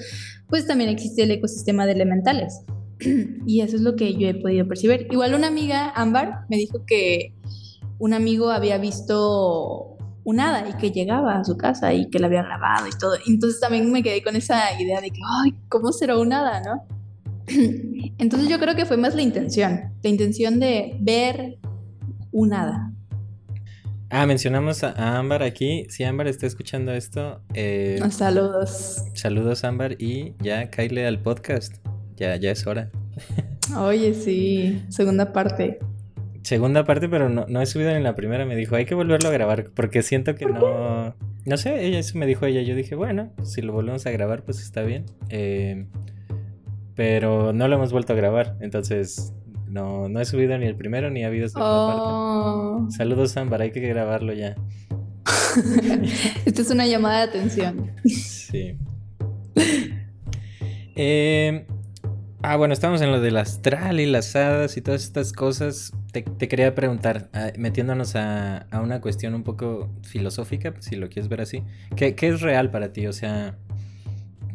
pues 0.48 0.68
también 0.68 0.88
existe 0.88 1.24
el 1.24 1.32
ecosistema 1.32 1.84
de 1.84 1.92
elementales. 1.92 2.60
y 3.46 3.60
eso 3.60 3.74
es 3.74 3.82
lo 3.82 3.96
que 3.96 4.14
yo 4.14 4.28
he 4.28 4.34
podido 4.34 4.68
percibir. 4.68 5.09
Igual 5.10 5.34
una 5.34 5.48
amiga, 5.48 5.90
Ámbar, 5.96 6.46
me 6.48 6.59
dijo 6.59 6.84
que 6.86 7.34
un 7.98 8.14
amigo 8.14 8.50
había 8.50 8.78
visto 8.78 9.96
un 10.24 10.40
hada 10.40 10.68
y 10.68 10.72
que 10.74 10.90
llegaba 10.90 11.38
a 11.38 11.44
su 11.44 11.56
casa 11.56 11.92
y 11.92 12.08
que 12.08 12.18
la 12.18 12.26
había 12.26 12.42
grabado 12.42 12.86
y 12.88 12.98
todo. 12.98 13.16
Entonces 13.26 13.60
también 13.60 13.90
me 13.92 14.02
quedé 14.02 14.22
con 14.22 14.36
esa 14.36 14.80
idea 14.80 15.00
de 15.00 15.10
que, 15.10 15.20
ay, 15.42 15.54
¿cómo 15.68 15.92
será 15.92 16.18
un 16.18 16.32
hada, 16.32 16.62
no? 16.62 16.86
Entonces 18.18 18.48
yo 18.48 18.58
creo 18.58 18.74
que 18.74 18.86
fue 18.86 18.96
más 18.96 19.14
la 19.14 19.22
intención, 19.22 19.92
la 20.02 20.10
intención 20.10 20.58
de 20.58 20.96
ver 21.00 21.58
un 22.32 22.54
hada. 22.54 22.90
Ah, 24.10 24.26
mencionamos 24.26 24.84
a 24.84 25.18
Ámbar 25.18 25.42
aquí. 25.42 25.86
Si 25.88 26.04
Ámbar 26.04 26.28
está 26.28 26.46
escuchando 26.46 26.92
esto. 26.92 27.40
Eh, 27.52 28.00
saludos. 28.10 29.02
Saludos, 29.14 29.64
Ámbar. 29.64 30.00
Y 30.00 30.34
ya 30.40 30.70
caile 30.70 31.06
al 31.06 31.20
podcast. 31.20 31.74
Ya, 32.16 32.36
ya 32.36 32.52
es 32.52 32.64
hora. 32.66 32.90
Oye, 33.76 34.14
sí. 34.14 34.84
Segunda 34.88 35.32
parte. 35.32 35.80
Segunda 36.44 36.84
parte, 36.84 37.08
pero 37.08 37.30
no, 37.30 37.46
no 37.48 37.62
he 37.62 37.66
subido 37.66 37.88
en 37.90 38.02
la 38.02 38.14
primera. 38.14 38.44
Me 38.44 38.54
dijo, 38.54 38.76
hay 38.76 38.84
que 38.84 38.94
volverlo 38.94 39.30
a 39.30 39.32
grabar. 39.32 39.70
Porque 39.74 40.02
siento 40.02 40.34
que 40.34 40.44
no. 40.44 41.16
No 41.46 41.56
sé, 41.56 41.86
ella 41.86 41.98
eso 41.98 42.18
me 42.18 42.26
dijo 42.26 42.44
ella. 42.44 42.60
Yo 42.60 42.74
dije, 42.74 42.94
bueno, 42.94 43.32
si 43.42 43.62
lo 43.62 43.72
volvemos 43.72 44.04
a 44.04 44.10
grabar, 44.10 44.42
pues 44.42 44.60
está 44.60 44.82
bien. 44.82 45.06
Eh, 45.30 45.86
pero 46.94 47.54
no 47.54 47.66
lo 47.66 47.76
hemos 47.76 47.92
vuelto 47.92 48.12
a 48.12 48.16
grabar. 48.16 48.58
Entonces, 48.60 49.32
no, 49.68 50.10
no 50.10 50.20
he 50.20 50.26
subido 50.26 50.58
ni 50.58 50.66
el 50.66 50.76
primero 50.76 51.10
ni 51.10 51.24
ha 51.24 51.28
habido 51.28 51.48
segunda 51.48 51.86
parte. 51.86 52.02
Oh. 52.04 52.88
Saludos, 52.90 53.34
Ámbar, 53.38 53.62
hay 53.62 53.72
que 53.72 53.80
grabarlo 53.80 54.34
ya. 54.34 54.54
Esta 56.44 56.60
es 56.60 56.70
una 56.70 56.86
llamada 56.86 57.20
de 57.20 57.22
atención. 57.24 57.90
Sí. 58.04 58.76
Eh, 60.96 61.66
ah, 62.44 62.56
bueno, 62.56 62.74
estamos 62.74 63.00
en 63.00 63.10
lo 63.10 63.20
del 63.20 63.36
astral 63.38 64.00
y 64.00 64.06
las 64.06 64.36
hadas 64.36 64.76
y 64.76 64.82
todas 64.82 65.02
estas 65.02 65.32
cosas. 65.32 65.92
Te, 66.12 66.22
quería 66.22 66.74
preguntar, 66.74 67.30
ah, 67.32 67.52
metiéndonos 67.56 68.16
a, 68.16 68.66
una 68.82 69.00
cuestión 69.00 69.34
un 69.34 69.42
poco 69.42 69.88
filosófica, 70.02 70.74
si 70.80 70.96
lo 70.96 71.08
quieres 71.08 71.28
ver 71.28 71.40
así. 71.40 71.62
¿Qué, 71.96 72.14
¿Qué 72.14 72.28
es 72.28 72.40
real 72.42 72.70
para 72.70 72.92
ti? 72.92 73.06
O 73.06 73.12
sea, 73.12 73.56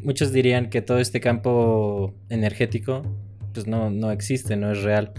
muchos 0.03 0.32
dirían 0.32 0.70
que 0.70 0.82
todo 0.82 0.99
este 0.99 1.20
campo 1.20 2.14
energético 2.30 3.03
pues 3.53 3.66
no, 3.66 3.90
no 3.90 4.11
existe, 4.11 4.56
no 4.56 4.72
es 4.72 4.84
real. 4.84 5.11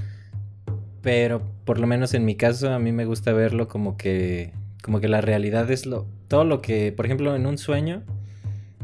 Pero 1.03 1.43
por 1.65 1.81
lo 1.81 1.87
menos 1.87 2.15
en 2.15 2.25
mi 2.25 2.37
caso 2.37 2.73
a 2.73 2.79
mí 2.79 2.93
me 2.93 3.05
gusta 3.05 3.33
verlo 3.33 3.69
como 3.69 3.97
que 3.97 4.53
como 4.83 5.01
que 5.01 5.09
la 5.09 5.21
realidad 5.21 5.71
es 5.71 5.85
lo 5.85 6.07
todo 6.29 6.45
lo 6.45 6.63
que, 6.63 6.93
por 6.93 7.05
ejemplo, 7.05 7.37
en 7.37 7.45
un 7.45 7.59
sueño, 7.59 8.03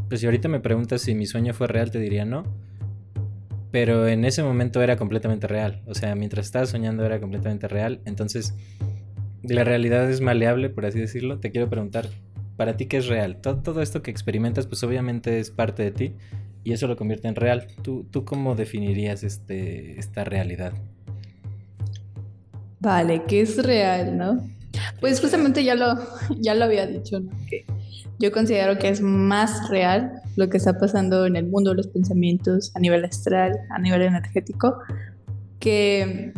pues 0.08 0.20
si 0.20 0.26
ahorita 0.26 0.48
me 0.48 0.60
preguntas 0.60 1.00
si 1.00 1.14
mi 1.14 1.26
sueño 1.26 1.54
fue 1.54 1.68
real 1.68 1.90
te 1.90 2.00
diría 2.00 2.24
no. 2.24 2.44
Pero 3.76 4.08
en 4.08 4.24
ese 4.24 4.42
momento 4.42 4.80
era 4.80 4.96
completamente 4.96 5.46
real, 5.46 5.82
o 5.84 5.92
sea, 5.94 6.14
mientras 6.14 6.46
estaba 6.46 6.64
soñando 6.64 7.04
era 7.04 7.20
completamente 7.20 7.68
real, 7.68 8.00
entonces 8.06 8.54
la 9.42 9.64
realidad 9.64 10.10
es 10.10 10.22
maleable, 10.22 10.70
por 10.70 10.86
así 10.86 10.98
decirlo. 10.98 11.40
Te 11.40 11.50
quiero 11.50 11.68
preguntar, 11.68 12.08
¿para 12.56 12.78
ti 12.78 12.86
qué 12.86 12.96
es 12.96 13.06
real? 13.06 13.36
Todo, 13.42 13.58
todo 13.58 13.82
esto 13.82 14.00
que 14.02 14.10
experimentas 14.10 14.66
pues 14.66 14.82
obviamente 14.82 15.40
es 15.40 15.50
parte 15.50 15.82
de 15.82 15.90
ti, 15.90 16.14
y 16.64 16.72
eso 16.72 16.86
lo 16.86 16.96
convierte 16.96 17.28
en 17.28 17.34
real. 17.34 17.66
¿Tú, 17.82 18.06
tú 18.10 18.24
cómo 18.24 18.54
definirías 18.54 19.22
este, 19.22 20.00
esta 20.00 20.24
realidad? 20.24 20.72
Vale, 22.80 23.24
¿qué 23.28 23.42
es 23.42 23.62
real, 23.62 24.16
no? 24.16 24.55
Pues 25.00 25.20
justamente 25.20 25.64
ya 25.64 25.74
lo, 25.74 25.98
ya 26.40 26.54
lo 26.54 26.64
había 26.64 26.86
dicho, 26.86 27.20
¿no? 27.20 27.30
Que 27.48 27.64
yo 28.18 28.32
considero 28.32 28.78
que 28.78 28.88
es 28.88 29.00
más 29.00 29.68
real 29.68 30.22
lo 30.36 30.48
que 30.48 30.56
está 30.56 30.78
pasando 30.78 31.26
en 31.26 31.36
el 31.36 31.46
mundo 31.46 31.70
de 31.70 31.76
los 31.76 31.88
pensamientos 31.88 32.72
a 32.74 32.80
nivel 32.80 33.04
astral, 33.04 33.52
a 33.70 33.78
nivel 33.78 34.02
energético, 34.02 34.78
que, 35.60 36.32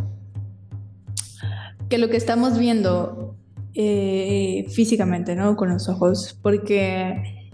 que 1.89 1.99
lo 1.99 2.09
que 2.09 2.17
estamos 2.17 2.59
viendo 2.59 3.37
eh, 3.75 4.67
físicamente, 4.71 5.37
¿no? 5.37 5.57
Con 5.57 5.69
los 5.69 5.89
ojos, 5.89 6.37
porque 6.43 7.51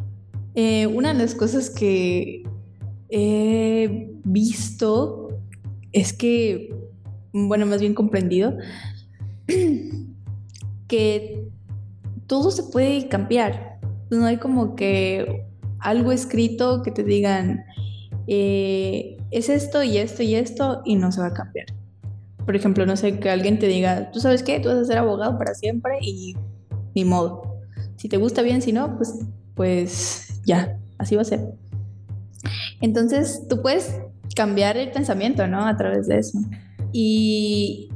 eh, 0.55 0.87
una 0.87 1.13
de 1.13 1.19
las 1.19 1.35
cosas 1.35 1.69
que 1.69 2.45
he 3.11 4.11
visto 4.25 5.29
es 5.93 6.13
que, 6.13 6.75
bueno, 7.33 7.67
más 7.67 7.81
bien 7.81 7.95
comprendido, 7.95 8.57
que 10.95 11.49
todo 12.29 12.53
se 12.53 12.63
puede 12.63 13.09
cambiar. 13.09 13.81
No 14.11 14.27
hay 14.27 14.37
como 14.37 14.77
que 14.77 15.45
algo 15.81 16.13
escrito 16.13 16.83
que 16.85 16.93
te 16.93 17.03
digan, 17.03 17.65
eh, 18.29 19.17
es 19.33 19.49
esto 19.49 19.83
y 19.83 19.99
esto 19.99 20.23
y 20.23 20.37
esto 20.37 20.83
y 20.85 20.95
no 20.95 21.11
se 21.11 21.21
va 21.21 21.29
a 21.29 21.35
cambiar. 21.35 21.67
Por 22.47 22.55
ejemplo, 22.55 22.87
no 22.87 22.97
sé, 22.97 23.19
que 23.19 23.29
alguien 23.29 23.59
te 23.59 23.67
diga, 23.67 24.13
tú 24.13 24.21
sabes 24.21 24.45
qué, 24.45 24.61
tú 24.61 24.69
vas 24.69 24.79
a 24.79 24.85
ser 24.85 24.99
abogado 24.99 25.37
para 25.37 25.55
siempre 25.55 25.99
y 26.01 26.37
ni 26.95 27.05
modo. 27.05 27.59
Si 27.97 28.09
te 28.09 28.17
gusta 28.17 28.43
bien, 28.43 28.63
si 28.63 28.73
no, 28.73 28.97
pues, 28.97 29.19
pues 29.57 30.41
ya, 30.45 30.79
así 30.99 31.17
va 31.17 31.23
a 31.23 31.25
ser. 31.25 31.41
Entonces, 32.81 33.49
tú 33.49 33.63
puedes 33.63 34.01
cambiar 34.37 34.77
el 34.77 34.93
pensamiento, 34.93 35.49
¿no? 35.49 35.67
A 35.67 35.77
través 35.77 36.07
de 36.07 36.19
eso. 36.19 36.39
Y 36.93 37.89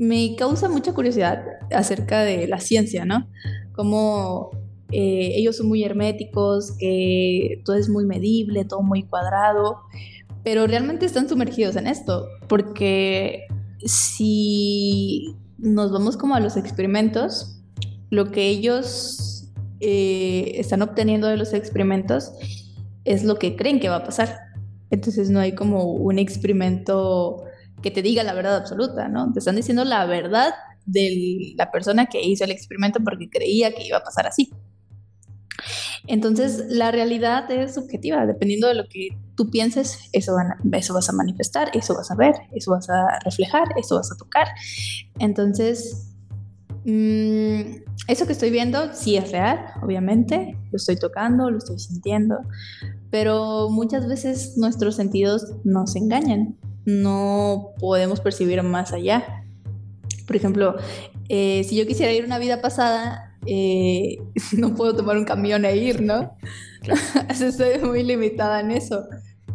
me 0.00 0.34
causa 0.34 0.70
mucha 0.70 0.94
curiosidad 0.94 1.44
acerca 1.70 2.22
de 2.22 2.48
la 2.48 2.58
ciencia, 2.58 3.04
¿no? 3.04 3.28
Como 3.72 4.50
eh, 4.90 5.32
ellos 5.34 5.58
son 5.58 5.68
muy 5.68 5.84
herméticos, 5.84 6.72
que 6.78 7.60
todo 7.66 7.76
es 7.76 7.90
muy 7.90 8.06
medible, 8.06 8.64
todo 8.64 8.80
muy 8.80 9.02
cuadrado, 9.02 9.80
pero 10.42 10.66
realmente 10.66 11.04
están 11.04 11.28
sumergidos 11.28 11.76
en 11.76 11.86
esto, 11.86 12.26
porque 12.48 13.46
si 13.84 15.36
nos 15.58 15.92
vamos 15.92 16.16
como 16.16 16.34
a 16.34 16.40
los 16.40 16.56
experimentos, 16.56 17.60
lo 18.08 18.30
que 18.30 18.48
ellos 18.48 19.52
eh, 19.80 20.52
están 20.54 20.80
obteniendo 20.80 21.26
de 21.26 21.36
los 21.36 21.52
experimentos 21.52 22.32
es 23.04 23.22
lo 23.22 23.38
que 23.38 23.54
creen 23.54 23.80
que 23.80 23.90
va 23.90 23.96
a 23.96 24.04
pasar. 24.04 24.34
Entonces 24.88 25.28
no 25.28 25.40
hay 25.40 25.52
como 25.52 25.92
un 25.92 26.18
experimento 26.18 27.44
que 27.82 27.90
te 27.90 28.02
diga 28.02 28.22
la 28.22 28.34
verdad 28.34 28.56
absoluta, 28.56 29.08
¿no? 29.08 29.32
Te 29.32 29.38
están 29.38 29.56
diciendo 29.56 29.84
la 29.84 30.06
verdad 30.06 30.52
de 30.86 31.54
la 31.56 31.70
persona 31.70 32.06
que 32.06 32.22
hizo 32.22 32.44
el 32.44 32.50
experimento 32.50 33.00
porque 33.04 33.28
creía 33.28 33.72
que 33.72 33.86
iba 33.86 33.98
a 33.98 34.04
pasar 34.04 34.26
así. 34.26 34.50
Entonces, 36.06 36.64
la 36.68 36.90
realidad 36.90 37.50
es 37.50 37.74
subjetiva, 37.74 38.26
dependiendo 38.26 38.68
de 38.68 38.74
lo 38.74 38.84
que 38.88 39.08
tú 39.36 39.50
pienses, 39.50 40.08
eso, 40.12 40.34
eso 40.72 40.94
vas 40.94 41.08
a 41.08 41.12
manifestar, 41.12 41.70
eso 41.74 41.94
vas 41.94 42.10
a 42.10 42.14
ver, 42.14 42.34
eso 42.52 42.70
vas 42.72 42.88
a 42.88 43.18
reflejar, 43.24 43.68
eso 43.76 43.96
vas 43.96 44.10
a 44.10 44.16
tocar. 44.16 44.48
Entonces, 45.18 46.14
mm, 46.84 47.82
eso 48.08 48.26
que 48.26 48.32
estoy 48.32 48.50
viendo 48.50 48.92
sí 48.94 49.16
es 49.16 49.30
real, 49.30 49.66
obviamente, 49.82 50.56
lo 50.72 50.76
estoy 50.76 50.96
tocando, 50.96 51.50
lo 51.50 51.58
estoy 51.58 51.78
sintiendo, 51.78 52.38
pero 53.10 53.68
muchas 53.68 54.08
veces 54.08 54.56
nuestros 54.56 54.96
sentidos 54.96 55.52
nos 55.64 55.96
engañan 55.96 56.56
no 56.84 57.70
podemos 57.78 58.20
percibir 58.20 58.62
más 58.62 58.92
allá. 58.92 59.44
Por 60.26 60.36
ejemplo, 60.36 60.76
eh, 61.28 61.64
si 61.64 61.76
yo 61.76 61.86
quisiera 61.86 62.12
ir 62.12 62.24
una 62.24 62.38
vida 62.38 62.60
pasada, 62.60 63.36
eh, 63.46 64.18
no 64.56 64.74
puedo 64.74 64.94
tomar 64.94 65.16
un 65.16 65.24
camión 65.24 65.64
e 65.64 65.76
ir, 65.76 66.02
¿no? 66.02 66.36
Estoy 67.28 67.78
muy 67.82 68.02
limitada 68.02 68.60
en 68.60 68.70
eso. 68.70 69.04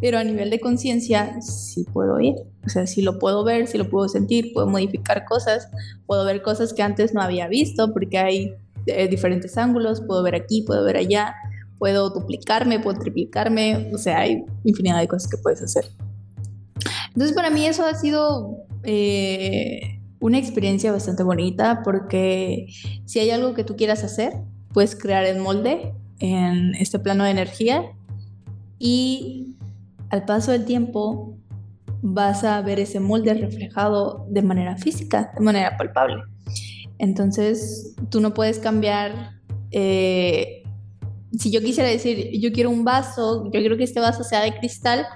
Pero 0.00 0.18
a 0.18 0.24
nivel 0.24 0.50
de 0.50 0.60
conciencia, 0.60 1.40
sí 1.40 1.84
puedo 1.92 2.20
ir. 2.20 2.34
O 2.66 2.68
sea, 2.68 2.86
sí 2.86 3.00
lo 3.00 3.18
puedo 3.18 3.44
ver, 3.44 3.66
sí 3.66 3.78
lo 3.78 3.88
puedo 3.88 4.08
sentir, 4.08 4.52
puedo 4.52 4.66
modificar 4.66 5.24
cosas, 5.24 5.68
puedo 6.04 6.24
ver 6.24 6.42
cosas 6.42 6.74
que 6.74 6.82
antes 6.82 7.14
no 7.14 7.22
había 7.22 7.48
visto 7.48 7.92
porque 7.92 8.18
hay 8.18 8.54
eh, 8.86 9.08
diferentes 9.08 9.56
ángulos, 9.56 10.02
puedo 10.02 10.22
ver 10.22 10.34
aquí, 10.34 10.62
puedo 10.62 10.84
ver 10.84 10.96
allá, 10.96 11.34
puedo 11.78 12.10
duplicarme, 12.10 12.80
puedo 12.80 12.98
triplicarme, 12.98 13.90
o 13.94 13.98
sea, 13.98 14.20
hay 14.20 14.44
infinidad 14.64 15.00
de 15.00 15.08
cosas 15.08 15.30
que 15.30 15.38
puedes 15.38 15.62
hacer. 15.62 15.86
Entonces 17.08 17.34
para 17.34 17.50
mí 17.50 17.66
eso 17.66 17.84
ha 17.84 17.94
sido 17.94 18.64
eh, 18.82 20.00
una 20.20 20.38
experiencia 20.38 20.92
bastante 20.92 21.22
bonita 21.22 21.82
porque 21.84 22.66
si 23.04 23.18
hay 23.18 23.30
algo 23.30 23.54
que 23.54 23.64
tú 23.64 23.76
quieras 23.76 24.04
hacer, 24.04 24.32
puedes 24.72 24.96
crear 24.96 25.24
el 25.24 25.38
molde 25.38 25.94
en 26.18 26.74
este 26.74 26.98
plano 26.98 27.24
de 27.24 27.30
energía 27.30 27.84
y 28.78 29.56
al 30.10 30.24
paso 30.24 30.52
del 30.52 30.64
tiempo 30.64 31.36
vas 32.02 32.44
a 32.44 32.60
ver 32.60 32.78
ese 32.78 33.00
molde 33.00 33.34
reflejado 33.34 34.26
de 34.28 34.42
manera 34.42 34.76
física, 34.76 35.32
de 35.36 35.44
manera 35.44 35.76
palpable. 35.76 36.22
Entonces 36.98 37.94
tú 38.10 38.20
no 38.20 38.34
puedes 38.34 38.58
cambiar... 38.58 39.40
Eh, 39.70 40.62
si 41.38 41.50
yo 41.50 41.60
quisiera 41.60 41.88
decir, 41.88 42.30
yo 42.40 42.52
quiero 42.52 42.70
un 42.70 42.84
vaso, 42.84 43.44
yo 43.44 43.50
quiero 43.50 43.76
que 43.76 43.84
este 43.84 44.00
vaso 44.00 44.24
sea 44.24 44.40
de 44.42 44.56
cristal, 44.56 45.06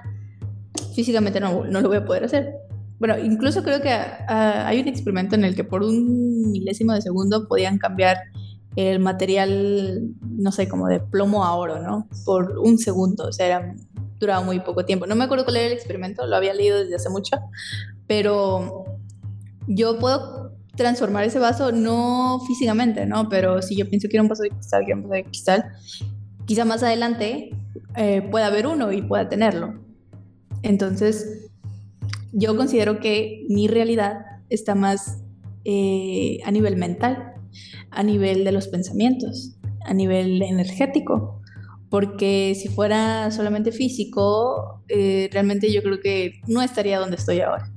físicamente 1.01 1.41
no, 1.41 1.65
no 1.65 1.81
lo 1.81 1.89
voy 1.89 1.99
a 1.99 2.05
poder 2.05 2.25
hacer. 2.25 2.55
Bueno, 2.99 3.19
incluso 3.19 3.63
creo 3.63 3.81
que 3.81 3.91
ah, 3.91 4.65
hay 4.67 4.81
un 4.81 4.87
experimento 4.87 5.35
en 5.35 5.45
el 5.45 5.55
que 5.55 5.65
por 5.65 5.83
un 5.83 6.51
milésimo 6.53 6.93
de 6.93 7.01
segundo 7.01 7.49
podían 7.49 7.79
cambiar 7.79 8.19
el 8.77 9.01
material, 9.01 10.11
no 10.21 10.53
sé, 10.53 10.69
como 10.69 10.87
de 10.87 11.01
plomo 11.01 11.45
a 11.45 11.55
oro, 11.55 11.81
¿no? 11.83 12.09
Por 12.27 12.59
un 12.59 12.79
segundo, 12.79 13.29
o 13.29 13.33
sea, 13.33 13.47
era, 13.47 13.75
duraba 14.19 14.45
muy 14.45 14.61
poco 14.61 14.85
tiempo. 14.85 15.07
No 15.07 15.17
me 15.17 15.25
acuerdo 15.25 15.45
cuál 15.45 15.57
era 15.57 15.67
el 15.69 15.73
experimento, 15.73 16.27
lo 16.27 16.37
había 16.37 16.53
leído 16.53 16.79
desde 16.79 16.97
hace 16.97 17.09
mucho, 17.09 17.39
pero 18.07 18.85
yo 19.67 19.99
puedo 19.99 20.53
transformar 20.77 21.25
ese 21.25 21.39
vaso 21.39 21.73
no 21.73 22.41
físicamente, 22.47 23.07
¿no? 23.07 23.29
Pero 23.29 23.63
si 23.63 23.77
yo 23.77 23.89
pienso 23.89 24.09
que 24.09 24.17
era 24.17 24.23
un 24.23 24.29
vaso 24.29 24.43
de 24.43 24.51
cristal, 24.51 24.85
un 24.95 25.03
vaso 25.03 25.15
de 25.15 25.25
cristal, 25.25 25.65
quizá 26.45 26.65
más 26.65 26.83
adelante 26.83 27.51
eh, 27.97 28.23
pueda 28.31 28.47
haber 28.47 28.67
uno 28.67 28.93
y 28.93 29.03
pueda 29.03 29.29
tenerlo. 29.29 29.90
Entonces, 30.63 31.51
yo 32.33 32.57
considero 32.57 33.01
que 33.01 33.45
mi 33.49 33.69
realidad 33.69 34.25
está 34.49 34.75
más 34.75 35.23
eh, 35.65 36.39
a 36.45 36.51
nivel 36.51 36.77
mental, 36.77 37.35
a 37.91 38.03
nivel 38.03 38.45
de 38.45 38.53
los 38.53 38.69
pensamientos, 38.69 39.57
a 39.85 39.95
nivel 39.95 40.43
energético, 40.43 41.41
porque 41.89 42.55
si 42.55 42.69
fuera 42.69 43.31
solamente 43.31 43.73
físico, 43.73 44.83
eh, 44.89 45.29
realmente 45.33 45.73
yo 45.73 45.83
creo 45.83 46.01
que 46.01 46.41
no 46.47 46.63
estaría 46.63 46.99
donde 46.99 47.17
estoy 47.17 47.41
ahora, 47.41 47.71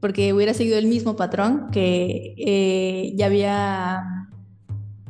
porque 0.00 0.32
hubiera 0.32 0.54
seguido 0.54 0.78
el 0.78 0.86
mismo 0.86 1.16
patrón 1.16 1.68
que 1.70 2.34
eh, 2.38 3.12
ya 3.14 3.26
había 3.26 4.02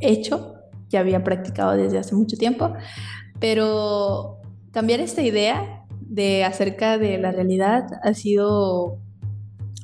hecho, 0.01 0.55
ya 0.89 1.01
había 1.01 1.23
practicado 1.23 1.73
desde 1.77 1.98
hace 1.98 2.14
mucho 2.14 2.36
tiempo, 2.36 2.74
pero 3.39 4.39
cambiar 4.73 5.01
esta 5.01 5.23
idea 5.23 5.76
de 6.16 6.44
acerca 6.44 6.98
de 6.98 7.18
la 7.18 7.30
realidad 7.30 7.86
ha 8.02 8.14
sido 8.14 8.98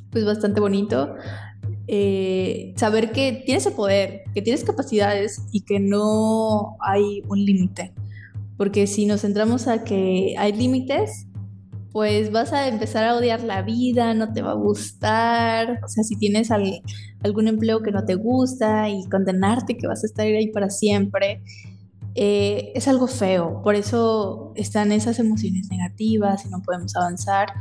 pues 0.09 0.25
bastante 0.25 0.59
bonito. 0.59 1.15
Eh, 1.87 2.73
saber 2.75 3.11
que 3.11 3.43
tienes 3.45 3.65
el 3.65 3.73
poder, 3.73 4.23
que 4.33 4.41
tienes 4.41 4.63
capacidades 4.63 5.43
y 5.51 5.61
que 5.61 5.79
no 5.79 6.75
hay 6.81 7.21
un 7.29 7.45
límite. 7.45 7.93
Porque 8.57 8.87
si 8.87 9.05
nos 9.05 9.21
centramos 9.21 9.67
a 9.67 9.83
que 9.83 10.35
hay 10.37 10.53
límites, 10.53 11.27
pues 11.91 12.31
vas 12.31 12.51
a 12.53 12.67
empezar 12.67 13.03
a 13.03 13.15
odiar 13.15 13.43
la 13.43 13.61
vida, 13.61 14.13
no 14.15 14.33
te 14.33 14.41
va 14.41 14.51
a 14.51 14.55
gustar. 14.55 15.79
O 15.83 15.87
sea, 15.87 16.03
si 16.03 16.15
tienes 16.17 16.49
algún 16.51 17.47
empleo 17.47 17.83
que 17.83 17.91
no 17.91 18.05
te 18.05 18.15
gusta 18.15 18.89
y 18.89 19.07
condenarte 19.09 19.77
que 19.77 19.87
vas 19.87 20.03
a 20.03 20.07
estar 20.07 20.25
ahí 20.25 20.51
para 20.51 20.71
siempre. 20.71 21.43
Eh, 22.15 22.71
es 22.75 22.87
algo 22.87 23.07
feo, 23.07 23.61
por 23.63 23.73
eso 23.73 24.53
están 24.55 24.91
esas 24.91 25.17
emociones 25.17 25.67
negativas 25.69 26.45
y 26.45 26.49
no 26.49 26.61
podemos 26.61 26.95
avanzar. 26.95 27.53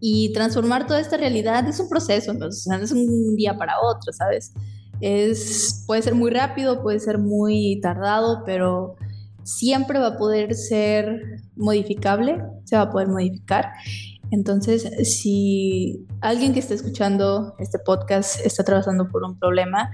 Y 0.00 0.32
transformar 0.32 0.86
toda 0.86 1.00
esta 1.00 1.16
realidad 1.16 1.66
es 1.66 1.80
un 1.80 1.88
proceso, 1.88 2.34
no 2.34 2.48
es 2.48 2.92
un 2.92 3.36
día 3.36 3.56
para 3.56 3.80
otro, 3.80 4.12
¿sabes? 4.12 4.52
Es, 5.00 5.84
puede 5.86 6.02
ser 6.02 6.14
muy 6.14 6.30
rápido, 6.30 6.82
puede 6.82 7.00
ser 7.00 7.18
muy 7.18 7.80
tardado, 7.80 8.42
pero 8.44 8.96
siempre 9.42 9.98
va 9.98 10.08
a 10.08 10.18
poder 10.18 10.54
ser 10.54 11.40
modificable, 11.54 12.42
se 12.64 12.76
va 12.76 12.82
a 12.82 12.90
poder 12.90 13.08
modificar. 13.08 13.72
Entonces, 14.30 14.90
si 15.18 16.04
alguien 16.20 16.52
que 16.52 16.58
está 16.58 16.74
escuchando 16.74 17.54
este 17.58 17.78
podcast 17.78 18.44
está 18.44 18.62
atravesando 18.62 19.08
por 19.08 19.22
un 19.22 19.38
problema, 19.38 19.90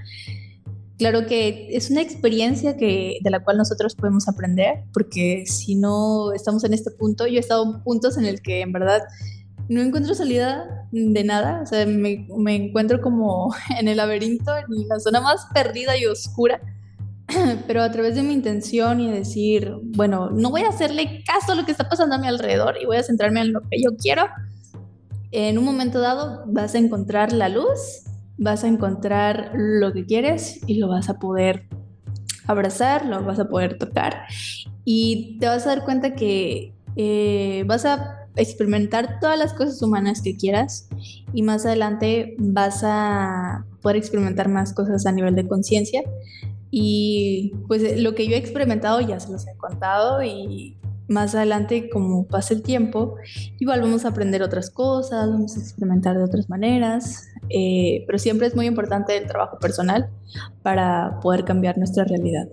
claro 0.97 1.25
que 1.25 1.67
es 1.71 1.89
una 1.89 2.01
experiencia 2.01 2.77
que, 2.77 3.17
de 3.21 3.29
la 3.29 3.43
cual 3.43 3.57
nosotros 3.57 3.95
podemos 3.95 4.27
aprender, 4.27 4.83
porque 4.93 5.43
si 5.45 5.75
no 5.75 6.33
estamos 6.33 6.63
en 6.63 6.73
este 6.73 6.91
punto, 6.91 7.27
yo 7.27 7.37
he 7.37 7.39
estado 7.39 7.63
en 7.63 7.83
puntos 7.83 8.17
en 8.17 8.25
el 8.25 8.41
que 8.41 8.61
en 8.61 8.71
verdad 8.71 9.01
no 9.69 9.81
encuentro 9.81 10.13
salida 10.13 10.87
de 10.91 11.23
nada, 11.23 11.61
o 11.63 11.65
sea, 11.65 11.85
me, 11.85 12.27
me 12.37 12.55
encuentro 12.55 13.01
como 13.01 13.53
en 13.79 13.87
el 13.87 13.97
laberinto, 13.97 14.55
en 14.55 14.87
la 14.87 14.99
zona 14.99 15.21
más 15.21 15.47
perdida 15.53 15.97
y 15.97 16.05
oscura 16.05 16.61
pero 17.67 17.81
a 17.81 17.91
través 17.91 18.15
de 18.15 18.23
mi 18.23 18.33
intención 18.33 18.99
y 18.99 19.11
decir, 19.11 19.73
bueno, 19.95 20.29
no 20.29 20.49
voy 20.49 20.61
a 20.61 20.69
hacerle 20.69 21.23
caso 21.25 21.53
a 21.53 21.55
lo 21.55 21.65
que 21.65 21.71
está 21.71 21.89
pasando 21.89 22.15
a 22.15 22.17
mi 22.17 22.27
alrededor 22.27 22.75
y 22.81 22.85
voy 22.85 22.97
a 22.97 23.03
centrarme 23.03 23.41
en 23.41 23.53
lo 23.53 23.61
que 23.61 23.81
yo 23.81 23.95
quiero, 23.97 24.27
en 25.31 25.57
un 25.57 25.65
momento 25.65 25.99
dado 25.99 26.43
vas 26.47 26.75
a 26.75 26.77
encontrar 26.77 27.33
la 27.33 27.49
luz, 27.49 28.02
vas 28.37 28.63
a 28.63 28.67
encontrar 28.67 29.51
lo 29.53 29.93
que 29.93 30.05
quieres 30.05 30.59
y 30.67 30.75
lo 30.75 30.87
vas 30.87 31.09
a 31.09 31.19
poder 31.19 31.67
abrazar, 32.45 33.05
lo 33.05 33.23
vas 33.23 33.39
a 33.39 33.47
poder 33.47 33.77
tocar 33.77 34.23
y 34.85 35.37
te 35.39 35.47
vas 35.47 35.65
a 35.65 35.69
dar 35.69 35.85
cuenta 35.85 36.15
que 36.15 36.73
eh, 36.95 37.63
vas 37.67 37.85
a 37.85 38.27
experimentar 38.35 39.19
todas 39.19 39.37
las 39.37 39.53
cosas 39.53 39.81
humanas 39.81 40.21
que 40.21 40.35
quieras 40.35 40.89
y 41.33 41.43
más 41.43 41.65
adelante 41.65 42.35
vas 42.39 42.81
a 42.83 43.65
poder 43.81 43.97
experimentar 43.97 44.49
más 44.49 44.73
cosas 44.73 45.05
a 45.05 45.11
nivel 45.11 45.35
de 45.35 45.47
conciencia. 45.47 46.01
Y 46.71 47.53
pues 47.67 48.01
lo 48.01 48.15
que 48.15 48.27
yo 48.27 48.33
he 48.33 48.39
experimentado 48.39 48.99
ya 49.01 49.19
se 49.19 49.31
los 49.31 49.47
he 49.47 49.55
contado 49.57 50.23
y 50.23 50.75
más 51.07 51.35
adelante 51.35 51.89
como 51.91 52.25
pasa 52.25 52.55
el 52.55 52.63
tiempo, 52.63 53.15
igual 53.59 53.81
vamos 53.81 54.05
a 54.05 54.09
aprender 54.09 54.41
otras 54.41 54.71
cosas, 54.71 55.29
vamos 55.29 55.55
a 55.55 55.59
experimentar 55.59 56.17
de 56.17 56.23
otras 56.23 56.49
maneras, 56.49 57.27
eh, 57.49 58.03
pero 58.05 58.17
siempre 58.19 58.47
es 58.47 58.55
muy 58.55 58.65
importante 58.65 59.17
el 59.17 59.27
trabajo 59.27 59.59
personal 59.59 60.09
para 60.61 61.19
poder 61.21 61.43
cambiar 61.43 61.77
nuestra 61.77 62.03
realidad. 62.03 62.47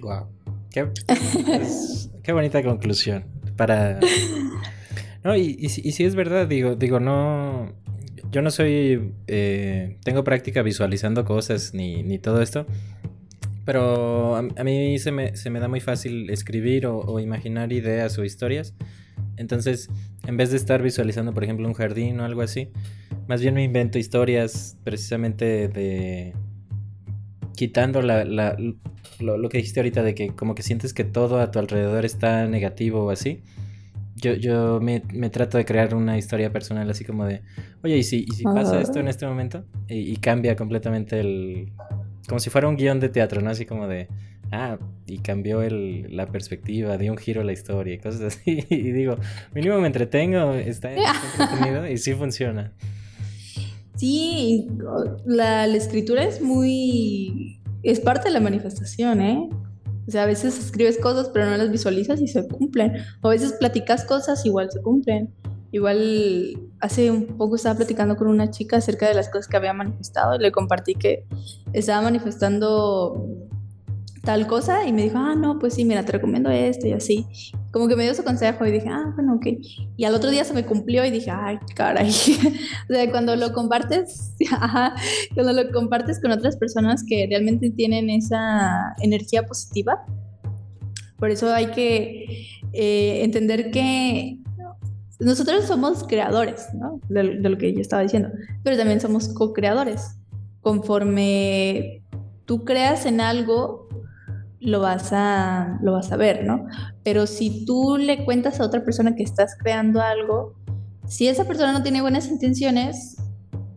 Wow, 0.00 0.26
qué, 0.70 0.88
qué 2.22 2.32
bonita 2.32 2.62
conclusión 2.62 3.24
para... 3.56 4.00
No, 5.24 5.36
y, 5.36 5.56
y, 5.56 5.66
y 5.66 5.92
sí 5.92 6.04
es 6.04 6.16
verdad, 6.16 6.48
digo, 6.48 6.74
digo, 6.74 6.98
no, 6.98 7.72
yo 8.32 8.40
no 8.40 8.50
soy, 8.50 9.12
eh, 9.26 9.98
tengo 10.04 10.24
práctica 10.24 10.62
visualizando 10.62 11.24
cosas 11.24 11.74
ni, 11.74 12.02
ni 12.02 12.18
todo 12.18 12.40
esto, 12.40 12.66
pero 13.66 14.36
a, 14.36 14.64
mí 14.64 14.98
se 14.98 15.12
me, 15.12 15.36
se 15.36 15.50
me, 15.50 15.60
da 15.60 15.68
muy 15.68 15.80
fácil 15.80 16.30
escribir 16.30 16.86
o, 16.86 17.20
imaginar 17.20 17.72
ideas 17.72 18.18
o 18.18 18.24
historias. 18.24 18.74
Entonces, 19.36 19.88
en 20.26 20.36
vez 20.36 20.50
de 20.50 20.56
estar 20.56 20.82
visualizando, 20.82 21.32
por 21.32 21.44
ejemplo, 21.44 21.66
un 21.66 21.74
jardín 21.74 22.20
o 22.20 22.24
algo 22.24 22.42
así, 22.42 22.68
más 23.28 23.40
bien 23.40 23.54
me 23.54 23.64
invento 23.64 23.98
historias 23.98 24.76
precisamente 24.84 25.68
de... 25.68 26.34
quitando 27.54 28.02
la, 28.02 28.24
la, 28.24 28.56
lo, 29.20 29.38
lo, 29.38 29.48
que 29.48 29.58
dijiste 29.58 29.80
ahorita 29.80 30.02
de 30.02 30.14
que 30.14 30.28
como 30.28 30.54
que 30.54 30.62
sientes 30.62 30.94
que 30.94 31.04
todo 31.04 31.40
a 31.40 31.50
tu 31.50 31.58
alrededor 31.58 32.04
está 32.04 32.46
negativo 32.46 33.04
o 33.04 33.10
así 33.10 33.42
yo, 34.22 34.34
yo 34.34 34.80
me, 34.80 35.02
me, 35.12 35.28
trato 35.30 35.58
de 35.58 35.64
crear 35.64 35.94
una 35.94 36.16
historia 36.16 36.52
personal 36.52 36.88
así 36.88 37.04
como 37.04 37.26
de, 37.26 37.42
oye, 37.82 37.98
¿y 37.98 38.04
si, 38.04 38.24
y 38.28 38.34
si 38.34 38.44
pasa 38.44 38.80
esto 38.80 39.00
en 39.00 39.08
este 39.08 39.26
momento? 39.26 39.64
Y, 39.88 40.16
cambia 40.16 40.54
completamente 40.56 41.20
el... 41.20 41.72
Como 42.28 42.38
si 42.38 42.48
fuera 42.48 42.68
un 42.68 42.76
guion 42.76 43.00
de 43.00 43.08
teatro, 43.08 43.42
¿no? 43.42 43.50
Así 43.50 43.66
como 43.66 43.88
de, 43.88 44.08
ah, 44.52 44.78
y 45.06 45.18
cambió 45.18 45.62
el, 45.62 46.16
la 46.16 46.26
perspectiva, 46.30 46.96
dio 46.98 47.12
un 47.12 47.18
giro 47.18 47.40
a 47.40 47.44
la 47.44 47.52
historia 47.52 47.94
y 47.94 47.98
cosas 47.98 48.20
así. 48.20 48.64
Y 48.70 48.92
digo, 48.92 49.16
mínimo 49.54 49.80
me 49.80 49.86
entretengo, 49.86 50.52
está, 50.54 50.90
entretenido 51.38 51.88
y 51.88 51.98
sí 51.98 52.14
funciona. 52.14 52.72
Sí, 53.96 54.68
la, 55.24 55.66
la 55.66 55.76
escritura 55.76 56.24
es 56.24 56.40
muy... 56.40 57.60
es 57.82 58.00
parte 58.00 58.28
de 58.28 58.34
la 58.34 58.40
manifestación, 58.40 59.20
¿eh? 59.20 59.48
O 60.06 60.10
sea, 60.10 60.24
a 60.24 60.26
veces 60.26 60.58
escribes 60.58 60.98
cosas 60.98 61.28
pero 61.28 61.46
no 61.46 61.56
las 61.56 61.70
visualizas 61.70 62.20
y 62.20 62.28
se 62.28 62.46
cumplen. 62.46 62.94
O 63.20 63.28
a 63.28 63.30
veces 63.30 63.52
platicas 63.52 64.04
cosas, 64.04 64.44
igual 64.44 64.70
se 64.70 64.80
cumplen. 64.80 65.32
Igual 65.70 66.58
hace 66.80 67.10
un 67.10 67.38
poco 67.38 67.56
estaba 67.56 67.76
platicando 67.76 68.16
con 68.16 68.26
una 68.26 68.50
chica 68.50 68.76
acerca 68.76 69.08
de 69.08 69.14
las 69.14 69.28
cosas 69.28 69.48
que 69.48 69.56
había 69.56 69.72
manifestado 69.72 70.34
y 70.34 70.38
le 70.38 70.52
compartí 70.52 70.94
que 70.94 71.24
estaba 71.72 72.02
manifestando 72.02 73.48
tal 74.22 74.46
cosa 74.46 74.86
y 74.86 74.92
me 74.92 75.02
dijo, 75.02 75.18
ah, 75.18 75.34
no, 75.34 75.58
pues 75.58 75.74
sí, 75.74 75.84
mira, 75.84 76.04
te 76.04 76.12
recomiendo 76.12 76.50
esto 76.50 76.86
y 76.86 76.92
así. 76.92 77.26
Como 77.72 77.88
que 77.88 77.96
me 77.96 78.04
dio 78.04 78.14
su 78.14 78.22
consejo 78.22 78.64
y 78.64 78.70
dije, 78.70 78.88
ah, 78.88 79.12
bueno, 79.14 79.34
ok. 79.34 79.46
Y 79.96 80.04
al 80.04 80.14
otro 80.14 80.30
día 80.30 80.44
se 80.44 80.54
me 80.54 80.64
cumplió 80.64 81.04
y 81.04 81.10
dije, 81.10 81.30
ay, 81.30 81.58
caray. 81.74 82.08
o 82.90 82.92
sea, 82.92 83.10
cuando 83.10 83.34
lo 83.34 83.52
compartes, 83.52 84.34
cuando 85.34 85.52
lo 85.52 85.70
compartes 85.72 86.20
con 86.20 86.30
otras 86.30 86.56
personas 86.56 87.04
que 87.06 87.26
realmente 87.28 87.70
tienen 87.70 88.10
esa 88.10 88.94
energía 89.00 89.42
positiva, 89.42 90.04
por 91.18 91.30
eso 91.30 91.52
hay 91.52 91.66
que 91.66 92.48
eh, 92.72 93.24
entender 93.24 93.70
que 93.70 94.38
nosotros 95.18 95.64
somos 95.64 96.04
creadores, 96.04 96.66
¿no? 96.74 97.00
De 97.08 97.48
lo 97.48 97.58
que 97.58 97.72
yo 97.72 97.80
estaba 97.80 98.02
diciendo, 98.02 98.30
pero 98.62 98.76
también 98.76 99.00
somos 99.00 99.28
co-creadores. 99.28 100.16
Conforme 100.60 102.02
tú 102.44 102.64
creas 102.64 103.06
en 103.06 103.20
algo, 103.20 103.88
lo 104.62 104.80
vas 104.80 105.12
a, 105.12 105.78
lo 105.82 105.92
vas 105.92 106.12
a 106.12 106.16
ver, 106.16 106.44
¿no? 106.44 106.66
Pero 107.02 107.26
si 107.26 107.64
tú 107.64 107.96
le 107.98 108.24
cuentas 108.24 108.60
a 108.60 108.64
otra 108.64 108.84
persona 108.84 109.14
que 109.14 109.22
estás 109.22 109.56
creando 109.58 110.00
algo, 110.00 110.54
si 111.06 111.26
esa 111.26 111.44
persona 111.44 111.72
no 111.72 111.82
tiene 111.82 112.00
buenas 112.00 112.28
intenciones, 112.28 113.16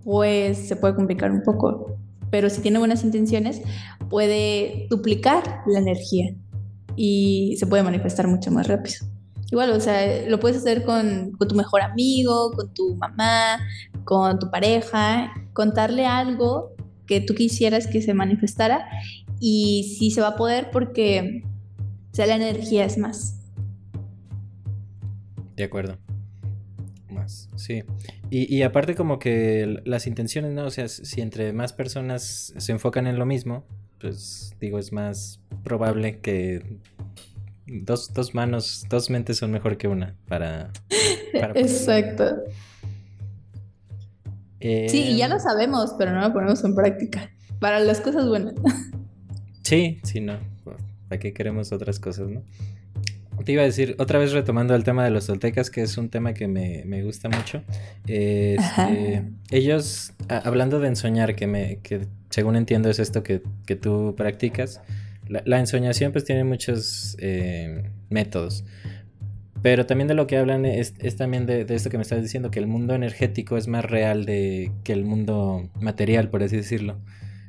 pues 0.04 0.68
se 0.68 0.76
puede 0.76 0.96
complicar 0.96 1.32
un 1.32 1.42
poco. 1.42 1.98
Pero 2.30 2.50
si 2.50 2.62
tiene 2.62 2.80
buenas 2.80 3.04
intenciones, 3.04 3.62
puede 4.10 4.88
duplicar 4.90 5.62
la 5.66 5.80
energía 5.80 6.36
y 6.96 7.56
se 7.58 7.66
puede 7.66 7.84
manifestar 7.84 8.28
mucho 8.28 8.52
más 8.52 8.68
rápido. 8.68 8.98
Igual, 9.52 9.72
o 9.72 9.80
sea, 9.80 10.28
lo 10.28 10.40
puedes 10.40 10.58
hacer 10.58 10.84
con, 10.84 11.32
con 11.32 11.48
tu 11.48 11.56
mejor 11.56 11.82
amigo, 11.82 12.52
con 12.52 12.74
tu 12.74 12.96
mamá, 12.96 13.60
con 14.04 14.38
tu 14.40 14.50
pareja, 14.52 15.32
contarle 15.54 16.06
algo 16.06 16.74
que 17.08 17.22
tú 17.22 17.36
quisieras 17.36 17.88
que 17.88 18.02
se 18.02 18.14
manifestara 18.14 18.88
y 19.40 19.96
sí 19.98 20.12
se 20.12 20.22
va 20.22 20.30
a 20.30 20.36
poder 20.36 20.70
porque 20.72 21.44
o 22.16 22.16
sea, 22.16 22.28
la 22.28 22.36
energía 22.36 22.86
es 22.86 22.98
más. 22.98 23.36
De 25.58 25.66
acuerdo. 25.66 25.98
Más, 27.10 27.50
sí. 27.58 27.84
Y, 28.30 28.56
y, 28.56 28.64
aparte 28.64 28.96
como 28.96 29.20
que 29.20 29.82
las 29.84 30.08
intenciones, 30.08 30.54
¿no? 30.54 30.64
O 30.64 30.70
sea, 30.70 30.88
si 30.88 31.20
entre 31.20 31.52
más 31.52 31.74
personas 31.74 32.54
se 32.56 32.72
enfocan 32.72 33.06
en 33.08 33.20
lo 33.20 33.26
mismo, 33.26 33.66
pues 34.00 34.56
digo, 34.62 34.80
es 34.80 34.94
más 34.94 35.42
probable 35.66 36.22
que 36.22 36.80
dos, 37.68 38.14
dos 38.14 38.34
manos, 38.34 38.86
dos 38.90 39.10
mentes 39.10 39.36
son 39.36 39.52
mejor 39.52 39.76
que 39.76 39.90
una 39.90 40.16
para... 40.30 40.72
Exacto. 41.56 42.44
sí, 44.62 45.04
y 45.10 45.18
ya 45.18 45.28
lo 45.28 45.36
em, 45.36 45.42
sabemos, 45.42 45.96
pero 45.98 46.14
no 46.14 46.22
lo 46.22 46.32
ponemos 46.32 46.64
en 46.64 46.76
práctica. 46.76 47.30
Para 47.60 47.82
las 47.82 48.00
cosas 48.00 48.26
buenas. 48.26 48.56
Sí, 49.66 50.00
sí, 50.04 50.22
no. 50.22 50.38
¿Para 51.10 51.20
qué 51.20 51.34
queremos 51.34 51.72
otras 51.72 52.00
cosas, 52.00 52.30
no? 52.30 52.44
Te 53.44 53.52
iba 53.52 53.64
a 53.64 53.66
decir, 53.66 53.96
otra 53.98 54.20
vez 54.20 54.32
retomando 54.32 54.76
el 54.76 54.84
tema 54.84 55.04
de 55.04 55.10
los 55.10 55.26
toltecas, 55.26 55.72
que 55.72 55.82
es 55.82 55.98
un 55.98 56.10
tema 56.10 56.34
que 56.34 56.48
me, 56.48 57.02
gusta 57.04 57.30
mucho. 57.30 57.64
Este, 58.08 59.24
ellos, 59.50 60.14
hablando 60.30 60.80
de 60.80 60.88
ensoñar, 60.88 61.36
que, 61.36 61.48
me, 61.48 61.80
que 61.82 62.06
según 62.30 62.56
entiendo 62.56 62.90
es 62.92 63.00
esto 63.00 63.24
que, 63.24 63.42
tú 63.76 64.14
practicas, 64.16 64.82
la, 65.28 65.60
ensoñación 65.60 66.12
pues 66.12 66.26
tiene 66.26 66.44
muchos 66.44 67.18
eh, 67.20 67.90
métodos. 68.10 68.66
Pero 69.64 69.88
también 69.88 70.08
de 70.08 70.14
lo 70.14 70.28
que 70.28 70.38
hablan 70.38 70.66
es, 70.66 70.94
también 71.18 71.48
de, 71.48 71.66
esto 71.68 71.90
que 71.90 71.98
me 71.98 72.04
estás 72.04 72.22
diciendo, 72.22 72.52
que 72.52 72.60
el 72.60 72.68
mundo 72.68 72.94
energético 72.94 73.58
es 73.58 73.68
más 73.68 73.84
real 73.84 74.26
de, 74.26 74.72
que 74.84 74.94
el 74.94 75.06
mundo 75.06 75.70
material, 75.80 76.30
por 76.30 76.44
así 76.44 76.56
decirlo 76.56 76.98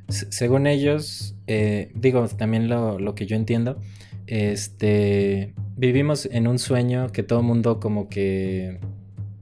según 0.07 0.67
ellos, 0.67 1.35
eh, 1.47 1.91
digo 1.95 2.27
también 2.27 2.69
lo, 2.69 3.15
que 3.15 3.25
yo 3.25 3.35
entiendo, 3.35 3.79
este, 4.25 5.53
vivimos 5.75 6.27
en 6.31 6.47
un 6.47 6.59
sueño 6.59 7.11
que 7.11 7.23
todo 7.23 7.43
mundo 7.43 7.79
como 7.79 8.09
que 8.09 8.79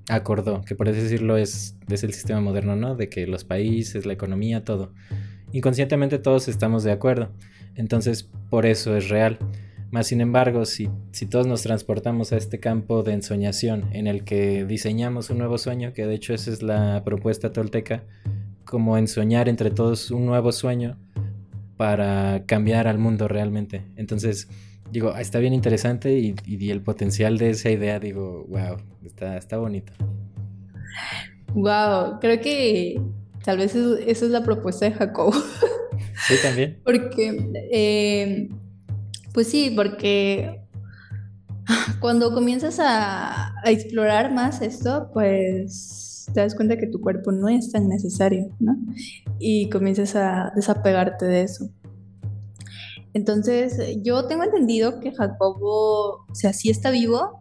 acordó, 0.09 0.61
que 0.61 0.75
por 0.75 0.89
así 0.89 1.01
decirlo 1.01 1.37
es, 1.37 1.75
es 1.89 2.03
el 2.03 2.13
sistema 2.13 2.41
moderno, 2.41 2.75
¿no? 2.75 2.95
De 2.95 3.09
que 3.09 3.27
los 3.27 3.43
países, 3.43 4.05
la 4.05 4.13
economía, 4.13 4.63
todo. 4.63 4.93
Inconscientemente 5.51 6.19
todos 6.19 6.47
estamos 6.47 6.83
de 6.83 6.91
acuerdo. 6.91 7.29
Entonces, 7.75 8.29
por 8.49 8.65
eso 8.65 8.95
es 8.95 9.09
real. 9.09 9.37
Más 9.91 10.07
sin 10.07 10.19
embargo, 10.19 10.65
si, 10.65 10.89
si 11.11 11.25
todos 11.25 11.47
nos 11.47 11.61
transportamos 11.61 12.33
a 12.33 12.37
este 12.37 12.59
campo 12.59 13.03
de 13.03 13.13
ensoñación 13.13 13.85
en 13.93 14.07
el 14.07 14.23
que 14.23 14.65
diseñamos 14.65 15.29
un 15.29 15.37
nuevo 15.37 15.57
sueño, 15.57 15.93
que 15.93 16.05
de 16.05 16.15
hecho 16.15 16.33
esa 16.33 16.51
es 16.51 16.61
la 16.61 17.03
propuesta 17.05 17.53
tolteca, 17.53 18.03
como 18.65 18.97
en 18.97 19.07
soñar 19.07 19.47
entre 19.47 19.71
todos 19.71 20.11
un 20.11 20.25
nuevo 20.25 20.51
sueño 20.51 20.97
para 21.77 22.43
cambiar 22.45 22.87
al 22.87 22.97
mundo 22.97 23.27
realmente. 23.27 23.83
Entonces, 23.95 24.47
digo, 24.91 25.15
está 25.15 25.39
bien 25.39 25.53
interesante 25.53 26.17
y, 26.17 26.69
el 26.69 26.81
potencial 26.81 27.37
de 27.37 27.51
esa 27.51 27.69
idea, 27.69 27.99
digo, 27.99 28.45
wow, 28.49 28.77
está, 29.05 29.37
está 29.37 29.57
bonito. 29.57 29.93
Wow, 31.53 32.19
creo 32.19 32.41
que 32.41 33.01
tal 33.43 33.57
vez 33.57 33.75
esa 33.75 34.25
es 34.25 34.31
la 34.31 34.43
propuesta 34.43 34.85
de 34.85 34.91
Jacob. 34.93 35.33
Sí, 36.27 36.35
también. 36.41 36.79
porque, 36.83 37.51
eh, 37.71 38.49
pues 39.33 39.47
sí, 39.47 39.71
porque 39.75 40.61
cuando 41.99 42.33
comienzas 42.33 42.79
a, 42.79 43.53
a 43.61 43.71
explorar 43.71 44.33
más 44.33 44.61
esto, 44.61 45.09
pues 45.13 46.04
te 46.33 46.41
das 46.41 46.55
cuenta 46.55 46.77
que 46.77 46.87
tu 46.87 47.01
cuerpo 47.01 47.31
no 47.31 47.49
es 47.49 47.71
tan 47.71 47.87
necesario, 47.87 48.49
¿no? 48.59 48.75
Y 49.39 49.69
comienzas 49.69 50.15
a 50.15 50.51
desapegarte 50.55 51.25
de 51.25 51.43
eso. 51.43 51.69
Entonces, 53.13 53.79
yo 54.03 54.27
tengo 54.27 54.43
entendido 54.43 54.99
que 54.99 55.13
Jacobo, 55.13 56.25
o 56.29 56.35
sea, 56.35 56.51
sí 56.51 56.69
está 56.69 56.91
vivo, 56.91 57.39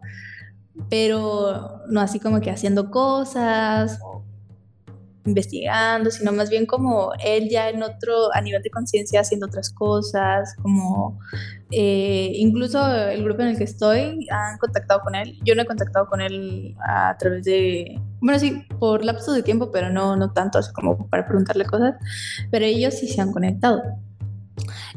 pero 0.89 1.81
no 1.89 2.01
así 2.01 2.19
como 2.19 2.39
que 2.41 2.49
haciendo 2.49 2.91
cosas 2.91 3.99
investigando, 5.25 6.11
sino 6.11 6.31
más 6.31 6.49
bien 6.49 6.65
como 6.65 7.11
él 7.23 7.49
ya 7.49 7.69
en 7.69 7.83
otro, 7.83 8.33
a 8.33 8.41
nivel 8.41 8.61
de 8.61 8.69
conciencia, 8.69 9.21
haciendo 9.21 9.47
otras 9.47 9.71
cosas, 9.71 10.55
como 10.61 11.19
eh, 11.71 12.31
incluso 12.35 12.85
el 12.87 13.23
grupo 13.23 13.41
en 13.41 13.49
el 13.49 13.57
que 13.57 13.63
estoy 13.63 14.27
han 14.29 14.57
contactado 14.59 15.01
con 15.01 15.15
él. 15.15 15.37
Yo 15.43 15.55
no 15.55 15.63
he 15.63 15.65
contactado 15.65 16.07
con 16.07 16.21
él 16.21 16.75
a 16.87 17.15
través 17.17 17.43
de, 17.43 17.99
bueno, 18.19 18.39
sí, 18.39 18.65
por 18.79 19.03
lapso 19.03 19.33
de 19.33 19.43
tiempo, 19.43 19.71
pero 19.71 19.89
no, 19.89 20.15
no 20.15 20.31
tanto 20.31 20.59
así 20.59 20.71
como 20.73 21.07
para 21.09 21.25
preguntarle 21.25 21.65
cosas, 21.65 21.95
pero 22.51 22.65
ellos 22.65 22.93
sí 22.93 23.07
se 23.07 23.21
han 23.21 23.31
conectado. 23.31 23.81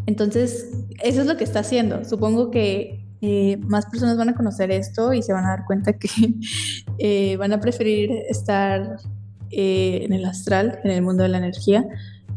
Entonces, 0.07 0.71
eso 1.03 1.21
es 1.23 1.27
lo 1.27 1.37
que 1.37 1.45
está 1.45 1.61
haciendo. 1.61 2.05
Supongo 2.05 2.51
que 2.51 3.05
eh, 3.21 3.57
más 3.67 3.87
personas 3.87 4.17
van 4.17 4.29
a 4.29 4.35
conocer 4.35 4.71
esto 4.71 5.13
y 5.13 5.23
se 5.23 5.33
van 5.33 5.45
a 5.45 5.49
dar 5.49 5.65
cuenta 5.67 5.95
que 5.95 6.09
eh, 6.99 7.37
van 7.37 7.53
a 7.53 7.61
preferir 7.61 8.11
estar 8.29 8.97
eh, 9.51 10.01
en 10.05 10.13
el 10.13 10.25
astral, 10.25 10.79
en 10.85 10.91
el 10.91 11.03
mundo 11.03 11.23
de 11.23 11.31
la 11.31 11.39
energía, 11.39 11.87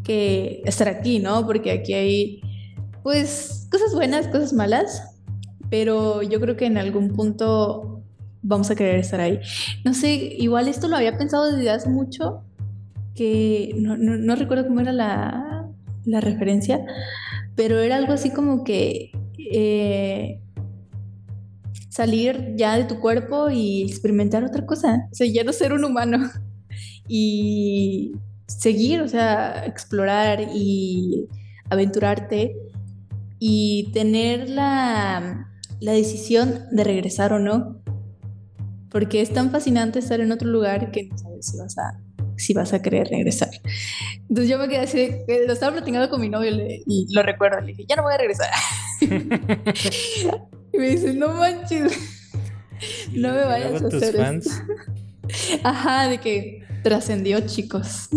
que 0.04 0.62
estar 0.66 0.88
aquí, 0.88 1.20
¿no? 1.20 1.46
Porque 1.46 1.72
aquí 1.72 1.94
hay, 1.94 2.42
pues, 3.04 3.68
cosas 3.72 3.94
buenas, 3.94 4.28
cosas 4.28 4.54
malas, 4.54 5.04
pero 5.70 6.22
yo 6.22 6.40
creo 6.40 6.58
que 6.58 6.66
en 6.66 6.78
algún 6.78 7.14
punto 7.14 8.04
vamos 8.42 8.72
a 8.72 8.76
querer 8.76 9.00
estar 9.00 9.20
ahí. 9.20 9.40
No 9.86 9.94
sé, 9.94 10.36
igual 10.38 10.68
esto 10.68 10.88
lo 10.88 10.98
había 10.98 11.18
pensado 11.18 11.52
desde 11.52 11.70
hace 11.70 11.90
mucho, 11.90 12.44
que 13.16 13.74
no, 13.78 13.98
no, 13.98 14.36
recuerdo 14.36 14.68
cómo 14.68 14.80
era 14.80 14.92
la, 14.92 15.68
la, 16.06 16.22
referencia, 16.22 16.80
pero 17.56 17.80
era 17.80 17.98
algo 17.98 18.14
así 18.14 18.32
como 18.32 18.64
que 18.64 19.12
eh, 19.38 20.42
salir 21.90 22.54
ya 22.56 22.78
de 22.78 22.86
tu 22.86 23.00
cuerpo 23.00 23.50
y 23.50 23.84
experimentar 23.84 24.44
otra 24.44 24.66
cosa, 24.66 25.08
o 25.12 25.16
sea, 25.16 25.28
ya 25.28 25.44
no 25.44 25.54
ser 25.54 25.74
un 25.74 25.84
humano 25.84 26.30
y 27.08 28.14
seguir, 28.48 29.02
o 29.02 29.08
sea, 29.08 29.66
explorar 29.66 30.42
y 30.54 31.28
aventurarte 31.70 32.56
y 33.40 33.92
tener 33.94 34.50
la, 34.50 35.48
decisión 35.80 36.66
de 36.72 36.84
regresar 36.84 37.34
o 37.34 37.40
no. 37.40 37.82
Porque 38.90 39.22
es 39.22 39.34
tan 39.34 39.52
fascinante 39.52 40.00
estar 40.00 40.20
en 40.20 40.32
otro 40.32 40.50
lugar 40.50 40.92
que 40.92 41.06
no 41.06 41.18
sabes 41.18 41.46
si 41.46 41.58
vas 41.58 41.78
a, 41.78 42.00
si 42.36 42.54
vas 42.54 42.74
a 42.74 42.82
querer 42.82 43.08
regresar. 43.08 43.50
Entonces 44.30 44.50
yo 44.50 44.58
me 44.58 44.68
quedé 44.68 44.80
así, 44.80 45.10
lo 45.48 45.54
estaba 45.54 45.72
platicando 45.74 46.10
con 46.10 46.20
mi 46.20 46.30
novio 46.30 46.52
y 46.86 47.08
lo 47.14 47.24
recuerdo, 47.24 47.62
le 47.62 47.68
dije, 47.68 47.86
ya 47.88 47.96
no 47.96 48.04
voy 48.04 48.14
a 48.14 48.18
regresar. 48.18 48.50
y 50.74 50.78
me 50.78 50.90
dice, 50.90 51.14
no 51.14 51.30
manches, 51.30 51.94
no 53.14 53.34
me 53.34 53.46
vayas 53.46 53.82
a 53.82 53.88
hacer 53.88 54.16
fans? 54.16 54.62
Ajá, 55.64 56.08
de 56.10 56.18
que 56.20 56.61
trascendió, 56.84 57.40
chicos. 57.42 58.10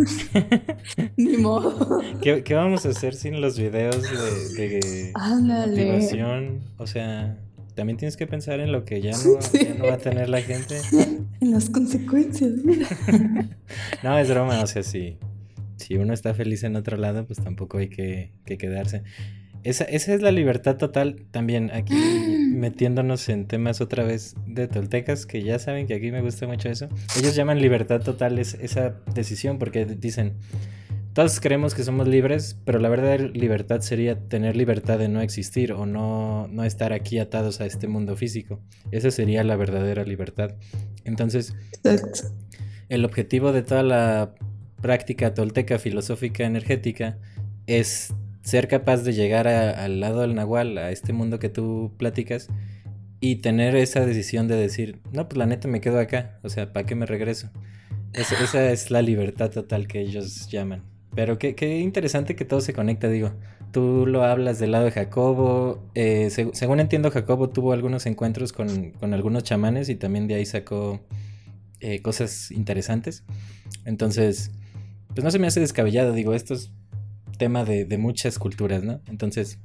Ni 1.16 1.36
modo. 1.36 2.01
¿Qué, 2.20 2.43
vamos 2.55 2.86
a 2.86 2.91
hacer 2.91 3.15
sin 3.15 3.41
los 3.41 3.59
videos 3.59 4.03
de, 4.57 5.12
motivación? 5.15 6.61
O 6.78 6.86
sea, 6.86 7.39
también 7.74 7.97
tienes 7.97 8.16
que 8.16 8.27
pensar 8.27 8.61
en 8.61 8.73
lo 8.73 8.85
que 8.85 9.01
ya 9.01 9.12
no, 9.12 9.85
va 9.89 9.95
a 9.95 9.99
tener 9.99 10.28
la 10.28 10.43
gente. 10.43 10.81
En 11.41 11.51
las 11.51 11.69
consecuencias. 11.69 12.53
no, 14.03 14.19
es 14.19 14.31
broma, 14.31 14.62
o 14.62 14.66
sea, 14.66 14.82
si, 14.82 15.19
si 15.77 15.97
uno 15.97 16.15
está 16.15 16.32
feliz 16.32 16.62
en 16.62 16.74
otro 16.74 16.97
lado, 16.97 17.27
pues 17.27 17.39
tampoco 17.39 17.77
hay 17.78 17.89
que, 17.89 18.32
que 18.47 18.57
quedarse. 18.57 19.03
Esa, 19.65 19.85
esa 19.85 20.15
es 20.15 20.23
la 20.23 20.31
libertad 20.31 20.77
total 20.77 21.27
también, 21.31 21.70
aquí 21.73 21.95
metiéndonos 22.55 23.28
en 23.28 23.47
temas 23.47 23.81
otra 23.81 24.05
vez 24.05 24.36
de 24.47 24.69
toltecas, 24.69 25.27
que 25.27 25.43
ya 25.43 25.59
saben 25.59 25.86
que 25.86 25.95
aquí 25.95 26.12
me 26.12 26.20
gusta 26.20 26.47
mucho 26.47 26.69
eso. 26.69 26.89
Ellos 27.19 27.35
llaman 27.35 27.61
libertad 27.61 28.03
total 28.03 28.39
esa 28.39 28.95
decisión 29.15 29.59
porque 29.59 29.86
dicen, 29.86 30.35
todos 31.15 31.39
creemos 31.39 31.74
que 31.74 31.85
somos 31.85 32.09
libres, 32.09 32.59
pero 32.65 32.81
la 32.81 32.89
verdadera 32.89 33.24
libertad 33.28 33.81
sería 33.81 34.19
tener 34.19 34.57
libertad 34.57 34.99
de 34.99 35.09
no 35.09 35.20
existir 35.20 35.73
o 35.73 35.86
no, 35.86 36.49
no 36.49 36.65
estar 36.65 36.93
aquí 36.93 37.19
atados 37.19 37.61
a 37.61 37.66
este 37.66 37.86
mundo 37.86 38.16
físico. 38.16 38.61
Esa 38.91 39.11
sería 39.11 39.45
la 39.45 39.57
verdadera 39.57 40.05
libertad. 40.05 40.57
Entonces, 41.05 41.55
el 42.89 43.05
objetivo 43.05 43.53
de 43.53 43.62
toda 43.62 43.82
la 43.85 44.35
práctica 44.82 45.35
tolteca 45.35 45.78
filosófica 45.78 46.45
energética 46.45 47.16
es 47.66 48.12
ser 48.45 48.69
capaz 48.69 48.99
de 48.99 49.15
llegar 49.15 49.49
al 49.49 50.01
lado 50.01 50.21
del 50.21 50.35
Nahual, 50.35 50.79
a 50.79 50.91
este 50.91 51.12
mundo 51.12 51.39
que 51.39 51.49
tú 51.49 51.93
platicas, 51.97 52.49
y 53.19 53.37
tener 53.37 53.75
esa 53.75 54.05
decisión 54.05 54.49
de 54.49 54.57
decir, 54.57 55.01
no, 55.12 55.29
pues 55.29 55.39
la 55.39 55.47
neta 55.47 55.66
me 55.66 55.81
quedo 55.81 55.99
acá, 55.99 56.39
o 56.43 56.51
sea, 56.51 56.73
¿para 56.73 56.85
qué 56.85 56.95
me 56.95 57.07
regreso? 57.07 57.51
Esa, 58.12 58.71
es 58.71 58.91
la 58.91 59.03
libertad 59.03 59.51
total 59.51 59.89
que 59.89 60.01
ellos 60.01 60.47
llaman. 60.49 60.83
Pero 61.15 61.39
qué, 61.39 61.81
interesante 61.81 62.37
que 62.37 62.45
todo 62.45 62.61
se 62.61 62.73
conecta, 62.73 63.09
digo. 63.09 63.33
Tú 63.73 64.07
lo 64.07 64.23
hablas 64.23 64.61
del 64.61 64.71
lado 64.71 64.85
de 64.85 64.93
Jacobo. 64.93 65.83
Eh, 65.97 66.29
según 66.31 66.79
entiendo, 66.79 67.11
Jacobo 67.11 67.49
tuvo 67.49 67.73
algunos 67.73 68.07
encuentros 68.07 68.53
con, 68.53 68.91
con 68.93 69.15
algunos 69.15 69.43
chamanes 69.43 69.89
y 69.89 69.97
también 69.97 70.29
de 70.29 70.35
ahí 70.35 70.47
sacó 70.47 71.01
eh, 71.81 72.03
cosas 72.03 72.53
interesantes. 72.53 73.25
Entonces, 73.85 74.53
pues 75.09 75.25
no 75.25 75.31
se 75.31 75.39
me 75.39 75.47
hace 75.47 75.61
descabellado, 75.61 76.12
digo, 76.12 76.35
estos 76.35 76.73
tema 77.36 77.65
de, 77.65 77.98
muchas 77.98 78.39
culturas, 78.39 78.82
¿no? 78.82 79.01
Entonces. 79.06 79.59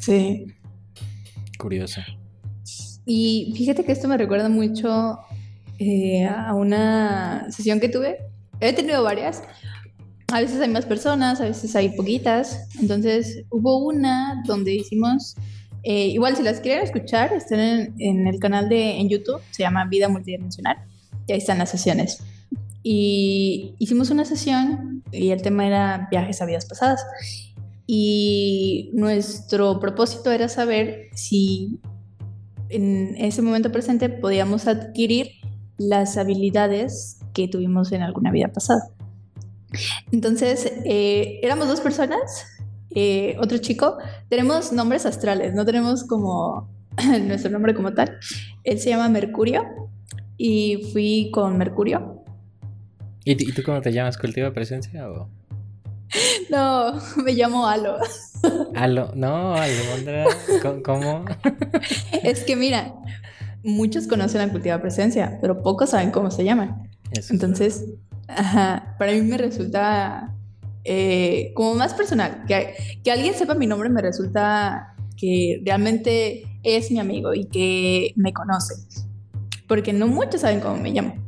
Sí. 0.00 0.46
Curioso. 1.58 2.00
Y 3.06 3.52
fíjate 3.56 3.84
que 3.84 3.92
esto 3.92 4.08
me 4.08 4.16
recuerda 4.16 4.48
mucho 4.48 5.18
eh, 5.78 6.24
a 6.24 6.54
una 6.54 7.50
sesión 7.50 7.80
que 7.80 7.88
tuve. 7.88 8.18
He 8.60 8.72
tenido 8.72 9.02
varias. 9.02 9.42
A 10.32 10.40
veces 10.40 10.60
hay 10.60 10.68
más 10.68 10.86
personas, 10.86 11.40
a 11.40 11.44
veces 11.44 11.74
hay 11.76 11.90
poquitas. 11.90 12.68
Entonces 12.80 13.44
hubo 13.50 13.84
una 13.84 14.42
donde 14.46 14.74
hicimos, 14.74 15.36
eh, 15.82 16.06
igual 16.08 16.36
si 16.36 16.42
las 16.42 16.60
quieren 16.60 16.82
escuchar, 16.82 17.32
están 17.32 17.60
en, 17.60 17.94
en, 17.98 18.26
el 18.26 18.38
canal 18.38 18.68
de 18.68 18.98
en 18.98 19.08
YouTube, 19.08 19.40
se 19.50 19.62
llama 19.62 19.84
Vida 19.84 20.08
Multidimensional, 20.08 20.78
y 21.26 21.32
ahí 21.32 21.38
están 21.38 21.58
las 21.58 21.70
sesiones. 21.70 22.22
Y 22.86 23.74
hicimos 23.78 24.10
una 24.10 24.26
sesión 24.26 25.02
y 25.10 25.30
el 25.30 25.40
tema 25.40 25.66
era 25.66 26.06
viajes 26.10 26.42
a 26.42 26.46
vidas 26.46 26.66
pasadas. 26.66 27.04
Y 27.86 28.90
nuestro 28.92 29.80
propósito 29.80 30.30
era 30.30 30.48
saber 30.48 31.08
si 31.14 31.80
en 32.68 33.16
ese 33.16 33.40
momento 33.40 33.72
presente 33.72 34.10
podíamos 34.10 34.66
adquirir 34.66 35.30
las 35.78 36.18
habilidades 36.18 37.20
que 37.32 37.48
tuvimos 37.48 37.90
en 37.92 38.02
alguna 38.02 38.30
vida 38.30 38.48
pasada. 38.48 38.90
Entonces, 40.12 40.70
eh, 40.84 41.40
éramos 41.42 41.68
dos 41.68 41.80
personas, 41.80 42.46
eh, 42.94 43.36
otro 43.40 43.58
chico, 43.58 43.96
tenemos 44.28 44.72
nombres 44.72 45.06
astrales, 45.06 45.54
no 45.54 45.64
tenemos 45.64 46.04
como 46.04 46.68
nuestro 47.22 47.50
nombre 47.50 47.74
como 47.74 47.94
tal. 47.94 48.18
Él 48.62 48.78
se 48.78 48.90
llama 48.90 49.08
Mercurio 49.08 49.64
y 50.36 50.90
fui 50.92 51.30
con 51.32 51.56
Mercurio 51.56 52.13
¿Y, 53.24 53.52
tú 53.52 53.62
cómo 53.64 53.80
te 53.80 53.92
llamas? 53.92 54.18
¿Cultiva 54.18 54.52
presencia 54.52 55.08
o...? 55.08 55.28
No, 56.50 57.00
me 57.24 57.32
llamo 57.32 57.66
Alo. 57.66 57.96
Alo, 58.74 59.12
no, 59.16 59.54
Alondra, 59.54 60.26
¿cómo? 60.84 61.24
Es 62.22 62.44
que 62.44 62.54
mira, 62.54 62.94
muchos 63.62 64.06
conocen 64.06 64.40
la 64.40 64.52
cultiva 64.52 64.80
presencia, 64.80 65.38
pero 65.40 65.62
pocos 65.62 65.90
saben 65.90 66.10
cómo 66.10 66.30
se 66.30 66.44
llama. 66.44 66.86
Entonces, 67.30 67.84
ajá, 68.28 68.94
para 68.98 69.12
mí 69.12 69.22
me 69.22 69.38
resulta 69.38 70.34
eh, 70.84 71.52
como 71.54 71.74
más 71.74 71.94
personal. 71.94 72.44
Que, 72.46 72.74
que 73.02 73.10
alguien 73.10 73.34
sepa 73.34 73.54
mi 73.54 73.66
nombre 73.66 73.88
me 73.88 74.02
resulta 74.02 74.94
que 75.16 75.62
realmente 75.64 76.44
es 76.62 76.90
mi 76.90 77.00
amigo 77.00 77.34
y 77.34 77.46
que 77.46 78.12
me 78.16 78.32
conoce. 78.32 78.74
Porque 79.66 79.92
no 79.92 80.06
muchos 80.06 80.42
saben 80.42 80.60
cómo 80.60 80.76
me 80.76 80.90
llamo. 80.90 81.23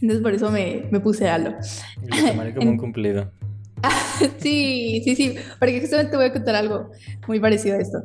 Entonces 0.00 0.22
por 0.22 0.32
eso 0.32 0.50
me, 0.50 0.88
me 0.90 1.00
puse 1.00 1.28
halo. 1.28 1.54
Lo 2.02 2.28
tomaré 2.28 2.54
como 2.54 2.70
un 2.70 2.76
cumplido. 2.78 3.30
sí, 4.38 5.00
sí, 5.04 5.16
sí, 5.16 5.36
porque 5.58 5.80
justamente 5.80 6.10
te 6.10 6.16
voy 6.16 6.26
a 6.26 6.32
contar 6.32 6.54
algo 6.54 6.90
muy 7.26 7.40
parecido 7.40 7.76
a 7.76 7.80
esto. 7.80 8.02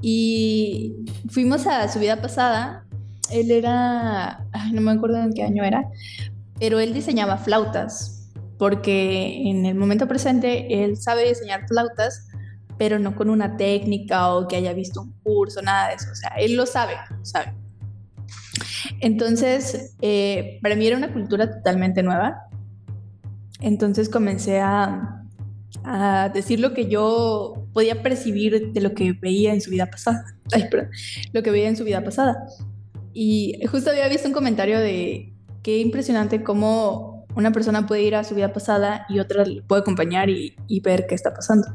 Y 0.00 0.94
fuimos 1.30 1.66
a 1.66 1.88
su 1.88 1.98
vida 1.98 2.20
pasada, 2.20 2.84
él 3.30 3.50
era, 3.50 4.46
no 4.72 4.80
me 4.80 4.92
acuerdo 4.92 5.18
en 5.22 5.32
qué 5.32 5.42
año 5.42 5.64
era, 5.64 5.84
pero 6.58 6.78
él 6.78 6.92
diseñaba 6.92 7.38
flautas, 7.38 8.30
porque 8.58 9.48
en 9.48 9.64
el 9.64 9.76
momento 9.76 10.06
presente 10.06 10.84
él 10.84 10.96
sabe 10.96 11.28
diseñar 11.28 11.66
flautas, 11.66 12.28
pero 12.76 12.98
no 12.98 13.14
con 13.14 13.30
una 13.30 13.56
técnica 13.56 14.34
o 14.34 14.46
que 14.46 14.56
haya 14.56 14.72
visto 14.72 15.00
un 15.02 15.12
curso, 15.22 15.62
nada 15.62 15.88
de 15.88 15.94
eso. 15.94 16.10
O 16.10 16.14
sea, 16.14 16.30
él 16.38 16.56
lo 16.56 16.66
sabe, 16.66 16.94
sabe. 17.22 17.54
Entonces, 19.00 19.96
eh, 20.00 20.58
para 20.62 20.76
mí 20.76 20.86
era 20.86 20.96
una 20.96 21.12
cultura 21.12 21.50
totalmente 21.50 22.02
nueva. 22.02 22.36
Entonces 23.60 24.08
comencé 24.08 24.60
a, 24.60 25.20
decir 26.32 26.60
lo 26.60 26.72
que 26.72 26.88
yo 26.88 27.66
podía 27.74 28.02
percibir 28.02 28.72
de 28.72 28.80
lo 28.80 28.94
que 28.94 29.12
veía 29.12 29.52
en 29.52 29.60
su 29.60 29.70
vida 29.70 29.90
pasada. 29.90 30.24
Ay, 30.52 30.68
perdón, 30.70 30.90
lo 31.32 31.42
que 31.42 31.50
veía 31.50 31.68
en 31.68 31.76
su 31.76 31.84
vida 31.84 32.02
pasada. 32.02 32.46
Y 33.12 33.60
justo 33.70 33.90
había 33.90 34.08
visto 34.08 34.28
un 34.28 34.34
comentario 34.34 34.78
de 34.78 35.34
qué 35.62 35.78
impresionante 35.78 36.42
cómo 36.42 37.26
una 37.34 37.52
persona 37.52 37.86
puede 37.86 38.02
ir 38.02 38.14
a 38.14 38.24
su 38.24 38.34
vida 38.34 38.52
pasada 38.52 39.04
y 39.08 39.18
otra 39.18 39.44
puede 39.66 39.82
acompañar 39.82 40.30
y, 40.30 40.56
y 40.68 40.80
ver 40.80 41.06
qué 41.06 41.14
está 41.14 41.34
pasando. 41.34 41.66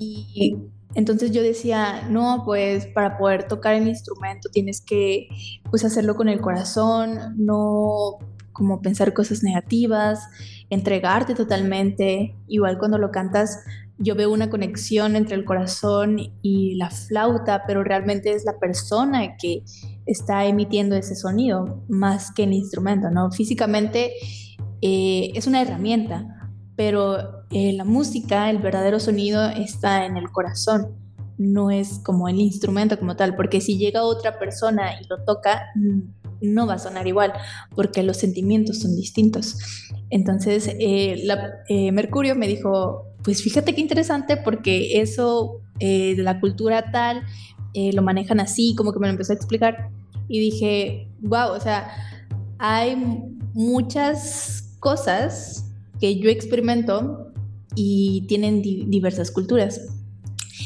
Y 0.00 0.56
entonces 0.94 1.30
yo 1.30 1.42
decía, 1.42 2.06
no, 2.08 2.42
pues 2.44 2.86
para 2.86 3.16
poder 3.16 3.46
tocar 3.46 3.74
el 3.74 3.86
instrumento 3.86 4.48
tienes 4.52 4.80
que 4.80 5.28
pues 5.70 5.84
hacerlo 5.84 6.16
con 6.16 6.28
el 6.28 6.40
corazón, 6.40 7.18
no 7.36 8.18
como 8.52 8.82
pensar 8.82 9.14
cosas 9.14 9.42
negativas, 9.42 10.20
entregarte 10.68 11.34
totalmente. 11.34 12.34
Igual 12.48 12.78
cuando 12.78 12.98
lo 12.98 13.10
cantas, 13.10 13.64
yo 13.98 14.14
veo 14.14 14.32
una 14.32 14.50
conexión 14.50 15.14
entre 15.14 15.36
el 15.36 15.44
corazón 15.44 16.18
y 16.42 16.74
la 16.74 16.90
flauta, 16.90 17.64
pero 17.66 17.84
realmente 17.84 18.32
es 18.32 18.44
la 18.44 18.58
persona 18.58 19.36
que 19.36 19.62
está 20.06 20.46
emitiendo 20.46 20.96
ese 20.96 21.14
sonido 21.14 21.84
más 21.88 22.32
que 22.32 22.44
el 22.44 22.52
instrumento, 22.52 23.10
¿no? 23.10 23.30
Físicamente 23.30 24.12
eh, 24.82 25.30
es 25.34 25.46
una 25.46 25.60
herramienta, 25.60 26.39
pero 26.80 27.44
eh, 27.50 27.74
la 27.74 27.84
música, 27.84 28.48
el 28.48 28.56
verdadero 28.56 28.98
sonido 29.00 29.50
está 29.50 30.06
en 30.06 30.16
el 30.16 30.30
corazón, 30.30 30.96
no 31.36 31.70
es 31.70 31.98
como 31.98 32.26
el 32.26 32.40
instrumento 32.40 32.98
como 32.98 33.16
tal, 33.16 33.36
porque 33.36 33.60
si 33.60 33.76
llega 33.76 34.02
otra 34.02 34.38
persona 34.38 34.98
y 34.98 35.06
lo 35.06 35.22
toca, 35.26 35.60
no 36.40 36.66
va 36.66 36.74
a 36.74 36.78
sonar 36.78 37.06
igual, 37.06 37.34
porque 37.74 38.02
los 38.02 38.16
sentimientos 38.16 38.78
son 38.78 38.96
distintos. 38.96 39.58
Entonces, 40.08 40.68
eh, 40.68 41.22
eh, 41.68 41.92
Mercurio 41.92 42.34
me 42.34 42.48
dijo, 42.48 43.04
pues 43.22 43.42
fíjate 43.42 43.74
qué 43.74 43.82
interesante, 43.82 44.38
porque 44.38 45.02
eso 45.02 45.60
de 45.78 46.14
la 46.16 46.40
cultura 46.40 46.90
tal, 46.92 47.24
lo 47.74 48.00
manejan 48.00 48.40
así, 48.40 48.74
como 48.74 48.94
que 48.94 49.00
me 49.00 49.06
lo 49.06 49.12
empezó 49.12 49.34
a 49.34 49.36
explicar. 49.36 49.90
Y 50.28 50.40
dije, 50.40 51.10
wow, 51.20 51.52
o 51.52 51.60
sea, 51.60 51.90
hay 52.58 52.96
muchas 53.52 54.78
cosas 54.80 55.66
que 56.00 56.18
yo 56.18 56.30
experimento 56.30 57.32
y 57.74 58.26
tienen 58.26 58.62
diversas 58.62 59.30
culturas. 59.30 59.80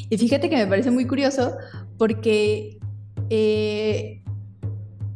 Y 0.09 0.16
fíjate 0.16 0.48
que 0.48 0.56
me 0.56 0.66
parece 0.66 0.90
muy 0.90 1.06
curioso 1.06 1.56
porque 1.98 2.78
eh, 3.31 4.23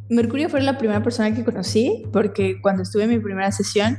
Mercurio 0.09 0.49
fue 0.49 0.61
la 0.61 0.77
primera 0.77 1.03
persona 1.03 1.33
que 1.33 1.43
conocí, 1.43 2.03
porque 2.11 2.61
cuando 2.61 2.83
estuve 2.83 3.03
en 3.03 3.11
mi 3.11 3.19
primera 3.19 3.51
sesión, 3.51 3.97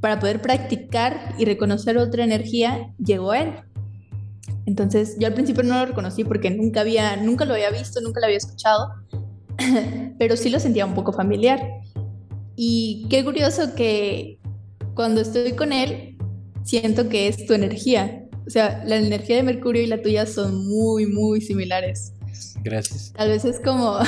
para 0.00 0.20
poder 0.20 0.42
practicar 0.42 1.34
y 1.38 1.44
reconocer 1.44 1.96
otra 1.98 2.24
energía, 2.24 2.92
llegó 2.98 3.32
él. 3.32 3.54
Entonces, 4.66 5.16
yo 5.18 5.26
al 5.26 5.34
principio 5.34 5.62
no 5.62 5.78
lo 5.78 5.86
reconocí 5.86 6.24
porque 6.24 6.50
nunca 6.50 6.82
había, 6.82 7.16
nunca 7.16 7.44
lo 7.44 7.54
había 7.54 7.70
visto, 7.70 8.00
nunca 8.00 8.20
lo 8.20 8.26
había 8.26 8.38
escuchado, 8.38 8.88
pero 10.18 10.36
sí 10.36 10.50
lo 10.50 10.60
sentía 10.60 10.86
un 10.86 10.94
poco 10.94 11.12
familiar. 11.12 11.60
Y 12.54 13.06
qué 13.10 13.24
curioso 13.24 13.74
que 13.74 14.38
cuando 14.94 15.20
estoy 15.20 15.52
con 15.52 15.72
él, 15.72 16.16
siento 16.64 17.08
que 17.08 17.28
es 17.28 17.46
tu 17.46 17.54
energía. 17.54 18.24
O 18.46 18.50
sea, 18.50 18.82
la 18.84 18.96
energía 18.96 19.36
de 19.36 19.42
Mercurio 19.42 19.82
y 19.82 19.86
la 19.86 20.02
tuya 20.02 20.26
son 20.26 20.66
muy, 20.66 21.06
muy 21.06 21.40
similares. 21.40 22.12
Gracias. 22.62 23.12
Tal 23.12 23.28
vez 23.28 23.44
es 23.44 23.60
como, 23.60 23.98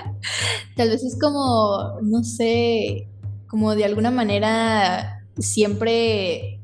tal 0.76 0.88
vez 0.88 1.02
es 1.02 1.18
como, 1.20 2.00
no 2.02 2.22
sé, 2.24 3.08
como 3.46 3.74
de 3.74 3.84
alguna 3.84 4.10
manera 4.10 5.24
siempre 5.38 6.60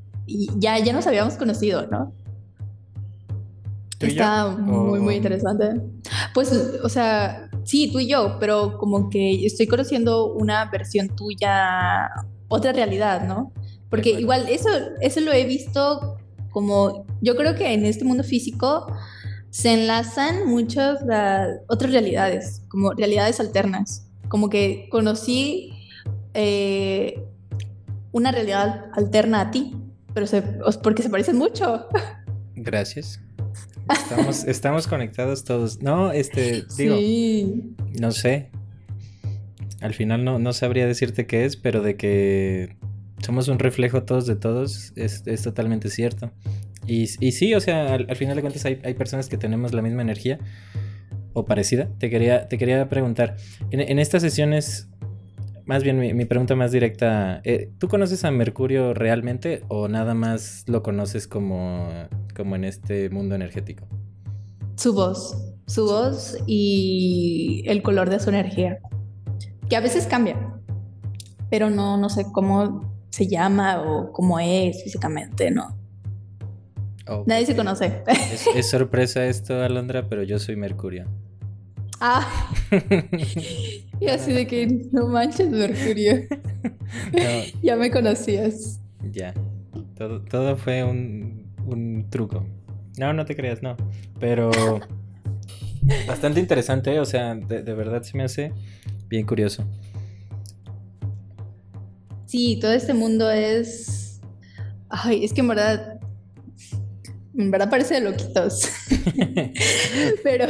ya, 0.59 0.79
ya 0.79 0.93
nos 0.93 1.07
habíamos 1.07 1.35
conocido, 1.35 1.87
¿no? 1.87 2.13
Está 4.01 4.49
muy, 4.49 5.01
muy 5.01 5.15
interesante. 5.17 5.81
Pues, 6.35 6.53
o 6.83 6.89
sea, 6.89 7.49
sí, 7.65 7.91
tú 7.91 7.99
y 7.99 8.09
yo, 8.09 8.37
pero 8.39 8.77
como 8.79 9.09
que 9.09 9.47
estoy 9.47 9.67
conociendo 9.67 10.33
una 10.35 10.71
versión 10.71 11.09
tuya, 11.09 12.11
otra 12.49 12.73
realidad, 12.73 13.27
¿no? 13.27 13.53
Porque 13.91 14.11
igual 14.11 14.49
eso, 14.49 14.69
eso 15.01 15.21
lo 15.21 15.33
he 15.33 15.45
visto 15.45 16.19
como, 16.51 17.07
yo 17.21 17.37
creo 17.37 17.55
que 17.55 17.73
en 17.73 17.85
este 17.85 18.05
mundo 18.05 18.25
físico 18.25 18.87
se 19.51 19.73
enlazan 19.73 20.47
muchas 20.47 21.01
otras 21.69 21.93
realidades, 21.93 22.63
como 22.69 22.93
realidades 22.93 23.41
alternas. 23.41 24.07
Como 24.29 24.51
que 24.51 24.89
conocí 24.91 25.73
eh, 26.35 27.23
una 28.13 28.33
realidad 28.33 28.91
alterna 28.95 29.43
a 29.43 29.51
ti, 29.51 29.77
pero 30.13 30.27
porque 30.83 31.03
se 31.03 31.11
parecen 31.11 31.37
mucho. 31.37 31.87
Gracias. 32.55 33.21
Estamos, 33.89 34.45
estamos 34.45 34.87
conectados 34.87 35.45
todos. 35.45 35.81
No, 35.81 36.11
este, 36.11 36.65
digo, 36.77 36.97
no 38.01 38.11
sé. 38.11 38.51
Al 39.87 39.95
final 39.95 40.25
no, 40.25 40.41
no 40.41 40.53
sabría 40.53 40.85
decirte 40.85 41.29
qué 41.29 41.45
es, 41.45 41.57
pero 41.57 41.81
de 41.81 41.97
que 41.97 42.77
somos 43.25 43.47
un 43.47 43.61
reflejo 43.61 44.03
todos 44.03 44.27
de 44.27 44.35
todos, 44.35 44.93
es, 44.97 45.23
totalmente 45.45 45.91
cierto. 45.91 46.33
Y, 46.89 47.07
sí, 47.07 47.55
o 47.55 47.61
sea, 47.61 47.95
al, 47.95 48.17
final 48.17 48.35
de 48.35 48.43
cuentas 48.43 48.65
hay, 48.65 48.95
personas 48.95 49.29
que 49.29 49.39
tenemos 49.39 49.73
la 49.73 49.83
misma 49.83 50.03
energía 50.03 50.41
o 51.33 51.45
parecida. 51.45 51.89
Te 51.99 52.11
quería, 52.11 52.49
te 52.49 52.59
quería 52.59 52.89
preguntar, 52.89 53.37
en, 53.71 53.99
estas 54.01 54.23
sesiones, 54.23 54.89
más 55.67 55.85
bien 55.85 55.99
mi, 55.99 56.25
pregunta 56.25 56.57
más 56.57 56.73
directa, 56.73 57.41
eh, 57.45 57.71
¿tú 57.79 57.87
conoces 57.87 58.25
a 58.25 58.33
Mercurio 58.33 58.93
realmente 58.93 59.63
o 59.69 59.87
nada 59.87 60.15
más 60.15 60.65
lo 60.67 60.83
conoces 60.83 61.29
como, 61.29 61.89
como 62.35 62.57
en 62.57 62.65
este 62.65 63.09
mundo 63.11 63.37
energético? 63.37 63.87
Su 64.77 64.95
voz, 64.95 65.55
su 65.69 65.87
voz 65.87 66.37
y 66.47 67.63
el 67.67 67.83
color 67.83 68.11
de 68.11 68.19
su 68.19 68.31
energía, 68.31 68.79
que 69.69 69.77
a 69.77 69.81
veces 69.81 70.07
cambia, 70.07 70.37
pero 71.51 71.71
no, 71.71 71.97
no 71.97 72.09
sé 72.09 72.27
cómo 72.33 72.97
se 73.11 73.27
llama 73.27 73.83
o 73.83 74.13
cómo 74.13 74.39
es 74.39 74.83
físicamente, 74.83 75.51
¿no? 75.51 75.77
Nadie 77.25 77.47
se 77.47 77.55
conoce. 77.55 78.03
Es, 78.55 78.67
sorpresa 78.71 79.27
esto, 79.27 79.63
Alondra, 79.63 80.09
pero 80.09 80.23
yo 80.25 80.39
soy 80.39 80.57
Mercurio. 80.57 81.07
Ah. 82.01 82.51
y 84.01 84.07
así 84.09 84.33
de 84.33 84.47
que 84.47 84.67
no 84.93 85.07
manches, 85.07 85.49
Mercurio. 85.49 86.25
ya 87.63 87.77
me 87.77 87.91
conocías. 87.91 88.81
Ya. 89.13 89.35
Todo, 89.97 90.21
todo 90.23 90.57
fue 90.57 90.83
un, 90.83 91.55
un 91.65 92.11
truco. 92.11 92.45
No, 92.99 93.13
no 93.13 93.25
te 93.25 93.37
creas, 93.37 93.63
no. 93.63 93.77
Pero 94.19 94.51
bastante 96.07 96.41
interesante, 96.41 96.99
o 96.99 97.05
sea, 97.05 97.35
de, 97.35 97.63
de 97.63 97.75
verdad 97.75 98.03
se 98.03 98.17
me 98.17 98.25
hace 98.25 98.53
bien 99.09 99.27
curioso. 99.27 99.65
Sí, 102.27 102.59
todo 102.61 102.73
este 102.73 102.93
mundo 102.93 103.31
es. 103.31 104.21
Ay, 104.89 105.25
es 105.25 105.33
que 105.33 105.41
en 105.41 105.49
verdad. 105.49 106.01
En 107.37 107.51
verdad 107.51 107.71
parece 107.71 107.95
de 107.95 108.01
loquitos. 108.01 108.69
pero, 110.23 110.47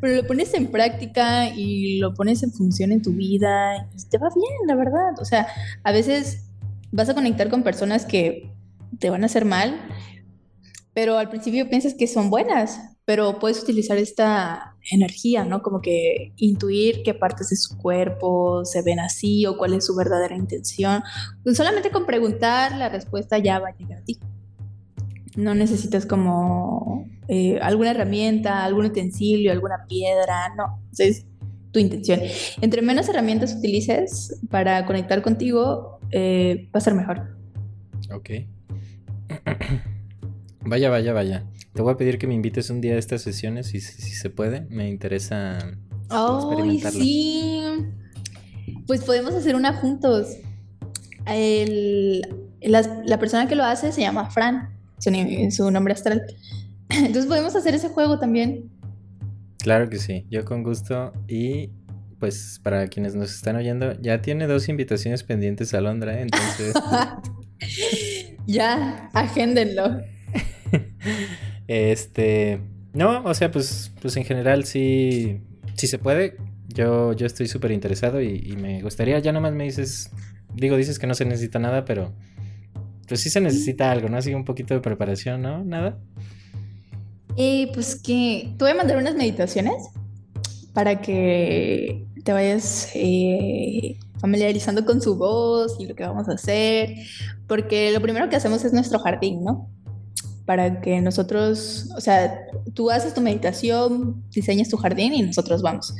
pero 0.00 0.16
lo 0.16 0.26
pones 0.26 0.52
en 0.54 0.68
práctica 0.68 1.48
y 1.48 1.98
lo 1.98 2.14
pones 2.14 2.42
en 2.42 2.52
función 2.52 2.92
en 2.92 3.02
tu 3.02 3.12
vida 3.12 3.88
y 3.96 4.08
te 4.08 4.18
va 4.18 4.28
bien, 4.34 4.66
la 4.66 4.74
verdad. 4.74 5.18
O 5.20 5.24
sea, 5.24 5.46
a 5.82 5.92
veces 5.92 6.50
vas 6.90 7.08
a 7.08 7.14
conectar 7.14 7.48
con 7.48 7.62
personas 7.62 8.06
que 8.06 8.50
te 8.98 9.10
van 9.10 9.22
a 9.22 9.26
hacer 9.26 9.44
mal, 9.44 9.80
pero 10.92 11.18
al 11.18 11.28
principio 11.28 11.68
piensas 11.68 11.94
que 11.94 12.06
son 12.06 12.30
buenas, 12.30 12.80
pero 13.04 13.38
puedes 13.38 13.62
utilizar 13.62 13.98
esta 13.98 14.73
energía, 14.90 15.44
¿no? 15.44 15.62
Como 15.62 15.80
que 15.80 16.32
intuir 16.36 17.02
qué 17.04 17.14
partes 17.14 17.50
de 17.50 17.56
su 17.56 17.76
cuerpo 17.78 18.64
se 18.64 18.82
ven 18.82 19.00
así 19.00 19.46
o 19.46 19.56
cuál 19.56 19.74
es 19.74 19.86
su 19.86 19.94
verdadera 19.94 20.36
intención. 20.36 21.02
Solamente 21.54 21.90
con 21.90 22.06
preguntar, 22.06 22.76
la 22.76 22.88
respuesta 22.88 23.38
ya 23.38 23.58
va 23.58 23.68
a 23.68 23.76
llegar 23.76 23.98
a 23.98 24.04
ti. 24.04 24.18
No 25.36 25.54
necesitas 25.54 26.06
como 26.06 27.06
eh, 27.28 27.58
alguna 27.60 27.90
herramienta, 27.90 28.64
algún 28.64 28.86
utensilio, 28.86 29.52
alguna 29.52 29.86
piedra, 29.88 30.54
no. 30.56 30.80
Es 30.96 31.26
tu 31.72 31.80
intención. 31.80 32.20
Entre 32.60 32.82
menos 32.82 33.08
herramientas 33.08 33.54
utilices 33.54 34.40
para 34.48 34.86
conectar 34.86 35.22
contigo, 35.22 35.98
eh, 36.12 36.68
va 36.74 36.78
a 36.78 36.80
ser 36.80 36.94
mejor. 36.94 37.36
Ok. 38.12 38.30
vaya, 40.60 40.90
vaya, 40.90 41.12
vaya. 41.12 41.44
Te 41.74 41.82
voy 41.82 41.92
a 41.92 41.96
pedir 41.96 42.18
que 42.18 42.26
me 42.26 42.34
invites 42.34 42.70
un 42.70 42.80
día 42.80 42.94
a 42.94 42.98
estas 42.98 43.22
sesiones, 43.22 43.66
si, 43.66 43.80
si 43.80 44.12
se 44.12 44.30
puede. 44.30 44.62
Me 44.70 44.88
interesa 44.88 45.58
¡Ay, 46.08 46.80
sí! 46.80 47.62
Pues 48.86 49.02
podemos 49.04 49.34
hacer 49.34 49.56
una 49.56 49.74
juntos. 49.74 50.36
la, 51.26 53.18
persona 53.18 53.48
que 53.48 53.54
lo 53.54 53.64
hace 53.64 53.92
se 53.92 54.02
llama 54.02 54.30
Fran, 54.30 54.70
su, 54.98 55.10
su 55.50 55.70
nombre 55.70 55.94
astral. 55.94 56.22
Entonces 56.88 57.26
podemos 57.26 57.54
hacer 57.56 57.74
ese 57.74 57.88
juego 57.88 58.18
también. 58.18 58.70
Claro 59.58 59.88
que 59.88 59.98
sí, 59.98 60.26
yo 60.30 60.44
con 60.44 60.62
gusto. 60.62 61.12
Y 61.26 61.70
pues 62.18 62.60
para 62.62 62.88
quienes 62.88 63.14
nos 63.14 63.34
están 63.34 63.56
oyendo, 63.56 64.00
ya 64.00 64.22
tiene 64.22 64.46
dos 64.46 64.68
invitaciones 64.68 65.24
pendientes 65.24 65.74
a 65.74 65.80
Londra, 65.80 66.18
¿eh? 66.18 66.22
entonces... 66.22 66.74
ya, 68.46 69.10
agéndenlo. 69.12 70.00
este, 71.68 72.60
no, 72.92 73.22
o 73.24 73.34
sea, 73.34 73.50
pues, 73.50 73.92
pues 74.00 74.16
en 74.16 74.24
general 74.24 74.64
sí, 74.64 75.40
si 75.74 75.86
se 75.86 75.98
puede. 75.98 76.36
Yo, 76.68 77.12
yo 77.12 77.26
estoy 77.26 77.46
súper 77.46 77.72
interesado 77.72 78.20
y, 78.20 78.56
me 78.56 78.82
gustaría, 78.82 79.18
ya 79.18 79.32
nomás 79.32 79.52
me 79.52 79.64
dices, 79.64 80.10
digo, 80.54 80.76
dices 80.76 80.98
que 80.98 81.06
no 81.06 81.14
se 81.14 81.24
necesita 81.24 81.58
nada, 81.58 81.84
pero 81.84 82.12
pues 83.06 83.20
sí 83.20 83.30
se 83.30 83.40
necesita 83.40 83.90
algo, 83.90 84.08
¿no? 84.08 84.16
Así 84.16 84.32
un 84.34 84.44
poquito 84.44 84.74
de 84.74 84.80
preparación, 84.80 85.42
¿no? 85.42 85.62
¿Nada? 85.62 85.98
Eh, 87.36 87.70
pues 87.74 87.96
que 87.96 88.54
te 88.56 88.64
voy 88.64 88.72
a 88.72 88.74
mandar 88.74 88.96
unas 88.96 89.14
meditaciones 89.14 89.74
para 90.72 91.00
que 91.00 92.06
te 92.24 92.32
vayas 92.32 92.90
eh, 92.94 93.98
familiarizando 94.18 94.84
con 94.84 95.02
su 95.02 95.16
voz 95.16 95.76
y 95.78 95.86
lo 95.86 95.94
que 95.94 96.04
vamos 96.04 96.28
a 96.28 96.32
hacer, 96.32 96.94
porque 97.46 97.92
lo 97.92 98.00
primero 98.00 98.28
que 98.28 98.36
hacemos 98.36 98.64
es 98.64 98.72
nuestro 98.72 98.98
jardín, 98.98 99.44
¿no? 99.44 99.68
Para 100.46 100.80
que 100.80 101.00
nosotros, 101.00 101.88
o 101.96 102.00
sea, 102.00 102.46
tú 102.74 102.90
haces 102.90 103.14
tu 103.14 103.20
meditación, 103.20 104.22
diseñas 104.30 104.68
tu 104.68 104.76
jardín 104.76 105.14
y 105.14 105.22
nosotros 105.22 105.62
vamos. 105.62 105.94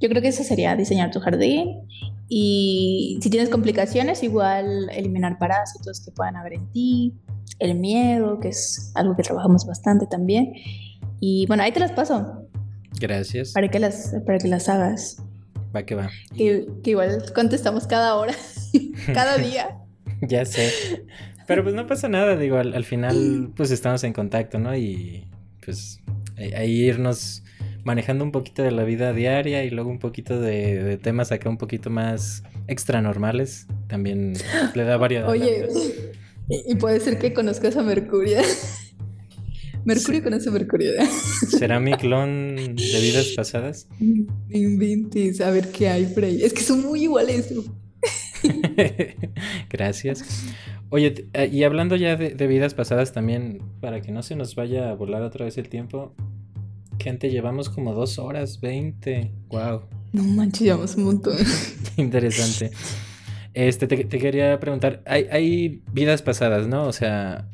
Yo 0.00 0.08
creo 0.08 0.22
que 0.22 0.28
eso 0.28 0.42
sería 0.42 0.74
diseñar 0.74 1.10
tu 1.10 1.20
jardín 1.20 1.86
y 2.28 3.18
si 3.20 3.28
tienes 3.28 3.50
complicaciones, 3.50 4.22
igual 4.22 4.88
eliminar 4.90 5.38
parásitos 5.38 6.00
que 6.00 6.10
puedan 6.10 6.36
haber 6.36 6.54
en 6.54 6.66
ti, 6.72 7.14
el 7.58 7.74
miedo, 7.74 8.40
que 8.40 8.48
es 8.48 8.90
algo 8.94 9.14
que 9.14 9.22
trabajamos 9.22 9.66
bastante 9.66 10.06
también. 10.06 10.54
Y 11.20 11.44
bueno, 11.46 11.62
ahí 11.62 11.72
te 11.72 11.80
las 11.80 11.92
paso. 11.92 12.48
Gracias. 12.98 13.52
Para 13.52 13.68
que 13.68 13.78
las, 13.78 14.14
para 14.24 14.38
que 14.38 14.48
las 14.48 14.68
hagas. 14.70 15.18
Va 15.76 15.82
que 15.84 15.94
va. 15.94 16.10
Que, 16.34 16.66
igual 16.84 17.22
contestamos 17.34 17.86
cada 17.86 18.14
hora, 18.16 18.34
cada 19.14 19.36
día. 19.38 19.78
ya 20.22 20.44
sé. 20.46 21.04
Pero 21.46 21.62
pues 21.62 21.74
no 21.74 21.86
pasa 21.86 22.08
nada, 22.08 22.36
digo, 22.36 22.56
al, 22.56 22.84
final 22.84 23.50
pues 23.56 23.70
estamos 23.70 24.04
en 24.04 24.12
contacto, 24.12 24.58
¿no? 24.58 24.76
Y 24.76 25.26
pues 25.64 26.00
ahí 26.56 26.84
irnos 26.84 27.42
manejando 27.84 28.24
un 28.24 28.32
poquito 28.32 28.62
de 28.62 28.70
la 28.70 28.84
vida 28.84 29.12
diaria 29.12 29.64
y 29.64 29.70
luego 29.70 29.90
un 29.90 29.98
poquito 29.98 30.40
de, 30.40 30.98
temas 31.02 31.32
acá 31.32 31.48
un 31.48 31.58
poquito 31.58 31.90
más 31.90 32.44
extra 32.68 33.02
normales, 33.02 33.66
también 33.88 34.34
le 34.74 34.84
da 34.84 34.96
variedad. 34.96 35.28
Oye, 35.28 35.68
y 36.48 36.74
puede 36.76 37.00
ser 37.00 37.18
que 37.18 37.32
conozcas 37.32 37.76
a 37.76 37.82
Mercurio. 37.82 38.38
Mercurio 39.84 40.22
conoce 40.22 40.48
a 40.48 40.52
Mercurio. 40.52 40.92
¿Será 41.48 41.80
mi 41.80 41.92
clon 41.94 42.56
de 42.56 43.00
vidas 43.00 43.32
pasadas? 43.34 43.88
Inventes, 44.50 45.40
a 45.40 45.50
ver 45.50 45.70
qué 45.72 45.88
hay 45.88 46.06
por 46.06 46.24
ahí. 46.24 46.42
Es 46.42 46.52
que 46.52 46.62
son 46.62 46.82
muy 46.82 47.02
iguales. 47.02 47.52
Gracias. 49.70 50.24
Oye, 50.92 51.26
eh, 51.32 51.48
y 51.50 51.64
hablando 51.64 51.96
ya 51.96 52.16
de, 52.16 52.46
vidas 52.46 52.74
pasadas 52.74 53.12
también, 53.12 53.62
para 53.80 54.02
que 54.02 54.12
no 54.12 54.22
se 54.22 54.36
nos 54.36 54.54
vaya 54.54 54.90
a 54.90 54.94
volar 54.94 55.22
otra 55.22 55.46
vez 55.46 55.56
el 55.56 55.70
tiempo, 55.70 56.14
gente, 57.00 57.30
llevamos 57.30 57.70
como 57.70 57.94
dos 57.94 58.18
horas, 58.18 58.60
veinte. 58.60 59.32
Wow. 59.48 59.84
No 60.12 60.22
manches, 60.22 60.60
llevamos 60.60 60.94
un 60.96 61.04
montón. 61.04 61.38
Interesante. 61.96 62.72
Este, 63.54 63.86
te, 63.86 64.18
quería 64.18 64.60
preguntar, 64.60 65.02
hay, 65.06 65.28
hay 65.30 65.82
vidas 65.92 66.20
pasadas, 66.20 66.68
¿no? 66.68 66.84
O 66.84 66.92
sea, 66.92 67.48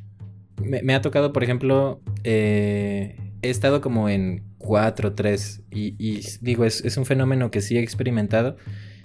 me, 0.60 0.92
ha 0.92 1.00
tocado, 1.00 1.32
por 1.32 1.44
ejemplo, 1.44 2.00
eh, 2.24 3.16
he 3.42 3.50
estado 3.50 3.80
como 3.80 4.08
en 4.08 4.42
cuatro, 4.58 5.14
tres, 5.14 5.62
y, 5.70 6.22
digo, 6.40 6.64
es, 6.64 6.96
un 6.96 7.06
fenómeno 7.06 7.52
que 7.52 7.60
sí 7.60 7.76
he 7.76 7.82
experimentado. 7.82 8.56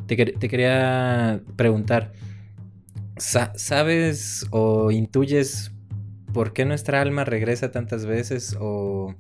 Te, 0.07 0.17
quería 0.17 1.41
preguntar, 1.55 2.13
¿sabes 3.17 4.45
o 4.51 4.91
intuyes 4.91 5.71
por 6.33 6.53
qué 6.53 6.65
nuestra 6.65 7.01
alma 7.01 7.25
regresa 7.25 7.71
tantas 7.71 8.05
veces? 8.05 8.57
¿O 8.59 9.13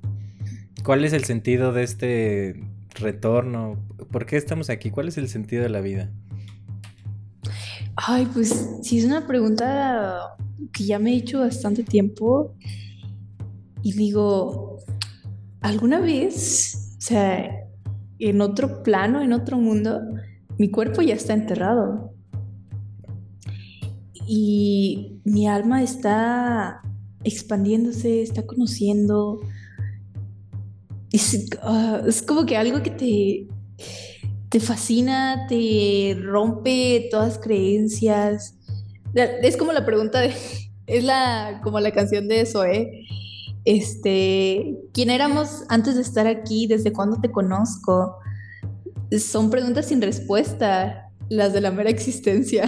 cuál 0.83 1.05
es 1.05 1.13
el 1.13 1.23
sentido 1.23 1.71
de 1.71 1.83
este 1.83 2.63
retorno? 2.95 3.77
¿Por 4.11 4.25
qué 4.25 4.37
estamos 4.37 4.69
aquí? 4.69 4.89
¿Cuál 4.89 5.07
es 5.07 5.17
el 5.17 5.29
sentido 5.29 5.63
de 5.63 5.69
la 5.69 5.81
vida? 5.81 6.11
Ay, 7.95 8.27
pues 8.33 8.79
sí, 8.81 8.99
es 8.99 9.05
una 9.05 9.27
pregunta 9.27 10.35
que 10.71 10.85
ya 10.85 10.97
me 10.99 11.11
he 11.11 11.17
hecho 11.17 11.41
bastante 11.41 11.83
tiempo 11.83 12.55
y 13.83 13.93
digo, 13.93 14.79
¿alguna 15.61 15.99
vez, 15.99 16.95
o 16.97 17.01
sea, 17.01 17.49
en 18.17 18.41
otro 18.41 18.81
plano, 18.81 19.21
en 19.21 19.33
otro 19.33 19.57
mundo, 19.57 20.01
mi 20.57 20.71
cuerpo 20.71 21.01
ya 21.01 21.13
está 21.13 21.33
enterrado? 21.33 22.12
Y 24.27 25.19
mi 25.23 25.47
alma 25.47 25.83
está 25.83 26.81
expandiéndose, 27.23 28.21
está 28.21 28.45
conociendo. 28.45 29.39
Es, 31.11 31.49
ah, 31.61 32.01
es 32.07 32.21
como 32.21 32.45
que 32.45 32.57
algo 32.57 32.81
que 32.81 32.89
te, 32.89 33.47
te 34.49 34.59
fascina, 34.59 35.45
te 35.47 36.17
rompe 36.21 37.07
todas 37.11 37.37
creencias. 37.37 38.55
Es 39.13 39.57
como 39.57 39.71
la 39.73 39.85
pregunta 39.85 40.21
de, 40.21 40.33
es 40.87 41.03
la, 41.03 41.61
como 41.63 41.79
la 41.79 41.91
canción 41.91 42.27
de 42.27 42.45
Zoe. 42.45 43.05
Este, 43.65 44.77
¿quién 44.93 45.09
éramos 45.09 45.63
antes 45.69 45.95
de 45.95 46.01
estar 46.01 46.27
aquí? 46.27 46.67
¿Desde 46.67 46.91
cuándo 46.91 47.19
te 47.21 47.31
conozco? 47.31 48.17
Son 49.17 49.49
preguntas 49.49 49.85
sin 49.87 50.01
respuesta, 50.01 51.11
las 51.29 51.53
de 51.53 51.61
la 51.61 51.71
mera 51.71 51.89
existencia. 51.89 52.65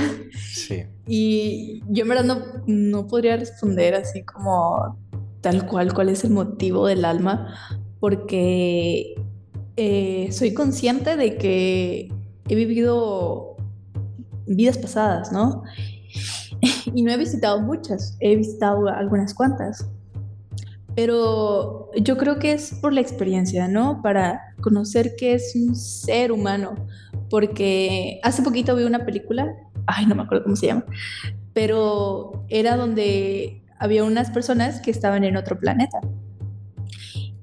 Sí. 0.54 0.84
Y 1.08 1.84
yo 1.90 2.04
en 2.04 2.10
verdad 2.10 2.24
no, 2.24 2.42
no 2.66 3.08
podría 3.08 3.38
responder 3.38 3.94
así 3.96 4.24
como 4.24 4.98
tal 5.42 5.68
cual 5.68 5.94
cuál 5.94 6.10
es 6.10 6.24
el 6.24 6.32
motivo 6.32 6.88
del 6.88 7.06
alma, 7.06 7.54
porque 8.00 9.16
eh, 9.78 10.30
soy 10.32 10.54
consciente 10.54 11.18
de 11.18 11.38
que 11.38 12.12
he 12.48 12.56
vivido 12.56 13.56
vidas 14.48 14.78
pasadas, 14.78 15.32
¿no? 15.32 15.64
y 16.94 17.04
no 17.04 17.12
he 17.12 17.18
visitado 17.18 17.62
muchas, 17.62 18.18
he 18.20 18.36
visitado 18.36 18.88
algunas 18.88 19.34
cuantas. 19.34 19.88
Pero 20.96 21.92
yo 21.96 22.18
creo 22.18 22.40
que 22.40 22.54
es 22.54 22.74
por 22.82 22.94
la 22.94 23.02
experiencia, 23.02 23.68
¿no? 23.68 24.02
Para 24.02 24.56
conocer 24.62 25.16
qué 25.18 25.34
es 25.34 25.54
un 25.56 25.76
ser 25.76 26.32
humano. 26.32 26.76
Porque 27.36 28.22
hace 28.24 28.44
poquito 28.44 28.78
vi 28.78 28.86
una 28.86 29.06
película, 29.06 29.54
ay, 29.88 30.06
no 30.06 30.16
me 30.16 30.22
acuerdo 30.22 30.46
cómo 30.46 30.56
se 30.56 30.68
llama, 30.68 30.86
pero 31.52 32.46
era 32.48 32.78
donde 32.78 33.62
había 33.78 34.06
unas 34.06 34.32
personas 34.32 34.80
que 34.80 34.90
estaban 34.90 35.26
en 35.26 35.36
otro 35.36 35.60
planeta 35.60 36.00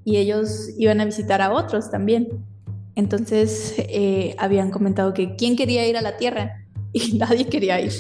y 0.03 0.17
ellos 0.17 0.71
iban 0.79 1.03
a 1.03 1.05
visitar 1.05 1.43
a 1.43 1.53
otros 1.53 1.91
también. 1.91 2.43
Entonces 2.95 3.75
eh, 3.77 4.35
habían 4.39 4.71
comentado 4.71 5.13
que 5.13 5.37
quién 5.37 5.57
quería 5.57 5.87
ir 5.87 5.99
a 5.99 6.01
la 6.01 6.17
Tierra 6.17 6.65
y 6.95 7.19
nadie 7.19 7.47
quería 7.47 7.79
ir 7.79 7.93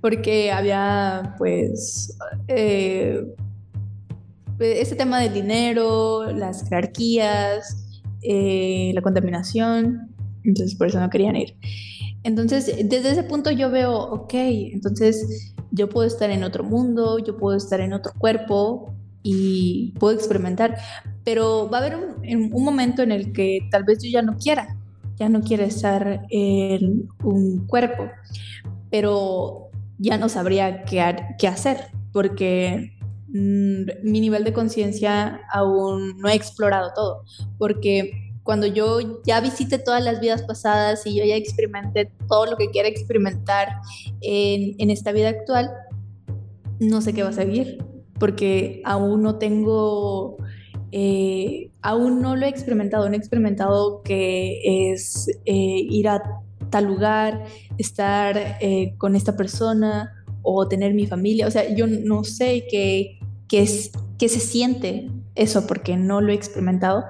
porque 0.00 0.52
había 0.52 1.34
pues 1.38 2.16
eh, 2.46 3.24
ese 4.60 4.94
tema 4.94 5.18
del 5.18 5.34
dinero, 5.34 6.32
las 6.32 6.68
jerarquías, 6.68 8.00
eh, 8.22 8.92
la 8.94 9.02
contaminación, 9.02 10.14
entonces 10.44 10.76
por 10.76 10.88
eso 10.88 11.00
no 11.00 11.10
querían 11.10 11.36
ir. 11.36 11.56
Entonces, 12.24 12.66
desde 12.84 13.10
ese 13.10 13.22
punto 13.22 13.50
yo 13.50 13.70
veo, 13.70 13.96
ok, 13.96 14.34
entonces 14.34 15.54
yo 15.70 15.88
puedo 15.88 16.06
estar 16.06 16.30
en 16.30 16.44
otro 16.44 16.64
mundo, 16.64 17.18
yo 17.18 17.36
puedo 17.36 17.56
estar 17.56 17.80
en 17.80 17.92
otro 17.92 18.12
cuerpo 18.18 18.94
y 19.22 19.92
puedo 19.98 20.14
experimentar, 20.14 20.76
pero 21.24 21.68
va 21.70 21.78
a 21.78 21.80
haber 21.80 21.96
un, 21.96 22.50
momento 22.50 23.02
en 23.02 23.12
el 23.12 23.32
que 23.32 23.60
tal 23.70 23.84
vez 23.84 24.02
yo 24.02 24.10
ya 24.10 24.22
no 24.22 24.36
quiera, 24.36 24.76
ya 25.16 25.28
no 25.28 25.42
quiera 25.42 25.64
estar 25.64 26.26
en 26.30 27.08
un 27.22 27.66
cuerpo 27.66 28.04
pero 28.90 29.70
ya 29.98 30.18
no 30.18 30.28
sabría 30.28 30.84
qué, 30.84 31.48
hacer, 31.48 31.88
porque 32.12 32.96
mm, 33.28 34.10
mi 34.10 34.20
nivel 34.20 34.44
de 34.44 34.52
conciencia 34.52 35.40
aún 35.52 36.18
no 36.18 36.28
he 36.28 36.34
explorado 36.34 36.92
todo, 36.94 37.24
porque 37.58 38.27
cuando 38.48 38.66
yo 38.66 39.20
ya 39.26 39.42
visite 39.42 39.78
todas 39.78 40.02
las 40.02 40.20
vidas 40.20 40.40
pasadas 40.40 41.04
y 41.04 41.14
yo 41.14 41.22
ya 41.22 41.36
experimenté 41.36 42.10
todo 42.30 42.46
lo 42.46 42.56
que 42.56 42.70
quiera 42.70 42.88
experimentar 42.88 43.68
en, 44.22 44.88
esta 44.88 45.12
vida 45.12 45.28
actual, 45.28 45.70
no 46.80 47.02
sé 47.02 47.12
qué 47.12 47.22
va 47.22 47.28
a 47.28 47.34
seguir, 47.34 47.84
porque 48.18 48.80
aún 48.86 49.20
no 49.20 49.36
tengo, 49.36 50.38
eh, 50.92 51.70
aún 51.82 52.22
no 52.22 52.36
lo 52.36 52.46
he 52.46 52.48
experimentado, 52.48 53.06
no 53.06 53.16
he 53.16 53.18
experimentado 53.18 54.00
que 54.02 54.92
es 54.92 55.28
eh, 55.44 55.82
ir 55.90 56.08
a 56.08 56.22
tal 56.70 56.86
lugar, 56.86 57.44
estar 57.76 58.56
eh, 58.62 58.94
con 58.96 59.14
esta 59.14 59.36
persona 59.36 60.24
o 60.40 60.66
tener 60.66 60.94
mi 60.94 61.06
familia. 61.06 61.48
O 61.48 61.50
sea, 61.50 61.74
yo 61.74 61.86
no 61.86 62.24
sé 62.24 62.66
qué, 62.70 63.18
qué, 63.46 63.60
es, 63.60 63.90
qué 64.16 64.30
se 64.30 64.40
siente 64.40 65.10
eso 65.34 65.66
porque 65.66 65.98
no 65.98 66.22
lo 66.22 66.32
he 66.32 66.34
experimentado, 66.34 67.04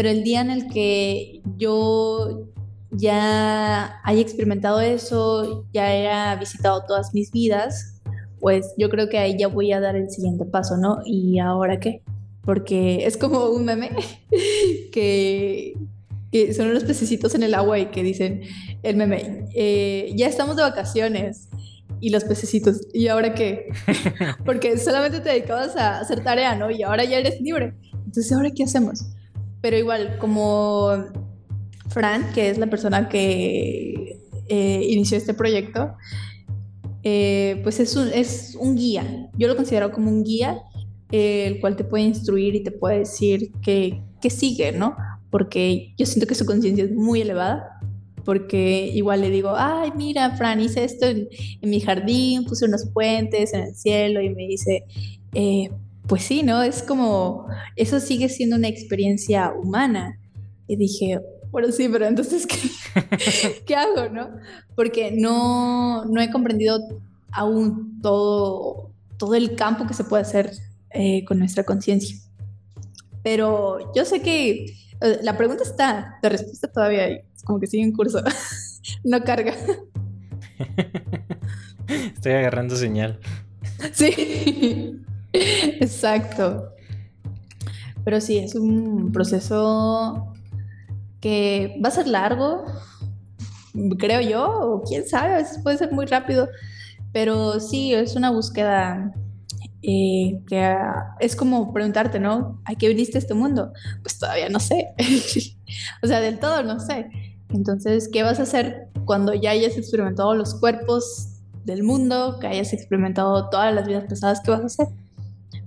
pero 0.00 0.08
el 0.08 0.24
día 0.24 0.40
en 0.40 0.50
el 0.50 0.68
que 0.68 1.42
yo 1.58 2.48
ya 2.90 4.00
haya 4.02 4.20
experimentado 4.22 4.80
eso, 4.80 5.66
ya 5.74 5.88
haya 5.88 6.36
visitado 6.36 6.86
todas 6.86 7.12
mis 7.12 7.30
vidas, 7.30 8.00
pues 8.38 8.72
yo 8.78 8.88
creo 8.88 9.10
que 9.10 9.18
ahí 9.18 9.36
ya 9.38 9.48
voy 9.48 9.72
a 9.72 9.80
dar 9.80 9.96
el 9.96 10.08
siguiente 10.08 10.46
paso, 10.46 10.78
¿no? 10.78 11.00
¿Y 11.04 11.38
ahora 11.38 11.80
qué? 11.80 12.00
Porque 12.46 13.04
es 13.04 13.18
como 13.18 13.50
un 13.50 13.66
meme 13.66 13.90
que, 14.90 15.74
son 16.56 16.72
los 16.72 16.84
pececitos 16.84 17.34
en 17.34 17.42
el 17.42 17.52
agua 17.52 17.78
y 17.78 17.90
que 17.90 18.02
dicen, 18.02 18.40
el 18.82 18.96
meme, 18.96 19.48
eh, 19.54 20.14
ya 20.16 20.28
estamos 20.28 20.56
de 20.56 20.62
vacaciones. 20.62 21.50
Y 22.00 22.08
los 22.08 22.24
pececitos, 22.24 22.88
¿y 22.94 23.08
ahora 23.08 23.34
qué? 23.34 23.68
Porque 24.46 24.78
solamente 24.78 25.20
te 25.20 25.28
dedicabas 25.28 25.76
a 25.76 26.00
hacer 26.00 26.24
tarea, 26.24 26.54
¿no? 26.54 26.70
Y 26.70 26.82
ahora 26.84 27.04
ya 27.04 27.18
eres 27.18 27.38
libre. 27.42 27.74
Entonces, 28.06 28.32
¿ahora 28.32 28.50
qué 28.50 28.64
hacemos? 28.64 29.04
Pero 29.60 29.76
igual, 29.76 30.16
como 30.18 30.90
Fran, 31.88 32.32
que 32.32 32.50
es 32.50 32.58
la 32.58 32.68
persona 32.68 33.08
que 33.08 34.18
eh, 34.48 34.86
inició 34.88 35.18
este 35.18 35.34
proyecto, 35.34 35.94
eh, 37.02 37.60
pues 37.62 37.80
es 37.80 37.96
un, 37.96 38.08
es 38.08 38.56
un 38.58 38.76
guía. 38.76 39.28
Yo 39.36 39.48
lo 39.48 39.56
considero 39.56 39.90
como 39.92 40.10
un 40.10 40.24
guía, 40.24 40.62
eh, 41.10 41.46
el 41.46 41.60
cual 41.60 41.76
te 41.76 41.84
puede 41.84 42.04
instruir 42.04 42.54
y 42.54 42.62
te 42.62 42.70
puede 42.70 43.00
decir 43.00 43.52
que, 43.62 44.02
sigue, 44.28 44.72
¿no? 44.72 44.96
Porque 45.30 45.94
yo 45.96 46.06
siento 46.06 46.26
que 46.26 46.34
su 46.34 46.46
conciencia 46.46 46.84
es 46.84 46.92
muy 46.92 47.20
elevada. 47.22 47.80
Porque 48.24 48.90
igual 48.94 49.22
le 49.22 49.30
digo, 49.30 49.54
ay, 49.56 49.92
mira, 49.96 50.36
Fran, 50.36 50.60
hice 50.60 50.84
esto 50.84 51.06
en, 51.06 51.28
mi 51.62 51.80
jardín, 51.80 52.44
puse 52.44 52.66
unos 52.66 52.86
puentes 52.92 53.54
en 53.54 53.62
el 53.62 53.74
cielo 53.74 54.20
y 54.20 54.28
me 54.28 54.46
dice, 54.46 54.84
pues 56.10 56.24
sí, 56.24 56.42
¿no? 56.42 56.60
Es 56.60 56.82
como, 56.82 57.46
eso 57.76 58.00
sigue 58.00 58.28
siendo 58.28 58.56
una 58.56 58.66
experiencia 58.66 59.52
humana. 59.52 60.18
Y 60.66 60.74
dije, 60.74 61.20
bueno, 61.52 61.70
sí, 61.70 61.88
pero 61.88 62.04
entonces, 62.04 62.48
¿qué, 62.48 62.58
¿qué 63.64 63.76
hago, 63.76 64.08
no? 64.08 64.28
Porque 64.74 65.12
no, 65.16 66.04
no 66.06 66.20
he 66.20 66.28
comprendido 66.32 66.80
aún 67.30 68.00
todo, 68.02 68.90
todo 69.18 69.36
el 69.36 69.54
campo 69.54 69.86
que 69.86 69.94
se 69.94 70.02
puede 70.02 70.22
hacer 70.22 70.50
eh, 70.90 71.24
con 71.26 71.38
nuestra 71.38 71.62
conciencia. 71.62 72.16
Pero 73.22 73.94
yo 73.94 74.04
sé 74.04 74.20
que 74.20 74.64
eh, 75.00 75.20
la 75.22 75.36
pregunta 75.36 75.62
está, 75.62 76.18
la 76.24 76.28
respuesta 76.28 76.66
todavía 76.72 77.04
hay, 77.04 77.20
como 77.44 77.60
que 77.60 77.68
sigue 77.68 77.84
en 77.84 77.92
curso, 77.92 78.20
no 79.04 79.22
carga. 79.22 79.54
Estoy 81.86 82.32
agarrando 82.32 82.74
señal. 82.74 83.20
Sí, 83.92 85.04
exacto. 85.80 86.74
Pero 88.04 88.20
sí, 88.20 88.38
es 88.38 88.54
un 88.54 89.12
proceso 89.12 90.32
que 91.20 91.78
va 91.84 91.88
a 91.88 91.92
ser 91.92 92.08
largo, 92.08 92.64
creo 93.98 94.20
yo, 94.20 94.48
o 94.48 94.82
quién 94.82 95.06
sabe, 95.06 95.34
a 95.34 95.36
veces 95.38 95.58
puede 95.62 95.78
ser 95.78 95.92
muy 95.92 96.06
rápido, 96.06 96.48
pero 97.12 97.60
sí, 97.60 97.92
es 97.92 98.16
una 98.16 98.30
búsqueda 98.30 99.12
eh, 99.82 100.40
que 100.46 100.76
es 101.20 101.36
como 101.36 101.72
preguntarte, 101.72 102.18
¿no? 102.20 102.60
¿A 102.64 102.74
qué 102.74 102.88
viniste 102.88 103.18
a 103.18 103.20
este 103.20 103.34
mundo? 103.34 103.72
Pues 104.02 104.18
todavía 104.18 104.48
no 104.48 104.60
sé, 104.60 104.88
o 106.02 106.06
sea, 106.06 106.20
del 106.20 106.38
todo 106.38 106.62
no 106.62 106.80
sé. 106.80 107.10
Entonces, 107.50 108.08
¿qué 108.12 108.22
vas 108.22 108.38
a 108.38 108.44
hacer 108.44 108.88
cuando 109.04 109.34
ya 109.34 109.50
hayas 109.50 109.76
experimentado 109.76 110.34
los 110.34 110.54
cuerpos 110.58 111.40
del 111.64 111.82
mundo, 111.82 112.38
que 112.40 112.46
hayas 112.46 112.72
experimentado 112.72 113.50
todas 113.50 113.74
las 113.74 113.86
vidas 113.86 114.04
pasadas? 114.08 114.40
¿Qué 114.44 114.50
vas 114.52 114.62
a 114.62 114.66
hacer? 114.66 114.86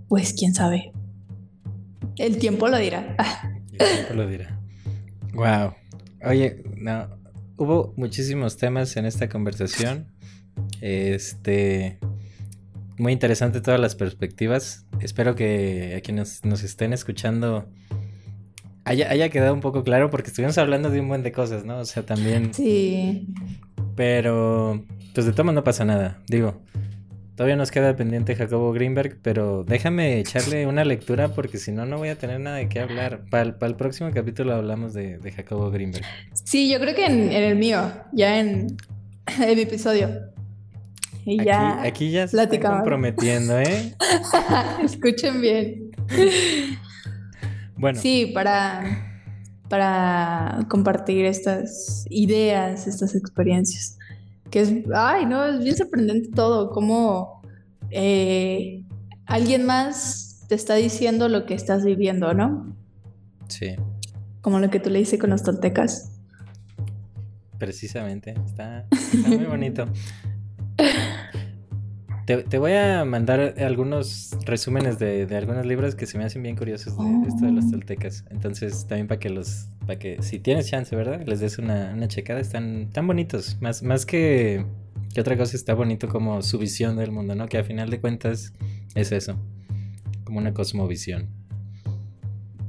Pues 0.08 0.34
quién 0.34 0.54
sabe. 0.54 0.92
El 2.18 2.38
tiempo 2.38 2.68
lo 2.68 2.78
dirá. 2.78 3.16
El 3.72 3.78
tiempo 3.78 4.14
lo 4.14 4.28
dirá. 4.28 4.60
Wow. 5.34 5.74
Oye, 6.26 6.64
no, 6.78 7.10
hubo 7.58 7.94
muchísimos 7.98 8.58
temas 8.58 8.96
en 8.98 9.06
esta 9.06 9.30
conversación. 9.30 10.08
Este, 10.82 12.00
muy 12.98 13.14
interesante 13.14 13.62
todas 13.62 13.80
las 13.80 13.96
perspectivas. 13.96 14.86
Espero 15.00 15.36
que 15.36 15.96
a 15.98 16.02
quienes 16.02 16.46
nos 16.46 16.64
estén 16.64 16.94
escuchando 16.94 17.68
haya, 18.86 19.10
haya 19.10 19.30
quedado 19.30 19.54
un 19.54 19.62
poco 19.62 19.84
claro 19.84 20.10
porque 20.10 20.30
estuvimos 20.30 20.58
hablando 20.58 20.90
de 20.90 21.00
un 21.00 21.08
buen 21.08 21.24
de 21.24 21.32
cosas, 21.32 21.66
¿no? 21.66 21.80
O 21.80 21.86
sea, 21.86 22.06
también. 22.06 22.54
Sí. 22.54 23.28
Pero, 23.96 24.84
pues 25.14 25.26
de 25.26 25.34
toma 25.34 25.52
no 25.52 25.64
pasa 25.64 25.86
nada. 25.86 26.22
Digo, 26.28 26.62
Todavía 27.36 27.56
nos 27.56 27.72
queda 27.72 27.96
pendiente 27.96 28.36
Jacobo 28.36 28.72
Greenberg, 28.74 29.18
pero 29.24 29.64
déjame 29.64 30.20
echarle 30.20 30.68
una 30.68 30.86
lectura 30.86 31.30
porque 31.30 31.58
si 31.58 31.72
no, 31.72 31.84
no 31.88 31.98
voy 31.98 32.10
a 32.10 32.16
tener 32.16 32.40
nada 32.40 32.58
de 32.58 32.70
qué 32.70 32.80
hablar. 32.80 33.26
Para 33.32 33.56
el, 33.62 33.76
próximo 33.76 34.12
capítulo 34.14 34.54
hablamos 34.54 34.94
de, 34.94 35.20
Jacobo 35.36 35.72
Greenberg. 35.72 36.06
Sí, 36.34 36.72
yo 36.72 36.80
creo 36.80 36.94
que 36.94 37.06
en, 37.08 37.32
el 37.32 37.56
mío, 37.56 37.92
ya 38.12 38.40
en, 38.40 38.78
el 39.48 39.58
episodio. 39.58 40.10
Y 41.26 41.40
aquí, 41.40 41.46
ya. 41.46 41.82
Aquí 41.82 42.12
ya 42.12 42.28
se 42.28 42.40
está 42.40 42.60
comprometiendo, 42.60 43.60
¿eh? 43.60 43.96
Escuchen 44.84 45.42
bien. 45.42 45.92
Bueno. 47.76 48.00
Sí, 48.00 48.32
para, 48.34 49.28
para 49.68 50.60
compartir 50.70 51.26
estas 51.26 52.06
ideas, 52.10 52.88
estas 52.88 53.14
experiencias 53.16 53.98
que 54.54 54.62
es, 54.62 54.72
ay, 54.94 55.26
no, 55.26 55.44
es 55.46 55.64
bien 55.64 55.76
sorprendente 55.76 56.30
todo, 56.30 56.70
cómo 56.70 57.42
eh, 57.90 58.84
alguien 59.26 59.66
más 59.66 60.46
te 60.48 60.54
está 60.54 60.76
diciendo 60.76 61.28
lo 61.28 61.48
que 61.48 61.56
estás 61.56 61.84
viviendo, 61.84 62.36
¿no? 62.36 62.78
Sí. 63.48 63.76
Como 64.42 64.60
lo 64.60 64.70
que 64.70 64.80
tú 64.80 64.92
le 64.92 65.00
dices 65.00 65.20
con 65.20 65.32
los 65.32 65.42
toltecas. 65.42 66.20
Precisamente, 67.58 68.36
está, 68.46 68.86
muy 69.26 69.46
bonito. 69.46 69.88
Te, 72.26 72.58
voy 72.58 72.72
a 72.72 73.04
mandar 73.04 73.56
algunos 73.60 74.32
resúmenes 74.46 74.98
de, 74.98 75.28
algunos 75.36 75.66
libros 75.66 75.94
que 75.94 76.06
se 76.06 76.18
me 76.18 76.24
hacen 76.24 76.42
bien 76.42 76.56
curiosos 76.56 76.98
de, 76.98 77.28
esto 77.28 77.46
de 77.46 77.52
los 77.52 77.66
oh. 77.66 77.72
toltecas. 77.72 78.24
Entonces, 78.30 78.88
también 78.88 79.08
para 79.08 79.20
que 79.20 79.30
los, 79.30 79.68
para 79.82 80.00
que 80.00 80.22
si 80.22 80.40
tienes 80.40 80.70
chance, 80.70 80.96
¿verdad? 80.96 81.22
Les 81.26 81.42
des 81.42 81.58
una, 81.58 81.92
una 81.94 82.08
checada. 82.08 82.40
Están 82.40 82.90
tan 82.94 83.08
bonitos. 83.08 83.58
Más, 83.60 83.84
más 83.84 84.06
que, 84.06 84.66
que 85.14 85.20
otra 85.20 85.36
cosa, 85.36 85.58
está 85.58 85.74
bonito 85.74 86.08
como 86.08 86.42
su 86.42 86.58
visión 86.60 86.96
del 86.96 87.12
mundo, 87.12 87.36
¿no? 87.36 87.48
Que 87.48 87.58
a 87.58 87.64
final 87.66 87.90
de 87.90 88.00
cuentas 88.00 88.54
es 88.96 89.12
eso. 89.12 89.38
Como 90.24 90.40
una 90.40 90.54
cosmovisión. 90.54 91.28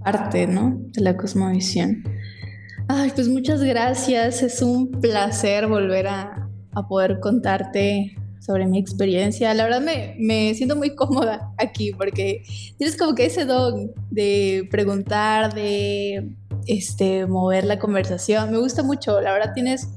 Parte, 0.02 0.48
¿no? 0.48 0.81
De 0.93 1.01
la 1.01 1.16
cosmovisión. 1.16 2.02
Ay, 2.89 3.12
pues 3.14 3.28
muchas 3.28 3.62
gracias. 3.62 4.43
Es 4.43 4.62
un 4.62 4.90
placer 4.90 5.68
volver 5.68 6.09
a, 6.09 6.51
a 6.72 6.89
poder 6.89 7.20
contarte 7.20 8.16
sobre 8.44 8.66
mi 8.66 8.78
experiencia. 8.78 9.54
La 9.54 9.64
verdad 9.64 9.80
me, 9.80 10.16
me, 10.18 10.54
siento 10.54 10.76
muy 10.76 10.94
cómoda 10.94 11.52
aquí 11.58 11.92
porque 11.92 12.42
tienes 12.76 12.96
como 12.96 13.14
que 13.14 13.26
ese 13.26 13.44
don 13.44 13.92
de 14.10 14.68
preguntar, 14.70 15.54
de 15.54 16.30
este, 16.66 17.26
mover 17.26 17.64
la 17.64 17.78
conversación. 17.78 18.50
Me 18.50 18.58
gusta 18.58 18.82
mucho, 18.82 19.20
la 19.20 19.32
verdad 19.32 19.52
tienes 19.54 19.88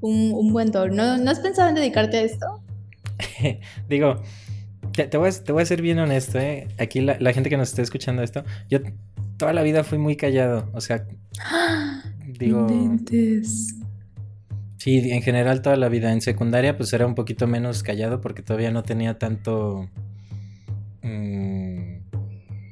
un, 0.00 0.32
un 0.34 0.52
buen 0.52 0.70
don. 0.70 0.94
¿No, 0.94 1.16
¿No, 1.16 1.30
has 1.30 1.40
pensado 1.40 1.68
en 1.70 1.76
dedicarte 1.76 2.18
a 2.18 2.22
esto? 2.22 2.46
Digo, 3.88 4.20
te, 4.92 5.16
voy 5.16 5.28
a, 5.28 5.32
te, 5.32 5.52
voy 5.52 5.62
a, 5.62 5.66
ser 5.66 5.80
bien 5.80 5.98
honesto, 5.98 6.38
¿eh? 6.38 6.68
Aquí 6.78 7.00
la, 7.00 7.16
la, 7.18 7.32
gente 7.32 7.48
que 7.48 7.56
nos 7.56 7.70
está 7.70 7.82
escuchando 7.82 8.22
esto, 8.22 8.44
yo 8.68 8.80
toda 9.38 9.52
la 9.52 9.62
vida 9.62 9.82
fui 9.82 9.98
muy 9.98 10.16
callado, 10.16 10.68
o 10.72 10.80
sea... 10.80 11.06
Digo... 12.38 12.66
Sí, 14.84 14.98
en 15.12 15.22
general 15.22 15.62
toda 15.62 15.76
la 15.76 15.88
vida. 15.88 16.12
En 16.12 16.20
secundaria 16.20 16.76
pues 16.76 16.92
era 16.92 17.06
un 17.06 17.14
poquito 17.14 17.46
menos 17.46 17.82
callado 17.82 18.20
porque 18.20 18.42
todavía 18.42 18.70
no 18.70 18.82
tenía 18.82 19.18
tanto 19.18 19.88
mm, 21.00 22.00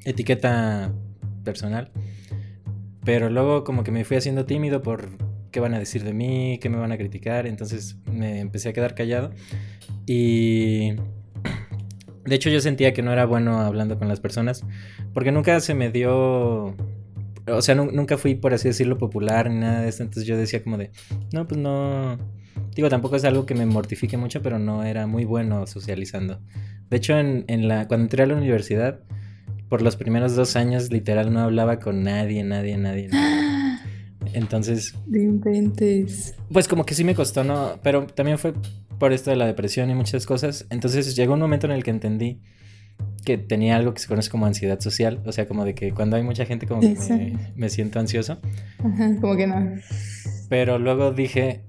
etiqueta 0.05 0.93
personal. 1.43 1.89
Pero 3.03 3.31
luego 3.31 3.63
como 3.63 3.83
que 3.83 3.89
me 3.89 4.05
fui 4.05 4.15
haciendo 4.15 4.45
tímido 4.45 4.83
por 4.83 5.09
qué 5.49 5.59
van 5.59 5.73
a 5.73 5.79
decir 5.79 6.03
de 6.03 6.13
mí, 6.13 6.59
qué 6.61 6.69
me 6.69 6.77
van 6.77 6.91
a 6.91 6.99
criticar. 6.99 7.47
Entonces 7.47 7.97
me 8.05 8.41
empecé 8.41 8.69
a 8.69 8.73
quedar 8.73 8.93
callado. 8.93 9.31
Y 10.05 10.91
de 12.25 12.35
hecho 12.35 12.51
yo 12.51 12.61
sentía 12.61 12.93
que 12.93 13.01
no 13.01 13.11
era 13.11 13.25
bueno 13.25 13.57
hablando 13.57 13.97
con 13.97 14.07
las 14.07 14.19
personas 14.19 14.63
porque 15.15 15.31
nunca 15.31 15.59
se 15.61 15.73
me 15.73 15.89
dio 15.89 16.75
o 17.47 17.61
sea, 17.61 17.75
nunca 17.75 18.17
fui, 18.17 18.35
por 18.35 18.53
así 18.53 18.67
decirlo, 18.67 18.97
popular 18.97 19.49
ni 19.49 19.59
nada 19.59 19.81
de 19.81 19.89
eso. 19.89 20.03
Entonces 20.03 20.25
yo 20.25 20.37
decía 20.37 20.63
como 20.63 20.77
de, 20.77 20.91
no, 21.31 21.47
pues 21.47 21.59
no. 21.59 22.17
Digo, 22.75 22.89
tampoco 22.89 23.15
es 23.15 23.23
algo 23.25 23.45
que 23.45 23.55
me 23.55 23.65
mortifique 23.65 24.17
mucho, 24.17 24.41
pero 24.41 24.59
no 24.59 24.83
era 24.83 25.07
muy 25.07 25.25
bueno 25.25 25.67
socializando. 25.67 26.39
De 26.89 26.97
hecho, 26.97 27.17
en, 27.17 27.45
en 27.47 27.67
la, 27.67 27.87
cuando 27.87 28.05
entré 28.05 28.23
a 28.23 28.27
la 28.27 28.35
universidad, 28.35 29.01
por 29.69 29.81
los 29.81 29.95
primeros 29.95 30.35
dos 30.35 30.55
años, 30.55 30.91
literal, 30.91 31.33
no 31.33 31.39
hablaba 31.39 31.79
con 31.79 32.03
nadie, 32.03 32.43
nadie, 32.43 32.77
nadie. 32.77 33.07
nadie. 33.07 33.79
Entonces. 34.33 34.93
De 35.05 35.23
inventes. 35.23 36.35
Pues 36.51 36.67
como 36.67 36.85
que 36.85 36.93
sí 36.93 37.03
me 37.03 37.15
costó, 37.15 37.43
¿no? 37.43 37.79
Pero 37.83 38.05
también 38.05 38.37
fue 38.37 38.53
por 38.99 39.13
esto 39.13 39.31
de 39.31 39.35
la 39.35 39.45
depresión 39.45 39.89
y 39.89 39.95
muchas 39.95 40.25
cosas. 40.25 40.65
Entonces 40.69 41.15
llegó 41.15 41.33
un 41.33 41.39
momento 41.39 41.67
en 41.67 41.73
el 41.73 41.83
que 41.83 41.91
entendí 41.91 42.39
que 43.23 43.37
tenía 43.37 43.75
algo 43.75 43.93
que 43.93 43.99
se 43.99 44.07
conoce 44.07 44.29
como 44.29 44.45
ansiedad 44.45 44.79
social, 44.79 45.21
o 45.25 45.31
sea, 45.31 45.47
como 45.47 45.65
de 45.65 45.75
que 45.75 45.91
cuando 45.91 46.15
hay 46.15 46.23
mucha 46.23 46.45
gente 46.45 46.67
como 46.67 46.81
que 46.81 47.35
me, 47.55 47.69
siento 47.69 47.99
ansioso. 47.99 48.39
Ajá, 48.79 49.15
como 49.19 49.35
que 49.35 49.47
no. 49.47 49.75
Pero 50.49 50.79
luego 50.79 51.11
dije, 51.11 51.61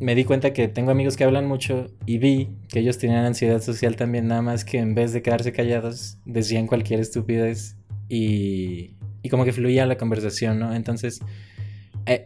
me 0.00 0.14
di 0.14 0.24
cuenta 0.24 0.52
que 0.52 0.68
tengo 0.68 0.90
amigos 0.90 1.16
que 1.16 1.24
hablan 1.24 1.46
mucho 1.46 1.86
y 2.06 2.18
vi 2.18 2.56
que 2.68 2.80
ellos 2.80 2.98
tenían 2.98 3.24
ansiedad 3.24 3.60
social 3.60 3.96
también, 3.96 4.28
nada 4.28 4.42
más 4.42 4.64
que 4.64 4.78
en 4.78 4.94
vez 4.94 5.12
de 5.12 5.22
quedarse 5.22 5.52
callados, 5.52 6.18
decían 6.24 6.66
cualquier 6.66 7.00
estupidez 7.00 7.76
y, 8.08 8.96
y 9.22 9.28
como 9.28 9.44
que 9.44 9.52
fluía 9.52 9.86
la 9.86 9.96
conversación, 9.96 10.58
¿no? 10.58 10.74
Entonces, 10.74 11.20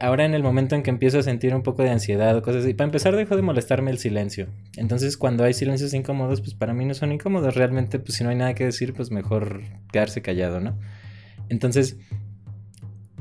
ahora 0.00 0.24
en 0.24 0.34
el 0.34 0.42
momento 0.42 0.74
en 0.74 0.82
que 0.82 0.90
empiezo 0.90 1.18
a 1.18 1.22
sentir 1.22 1.54
un 1.54 1.62
poco 1.62 1.82
de 1.82 1.90
ansiedad 1.90 2.36
o 2.36 2.42
cosas 2.42 2.64
así, 2.64 2.74
para 2.74 2.86
empezar 2.86 3.14
dejó 3.16 3.36
de 3.36 3.42
molestarme 3.42 3.90
el 3.90 3.98
silencio. 3.98 4.48
Entonces, 4.76 5.16
cuando 5.16 5.44
hay 5.44 5.54
silencios 5.54 5.94
incómodos, 5.94 6.40
pues 6.40 6.54
para 6.54 6.74
mí 6.74 6.84
no 6.84 6.94
son 6.94 7.12
incómodos. 7.12 7.54
Realmente, 7.54 7.98
pues 7.98 8.14
si 8.14 8.24
no 8.24 8.30
hay 8.30 8.36
nada 8.36 8.54
que 8.54 8.64
decir, 8.64 8.94
pues 8.94 9.10
mejor 9.10 9.62
quedarse 9.92 10.22
callado, 10.22 10.60
¿no? 10.60 10.78
Entonces, 11.48 11.96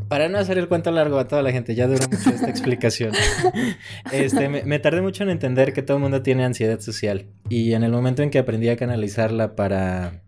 para 0.08 0.30
no 0.30 0.38
hacer 0.38 0.58
el 0.58 0.68
cuento 0.68 0.92
largo 0.92 1.20
a 1.20 1.28
toda 1.28 1.42
la 1.42 1.52
gente, 1.52 1.76
ya 1.76 1.88
duró 1.88 2.08
mucho 2.10 2.30
esta 2.30 2.50
explicación. 2.50 3.12
Este, 4.12 4.48
me, 4.48 4.80
tardé 4.80 5.02
mucho 5.02 5.24
en 5.24 5.30
entender 5.30 5.74
que 5.74 5.82
todo 5.82 5.98
el 5.98 6.04
mundo 6.04 6.22
tiene 6.22 6.46
ansiedad 6.46 6.80
social. 6.80 7.26
Y 7.50 7.74
en 7.74 7.84
el 7.84 7.92
momento 7.92 8.24
en 8.24 8.30
que 8.30 8.40
aprendí 8.40 8.70
a 8.70 8.78
canalizarla 8.78 9.56
para. 9.56 10.24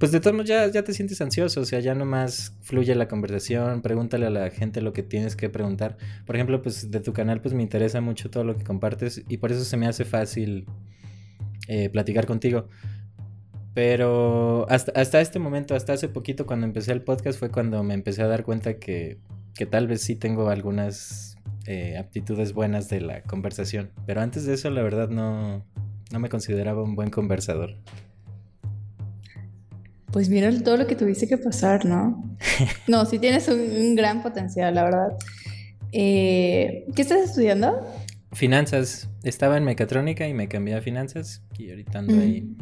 Pues 0.00 0.12
de 0.12 0.20
todos 0.20 0.32
modos 0.32 0.48
ya, 0.48 0.66
ya 0.66 0.82
te 0.82 0.94
sientes 0.94 1.20
ansioso, 1.20 1.60
o 1.60 1.64
sea, 1.66 1.78
ya 1.80 1.94
nomás 1.94 2.56
fluye 2.62 2.94
la 2.94 3.06
conversación, 3.06 3.82
pregúntale 3.82 4.24
a 4.24 4.30
la 4.30 4.48
gente 4.48 4.80
lo 4.80 4.94
que 4.94 5.02
tienes 5.02 5.36
que 5.36 5.50
preguntar. 5.50 5.98
Por 6.24 6.36
ejemplo, 6.36 6.62
pues 6.62 6.90
de 6.90 7.00
tu 7.00 7.12
canal 7.12 7.42
pues 7.42 7.52
me 7.52 7.62
interesa 7.62 8.00
mucho 8.00 8.30
todo 8.30 8.42
lo 8.44 8.56
que 8.56 8.64
compartes 8.64 9.22
y 9.28 9.36
por 9.36 9.52
eso 9.52 9.62
se 9.62 9.76
me 9.76 9.86
hace 9.86 10.06
fácil 10.06 10.64
eh, 11.68 11.90
platicar 11.90 12.24
contigo. 12.24 12.66
Pero 13.74 14.64
hasta, 14.70 14.98
hasta 14.98 15.20
este 15.20 15.38
momento, 15.38 15.74
hasta 15.74 15.92
hace 15.92 16.08
poquito 16.08 16.46
cuando 16.46 16.64
empecé 16.64 16.92
el 16.92 17.02
podcast 17.02 17.38
fue 17.38 17.50
cuando 17.50 17.82
me 17.82 17.92
empecé 17.92 18.22
a 18.22 18.26
dar 18.26 18.42
cuenta 18.42 18.78
que, 18.78 19.18
que 19.54 19.66
tal 19.66 19.86
vez 19.86 20.00
sí 20.00 20.16
tengo 20.16 20.48
algunas 20.48 21.36
eh, 21.66 21.98
aptitudes 21.98 22.54
buenas 22.54 22.88
de 22.88 23.02
la 23.02 23.22
conversación. 23.24 23.90
Pero 24.06 24.22
antes 24.22 24.46
de 24.46 24.54
eso, 24.54 24.70
la 24.70 24.80
verdad, 24.80 25.10
no, 25.10 25.62
no 26.10 26.18
me 26.18 26.30
consideraba 26.30 26.82
un 26.82 26.96
buen 26.96 27.10
conversador. 27.10 27.76
Pues 30.12 30.28
mira 30.28 30.50
todo 30.62 30.76
lo 30.76 30.86
que 30.86 30.96
tuviste 30.96 31.28
que 31.28 31.38
pasar, 31.38 31.84
¿no? 31.84 32.24
No, 32.88 33.06
sí 33.06 33.18
tienes 33.18 33.48
un, 33.48 33.94
gran 33.94 34.22
potencial, 34.22 34.74
la 34.74 34.84
verdad. 34.84 35.16
Eh, 35.92 36.86
¿Qué 36.94 37.02
estás 37.02 37.20
estudiando? 37.20 37.86
Finanzas. 38.32 39.08
Estaba 39.22 39.56
en 39.56 39.64
mecatrónica 39.64 40.26
y 40.26 40.34
me 40.34 40.48
cambié 40.48 40.74
a 40.74 40.82
finanzas 40.82 41.42
y 41.58 41.70
ahorita 41.70 41.98
ando 41.98 42.14
ahí 42.14 42.56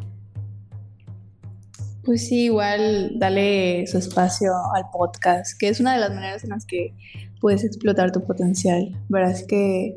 pues 2.09 2.27
sí, 2.27 2.45
igual 2.45 3.19
dale 3.19 3.85
su 3.85 3.99
espacio 3.99 4.51
al 4.73 4.89
podcast, 4.91 5.55
que 5.59 5.67
es 5.67 5.79
una 5.79 5.93
de 5.93 5.99
las 5.99 6.09
maneras 6.09 6.43
en 6.43 6.49
las 6.49 6.65
que 6.65 6.95
puedes 7.39 7.63
explotar 7.63 8.11
tu 8.11 8.25
potencial. 8.25 8.97
Verás 9.09 9.43
que 9.43 9.95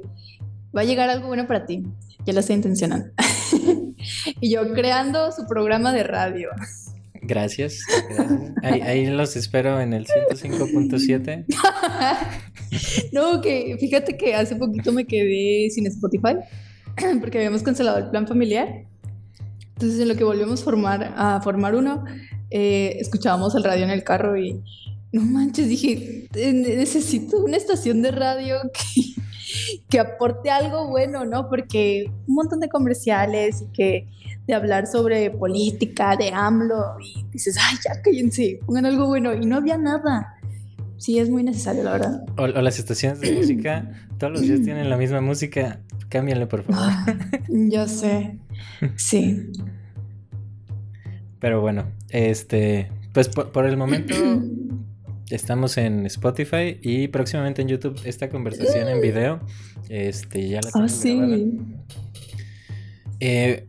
va 0.76 0.82
a 0.82 0.84
llegar 0.84 1.08
algo 1.08 1.28
bueno 1.28 1.46
para 1.46 1.64
ti. 1.64 1.86
Ya 2.26 2.34
lo 2.34 2.40
estoy 2.40 2.56
intencionando. 2.56 3.08
y 4.42 4.50
yo 4.50 4.74
creando 4.74 5.32
su 5.32 5.46
programa 5.46 5.94
de 5.94 6.02
radio. 6.02 6.50
Gracias. 7.22 7.78
Ahí, 8.62 9.06
los 9.06 9.36
espero 9.36 9.80
en 9.80 9.92
el 9.92 10.06
105.7. 10.06 11.44
no, 13.12 13.40
que 13.40 13.76
fíjate 13.78 14.16
que 14.16 14.34
hace 14.34 14.56
poquito 14.56 14.92
me 14.92 15.06
quedé 15.06 15.70
sin 15.70 15.86
Spotify 15.86 16.36
porque 17.20 17.38
habíamos 17.38 17.62
cancelado 17.62 17.98
el 17.98 18.10
plan 18.10 18.26
familiar 18.26 18.86
entonces, 19.82 20.00
en 20.00 20.08
lo 20.08 20.14
que 20.14 20.22
volvimos 20.22 20.64
a 20.64 21.40
formar 21.42 21.74
uno, 21.74 22.04
eh, 22.50 22.98
escuchábamos 23.00 23.56
el 23.56 23.64
radio 23.64 23.82
en 23.82 23.90
el 23.90 24.04
carro 24.04 24.38
y 24.38 24.62
no 25.10 25.22
manches, 25.22 25.68
dije, 25.68 26.28
necesito 26.32 27.42
una 27.42 27.56
estación 27.56 28.00
de 28.00 28.12
radio 28.12 28.58
que, 28.72 29.02
que 29.90 29.98
aporte 29.98 30.50
algo 30.50 30.88
bueno, 30.88 31.24
¿no? 31.24 31.48
Porque 31.48 32.04
un 32.28 32.34
montón 32.36 32.60
de 32.60 32.68
comerciales 32.68 33.62
y 33.62 33.72
que 33.72 34.06
de 34.46 34.54
hablar 34.54 34.86
sobre 34.86 35.30
política, 35.30 36.16
de 36.16 36.30
AMLO, 36.32 36.96
y 37.00 37.24
dices, 37.30 37.56
ay, 37.60 37.76
ya 37.84 38.02
cállense, 38.02 38.58
pongan 38.66 38.86
algo 38.86 39.06
bueno, 39.06 39.34
y 39.34 39.46
no 39.46 39.56
había 39.56 39.78
nada. 39.78 40.38
Sí, 40.96 41.18
es 41.18 41.28
muy 41.28 41.42
necesario, 41.42 41.82
la 41.82 41.92
verdad. 41.92 42.24
O, 42.36 42.46
las 42.46 42.78
estaciones 42.78 43.20
de 43.20 43.32
música, 43.32 43.90
todos 44.18 44.32
los 44.32 44.42
días 44.42 44.62
tienen 44.62 44.88
la 44.88 44.96
misma 44.96 45.20
música, 45.20 45.80
cámbianle, 46.08 46.46
por 46.46 46.62
favor. 46.62 46.80
Ah, 46.80 47.06
ya 47.48 47.88
sé, 47.88 48.38
sí. 48.96 49.50
Pero 51.40 51.60
bueno, 51.60 51.90
este, 52.10 52.92
pues 53.12 53.28
por, 53.28 53.66
el 53.66 53.76
momento 53.76 54.14
estamos 55.30 55.76
en 55.76 56.06
Spotify 56.06 56.78
y 56.80 57.08
próximamente 57.08 57.62
en 57.62 57.68
YouTube 57.68 58.00
esta 58.04 58.28
conversación 58.28 58.88
en 58.88 59.00
video. 59.00 59.40
Este, 59.88 60.48
ya 60.48 60.60
la 60.60 60.70
tengo 60.70 60.86
ah, 60.86 60.88
sí. 60.88 61.58
Eh, 63.18 63.68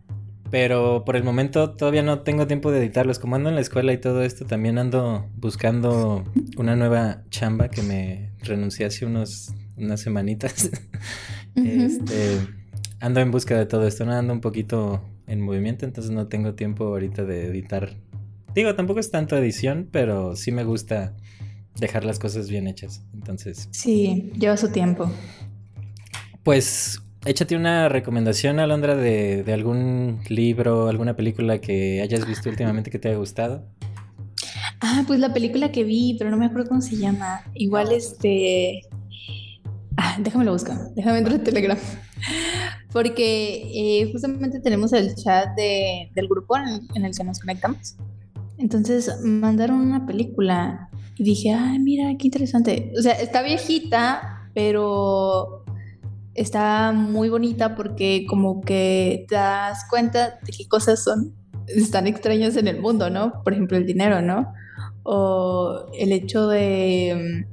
pero 0.53 1.03
por 1.03 1.15
el 1.15 1.23
momento 1.23 1.71
todavía 1.71 2.03
no 2.03 2.19
tengo 2.19 2.45
tiempo 2.45 2.71
de 2.71 2.77
editarlos. 2.77 3.17
Como 3.17 3.35
ando 3.35 3.49
en 3.49 3.55
la 3.55 3.61
escuela 3.61 3.91
y 3.91 3.97
todo 3.97 4.21
esto, 4.21 4.45
también 4.45 4.77
ando 4.77 5.27
buscando 5.35 6.25
una 6.57 6.75
nueva 6.75 7.23
chamba 7.31 7.69
que 7.69 7.81
me 7.81 8.29
renuncié 8.43 8.85
hace 8.85 9.07
unos, 9.07 9.51
unas 9.77 10.01
semanitas. 10.01 10.69
este, 11.55 12.37
ando 12.99 13.19
en 13.19 13.31
busca 13.31 13.57
de 13.57 13.65
todo 13.65 13.87
esto, 13.87 14.05
¿no? 14.05 14.11
ando 14.11 14.31
un 14.31 14.41
poquito 14.41 15.03
en 15.25 15.41
movimiento, 15.41 15.87
entonces 15.87 16.11
no 16.11 16.27
tengo 16.27 16.53
tiempo 16.53 16.83
ahorita 16.83 17.25
de 17.25 17.47
editar. 17.47 17.95
Digo, 18.53 18.75
tampoco 18.75 18.99
es 18.99 19.09
tanto 19.09 19.35
edición, 19.35 19.89
pero 19.91 20.35
sí 20.35 20.51
me 20.51 20.63
gusta 20.63 21.15
dejar 21.77 22.05
las 22.05 22.19
cosas 22.19 22.51
bien 22.51 22.67
hechas. 22.67 23.03
Entonces. 23.15 23.69
Sí, 23.71 24.31
lleva 24.37 24.55
su 24.55 24.69
tiempo. 24.69 25.11
Pues 26.43 27.02
échate 27.25 27.55
una 27.55 27.89
recomendación, 27.89 28.59
Alondra, 28.59 28.95
de, 28.95 29.43
de 29.43 29.53
algún 29.53 30.21
libro, 30.29 30.87
alguna 30.87 31.15
película 31.15 31.59
que 31.59 32.01
hayas 32.01 32.27
visto 32.27 32.49
últimamente 32.49 32.91
que 32.91 32.99
te 32.99 33.09
haya 33.09 33.17
gustado. 33.17 33.65
Ah, 34.81 35.03
pues 35.07 35.19
la 35.19 35.33
película 35.33 35.71
que 35.71 35.83
vi, 35.83 36.15
pero 36.17 36.29
no 36.29 36.37
me 36.37 36.45
acuerdo 36.45 36.69
cómo 36.69 36.81
se 36.81 36.97
llama. 36.97 37.41
Igual 37.53 37.91
este. 37.91 38.81
Ah, 39.95 40.17
déjame 40.19 40.45
lo 40.45 40.53
buscar. 40.53 40.77
Déjame 40.95 41.19
entrar 41.19 41.37
en 41.37 41.43
Telegram 41.43 41.77
porque 42.93 43.71
eh, 43.73 44.11
justamente 44.11 44.59
tenemos 44.59 44.93
el 44.93 45.15
chat 45.15 45.49
del 45.57 46.27
grupo 46.27 46.55
en 46.57 47.05
el, 47.05 47.15
que 47.15 47.23
nos 47.23 47.39
conectamos. 47.39 47.95
Entonces 48.59 49.11
mandaron 49.23 49.81
una 49.81 50.05
película 50.05 50.89
y 51.17 51.23
dije, 51.23 51.51
ay, 51.51 51.79
mira, 51.79 52.15
qué 52.17 52.27
interesante. 52.27 52.93
O 52.97 53.01
sea, 53.01 53.13
está 53.13 53.41
viejita, 53.41 54.47
pero 54.53 55.62
está 56.35 56.91
muy 56.91 57.29
bonita 57.29 57.75
porque 57.75 58.25
como 58.27 58.61
que 58.61 59.25
te 59.27 59.35
das 59.35 59.85
cuenta 59.89 60.39
de 60.43 60.51
qué 60.51 60.67
cosas 60.67 61.03
son 61.03 61.33
están 61.67 62.07
extrañas 62.07 62.57
en 62.57 62.67
el 62.67 62.81
mundo, 62.81 63.09
¿no? 63.09 63.41
Por 63.43 63.53
ejemplo, 63.53 63.77
el 63.77 63.85
dinero, 63.85 64.21
¿no? 64.21 64.53
O 65.03 65.85
el 65.97 66.11
hecho 66.11 66.47
de 66.47 67.45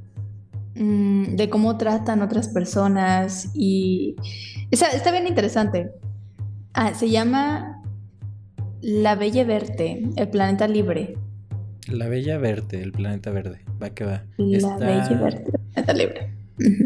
Mm, 0.74 1.36
de 1.36 1.50
cómo 1.50 1.76
tratan 1.76 2.22
otras 2.22 2.48
personas 2.48 3.50
y 3.54 4.16
está, 4.70 5.10
bien 5.10 5.26
interesante. 5.26 5.90
Ah, 6.72 6.94
se 6.94 7.10
llama 7.10 7.82
La 8.80 9.14
Bella 9.16 9.44
Verte, 9.44 10.02
el 10.16 10.28
planeta 10.28 10.68
libre. 10.68 11.18
La 11.88 12.08
Bella 12.08 12.38
Verte, 12.38 12.80
el 12.82 12.92
planeta 12.92 13.30
verde. 13.30 13.60
Va 13.82 13.90
que 13.90 14.04
va. 14.04 14.24
La 14.38 14.76
Bella 14.76 15.20
Verte, 15.20 15.50
el 15.52 15.60
planeta 15.72 15.92
libre. 15.92 16.39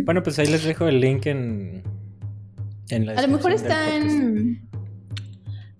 Bueno, 0.04 0.22
pues 0.22 0.38
ahí 0.38 0.46
les 0.46 0.64
dejo 0.64 0.86
el 0.86 1.00
link 1.00 1.26
en, 1.26 1.82
en 2.90 3.06
la 3.06 3.12
A 3.12 3.22
lo 3.22 3.28
mejor 3.28 3.52
está 3.52 3.96
en. 3.96 4.68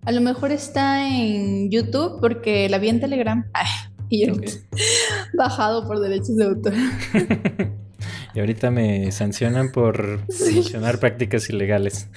A 0.02 0.12
lo 0.12 0.20
mejor 0.20 0.52
está 0.52 1.08
en 1.08 1.70
YouTube 1.70 2.20
porque 2.20 2.68
la 2.68 2.78
vi 2.78 2.88
en 2.88 3.00
Telegram. 3.00 3.46
Ay, 3.52 3.66
y 4.08 4.26
yo 4.26 4.34
bajado 5.36 5.86
por 5.86 6.00
derechos 6.00 6.36
de 6.36 6.44
autor. 6.44 6.74
Y 8.34 8.40
ahorita 8.40 8.70
me 8.72 9.12
sancionan 9.12 9.70
por 9.70 10.26
promocionar 10.38 10.98
prácticas 10.98 11.48
ilegales. 11.50 12.08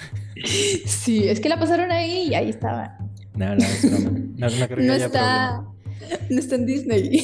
Sí, 0.86 1.30
es 1.30 1.40
que 1.40 1.48
la 1.48 1.60
pasaron 1.60 1.92
ahí 1.92 2.30
y 2.30 2.34
ahí 2.34 2.50
estaba. 2.50 2.98
No, 3.36 3.56
no, 3.56 3.64
es 3.64 3.84
No, 3.84 4.50
no 4.50 4.68
creo 4.68 4.78
que 4.78 4.92
haya 4.92 5.06
está, 5.06 5.64
No 6.30 6.40
está 6.40 6.56
en 6.56 6.66
Disney. 6.66 7.22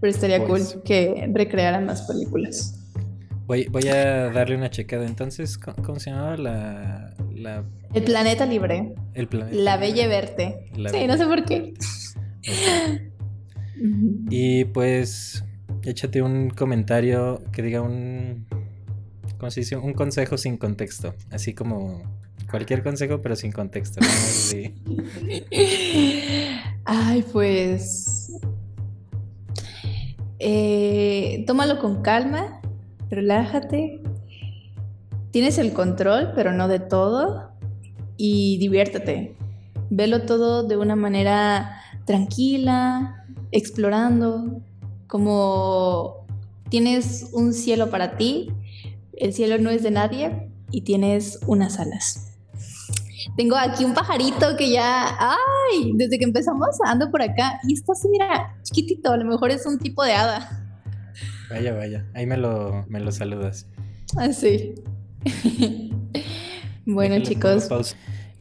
Pero 0.00 0.10
estaría 0.10 0.38
cool 0.40 0.60
pues 0.60 0.78
que 0.84 1.28
recrearan 1.32 1.86
más 1.86 2.02
películas. 2.02 2.82
Voy, 3.46 3.66
voy 3.70 3.86
a 3.88 4.30
darle 4.30 4.56
una 4.56 4.70
checada. 4.70 5.06
Entonces, 5.06 5.56
¿cómo, 5.58 6.00
se 6.00 6.10
llamaba 6.10 6.36
la, 6.36 7.14
El 7.94 8.02
planeta 8.02 8.44
libre. 8.44 8.92
El 9.14 9.28
planeta 9.28 9.56
La 9.56 9.76
Bella 9.76 10.08
Verte. 10.08 10.70
sí, 10.74 11.06
no 11.06 11.16
sé 11.16 11.26
por 11.26 11.44
qué. 11.44 11.74
Y 14.30 14.64
pues 14.66 15.44
échate 15.82 16.22
un 16.22 16.48
comentario 16.50 17.42
que 17.52 17.62
diga 17.62 17.82
un. 17.82 18.46
¿Cómo 19.38 19.50
se 19.50 19.60
dice? 19.60 19.76
Un 19.76 19.92
consejo 19.92 20.38
sin 20.38 20.56
contexto. 20.56 21.14
Así 21.30 21.52
como 21.52 22.02
cualquier 22.50 22.82
consejo, 22.82 23.20
pero 23.20 23.36
sin 23.36 23.52
contexto. 23.52 24.00
Ay, 26.84 27.24
pues. 27.32 28.15
Eh, 30.38 31.44
tómalo 31.46 31.78
con 31.78 32.02
calma 32.02 32.60
relájate. 33.10 34.00
Tienes 35.30 35.58
el 35.58 35.72
control, 35.72 36.32
pero 36.34 36.52
no 36.52 36.68
de 36.68 36.80
todo. 36.80 37.50
Y 38.16 38.58
diviértete. 38.58 39.36
Velo 39.90 40.22
todo 40.22 40.62
de 40.62 40.76
una 40.76 40.96
manera 40.96 41.80
tranquila, 42.06 43.24
explorando, 43.52 44.62
como 45.06 46.26
tienes 46.70 47.30
un 47.32 47.52
cielo 47.52 47.90
para 47.90 48.16
ti, 48.16 48.50
el 49.12 49.32
cielo 49.32 49.58
no 49.58 49.70
es 49.70 49.82
de 49.82 49.90
nadie 49.90 50.50
y 50.70 50.82
tienes 50.82 51.40
unas 51.46 51.78
alas. 51.78 52.25
Tengo 53.36 53.56
aquí 53.56 53.84
un 53.84 53.94
pajarito 53.94 54.56
que 54.56 54.70
ya, 54.70 55.16
ay, 55.18 55.92
desde 55.94 56.18
que 56.18 56.24
empezamos 56.24 56.78
ando 56.84 57.10
por 57.10 57.22
acá 57.22 57.60
y 57.66 57.74
está 57.74 57.92
así, 57.92 58.08
mira, 58.08 58.56
chiquitito, 58.62 59.12
a 59.12 59.16
lo 59.16 59.24
mejor 59.24 59.50
es 59.50 59.66
un 59.66 59.78
tipo 59.78 60.04
de 60.04 60.12
hada. 60.12 60.62
Vaya, 61.50 61.74
vaya, 61.74 62.06
ahí 62.14 62.26
me 62.26 62.36
lo, 62.36 62.84
me 62.88 63.00
lo 63.00 63.12
saludas. 63.12 63.66
Ah, 64.16 64.32
sí. 64.32 64.74
bueno, 66.86 67.22
chicos. 67.22 67.68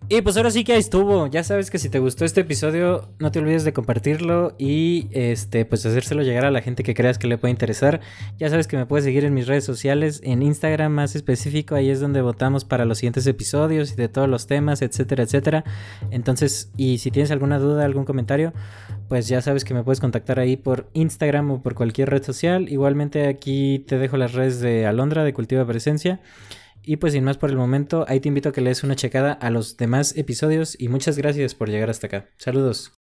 Y 0.07 0.21
pues 0.21 0.37
ahora 0.37 0.51
sí 0.51 0.63
que 0.63 0.73
ahí 0.73 0.79
estuvo. 0.79 1.25
Ya 1.25 1.43
sabes 1.43 1.71
que 1.71 1.79
si 1.79 1.89
te 1.89 1.97
gustó 1.97 2.25
este 2.25 2.41
episodio, 2.41 3.09
no 3.17 3.31
te 3.31 3.39
olvides 3.39 3.63
de 3.63 3.73
compartirlo 3.73 4.53
y 4.59 5.07
este, 5.11 5.65
pues 5.65 5.83
hacérselo 5.83 6.21
llegar 6.21 6.45
a 6.45 6.51
la 6.51 6.61
gente 6.61 6.83
que 6.83 6.93
creas 6.93 7.17
que 7.17 7.25
le 7.25 7.39
puede 7.39 7.51
interesar. 7.51 8.01
Ya 8.37 8.51
sabes 8.51 8.67
que 8.67 8.77
me 8.77 8.85
puedes 8.85 9.03
seguir 9.03 9.25
en 9.25 9.33
mis 9.33 9.47
redes 9.47 9.63
sociales, 9.63 10.21
en 10.23 10.43
Instagram 10.43 10.91
más 10.91 11.15
específico, 11.15 11.73
ahí 11.73 11.89
es 11.89 12.01
donde 12.01 12.21
votamos 12.21 12.65
para 12.65 12.85
los 12.85 12.99
siguientes 12.99 13.25
episodios 13.25 13.93
y 13.93 13.95
de 13.95 14.07
todos 14.07 14.29
los 14.29 14.45
temas, 14.45 14.83
etcétera, 14.83 15.23
etcétera. 15.23 15.63
Entonces, 16.11 16.69
y 16.77 16.99
si 16.99 17.09
tienes 17.09 17.31
alguna 17.31 17.57
duda, 17.57 17.83
algún 17.83 18.05
comentario, 18.05 18.53
pues 19.09 19.27
ya 19.27 19.41
sabes 19.41 19.65
que 19.65 19.73
me 19.73 19.83
puedes 19.83 19.99
contactar 19.99 20.39
ahí 20.39 20.55
por 20.55 20.87
Instagram 20.93 21.49
o 21.49 21.63
por 21.63 21.73
cualquier 21.73 22.11
red 22.11 22.21
social. 22.21 22.69
Igualmente 22.69 23.27
aquí 23.27 23.83
te 23.87 23.97
dejo 23.97 24.17
las 24.17 24.33
redes 24.33 24.59
de 24.59 24.85
Alondra 24.85 25.23
de 25.23 25.33
Cultiva 25.33 25.65
Presencia. 25.65 26.19
Y 26.85 26.97
pues 26.97 27.13
sin 27.13 27.23
más 27.23 27.37
por 27.37 27.49
el 27.49 27.57
momento, 27.57 28.05
ahí 28.07 28.19
te 28.19 28.27
invito 28.27 28.49
a 28.49 28.51
que 28.51 28.61
le 28.61 28.69
des 28.69 28.83
una 28.83 28.95
checada 28.95 29.33
a 29.33 29.49
los 29.49 29.77
demás 29.77 30.15
episodios 30.15 30.79
y 30.79 30.87
muchas 30.87 31.17
gracias 31.17 31.55
por 31.55 31.69
llegar 31.69 31.89
hasta 31.89 32.07
acá. 32.07 32.29
Saludos. 32.37 32.94